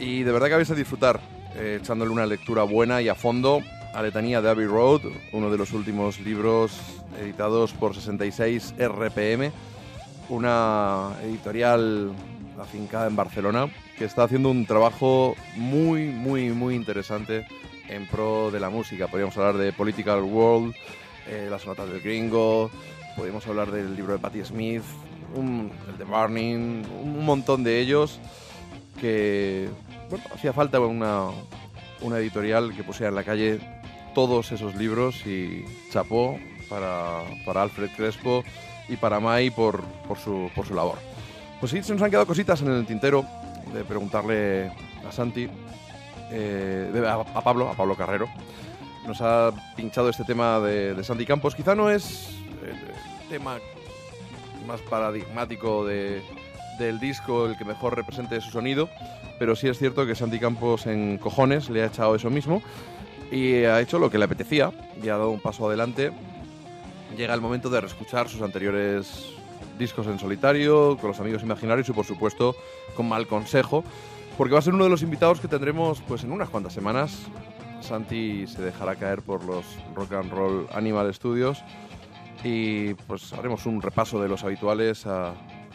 Y 0.00 0.24
de 0.24 0.32
verdad 0.32 0.48
que 0.48 0.56
vais 0.56 0.70
a 0.70 0.74
disfrutar 0.74 1.20
eh, 1.58 1.78
echándole 1.80 2.10
una 2.10 2.26
lectura 2.26 2.62
buena 2.62 3.00
y 3.02 3.08
a 3.08 3.14
fondo 3.14 3.62
a 3.94 4.02
Letanía 4.02 4.42
de 4.42 4.50
Abbey 4.50 4.66
Road, 4.66 5.02
uno 5.32 5.50
de 5.50 5.56
los 5.56 5.72
últimos 5.72 6.20
libros 6.20 6.78
editados 7.18 7.72
por 7.72 7.94
66 7.94 8.74
RPM, 8.78 9.50
una 10.28 11.12
editorial 11.22 12.12
afincada 12.60 13.06
en 13.06 13.16
Barcelona 13.16 13.68
que 13.96 14.04
está 14.04 14.24
haciendo 14.24 14.50
un 14.50 14.66
trabajo 14.66 15.34
muy, 15.56 16.06
muy, 16.06 16.50
muy 16.50 16.74
interesante 16.74 17.46
en 17.88 18.06
pro 18.06 18.50
de 18.50 18.60
la 18.60 18.68
música. 18.68 19.08
Podríamos 19.08 19.36
hablar 19.38 19.56
de 19.56 19.72
Political 19.72 20.22
World, 20.22 20.74
eh, 21.28 21.48
las 21.50 21.66
notas 21.66 21.88
del 21.88 22.00
gringo, 22.02 22.70
podríamos 23.16 23.46
hablar 23.46 23.70
del 23.70 23.96
libro 23.96 24.12
de 24.12 24.18
Patti 24.18 24.44
Smith, 24.44 24.82
el 25.34 25.98
de 25.98 26.04
Burning, 26.04 26.84
un 27.02 27.24
montón 27.24 27.64
de 27.64 27.80
ellos 27.80 28.20
que 29.00 29.68
bueno, 30.08 30.24
hacía 30.34 30.52
falta 30.52 30.80
una, 30.80 31.28
una 32.00 32.18
editorial 32.18 32.74
que 32.74 32.84
pusiera 32.84 33.08
en 33.08 33.14
la 33.14 33.24
calle 33.24 33.60
todos 34.14 34.52
esos 34.52 34.74
libros 34.74 35.26
y 35.26 35.64
chapó 35.92 36.38
para, 36.68 37.22
para 37.44 37.62
Alfred 37.62 37.90
Crespo 37.96 38.44
y 38.88 38.96
para 38.96 39.20
Mai 39.20 39.50
por, 39.50 39.82
por, 40.08 40.18
su, 40.18 40.50
por 40.54 40.66
su 40.66 40.74
labor. 40.74 40.98
Pues 41.60 41.72
sí, 41.72 41.82
se 41.82 41.92
nos 41.92 42.02
han 42.02 42.10
quedado 42.10 42.26
cositas 42.26 42.60
en 42.62 42.68
el 42.68 42.86
tintero 42.86 43.24
de 43.72 43.84
preguntarle 43.84 44.70
a 45.06 45.12
Santi, 45.12 45.48
eh, 46.30 47.04
a, 47.06 47.40
Pablo, 47.42 47.68
a 47.68 47.74
Pablo 47.74 47.96
Carrero. 47.96 48.28
Nos 49.06 49.20
ha 49.20 49.52
pinchado 49.76 50.08
este 50.08 50.24
tema 50.24 50.60
de 50.60 51.02
Santi 51.04 51.26
Campos. 51.26 51.54
Quizá 51.54 51.74
no 51.74 51.90
es 51.90 52.28
el 52.64 53.28
tema 53.28 53.58
más 54.66 54.80
paradigmático 54.82 55.86
de, 55.86 56.22
del 56.78 56.98
disco, 57.00 57.46
el 57.46 57.56
que 57.56 57.64
mejor 57.64 57.96
represente 57.96 58.40
su 58.40 58.50
sonido, 58.50 58.88
pero 59.38 59.56
sí 59.56 59.68
es 59.68 59.78
cierto 59.78 60.06
que 60.06 60.14
Santi 60.14 60.38
Campos 60.38 60.86
en 60.86 61.18
cojones 61.18 61.70
le 61.70 61.82
ha 61.82 61.86
echado 61.86 62.14
eso 62.14 62.30
mismo 62.30 62.62
y 63.30 63.64
ha 63.64 63.80
hecho 63.80 63.98
lo 63.98 64.10
que 64.10 64.18
le 64.18 64.24
apetecía 64.24 64.72
y 65.02 65.08
ha 65.08 65.16
dado 65.16 65.30
un 65.30 65.40
paso 65.40 65.66
adelante. 65.66 66.12
Llega 67.16 67.34
el 67.34 67.40
momento 67.40 67.70
de 67.70 67.80
reescuchar 67.80 68.28
sus 68.28 68.42
anteriores 68.42 69.32
discos 69.78 70.06
en 70.06 70.18
solitario, 70.18 70.96
con 70.98 71.08
los 71.08 71.20
amigos 71.20 71.42
imaginarios 71.42 71.88
y 71.88 71.92
por 71.92 72.04
supuesto 72.04 72.56
con 72.94 73.08
mal 73.08 73.26
consejo, 73.26 73.84
porque 74.36 74.54
va 74.54 74.58
a 74.58 74.62
ser 74.62 74.74
uno 74.74 74.84
de 74.84 74.90
los 74.90 75.02
invitados 75.02 75.40
que 75.40 75.48
tendremos 75.48 76.02
pues 76.06 76.24
en 76.24 76.32
unas 76.32 76.48
cuantas 76.48 76.72
semanas. 76.72 77.26
Santi 77.80 78.46
se 78.46 78.62
dejará 78.62 78.96
caer 78.96 79.22
por 79.22 79.44
los 79.44 79.64
Rock 79.94 80.12
and 80.12 80.32
Roll 80.32 80.66
Animal 80.72 81.12
Studios 81.14 81.62
y 82.42 82.94
pues 82.94 83.32
haremos 83.32 83.66
un 83.66 83.82
repaso 83.82 84.20
de 84.20 84.28
los 84.28 84.44
habituales 84.44 85.06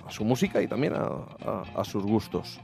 a 0.06 0.12
su 0.12 0.24
música 0.24 0.62
y 0.62 0.68
también 0.68 0.94
a, 0.96 1.84
sus 1.84 2.04
gustos. 2.04 2.60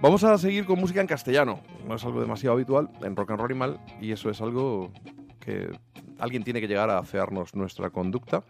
Vamos 0.00 0.24
a 0.24 0.36
seguir 0.38 0.64
con 0.64 0.80
música 0.80 1.00
en 1.00 1.06
castellano. 1.06 1.60
No 1.86 1.94
es 1.94 2.04
algo 2.04 2.20
demasiado 2.20 2.54
habitual 2.54 2.90
en 3.02 3.14
Rock 3.14 3.30
and 3.30 3.40
Roll 3.40 3.50
Animal 3.50 3.80
y 4.00 4.12
eso 4.12 4.30
es 4.30 4.40
algo 4.40 4.90
que 5.38 5.70
alguien 6.18 6.42
tiene 6.44 6.60
que 6.60 6.68
llegar 6.68 6.90
a 6.90 6.98
afearnos 6.98 7.54
nuestra 7.54 7.90
conducta. 7.90 8.44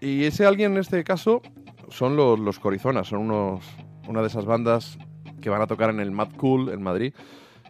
Y 0.00 0.24
ese 0.24 0.44
alguien 0.44 0.72
en 0.72 0.78
este 0.78 1.02
caso 1.04 1.42
son 1.88 2.16
los, 2.16 2.38
los 2.38 2.58
Corizonas, 2.58 3.08
son 3.08 3.20
unos, 3.20 3.64
una 4.08 4.20
de 4.20 4.26
esas 4.26 4.44
bandas 4.44 4.98
que 5.40 5.50
van 5.50 5.62
a 5.62 5.66
tocar 5.66 5.90
en 5.90 6.00
el 6.00 6.10
Mad 6.10 6.30
Cool 6.36 6.70
en 6.70 6.82
Madrid. 6.82 7.14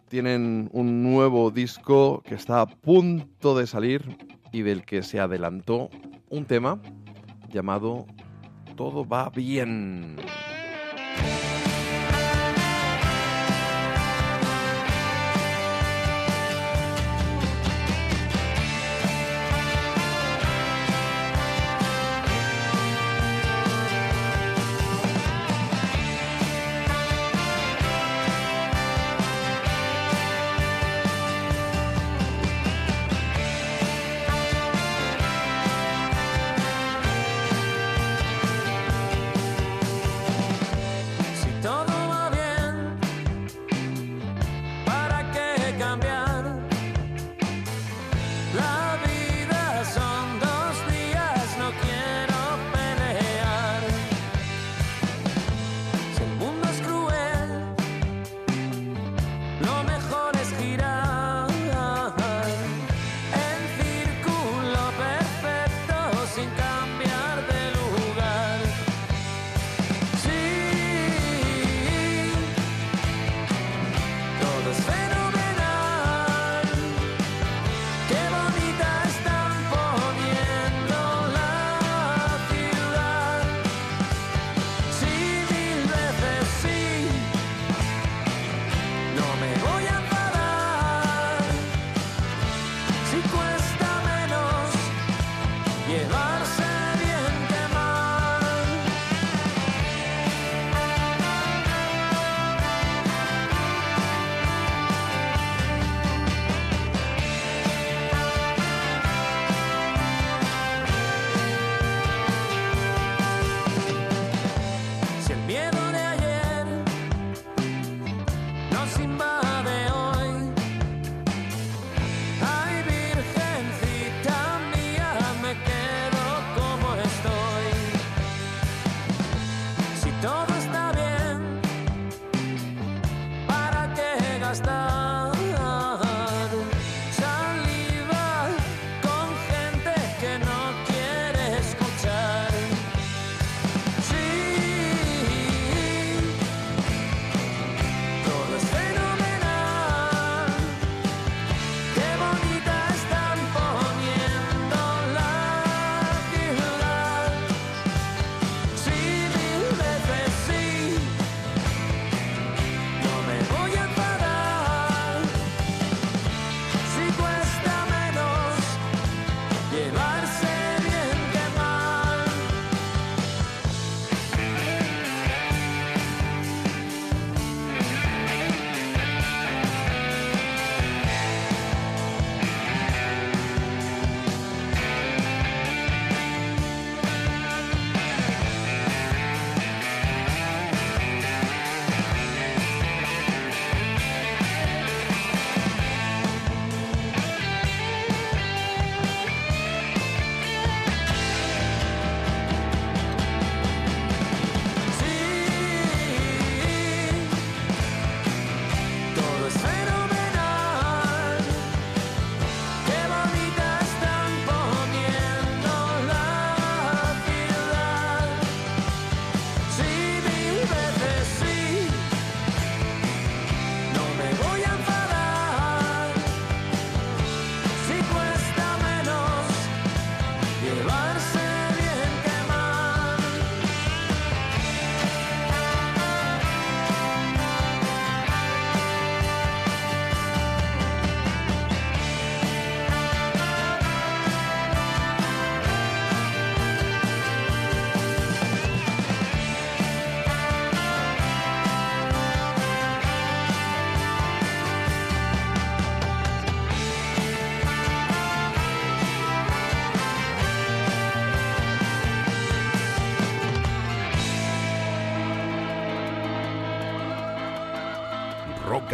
Tienen 0.08 0.68
un 0.72 1.02
nuevo 1.02 1.50
disco 1.50 2.22
que 2.24 2.34
está 2.34 2.60
a 2.60 2.66
punto 2.66 3.56
de 3.56 3.66
salir 3.66 4.16
y 4.52 4.62
del 4.62 4.84
que 4.84 5.02
se 5.02 5.18
adelantó 5.18 5.90
un 6.30 6.44
tema 6.44 6.80
llamado 7.48 8.06
Todo 8.76 9.04
va 9.04 9.30
bien. 9.30 10.16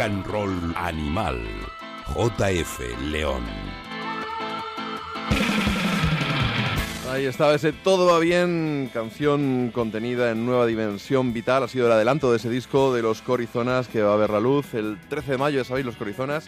And 0.01 0.25
Roll 0.25 0.73
Animal. 0.75 1.39
JF 2.07 2.79
León. 3.11 3.43
Ahí 7.11 7.25
estaba 7.25 7.53
ese 7.53 7.71
Todo 7.71 8.07
va 8.07 8.17
bien, 8.17 8.89
canción 8.91 9.69
contenida 9.71 10.31
en 10.31 10.43
Nueva 10.43 10.65
Dimensión 10.65 11.33
Vital. 11.33 11.63
Ha 11.63 11.67
sido 11.67 11.85
el 11.85 11.91
adelanto 11.91 12.31
de 12.31 12.37
ese 12.37 12.49
disco 12.49 12.93
de 12.95 13.03
los 13.03 13.21
Corizonas 13.21 13.87
que 13.87 14.01
va 14.01 14.13
a 14.13 14.17
ver 14.17 14.31
la 14.31 14.39
luz 14.39 14.73
el 14.73 14.97
13 15.07 15.33
de 15.33 15.37
mayo, 15.37 15.57
ya 15.59 15.65
sabéis, 15.65 15.85
los 15.85 15.97
Corizonas, 15.97 16.47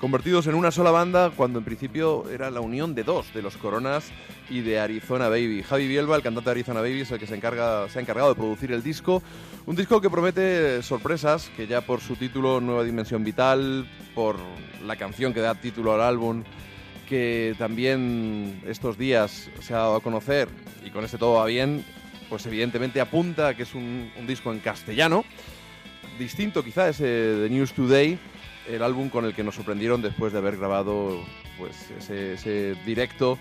convertidos 0.00 0.48
en 0.48 0.56
una 0.56 0.72
sola 0.72 0.90
banda 0.90 1.30
cuando 1.30 1.60
en 1.60 1.64
principio 1.64 2.28
era 2.30 2.50
la 2.50 2.60
unión 2.60 2.96
de 2.96 3.04
dos, 3.04 3.32
de 3.32 3.42
los 3.42 3.56
Coronas 3.56 4.10
y 4.50 4.60
de 4.60 4.78
Arizona 4.78 5.28
Baby. 5.28 5.62
Javi 5.62 5.86
Bielba, 5.88 6.16
el 6.16 6.22
cantante 6.22 6.50
de 6.50 6.52
Arizona 6.52 6.80
Baby, 6.80 7.02
es 7.02 7.10
el 7.10 7.18
que 7.18 7.26
se, 7.26 7.34
encarga, 7.34 7.88
se 7.88 7.98
ha 7.98 8.02
encargado 8.02 8.30
de 8.30 8.34
producir 8.34 8.72
el 8.72 8.82
disco. 8.82 9.22
Un 9.66 9.76
disco 9.76 10.00
que 10.00 10.10
promete 10.10 10.82
sorpresas, 10.82 11.50
que 11.56 11.66
ya 11.66 11.80
por 11.80 12.00
su 12.00 12.16
título 12.16 12.60
Nueva 12.60 12.84
Dimensión 12.84 13.24
Vital, 13.24 13.88
por 14.14 14.36
la 14.84 14.96
canción 14.96 15.34
que 15.34 15.40
da 15.40 15.54
título 15.54 15.94
al 15.94 16.00
álbum, 16.00 16.44
que 17.08 17.54
también 17.58 18.62
estos 18.66 18.98
días 18.98 19.50
se 19.60 19.74
ha 19.74 19.78
dado 19.78 19.96
a 19.96 20.00
conocer 20.00 20.48
y 20.84 20.90
con 20.90 21.04
este 21.04 21.18
todo 21.18 21.34
va 21.34 21.46
bien, 21.46 21.84
pues 22.28 22.44
evidentemente 22.46 23.00
apunta 23.00 23.48
a 23.48 23.54
que 23.54 23.62
es 23.62 23.74
un, 23.74 24.10
disco 24.26 24.52
en 24.52 24.60
castellano, 24.60 25.24
distinto 26.18 26.62
quizá 26.62 26.88
ese 26.88 27.06
de 27.06 27.50
News 27.50 27.72
Today, 27.72 28.18
el 28.68 28.82
álbum 28.82 29.08
con 29.08 29.24
el 29.24 29.34
que 29.34 29.42
nos 29.42 29.54
sorprendieron 29.54 30.02
después 30.02 30.32
de 30.32 30.38
haber 30.38 30.58
grabado 30.58 31.18
pues 31.56 31.90
ese 31.98 32.74
directo 32.84 33.38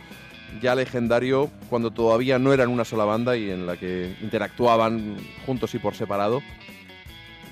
ya 0.61 0.75
legendario 0.75 1.49
cuando 1.69 1.91
todavía 1.91 2.39
no 2.39 2.53
eran 2.53 2.69
una 2.69 2.85
sola 2.85 3.05
banda 3.05 3.37
y 3.37 3.49
en 3.49 3.65
la 3.65 3.77
que 3.77 4.15
interactuaban 4.21 5.17
juntos 5.45 5.73
y 5.75 5.79
por 5.79 5.95
separado. 5.95 6.41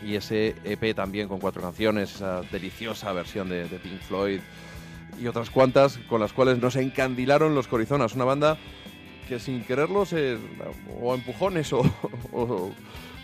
Y 0.03 0.15
ese 0.15 0.55
EP 0.63 0.95
también 0.95 1.27
con 1.27 1.39
cuatro 1.39 1.61
canciones, 1.61 2.15
esa 2.15 2.41
deliciosa 2.51 3.11
versión 3.13 3.49
de, 3.49 3.67
de 3.67 3.80
Pink 3.80 4.01
Floyd 4.01 4.39
y 5.19 5.27
otras 5.27 5.49
cuantas 5.49 5.97
con 6.09 6.19
las 6.19 6.34
cuales 6.34 6.59
nos 6.59 6.76
encandilaron 6.76 7.55
los 7.55 7.67
Corizonas, 7.67 8.13
una 8.15 8.26
banda 8.26 8.57
que 9.27 9.39
sin 9.39 9.63
quererlo 9.63 10.05
se, 10.05 10.38
o 11.01 11.11
a 11.11 11.15
empujones 11.15 11.73
o, 11.73 11.80
o 12.31 12.72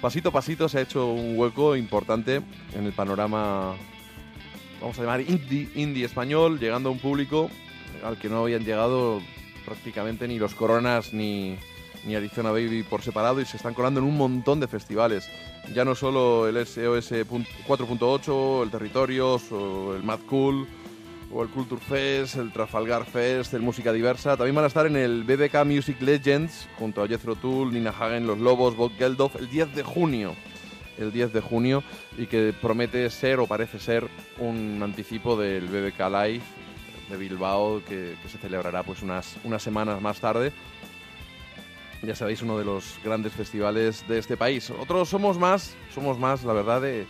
pasito 0.02 0.30
a 0.30 0.32
pasito 0.32 0.68
se 0.68 0.80
ha 0.80 0.82
hecho 0.82 1.08
un 1.08 1.38
hueco 1.38 1.76
importante 1.76 2.42
en 2.74 2.86
el 2.86 2.94
panorama, 2.94 3.76
vamos 4.80 4.98
a 4.98 5.02
llamar 5.02 5.22
indie, 5.22 5.70
indie 5.76 6.06
español, 6.06 6.60
llegando 6.60 6.90
a 6.90 6.92
un 6.92 7.00
público 7.00 7.50
al 8.04 8.18
que 8.18 8.30
no 8.30 8.42
habían 8.42 8.64
llegado 8.64 9.22
prácticamente 9.66 10.28
ni 10.28 10.40
los 10.40 10.54
Coronas 10.54 11.14
ni, 11.14 11.58
ni 12.06 12.16
Arizona 12.16 12.52
Baby 12.52 12.84
por 12.84 13.02
separado 13.02 13.42
y 13.42 13.46
se 13.46 13.58
están 13.58 13.74
colando 13.74 14.00
en 14.00 14.06
un 14.06 14.18
montón 14.18 14.60
de 14.60 14.68
festivales. 14.68 15.30
Ya 15.74 15.86
no 15.86 15.96
solo 15.96 16.48
el 16.48 16.56
SOS 16.66 17.12
4.8, 17.12 18.64
el 18.64 18.72
Territorios 18.72 19.44
el 19.52 20.04
Mad 20.04 20.20
Cool 20.28 20.68
o 21.34 21.44
el 21.44 21.50
Culture 21.50 21.82
Fest, 21.82 22.36
el 22.36 22.52
Trafalgar 22.52 23.06
Fest, 23.06 23.54
el 23.54 23.62
Música 23.62 23.94
Diversa. 23.94 24.36
También 24.36 24.56
van 24.56 24.66
a 24.66 24.68
estar 24.68 24.86
en 24.86 24.98
el 24.98 25.24
BBK 25.24 25.66
Music 25.66 26.02
Legends 26.02 26.68
junto 26.78 27.02
a 27.02 27.08
Jethro 27.08 27.36
Tull, 27.36 27.72
Nina 27.72 27.92
Hagen, 27.92 28.28
Los 28.28 28.40
Lobos, 28.40 28.76
Bob 28.76 28.92
Geldof 28.98 29.36
el 29.38 29.50
10 29.50 29.76
de 29.76 29.84
junio. 29.84 30.36
El 30.98 31.12
10 31.12 31.34
de 31.34 31.42
junio 31.42 31.84
y 32.18 32.28
que 32.28 32.54
promete 32.60 33.10
ser 33.10 33.40
o 33.40 33.48
parece 33.48 33.80
ser 33.80 34.08
un 34.40 34.82
anticipo 34.84 35.36
del 35.36 35.68
BBK 35.68 36.00
Live 36.00 36.42
de 37.12 37.18
Bilbao 37.18 37.84
que, 37.86 38.16
que 38.22 38.30
se 38.30 38.38
celebrará 38.38 38.84
pues 38.84 39.02
unas, 39.02 39.36
unas 39.44 39.62
semanas 39.62 40.02
más 40.02 40.20
tarde. 40.20 40.52
Ya 42.04 42.16
sabéis, 42.16 42.42
uno 42.42 42.58
de 42.58 42.66
los 42.66 43.00
grandes 43.04 43.34
festivales 43.34 44.08
de 44.08 44.18
este 44.18 44.36
país. 44.38 44.72
Otros 44.72 45.10
somos 45.10 45.38
más, 45.38 45.76
somos 45.94 46.18
más, 46.18 46.44
la 46.44 46.54
verdad, 46.54 46.82
de, 46.82 47.06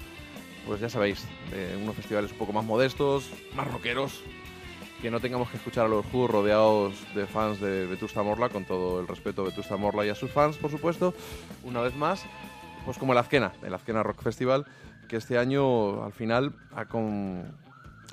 pues 0.68 0.82
ya 0.82 0.90
sabéis, 0.90 1.26
de 1.50 1.78
unos 1.82 1.96
festivales 1.96 2.32
un 2.32 2.38
poco 2.38 2.52
más 2.52 2.66
modestos, 2.66 3.30
más 3.56 3.72
rockeros, 3.72 4.22
que 5.02 5.10
no 5.10 5.22
tengamos 5.22 5.50
que 5.50 5.56
escuchar 5.58 5.86
a 5.86 5.90
los 5.90 6.06
Who 6.12 6.28
rodeados 6.28 6.94
de 7.16 7.26
fans 7.26 7.62
de 7.62 7.86
Vetusta 7.88 8.22
Morla, 8.22 8.50
con 8.50 8.66
todo 8.66 9.00
el 9.00 9.08
respeto 9.08 9.44
a 9.44 9.46
Vetusta 9.46 9.78
Morla 9.78 10.06
y 10.06 10.10
a 10.10 10.16
sus 10.16 10.30
fans, 10.30 10.58
por 10.58 10.70
supuesto, 10.72 11.14
una 11.64 11.80
vez 11.80 11.96
más, 11.96 12.26
pues 12.84 12.98
como 12.98 13.14
el 13.14 13.20
Azquena, 13.20 13.54
el 13.64 13.74
Azquena 13.74 14.04
Rock 14.04 14.22
Festival, 14.22 14.66
que 15.08 15.16
este 15.16 15.38
año 15.38 16.04
al 16.04 16.12
final 16.12 16.54
ha, 16.76 16.86
con- 16.86 17.50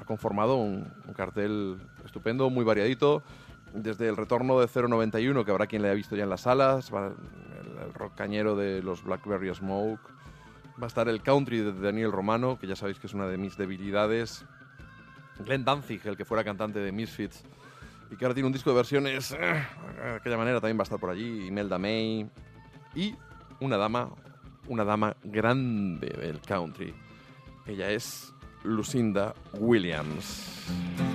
ha 0.00 0.04
conformado 0.04 0.56
un, 0.56 0.90
cartel 1.16 1.78
estupendo, 2.04 2.50
muy 2.50 2.64
variadito, 2.64 3.22
desde 3.72 4.08
el 4.08 4.16
retorno 4.16 4.60
de 4.60 4.68
091, 4.68 5.44
que 5.44 5.50
habrá 5.50 5.66
quien 5.66 5.82
le 5.82 5.88
haya 5.88 5.94
visto 5.94 6.16
ya 6.16 6.24
en 6.24 6.30
las 6.30 6.42
salas, 6.42 6.90
el, 6.90 7.86
el 7.86 7.94
rock 7.94 8.14
cañero 8.14 8.56
de 8.56 8.82
los 8.82 9.02
Blackberry 9.04 9.54
Smoke, 9.54 10.00
Va 10.80 10.84
a 10.84 10.86
estar 10.86 11.08
el 11.08 11.22
country 11.22 11.58
de 11.58 11.72
Daniel 11.72 12.12
Romano, 12.12 12.56
que 12.56 12.68
ya 12.68 12.76
sabéis 12.76 13.00
que 13.00 13.08
es 13.08 13.14
una 13.14 13.26
de 13.26 13.36
mis 13.36 13.56
debilidades. 13.56 14.44
Glenn 15.44 15.64
Danzig, 15.64 16.06
el 16.06 16.16
que 16.16 16.24
fuera 16.24 16.44
cantante 16.44 16.78
de 16.78 16.92
Misfits, 16.92 17.42
y 18.12 18.16
que 18.16 18.24
ahora 18.24 18.34
tiene 18.34 18.46
un 18.46 18.52
disco 18.52 18.70
de 18.70 18.76
versiones. 18.76 19.32
eh, 19.32 19.36
de 19.96 20.14
aquella 20.14 20.36
manera 20.36 20.60
también 20.60 20.78
va 20.78 20.82
a 20.82 20.84
estar 20.84 21.00
por 21.00 21.10
allí. 21.10 21.48
Imelda 21.48 21.78
May. 21.78 22.30
Y 22.94 23.16
una 23.58 23.76
dama, 23.76 24.10
una 24.68 24.84
dama 24.84 25.16
grande 25.24 26.10
del 26.10 26.40
country. 26.42 26.94
Ella 27.66 27.90
es 27.90 28.32
Lucinda 28.68 29.34
Williams. 29.58 31.07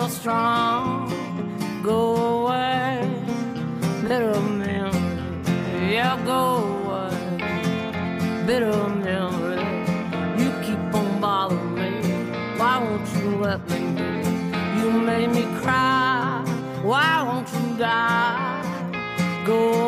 You're 0.00 0.08
strong. 0.08 1.12
Go 1.82 2.00
away, 2.36 3.06
bitter 4.02 4.40
memory, 4.40 5.94
yeah, 5.94 6.18
go 6.24 6.42
away. 6.72 7.16
Bitter 8.46 8.88
memory, 8.88 9.62
you 10.40 10.48
keep 10.64 10.94
on 10.94 11.20
bothering 11.20 11.74
me. 11.74 11.90
Why 12.58 12.78
won't 12.82 13.08
you 13.16 13.28
let 13.46 13.60
me 13.70 13.80
be? 13.98 14.10
You 14.78 14.90
made 14.90 15.30
me 15.38 15.44
cry. 15.60 16.42
Why 16.82 17.22
won't 17.22 17.48
you 17.52 17.76
die? 17.76 18.62
Go 19.46 19.79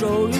control 0.00 0.30
you. 0.34 0.39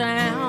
Sound. 0.00 0.39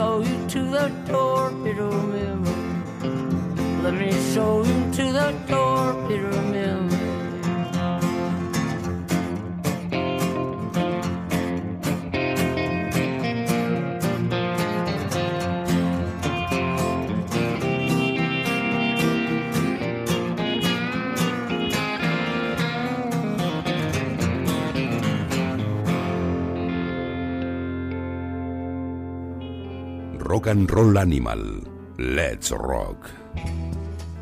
Show 0.00 0.20
you 0.22 0.38
to 0.48 0.60
the 0.76 0.88
bitter 1.62 1.90
memory. 1.90 2.54
Let 3.84 3.94
me 4.02 4.10
show 4.32 4.62
you 4.62 4.78
to 4.96 5.04
the 5.18 5.28
door, 5.46 5.92
bitter 6.08 6.49
and 30.50 30.68
Roll 30.68 30.98
Animal. 30.98 31.62
Let's 31.96 32.50
Rock. 32.50 33.06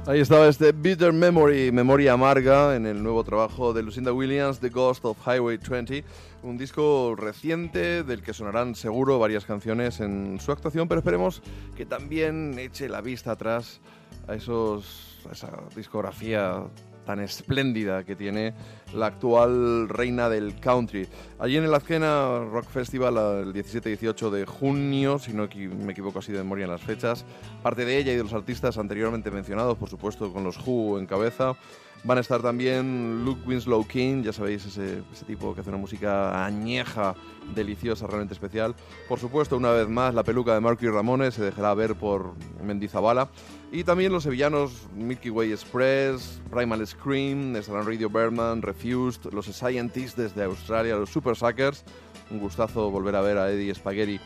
Ahí 0.06 0.20
estaba 0.20 0.46
este 0.46 0.72
Bitter 0.72 1.12
Memory, 1.12 1.72
Memoria 1.72 2.12
Amarga, 2.12 2.76
en 2.76 2.86
el 2.86 3.02
nuevo 3.02 3.24
trabajo 3.24 3.72
de 3.72 3.82
Lucinda 3.82 4.12
Williams, 4.12 4.58
The 4.60 4.68
Ghost 4.68 5.04
of 5.06 5.16
Highway 5.26 5.56
20, 5.56 6.04
un 6.42 6.58
disco 6.58 7.14
reciente 7.16 8.02
del 8.02 8.22
que 8.22 8.34
sonarán 8.34 8.74
seguro 8.74 9.18
varias 9.18 9.46
canciones 9.46 10.00
en 10.00 10.38
su 10.40 10.52
actuación, 10.52 10.86
pero 10.86 10.98
esperemos 10.98 11.42
que 11.76 11.86
también 11.86 12.58
eche 12.58 12.88
la 12.88 13.00
vista 13.00 13.32
atrás 13.32 13.80
a, 14.26 14.34
esos, 14.34 15.18
a 15.28 15.32
esa 15.32 15.50
discografía 15.74 16.62
tan 17.08 17.20
espléndida 17.20 18.04
que 18.04 18.14
tiene 18.14 18.52
la 18.92 19.06
actual 19.06 19.88
reina 19.88 20.28
del 20.28 20.60
country. 20.60 21.08
Allí 21.38 21.56
en 21.56 21.64
el 21.64 21.72
Azkena 21.72 22.40
Rock 22.40 22.66
Festival, 22.66 23.16
el 23.16 23.54
17-18 23.54 24.28
de 24.28 24.44
junio, 24.44 25.18
si 25.18 25.32
no 25.32 25.48
me 25.86 25.92
equivoco 25.92 26.18
así 26.18 26.32
de 26.32 26.38
memoria 26.40 26.66
en 26.66 26.70
las 26.70 26.82
fechas, 26.82 27.24
parte 27.62 27.86
de 27.86 27.96
ella 27.96 28.12
y 28.12 28.16
de 28.16 28.24
los 28.24 28.34
artistas 28.34 28.76
anteriormente 28.76 29.30
mencionados, 29.30 29.78
por 29.78 29.88
supuesto 29.88 30.30
con 30.34 30.44
los 30.44 30.58
Who 30.58 30.98
en 30.98 31.06
cabeza, 31.06 31.56
van 32.04 32.18
a 32.18 32.20
estar 32.20 32.42
también 32.42 33.24
Luke 33.24 33.40
Winslow 33.46 33.86
King, 33.86 34.22
ya 34.22 34.34
sabéis, 34.34 34.66
ese, 34.66 35.02
ese 35.10 35.24
tipo 35.24 35.54
que 35.54 35.62
hace 35.62 35.70
una 35.70 35.78
música 35.78 36.44
añeja, 36.44 37.14
deliciosa, 37.54 38.06
realmente 38.06 38.34
especial. 38.34 38.74
Por 39.08 39.18
supuesto, 39.18 39.56
una 39.56 39.70
vez 39.70 39.88
más, 39.88 40.14
la 40.14 40.24
peluca 40.24 40.54
de 40.54 40.60
Mercury 40.60 40.90
Ramones 40.90 41.34
se 41.34 41.42
dejará 41.42 41.74
ver 41.74 41.94
por 41.94 42.34
Mendizabala. 42.62 43.28
Y 43.70 43.84
también 43.84 44.12
los 44.12 44.22
sevillanos 44.22 44.88
Milky 44.94 45.30
Way 45.30 45.52
Express, 45.52 46.40
Primal 46.50 46.86
Scream, 46.86 47.54
estarán 47.56 47.86
Radio 47.86 48.08
Berman, 48.08 48.62
Refused, 48.62 49.32
los 49.32 49.46
Scientists 49.46 50.16
desde 50.16 50.44
Australia, 50.44 50.96
los 50.96 51.10
Super 51.10 51.36
Suckers. 51.36 51.84
Un 52.30 52.38
gustazo 52.38 52.90
volver 52.90 53.16
a 53.16 53.20
ver 53.20 53.38
a 53.38 53.50
Eddie 53.50 53.74
Spaghetti 53.74 54.20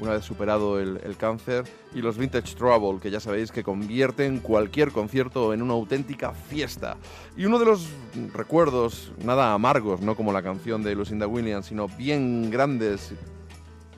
una 0.00 0.12
vez 0.12 0.24
superado 0.24 0.78
el, 0.78 1.16
cáncer. 1.16 1.64
Y 1.94 2.00
los 2.00 2.18
Vintage 2.18 2.54
Trouble, 2.54 3.00
que 3.00 3.10
ya 3.10 3.20
sabéis 3.20 3.50
que 3.50 3.62
convierten 3.62 4.40
cualquier 4.40 4.92
concierto 4.92 5.52
en 5.52 5.62
una 5.62 5.74
auténtica 5.74 6.32
fiesta. 6.32 6.96
Y 7.36 7.44
uno 7.44 7.58
de 7.58 7.64
los 7.64 7.88
recuerdos, 8.32 9.12
nada 9.24 9.52
amargos, 9.52 10.00
no 10.00 10.14
como 10.14 10.32
la 10.32 10.42
canción 10.42 10.82
de 10.82 10.94
Lucinda 10.94 11.26
Williams, 11.26 11.66
sino 11.66 11.88
bien 11.88 12.50
grandes 12.50 13.12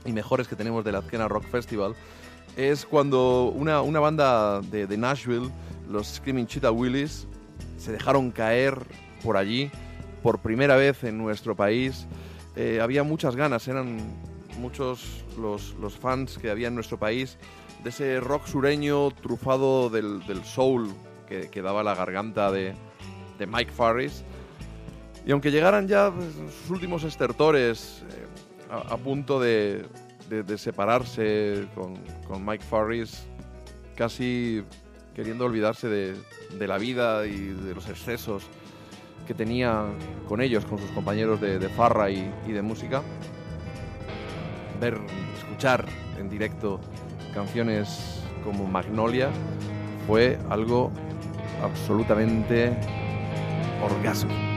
y 0.05 0.13
mejores 0.13 0.49
que 0.49 0.57
tenemos 0.57 0.85
del 0.85 0.97
Azkena 0.97 1.29
Rock 1.29 1.45
Festival, 1.45 1.95
es 2.57 2.87
cuando 2.87 3.53
una, 3.55 3.83
una 3.83 4.01
banda 4.01 4.61
de, 4.61 4.87
de 4.87 4.97
Nashville, 4.97 5.51
los 5.89 6.07
Screaming 6.07 6.47
Cheetah 6.47 6.71
Willis, 6.71 7.27
se 7.77 7.93
dejaron 7.93 8.31
caer 8.31 8.79
por 9.23 9.37
allí 9.37 9.71
por 10.23 10.39
primera 10.39 10.77
vez 10.77 11.05
en 11.05 11.19
nuestro 11.19 11.57
país. 11.57 12.07
Eh, 12.57 12.81
había 12.83 13.03
muchas 13.03 13.37
ganas, 13.37 13.67
eran 13.69 13.99
muchos 14.59 15.25
los, 15.41 15.99
fans 15.99 16.39
que 16.39 16.51
había 16.51 16.69
en 16.69 16.75
nuestro 16.75 16.99
país 16.99 17.39
de 17.83 17.91
ese 17.91 18.21
rock 18.21 18.47
sureño 18.47 19.11
trufado 19.11 19.91
del, 19.91 20.23
soul 20.45 20.93
que, 21.27 21.49
que 21.49 21.63
daba 21.63 21.83
la 21.83 21.95
garganta 21.95 22.51
de, 22.51 22.75
Mike 23.39 23.73
Farris. 23.73 24.23
Y 25.25 25.33
aunque 25.33 25.51
llegaran 25.51 25.89
ya 25.89 26.13
pues, 26.13 26.29
sus 26.61 26.71
últimos 26.71 27.05
estertores 27.05 28.03
eh, 28.11 28.27
a, 28.71 28.97
punto 28.99 29.41
de, 29.41 29.87
separarse 30.57 31.67
con, 31.75 32.45
Mike 32.45 32.65
Farris, 32.65 33.27
casi 33.97 34.63
queriendo 35.15 35.47
olvidarse 35.47 35.89
de, 35.89 36.67
la 36.67 36.79
vida 36.79 37.27
y 37.27 37.39
de 37.39 37.75
los 37.75 37.89
excesos 37.89 38.45
que 39.27 39.35
tenía 39.35 39.85
con 40.29 40.41
ellos, 40.41 40.65
con 40.67 40.79
sus 40.79 40.91
compañeros 40.91 41.41
de, 41.41 41.59
de 41.59 41.69
farra 41.71 42.11
y, 42.11 42.31
y 42.47 42.53
de 42.53 42.63
música, 42.63 43.03
ver, 44.81 44.99
escuchar 45.61 45.85
en 46.19 46.31
directo 46.31 46.81
canciones 47.35 48.23
como 48.43 48.67
Magnolia 48.67 49.29
fue 50.07 50.39
algo 50.49 50.91
absolutamente 51.63 52.75
orgasmo. 53.85 54.50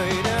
faded 0.00 0.39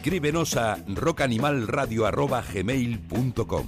Escríbenos 0.00 0.56
a 0.56 0.78
rockanimalradio.gmail.com 0.86 3.66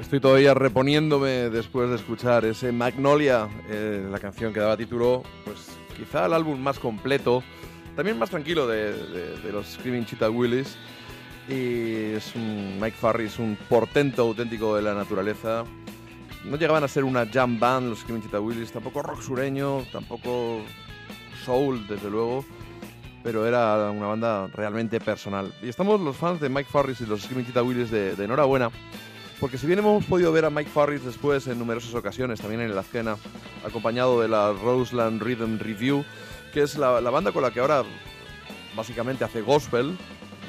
Estoy 0.00 0.18
todavía 0.18 0.54
reponiéndome 0.54 1.50
después 1.50 1.88
de 1.90 1.94
escuchar 1.94 2.44
ese 2.44 2.72
Magnolia, 2.72 3.48
eh, 3.70 4.04
la 4.10 4.18
canción 4.18 4.52
que 4.52 4.58
daba 4.58 4.76
título, 4.76 5.22
pues 5.44 5.68
quizá 5.96 6.26
el 6.26 6.32
álbum 6.32 6.58
más 6.58 6.80
completo, 6.80 7.44
también 7.98 8.16
más 8.16 8.30
tranquilo 8.30 8.68
de, 8.68 8.94
los 9.52 9.66
Screaming 9.72 10.06
Cheetah 10.06 10.30
Willis. 10.30 10.76
Y 11.48 12.12
es 12.14 12.32
Mike 12.36 12.96
Farris, 12.96 13.40
un 13.40 13.58
portento 13.68 14.22
auténtico 14.22 14.76
de 14.76 14.82
la 14.82 14.94
naturaleza. 14.94 15.64
No 16.44 16.56
llegaban 16.56 16.84
a 16.84 16.88
ser 16.88 17.02
una 17.02 17.26
jam 17.26 17.58
band 17.58 17.88
los 17.88 17.98
Screaming 17.98 18.22
Cheetah 18.22 18.38
Willis, 18.38 18.70
tampoco 18.70 19.02
rock 19.02 19.20
sureño, 19.20 19.82
tampoco 19.90 20.62
soul, 21.44 21.88
desde 21.88 22.08
luego 22.08 22.44
pero 23.24 23.46
era 23.46 23.90
una 23.90 24.06
banda 24.06 24.46
realmente 24.54 25.00
personal. 25.00 25.52
Y 25.60 25.68
estamos 25.68 26.00
los 26.00 26.16
fans 26.16 26.40
de 26.40 26.48
Mike 26.48 26.70
Farris 26.70 27.00
y 27.00 27.06
los 27.06 27.22
Screaming 27.22 27.46
Cheetah 27.46 27.64
Willis 27.64 27.90
de, 27.90 28.12
enhorabuena, 28.12 28.70
porque 29.40 29.58
si 29.58 29.66
bien 29.66 29.80
hemos 29.80 30.04
podido 30.04 30.30
ver 30.30 30.44
a 30.44 30.50
Mike 30.50 30.70
Farris 30.70 31.04
después 31.04 31.48
en 31.48 31.58
numerosas 31.58 31.94
ocasiones, 31.94 32.40
también 32.40 32.60
en 32.60 32.70
el 32.70 32.78
Azkena, 32.78 33.16
acompañado 33.66 34.20
de 34.20 34.28
la 34.28 34.52
Roseland 34.52 35.20
Rhythm 35.20 35.58
Review, 35.58 36.04
que 36.52 36.62
es 36.62 36.76
la, 36.76 37.00
banda 37.00 37.32
con 37.32 37.42
la 37.42 37.50
que 37.50 37.60
ahora 37.60 37.82
básicamente 38.76 39.24
hace 39.24 39.42
gospel. 39.42 39.96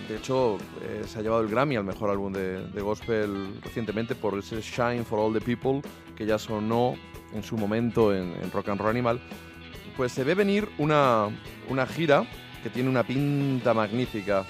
De 0.07 0.17
hecho, 0.17 0.57
eh, 0.81 1.03
se 1.07 1.19
ha 1.19 1.21
llevado 1.21 1.41
el 1.41 1.49
Grammy 1.49 1.76
al 1.76 1.84
mejor 1.84 2.09
álbum 2.09 2.34
de, 2.34 2.81
gospel 2.81 3.59
recientemente 3.61 4.15
por 4.15 4.38
ese 4.38 4.61
Shine 4.61 5.03
for 5.03 5.19
All 5.19 5.34
the 5.34 5.41
People, 5.41 5.81
que 6.15 6.26
ya 6.26 6.39
sonó 6.39 6.95
en 7.34 7.43
su 7.43 7.57
momento 7.57 8.13
en, 8.13 8.34
en 8.41 8.51
Rock 8.51 8.69
and 8.69 8.81
Roll 8.81 8.89
Animal. 8.89 9.21
Pues 9.95 10.11
se 10.11 10.23
ve 10.23 10.34
venir 10.34 10.67
una, 10.77 11.30
una 11.69 11.85
gira 11.85 12.26
que 12.63 12.69
tiene 12.69 12.89
una 12.89 13.03
pinta 13.03 13.73
magnífica. 13.73 14.45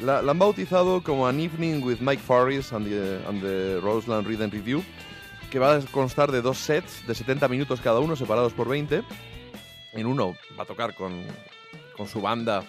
La, 0.00 0.18
han 0.18 0.38
bautizado 0.38 1.02
como 1.02 1.26
An 1.26 1.40
Evening 1.40 1.82
with 1.82 1.98
Mike 2.00 2.22
Farris 2.22 2.72
and 2.72 2.86
the, 2.86 3.20
and 3.28 3.40
the 3.40 3.80
Roseland 3.80 4.26
Rhythm 4.26 4.50
Review, 4.50 4.82
que 5.50 5.58
va 5.58 5.76
a 5.76 5.80
constar 5.80 6.32
de 6.32 6.42
dos 6.42 6.58
sets 6.58 7.06
de 7.06 7.14
70 7.14 7.46
minutos 7.48 7.80
cada 7.80 8.00
uno, 8.00 8.16
separados 8.16 8.52
por 8.52 8.68
20. 8.68 9.02
En 9.94 10.06
uno 10.06 10.34
va 10.58 10.64
a 10.64 10.66
tocar 10.66 10.94
con, 10.94 11.22
con 11.96 12.06
su 12.08 12.20
banda 12.20 12.62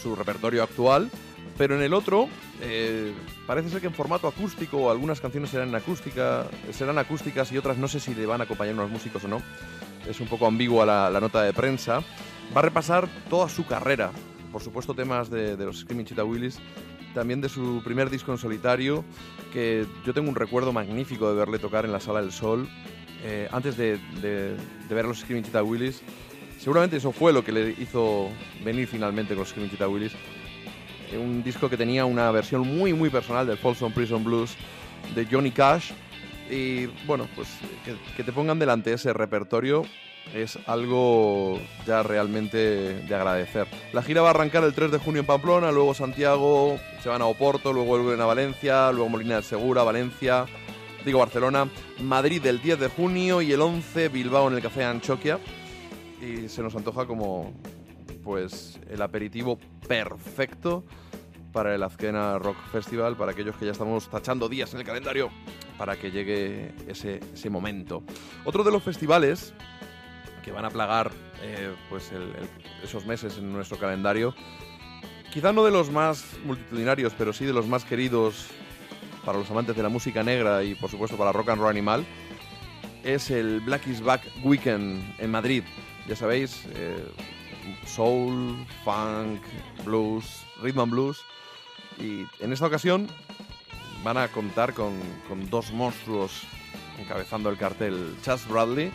su 0.00 0.14
repertorio 0.16 0.62
actual, 0.62 1.10
pero 1.56 1.76
en 1.76 1.82
el 1.82 1.94
otro 1.94 2.28
eh, 2.60 3.12
parece 3.46 3.70
ser 3.70 3.80
que 3.80 3.86
en 3.86 3.94
formato 3.94 4.26
acústico 4.26 4.90
algunas 4.90 5.20
canciones 5.20 5.50
serán, 5.50 5.74
acústica, 5.74 6.46
serán 6.72 6.98
acústicas 6.98 7.50
y 7.52 7.58
otras 7.58 7.78
no 7.78 7.86
sé 7.88 8.00
si 8.00 8.14
le 8.14 8.26
van 8.26 8.40
a 8.40 8.44
acompañar 8.44 8.74
unos 8.74 8.90
músicos 8.90 9.24
o 9.24 9.28
no. 9.28 9.40
Es 10.08 10.20
un 10.20 10.26
poco 10.28 10.46
ambigua 10.46 10.84
la, 10.84 11.08
la 11.10 11.20
nota 11.20 11.42
de 11.42 11.52
prensa. 11.52 12.00
Va 12.54 12.58
a 12.60 12.62
repasar 12.62 13.08
toda 13.30 13.48
su 13.48 13.64
carrera, 13.66 14.10
por 14.52 14.62
supuesto 14.62 14.94
temas 14.94 15.30
de, 15.30 15.56
de 15.56 15.64
los 15.64 15.78
Screaming 15.80 16.06
Cheetah 16.06 16.24
Willis, 16.24 16.58
también 17.14 17.40
de 17.40 17.48
su 17.48 17.80
primer 17.84 18.10
disco 18.10 18.32
en 18.32 18.38
solitario, 18.38 19.04
que 19.52 19.86
yo 20.04 20.12
tengo 20.12 20.28
un 20.28 20.34
recuerdo 20.34 20.72
magnífico 20.72 21.30
de 21.30 21.36
verle 21.36 21.58
tocar 21.58 21.84
en 21.84 21.92
la 21.92 22.00
Sala 22.00 22.20
del 22.20 22.32
Sol, 22.32 22.68
eh, 23.22 23.48
antes 23.52 23.76
de, 23.78 23.98
de- 24.20 24.56
de 24.56 24.94
ver 24.94 25.04
a 25.06 25.08
los 25.08 25.20
Screaming 25.20 25.44
Cheetah 25.44 25.62
Willis. 25.62 26.02
Seguramente 26.64 26.96
eso 26.96 27.12
fue 27.12 27.30
lo 27.30 27.44
que 27.44 27.52
le 27.52 27.74
hizo 27.78 28.30
venir 28.64 28.88
finalmente 28.88 29.34
con 29.34 29.44
Screaming 29.44 29.70
Cheetah 29.70 29.86
Willis. 29.86 30.12
Eh, 31.12 31.18
Un 31.18 31.42
disco 31.44 31.68
que 31.68 31.76
tenía 31.76 32.06
una 32.06 32.30
versión 32.30 32.62
muy, 32.62 32.94
muy 32.94 33.10
personal 33.10 33.46
del 33.46 33.58
Folsom 33.58 33.92
Prison 33.92 34.24
Blues 34.24 34.56
de 35.14 35.26
Johnny 35.30 35.50
Cash. 35.50 35.90
Y 36.50 36.86
bueno, 37.06 37.28
pues 37.36 37.48
que, 37.84 37.94
que 38.16 38.24
te 38.24 38.32
pongan 38.32 38.58
delante 38.58 38.94
ese 38.94 39.12
repertorio 39.12 39.84
es 40.32 40.58
algo 40.66 41.60
ya 41.86 42.02
realmente 42.02 42.56
de 42.56 43.14
agradecer. 43.14 43.66
La 43.92 44.02
gira 44.02 44.22
va 44.22 44.28
a 44.28 44.30
arrancar 44.30 44.64
el 44.64 44.72
3 44.72 44.90
de 44.90 44.98
junio 44.98 45.20
en 45.20 45.26
Pamplona, 45.26 45.70
luego 45.70 45.92
Santiago, 45.92 46.78
se 47.02 47.10
van 47.10 47.20
a 47.20 47.26
Oporto, 47.26 47.74
luego 47.74 47.88
vuelven 47.98 48.22
a 48.22 48.24
Valencia, 48.24 48.90
luego 48.90 49.10
Molina 49.10 49.34
del 49.34 49.44
Segura, 49.44 49.82
Valencia, 49.82 50.46
digo 51.04 51.18
Barcelona, 51.18 51.68
Madrid 52.00 52.46
el 52.46 52.62
10 52.62 52.80
de 52.80 52.88
junio 52.88 53.42
y 53.42 53.52
el 53.52 53.60
11 53.60 54.08
Bilbao 54.08 54.48
en 54.48 54.54
el 54.54 54.62
Café 54.62 54.84
Anchoquia. 54.84 55.38
Y 56.24 56.48
se 56.48 56.62
nos 56.62 56.74
antoja 56.74 57.06
como 57.06 57.52
pues 58.22 58.80
el 58.88 59.02
aperitivo 59.02 59.58
perfecto 59.86 60.84
para 61.52 61.74
el 61.74 61.82
Azkena 61.82 62.38
Rock 62.38 62.56
Festival, 62.72 63.16
para 63.16 63.32
aquellos 63.32 63.56
que 63.56 63.66
ya 63.66 63.72
estamos 63.72 64.08
tachando 64.08 64.48
días 64.48 64.72
en 64.74 64.80
el 64.80 64.86
calendario 64.86 65.30
para 65.78 65.96
que 65.96 66.10
llegue 66.10 66.74
ese, 66.88 67.20
ese 67.32 67.50
momento. 67.50 68.02
Otro 68.44 68.64
de 68.64 68.72
los 68.72 68.82
festivales 68.82 69.52
que 70.42 70.50
van 70.50 70.64
a 70.64 70.70
plagar 70.70 71.12
eh, 71.42 71.74
pues 71.88 72.10
esos 72.82 73.06
meses 73.06 73.38
en 73.38 73.52
nuestro 73.52 73.78
calendario, 73.78 74.34
quizá 75.32 75.52
no 75.52 75.64
de 75.64 75.70
los 75.70 75.90
más 75.90 76.24
multitudinarios, 76.44 77.12
pero 77.16 77.32
sí 77.32 77.44
de 77.44 77.52
los 77.52 77.66
más 77.66 77.84
queridos 77.84 78.48
para 79.24 79.38
los 79.38 79.50
amantes 79.50 79.76
de 79.76 79.82
la 79.82 79.88
música 79.88 80.22
negra 80.22 80.64
y 80.64 80.74
por 80.74 80.90
supuesto 80.90 81.16
para 81.16 81.32
Rock 81.32 81.50
and 81.50 81.60
Roll 81.60 81.70
Animal, 81.70 82.04
es 83.04 83.30
el 83.30 83.60
Black 83.60 83.86
is 83.86 84.00
Back 84.00 84.22
Weekend 84.42 85.14
en 85.18 85.30
Madrid. 85.30 85.62
Ya 86.08 86.16
sabéis, 86.16 86.66
eh, 86.74 87.04
soul, 87.86 88.66
funk, 88.84 89.40
blues, 89.84 90.44
rhythm 90.60 90.80
and 90.80 90.92
blues. 90.92 91.18
Y 91.98 92.26
en 92.40 92.52
esta 92.52 92.66
ocasión 92.66 93.08
van 94.02 94.18
a 94.18 94.28
contar 94.28 94.74
con, 94.74 94.92
con 95.28 95.48
dos 95.48 95.72
monstruos 95.72 96.42
encabezando 96.98 97.48
el 97.50 97.56
cartel. 97.56 98.16
Chas 98.22 98.46
Bradley, 98.48 98.90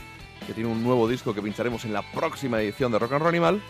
que 0.46 0.54
tiene 0.54 0.70
un 0.70 0.84
nuevo 0.84 1.08
disco 1.08 1.34
que 1.34 1.42
pincharemos 1.42 1.86
en 1.86 1.94
la 1.94 2.04
próxima 2.12 2.62
edición 2.62 2.92
de 2.92 3.00
Rock 3.00 3.14
and 3.14 3.22
Roll 3.22 3.30
Animal, 3.30 3.62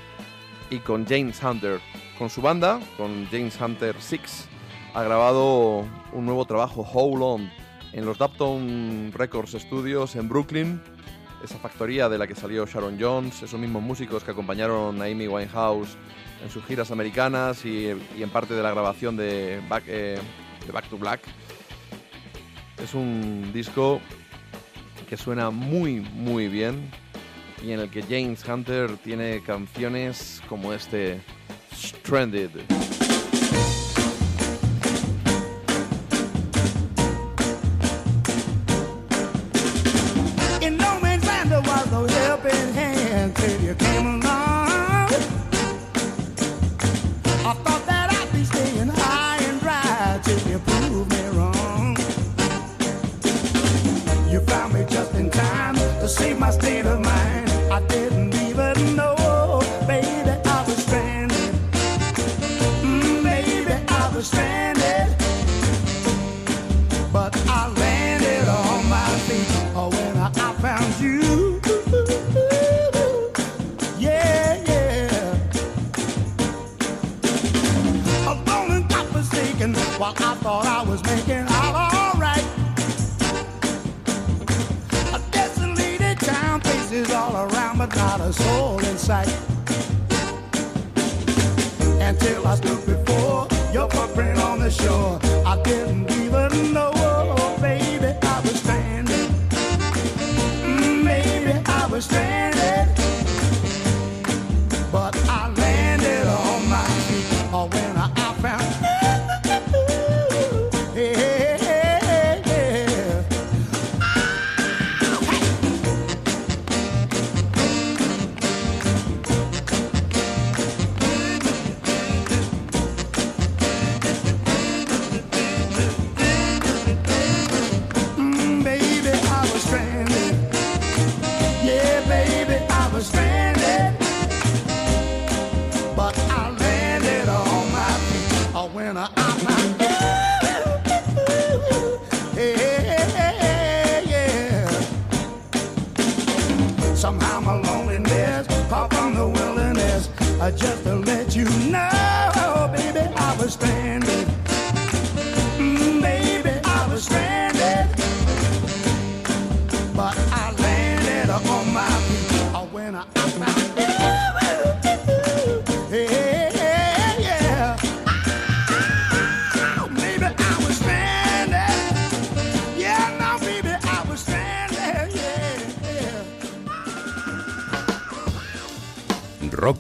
y 0.70 0.80
con 0.80 1.06
James 1.06 1.42
Hunter. 1.44 1.80
Con 2.18 2.30
su 2.30 2.42
banda, 2.42 2.80
con 2.98 3.28
James 3.32 3.60
Hunter 3.60 3.96
6, 3.98 4.48
ha 4.94 5.04
grabado 5.04 5.86
un 6.12 6.26
nuevo 6.26 6.46
trabajo, 6.46 6.82
Hold 6.82 7.24
On, 7.24 7.52
en 7.94 8.06
los 8.06 8.18
Dapton 8.18 9.12
Records 9.14 9.54
Studios 9.54 10.16
en 10.16 10.28
Brooklyn, 10.28 10.82
esa 11.44 11.58
factoría 11.58 12.10
de 12.10 12.18
la 12.18 12.28
que 12.28 12.36
salió 12.36 12.66
Sharon 12.66 12.98
Jones, 13.00 13.44
esos 13.44 13.60
mismos 13.60 13.82
músicos 13.82 14.24
que 14.24 14.32
acompañaron 14.32 15.02
a 15.02 15.06
Amy 15.06 15.28
Winehouse 15.28 15.98
en 16.44 16.50
sus 16.50 16.64
giras 16.66 16.92
americanas 16.92 17.66
y, 17.66 17.88
en 17.90 18.30
parte 18.30 18.54
de 18.54 18.64
la 18.64 18.72
grabación 18.72 19.18
eh, 19.20 19.62
de 19.62 20.72
Back 20.72 20.90
to 20.90 20.98
Black. 20.98 21.22
Es 22.82 22.94
un 22.94 23.52
disco 23.54 24.00
que 25.10 25.18
suena 25.18 25.50
muy, 25.50 26.00
muy 26.00 26.48
bien 26.48 26.90
y 27.64 27.72
en 27.72 27.80
el 27.80 27.90
que 27.90 28.04
James 28.04 28.44
Hunter 28.48 28.98
tiene 28.98 29.42
canciones 29.44 30.42
como 30.48 30.72
este 30.74 31.22
Stranded. 31.74 32.52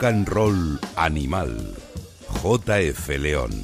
And 0.10 0.26
Roll 0.34 0.80
Animal. 0.98 1.54
JF 2.42 3.14
León. 3.22 3.59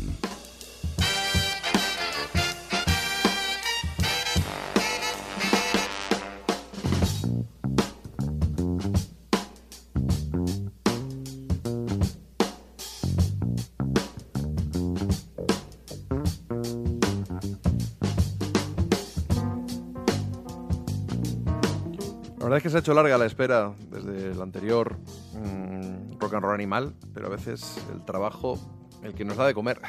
Animal, 26.53 26.95
pero 27.13 27.27
a 27.27 27.29
veces 27.29 27.77
el 27.91 28.03
trabajo, 28.05 28.59
el 29.03 29.13
que 29.13 29.25
nos 29.25 29.37
da 29.37 29.47
de 29.47 29.53
comer, 29.53 29.81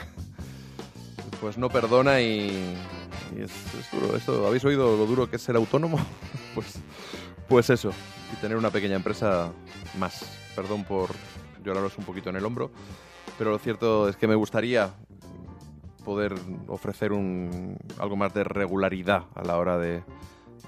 pues 1.40 1.58
no 1.58 1.68
perdona 1.68 2.20
y, 2.20 2.76
y 3.36 3.42
es, 3.42 3.52
es 3.74 3.90
duro. 3.92 4.16
Esto, 4.16 4.46
¿Habéis 4.46 4.64
oído 4.64 4.96
lo 4.96 5.06
duro 5.06 5.28
que 5.28 5.36
es 5.36 5.42
ser 5.42 5.56
autónomo? 5.56 5.98
pues, 6.54 6.80
pues 7.48 7.70
eso, 7.70 7.90
y 8.32 8.36
tener 8.40 8.56
una 8.56 8.70
pequeña 8.70 8.96
empresa 8.96 9.52
más. 9.98 10.24
Perdón 10.54 10.84
por 10.84 11.10
lloraros 11.64 11.98
un 11.98 12.04
poquito 12.04 12.30
en 12.30 12.36
el 12.36 12.44
hombro, 12.44 12.70
pero 13.36 13.50
lo 13.50 13.58
cierto 13.58 14.08
es 14.08 14.16
que 14.16 14.26
me 14.26 14.34
gustaría 14.34 14.94
poder 16.04 16.34
ofrecer 16.68 17.12
un, 17.12 17.76
algo 17.98 18.16
más 18.16 18.32
de 18.32 18.44
regularidad 18.44 19.24
a 19.34 19.42
la 19.42 19.58
hora 19.58 19.76
de, 19.76 20.04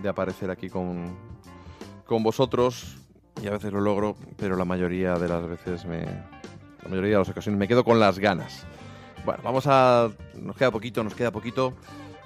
de 0.03 0.09
aparecer 0.09 0.51
aquí 0.51 0.69
con, 0.69 1.17
con 2.05 2.23
vosotros 2.23 2.98
y 3.43 3.47
a 3.47 3.51
veces 3.51 3.73
lo 3.73 3.81
logro, 3.81 4.17
pero 4.37 4.57
la 4.57 4.65
mayoría 4.65 5.15
de 5.15 5.29
las 5.29 5.47
veces 5.47 5.85
me 5.85 6.03
la 6.03 6.89
mayoría 6.89 7.13
de 7.13 7.19
las 7.19 7.29
ocasiones 7.29 7.59
me 7.59 7.69
quedo 7.69 7.85
con 7.85 8.01
las 8.01 8.19
ganas. 8.19 8.65
Bueno, 9.25 9.41
vamos 9.43 9.67
a 9.67 10.11
nos 10.35 10.57
queda 10.57 10.71
poquito, 10.71 11.05
nos 11.05 11.15
queda 11.15 11.31
poquito, 11.31 11.75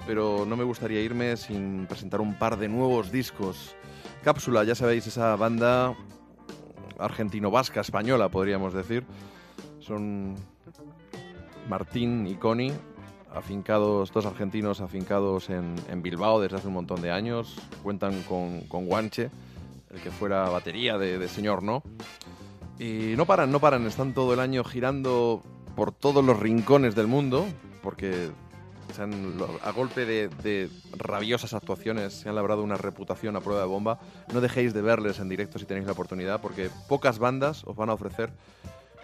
pero 0.05 0.45
no 0.47 0.55
me 0.55 0.63
gustaría 0.63 1.01
irme 1.01 1.37
sin 1.37 1.85
presentar 1.87 2.21
un 2.21 2.37
par 2.37 2.57
de 2.57 2.67
nuevos 2.67 3.11
discos. 3.11 3.75
Cápsula, 4.23 4.63
ya 4.63 4.75
sabéis, 4.75 5.07
esa 5.07 5.35
banda 5.35 5.95
argentino-vasca 6.97 7.81
española, 7.81 8.29
podríamos 8.29 8.73
decir. 8.73 9.05
Son 9.79 10.35
Martín 11.67 12.25
y 12.27 12.35
Connie, 12.35 12.73
afincados, 13.33 14.11
dos 14.11 14.25
argentinos 14.25 14.79
afincados 14.79 15.49
en, 15.49 15.75
en 15.89 16.01
Bilbao 16.01 16.39
desde 16.39 16.57
hace 16.57 16.67
un 16.67 16.75
montón 16.75 17.01
de 17.01 17.11
años. 17.11 17.57
Cuentan 17.81 18.21
con, 18.23 18.61
con 18.61 18.85
Guanche, 18.85 19.29
el 19.93 20.01
que 20.01 20.11
fuera 20.11 20.49
batería 20.49 20.97
de, 20.97 21.27
Señor 21.27 21.63
No. 21.63 21.83
Y 22.79 23.13
no 23.15 23.25
paran, 23.25 23.51
no 23.51 23.59
paran, 23.59 23.85
están 23.85 24.13
todo 24.13 24.33
el 24.33 24.39
año 24.39 24.63
girando 24.63 25.43
por 25.75 25.91
todos 25.91 26.25
los 26.25 26.39
rincones 26.39 26.95
del 26.95 27.07
mundo, 27.07 27.45
porque 27.81 28.31
se 28.93 29.01
a 29.01 29.71
golpe 29.71 30.05
de, 30.05 30.27
de 30.27 30.69
rabiosas 30.97 31.53
actuaciones 31.53 32.13
se 32.13 32.29
han 32.29 32.35
labrado 32.35 32.63
una 32.63 32.75
reputación 32.75 33.35
a 33.35 33.41
prueba 33.41 33.61
de 33.61 33.67
bomba. 33.67 33.99
No 34.33 34.41
dejéis 34.41 34.73
de 34.73 34.81
verles 34.81 35.19
en 35.19 35.29
directo 35.29 35.59
si 35.59 35.65
tenéis 35.65 35.85
la 35.85 35.93
oportunidad, 35.93 36.41
porque 36.41 36.69
pocas 36.87 37.19
bandas 37.19 37.63
os 37.65 37.75
van 37.75 37.89
a 37.89 37.93
ofrecer 37.93 38.33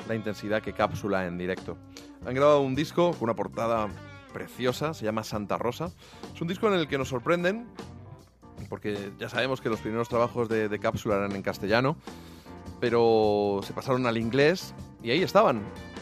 la 0.07 0.15
intensidad 0.15 0.61
que 0.61 0.73
cápsula 0.73 1.25
en 1.25 1.37
directo. 1.37 1.77
Han 2.25 2.33
grabado 2.33 2.61
un 2.61 2.75
disco 2.75 3.11
con 3.11 3.23
una 3.23 3.35
portada 3.35 3.87
preciosa, 4.33 4.93
se 4.93 5.05
llama 5.05 5.23
Santa 5.23 5.57
Rosa. 5.57 5.91
Es 6.33 6.41
un 6.41 6.47
disco 6.47 6.67
en 6.67 6.73
el 6.73 6.87
que 6.87 6.97
nos 6.97 7.09
sorprenden, 7.09 7.67
porque 8.69 9.11
ya 9.19 9.29
sabemos 9.29 9.61
que 9.61 9.69
los 9.69 9.79
primeros 9.79 10.07
trabajos 10.07 10.47
de, 10.47 10.69
de 10.69 10.79
cápsula 10.79 11.17
eran 11.17 11.35
en 11.35 11.41
castellano, 11.41 11.97
pero 12.79 13.61
se 13.63 13.73
pasaron 13.73 14.05
al 14.05 14.17
inglés 14.17 14.73
y 15.03 15.11
ahí 15.11 15.23
estaban. 15.23 15.61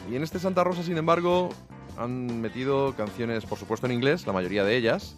Y 0.10 0.16
en 0.16 0.24
este 0.24 0.40
Santa 0.40 0.64
Rosa, 0.64 0.84
sin 0.84 0.98
embargo, 0.98 1.50
han 1.98 2.42
metido 2.42 2.94
canciones, 2.96 3.46
por 3.46 3.58
supuesto, 3.58 3.88
en 3.88 3.94
inglés, 3.94 4.26
la 4.28 4.34
mayoría 4.34 4.64
de 4.64 4.78
ellas, 4.78 5.18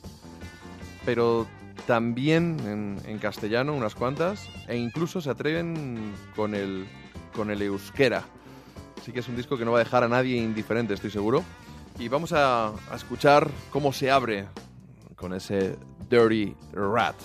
pero 1.05 1.47
también 1.85 2.99
en, 3.05 3.17
castellano, 3.19 3.73
unas 3.73 3.95
cuantas, 3.95 4.47
e 4.67 4.77
incluso 4.77 5.21
se 5.21 5.30
atreven 5.30 6.13
con 6.35 6.55
el, 6.55 6.88
con 7.35 7.51
el 7.51 7.61
euskera. 7.61 8.23
Así 9.01 9.11
que 9.11 9.19
es 9.19 9.27
un 9.27 9.35
disco 9.35 9.57
que 9.57 9.65
no 9.65 9.71
va 9.71 9.80
a 9.80 9.84
dejar 9.84 10.03
a 10.03 10.07
nadie 10.07 10.38
indiferente, 10.38 10.93
estoy 10.93 11.11
seguro. 11.11 11.43
Y 11.97 12.07
vamos 12.07 12.31
a 12.34 12.73
escuchar 12.93 13.49
cómo 13.71 13.91
se 13.91 14.09
abre 14.09 14.45
con 15.19 15.33
ese 15.33 15.77
Dirty 16.09 16.55
Rat. 16.71 17.15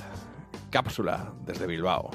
Cápsula 0.70 1.32
desde 1.46 1.66
Bilbao. 1.66 2.10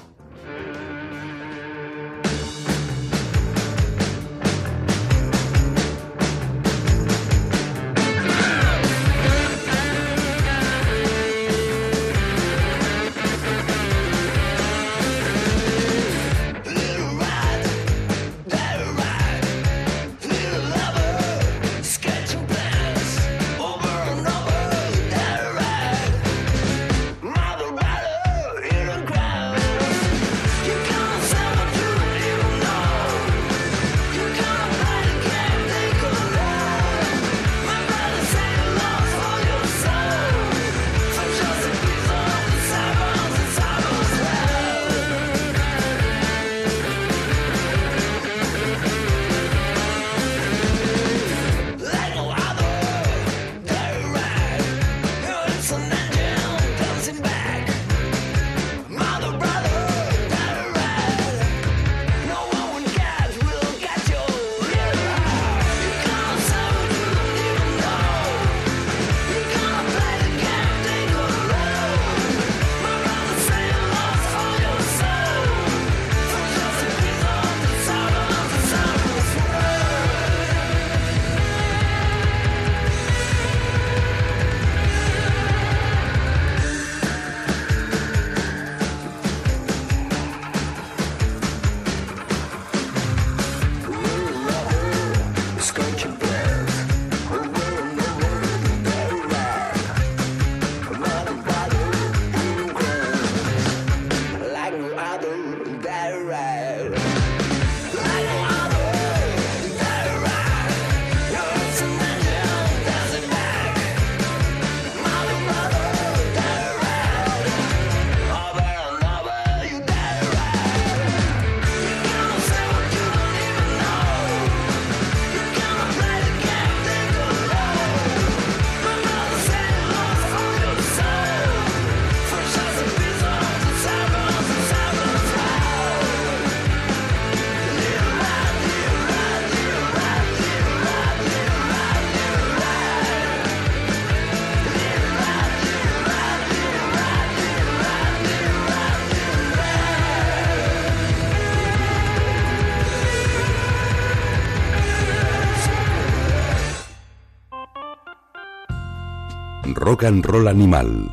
Rock 159.99 160.05
and 160.05 160.47
animal. 160.47 161.11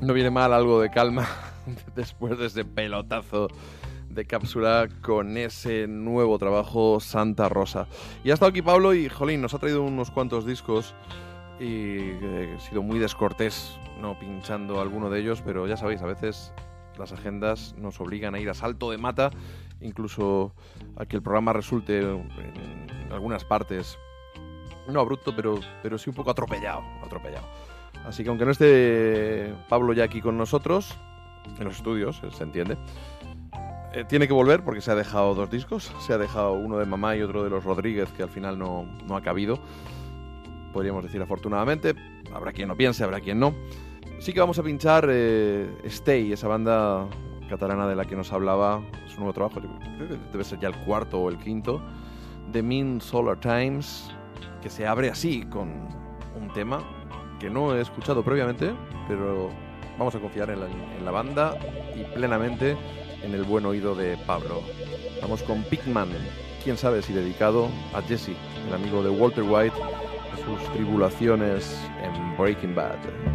No 0.00 0.14
viene 0.14 0.30
mal 0.30 0.52
algo 0.52 0.80
de 0.80 0.90
calma 0.90 1.28
después 1.94 2.38
de 2.38 2.46
ese 2.46 2.64
pelotazo 2.64 3.48
de 4.08 4.24
cápsula 4.24 4.88
con 5.02 5.36
ese 5.36 5.86
nuevo 5.88 6.38
trabajo 6.38 7.00
Santa 7.00 7.48
Rosa. 7.48 7.86
Y 8.22 8.30
ha 8.30 8.34
estado 8.34 8.50
aquí 8.50 8.62
Pablo 8.62 8.94
y, 8.94 9.08
jolín, 9.08 9.42
nos 9.42 9.52
ha 9.54 9.58
traído 9.58 9.82
unos 9.82 10.10
cuantos 10.10 10.46
discos 10.46 10.94
y 11.60 11.98
eh, 11.98 12.56
he 12.56 12.60
sido 12.60 12.82
muy 12.82 12.98
descortés 12.98 13.78
no 14.00 14.18
pinchando 14.18 14.80
alguno 14.80 15.10
de 15.10 15.20
ellos, 15.20 15.42
pero 15.44 15.66
ya 15.66 15.76
sabéis, 15.76 16.02
a 16.02 16.06
veces 16.06 16.52
las 16.98 17.12
agendas 17.12 17.74
nos 17.76 18.00
obligan 18.00 18.34
a 18.34 18.40
ir 18.40 18.48
a 18.48 18.54
salto 18.54 18.90
de 18.90 18.98
mata, 18.98 19.30
incluso 19.80 20.54
a 20.96 21.06
que 21.06 21.16
el 21.16 21.22
programa 21.22 21.52
resulte 21.52 22.00
en 22.00 23.08
algunas 23.10 23.44
partes 23.44 23.98
no 24.88 25.00
abrupto, 25.00 25.34
pero, 25.34 25.60
pero 25.82 25.98
sí 25.98 26.10
un 26.10 26.16
poco 26.16 26.30
atropellado, 26.30 26.82
atropellado. 27.02 27.46
Así 28.04 28.22
que 28.22 28.28
aunque 28.28 28.44
no 28.44 28.50
esté 28.50 29.54
Pablo 29.68 29.92
ya 29.92 30.04
aquí 30.04 30.20
con 30.20 30.36
nosotros, 30.36 30.94
en 31.58 31.64
los 31.64 31.76
estudios, 31.76 32.20
se 32.30 32.42
entiende, 32.42 32.76
eh, 33.94 34.04
tiene 34.08 34.26
que 34.26 34.32
volver 34.32 34.64
porque 34.64 34.80
se 34.80 34.90
ha 34.90 34.96
dejado 34.96 35.34
dos 35.34 35.50
discos. 35.50 35.92
Se 36.00 36.12
ha 36.12 36.18
dejado 36.18 36.52
uno 36.52 36.78
de 36.78 36.84
Mamá 36.84 37.16
y 37.16 37.22
otro 37.22 37.44
de 37.44 37.50
los 37.50 37.62
Rodríguez, 37.62 38.10
que 38.10 38.24
al 38.24 38.28
final 38.28 38.58
no, 38.58 38.86
no 39.06 39.16
ha 39.16 39.22
cabido. 39.22 39.60
Podríamos 40.72 41.04
decir 41.04 41.22
afortunadamente. 41.22 41.94
Habrá 42.32 42.52
quien 42.52 42.68
lo 42.68 42.76
piense, 42.76 43.04
habrá 43.04 43.20
quien 43.20 43.38
no. 43.38 43.54
Sí 44.18 44.32
que 44.32 44.40
vamos 44.40 44.58
a 44.58 44.64
pinchar 44.64 45.06
eh, 45.08 45.78
Stay, 45.84 46.32
esa 46.32 46.48
banda 46.48 47.06
catalana 47.48 47.86
de 47.86 47.94
la 47.94 48.04
que 48.04 48.16
nos 48.16 48.32
hablaba. 48.32 48.82
Su 49.06 49.18
nuevo 49.18 49.32
trabajo, 49.32 49.60
creo 49.60 50.08
que 50.08 50.18
debe 50.32 50.42
ser 50.42 50.58
ya 50.58 50.68
el 50.68 50.76
cuarto 50.84 51.20
o 51.20 51.28
el 51.28 51.38
quinto. 51.38 51.80
The 52.50 52.62
Mean 52.62 53.00
Solar 53.00 53.38
Times, 53.38 54.10
que 54.64 54.70
se 54.70 54.86
abre 54.86 55.10
así, 55.10 55.42
con 55.42 55.68
un 56.40 56.50
tema 56.54 56.82
que 57.38 57.50
no 57.50 57.76
he 57.76 57.82
escuchado 57.82 58.24
previamente, 58.24 58.72
pero 59.06 59.50
vamos 59.98 60.14
a 60.14 60.20
confiar 60.20 60.48
en 60.48 61.04
la, 61.04 61.10
banda 61.10 61.58
y 61.94 62.02
plenamente 62.14 62.74
en 63.22 63.34
el 63.34 63.44
buen 63.44 63.66
oído 63.66 63.94
de 63.94 64.16
Pablo. 64.26 64.62
Vamos 65.20 65.42
con 65.42 65.62
Pigman, 65.64 66.08
quién 66.64 66.78
sabe 66.78 67.02
si 67.02 67.12
dedicado 67.12 67.68
a 67.92 68.00
Jesse, 68.00 68.30
el 68.66 68.74
amigo 68.74 69.02
de 69.02 69.10
Walter 69.10 69.44
White, 69.44 69.76
sus 70.46 70.72
tribulaciones 70.72 71.78
en 72.02 72.34
Breaking 72.38 72.74
Bad. 72.74 73.33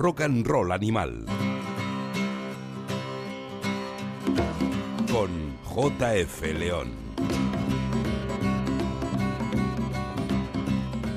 Rock 0.00 0.22
and 0.22 0.46
roll 0.46 0.72
animal. 0.72 1.26
Con 5.12 5.58
JF 5.68 6.42
León. 6.58 6.88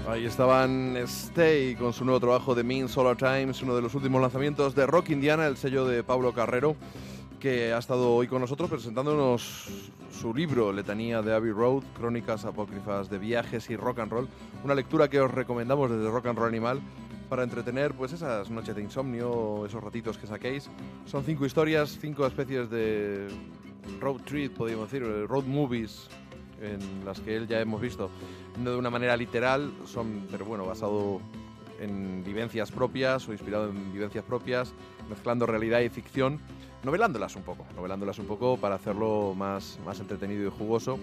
Ahí 0.10 0.26
estaban 0.26 0.98
Stay 0.98 1.76
con 1.76 1.94
su 1.94 2.04
nuevo 2.04 2.20
trabajo 2.20 2.56
de 2.56 2.66
Mean 2.66 2.90
Solar 2.90 3.16
Times, 3.16 3.62
uno 3.62 3.74
de 3.74 3.82
los 3.82 3.96
últimos 3.96 4.22
lanzamientos 4.22 4.76
de 4.76 4.86
Rock 4.86 5.12
Indiana, 5.12 5.48
el 5.48 5.56
sello 5.56 5.86
de 5.86 6.04
Pablo 6.04 6.34
Carrero, 6.34 6.76
que 7.40 7.72
ha 7.72 7.78
estado 7.78 8.14
hoy 8.14 8.28
con 8.28 8.42
nosotros 8.42 8.70
presentándonos 8.70 9.66
su 10.12 10.34
libro 10.34 10.74
Letanía 10.74 11.22
de 11.22 11.34
Abbey 11.34 11.52
Road, 11.52 11.84
Crónicas 11.98 12.44
Apócrifas 12.44 13.10
de 13.10 13.18
Viajes 13.18 13.70
y 13.70 13.78
Rock 13.78 14.00
and 14.00 14.12
Roll, 14.12 14.28
una 14.66 14.76
lectura 14.76 15.08
que 15.08 15.22
os 15.22 15.32
recomendamos 15.32 15.90
desde 15.90 16.12
Rock 16.12 16.26
and 16.26 16.38
Roll 16.38 16.50
Animal 16.50 16.82
para 17.34 17.46
entretener 17.46 17.96
pues 17.96 18.14
esas 18.14 18.52
noches 18.52 18.76
de 18.76 18.84
insomnio, 18.84 19.66
esos 19.66 19.84
ratitos 19.84 20.20
que 20.20 20.28
saquéis. 20.28 20.70
Son 21.08 21.24
cinco 21.24 21.48
historias, 21.48 21.98
cinco 22.00 22.28
especies 22.28 22.70
de 22.70 23.28
road 24.00 24.22
trip, 24.24 24.56
podríamos 24.56 24.92
decir, 24.92 25.04
road 25.28 25.46
movies 25.46 26.10
en 26.62 27.04
las 27.04 27.20
que 27.22 27.36
él 27.36 27.48
ya 27.48 27.60
hemos 27.60 27.82
visto, 27.82 28.12
no 28.60 28.70
de 28.70 28.78
una 28.78 28.92
manera 28.92 29.18
literal, 29.18 29.74
son, 29.84 30.28
pero 30.30 30.46
bueno, 30.46 30.64
basado 30.68 31.22
en 31.80 32.24
vivencias 32.24 32.72
propias 32.72 33.28
o 33.28 33.32
inspirado 33.32 33.68
en 33.68 33.92
vivencias 33.92 34.24
propias, 34.24 34.72
mezclando 35.10 35.48
realidad 35.48 35.80
y 35.80 35.90
ficción, 35.90 36.40
novelándolas 36.84 37.36
un 37.36 37.42
poco, 37.42 37.66
novelándolas 37.76 38.20
un 38.20 38.28
poco 38.28 38.58
para 38.58 38.76
hacerlo 38.76 39.34
más, 39.36 39.80
más 39.84 40.00
entretenido 40.00 40.46
y 40.46 40.52
jugoso. 40.52 41.00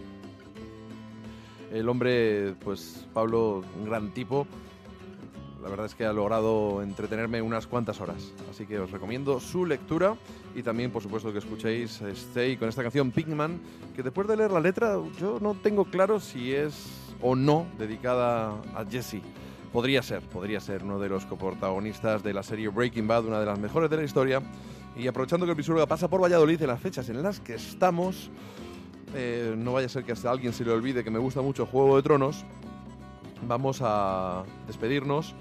El 1.72 1.88
hombre, 1.88 2.54
pues 2.62 3.08
Pablo, 3.12 3.64
un 3.76 3.84
gran 3.84 4.14
tipo, 4.14 4.46
la 5.62 5.68
verdad 5.68 5.86
es 5.86 5.94
que 5.94 6.04
ha 6.04 6.12
logrado 6.12 6.82
entretenerme 6.82 7.42
unas 7.42 7.66
cuantas 7.66 8.00
horas. 8.00 8.32
Así 8.50 8.66
que 8.66 8.78
os 8.78 8.90
recomiendo 8.90 9.40
su 9.40 9.66
lectura 9.66 10.16
y 10.54 10.62
también, 10.62 10.90
por 10.90 11.02
supuesto, 11.02 11.32
que 11.32 11.38
escuchéis 11.38 12.00
Stay 12.00 12.56
con 12.56 12.68
esta 12.68 12.82
canción 12.82 13.10
Pigman, 13.10 13.60
que 13.94 14.02
después 14.02 14.26
de 14.26 14.36
leer 14.36 14.50
la 14.50 14.60
letra 14.60 14.98
yo 15.18 15.38
no 15.40 15.54
tengo 15.54 15.84
claro 15.84 16.20
si 16.20 16.52
es 16.52 17.14
o 17.20 17.36
no 17.36 17.66
dedicada 17.78 18.50
a 18.74 18.84
Jesse. 18.90 19.20
Podría 19.72 20.02
ser, 20.02 20.22
podría 20.22 20.60
ser 20.60 20.82
uno 20.82 20.98
de 20.98 21.08
los 21.08 21.26
coprotagonistas 21.26 22.22
de 22.22 22.34
la 22.34 22.42
serie 22.42 22.68
Breaking 22.68 23.06
Bad, 23.06 23.26
una 23.26 23.40
de 23.40 23.46
las 23.46 23.58
mejores 23.58 23.88
de 23.90 23.98
la 23.98 24.02
historia. 24.02 24.42
Y 24.96 25.06
aprovechando 25.06 25.46
que 25.46 25.50
el 25.50 25.56
Pisuruga 25.56 25.86
pasa 25.86 26.08
por 26.08 26.20
Valladolid 26.20 26.60
en 26.60 26.68
las 26.68 26.80
fechas 26.80 27.08
en 27.08 27.22
las 27.22 27.38
que 27.38 27.54
estamos, 27.54 28.30
eh, 29.14 29.54
no 29.56 29.72
vaya 29.74 29.86
a 29.86 29.88
ser 29.88 30.04
que 30.04 30.12
hasta 30.12 30.30
alguien 30.30 30.52
se 30.52 30.64
le 30.64 30.72
olvide 30.72 31.04
que 31.04 31.10
me 31.10 31.18
gusta 31.18 31.42
mucho 31.42 31.66
Juego 31.66 31.96
de 31.96 32.02
Tronos, 32.02 32.44
vamos 33.46 33.80
a 33.82 34.44
despedirnos 34.66 35.34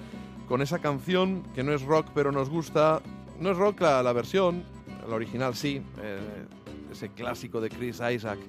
con 0.47 0.61
esa 0.61 0.79
canción 0.79 1.43
que 1.53 1.63
no 1.63 1.73
es 1.73 1.83
rock, 1.83 2.07
pero 2.13 2.31
nos 2.31 2.49
gusta. 2.49 3.01
No 3.39 3.51
es 3.51 3.57
rock 3.57 3.81
la, 3.81 4.03
la 4.03 4.13
versión, 4.13 4.63
la 5.07 5.15
original 5.15 5.55
sí, 5.55 5.81
eh, 6.01 6.19
ese 6.91 7.09
clásico 7.09 7.61
de 7.61 7.69
Chris 7.69 8.01
Isaac, 8.13 8.39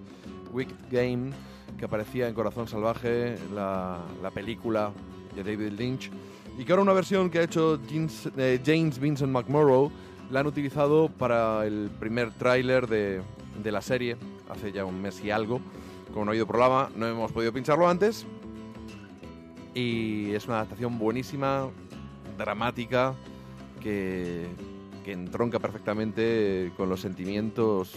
Wicked 0.53 0.75
Game, 0.91 1.31
que 1.79 1.85
aparecía 1.85 2.27
en 2.27 2.35
Corazón 2.35 2.67
Salvaje, 2.67 3.37
la, 3.55 3.99
la 4.23 4.31
película 4.31 4.93
de 5.35 5.45
David 5.45 5.79
Lynch, 5.79 6.11
y 6.59 6.65
que 6.65 6.73
ahora 6.73 6.83
una 6.83 6.93
versión 6.93 7.31
que 7.31 7.39
ha 7.39 7.43
hecho 7.43 7.79
James, 7.89 8.29
eh, 8.37 8.61
James 8.65 8.99
Vincent 8.99 9.31
McMorrow 9.31 9.91
la 10.31 10.41
han 10.41 10.47
utilizado 10.47 11.09
para 11.09 11.65
el 11.67 11.91
primer 12.01 12.33
tráiler 12.33 12.87
de, 12.89 13.21
de 13.63 13.73
la 13.73 13.81
serie, 13.81 14.17
hace 14.49 14.73
ya 14.73 14.85
un 14.85 15.01
mes 15.01 15.23
y 15.25 15.31
algo, 15.31 15.61
con 16.13 16.23
un 16.23 16.31
oído 16.31 16.47
programa, 16.47 16.91
no 16.97 17.07
hemos 17.07 17.31
podido 17.31 17.53
pincharlo 17.53 17.89
antes, 17.89 18.27
y 19.75 20.33
es 20.33 20.47
una 20.47 20.57
adaptación 20.57 20.99
buenísima, 20.99 21.69
dramática, 22.37 23.15
que, 23.81 24.47
que 25.05 25.13
entronca 25.13 25.59
perfectamente 25.59 26.73
con 26.77 26.89
los 26.89 27.01
sentimientos 27.01 27.95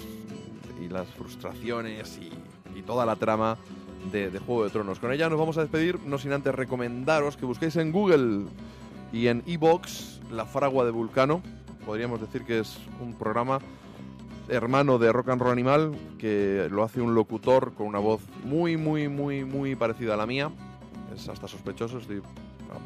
y 0.82 0.90
las 0.90 1.08
frustraciones 1.10 2.20
y, 2.20 2.32
toda 2.86 3.06
la 3.06 3.16
trama 3.16 3.56
de, 4.12 4.30
de 4.30 4.40
Juego 4.40 4.66
de 4.66 4.70
Tronos. 4.70 5.00
Con 5.00 5.14
ella 5.14 5.30
nos 5.30 5.40
vamos 5.40 5.58
a 5.58 5.62
despedir, 5.62 6.00
no 6.06 6.18
sin 6.18 6.34
antes 6.34 6.54
recomendaros 6.54 7.38
que 7.38 7.46
busquéis 7.46 7.78
en 7.78 7.94
Google 7.94 8.48
y 9.14 9.28
en 9.28 9.42
Evox 9.48 10.20
La 10.30 10.46
Fragua 10.46 10.84
de 10.84 10.92
Vulcano. 10.92 11.42
Podríamos 11.86 12.20
decir 12.20 12.44
que 12.44 12.60
es 12.60 12.78
un 13.00 13.14
programa 13.14 13.60
hermano 14.50 14.98
de 14.98 15.14
Rock 15.14 15.30
and 15.30 15.42
Roll 15.42 15.52
Animal 15.52 15.96
que 16.18 16.68
lo 16.70 16.84
hace 16.84 17.00
un 17.00 17.16
locutor 17.16 17.74
con 17.74 17.88
una 17.88 18.00
voz 18.00 18.22
muy, 18.44 18.76
muy, 18.76 19.08
muy, 19.08 19.46
muy 19.46 19.76
parecida 19.76 20.16
a 20.16 20.18
la 20.18 20.26
mía. 20.26 20.52
Hasta 21.14 21.48
sospechoso, 21.48 22.00
estoy 22.00 22.22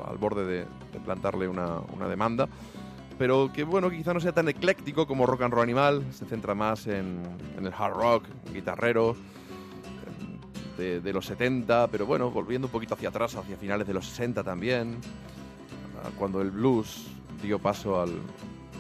al 0.06 0.18
borde 0.18 0.46
de, 0.46 0.66
plantarle 1.06 1.48
una, 1.48 2.08
demanda. 2.10 2.48
Pero 3.18 3.52
que 3.52 3.64
bueno, 3.64 3.90
quizá 3.90 4.14
no 4.14 4.20
sea 4.20 4.32
tan 4.32 4.48
ecléctico 4.48 5.08
como 5.08 5.26
Rock 5.26 5.42
and 5.42 5.54
Roll 5.54 5.64
Animal, 5.64 6.06
se 6.12 6.26
centra 6.26 6.54
más 6.54 6.86
en, 6.88 7.24
el 7.58 7.74
hard 7.74 7.94
rock, 7.94 8.24
guitarrero, 8.54 9.16
de, 10.78 11.12
los 11.12 11.26
70, 11.26 11.88
pero 11.88 12.06
bueno, 12.06 12.30
volviendo 12.30 12.68
un 12.68 12.72
poquito 12.72 12.94
hacia 12.94 13.10
atrás, 13.10 13.36
hacia 13.36 13.58
finales 13.58 13.88
de 13.88 13.96
los 13.96 14.06
60 14.06 14.44
también, 14.44 14.98
cuando 16.20 16.42
el 16.42 16.52
blues 16.52 17.08
dio 17.42 17.58
paso 17.58 18.00
al, 18.00 18.12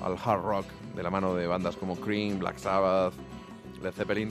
hard 0.03 0.41
rock 0.43 0.65
de 0.95 1.01
la 1.01 1.09
mano 1.09 1.33
de 1.33 1.47
bandas 1.47 1.75
como 1.75 1.95
Cream, 1.95 2.37
Black 2.37 2.57
Sabbath, 2.57 3.13
Led 3.81 3.93
Zeppelin. 3.93 4.29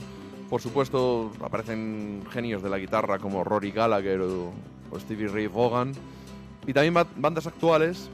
Por 0.49 0.61
supuesto, 0.61 1.31
aparecen 1.41 2.23
genios 2.31 2.63
de 2.63 2.69
la 2.69 2.77
guitarra 2.77 3.19
como 3.19 3.43
Rory 3.43 3.71
Gallagher 3.71 4.21
o 4.91 4.99
Stevie 4.99 5.27
Ray 5.27 5.47
Vaughan. 5.47 5.93
Y 6.65 6.73
también 6.73 6.93
ba- 6.93 7.07
bandas 7.15 7.47
actuales 7.47 8.09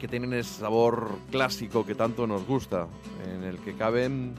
que 0.00 0.08
tienen 0.08 0.32
ese 0.32 0.60
sabor 0.60 1.10
clásico 1.30 1.86
que 1.86 1.94
tanto 1.94 2.26
nos 2.26 2.44
gusta, 2.46 2.86
en 3.32 3.44
el 3.44 3.58
que 3.58 3.74
caben 3.74 4.34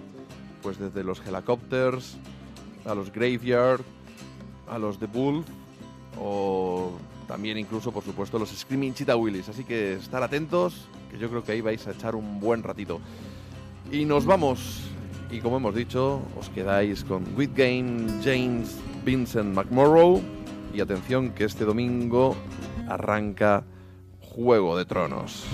pues 0.61 0.77
desde 0.79 1.03
los 1.03 1.21
Helicopters 1.25 2.17
a 2.85 2.93
los 2.95 3.11
Graveyard, 3.13 3.81
a 4.69 4.77
los 4.77 4.97
The 4.97 5.05
Bull 5.07 5.43
o 6.19 6.91
también 7.27 7.57
incluso 7.57 7.91
por 7.91 8.03
supuesto 8.03 8.37
los 8.39 8.49
Screaming 8.49 8.93
Cheetah 8.93 9.15
Willis. 9.15 9.47
Así 9.49 9.63
que 9.63 9.93
estar 9.93 10.21
atentos, 10.23 10.87
que 11.11 11.17
yo 11.17 11.29
creo 11.29 11.43
que 11.43 11.53
ahí 11.53 11.61
vais 11.61 11.85
a 11.87 11.91
echar 11.91 12.15
un 12.15 12.39
buen 12.39 12.61
ratito. 12.63 12.99
Y 13.91 14.05
nos 14.05 14.25
vamos, 14.25 14.81
y 15.31 15.39
como 15.39 15.57
hemos 15.57 15.75
dicho, 15.75 16.21
os 16.37 16.49
quedáis 16.49 17.03
con 17.03 17.23
Whitgame, 17.37 18.21
James, 18.23 18.77
Vincent 19.05 19.53
McMorrow. 19.55 20.21
Y 20.73 20.81
atención 20.81 21.29
que 21.31 21.45
este 21.45 21.65
domingo 21.65 22.35
arranca 22.89 23.63
Juego 24.19 24.75
de 24.75 24.85
Tronos. 24.85 25.45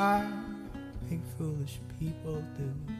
What 0.00 0.20
desire 0.20 0.32
make 1.10 1.20
foolish 1.36 1.78
people 1.98 2.42
do. 2.56 2.99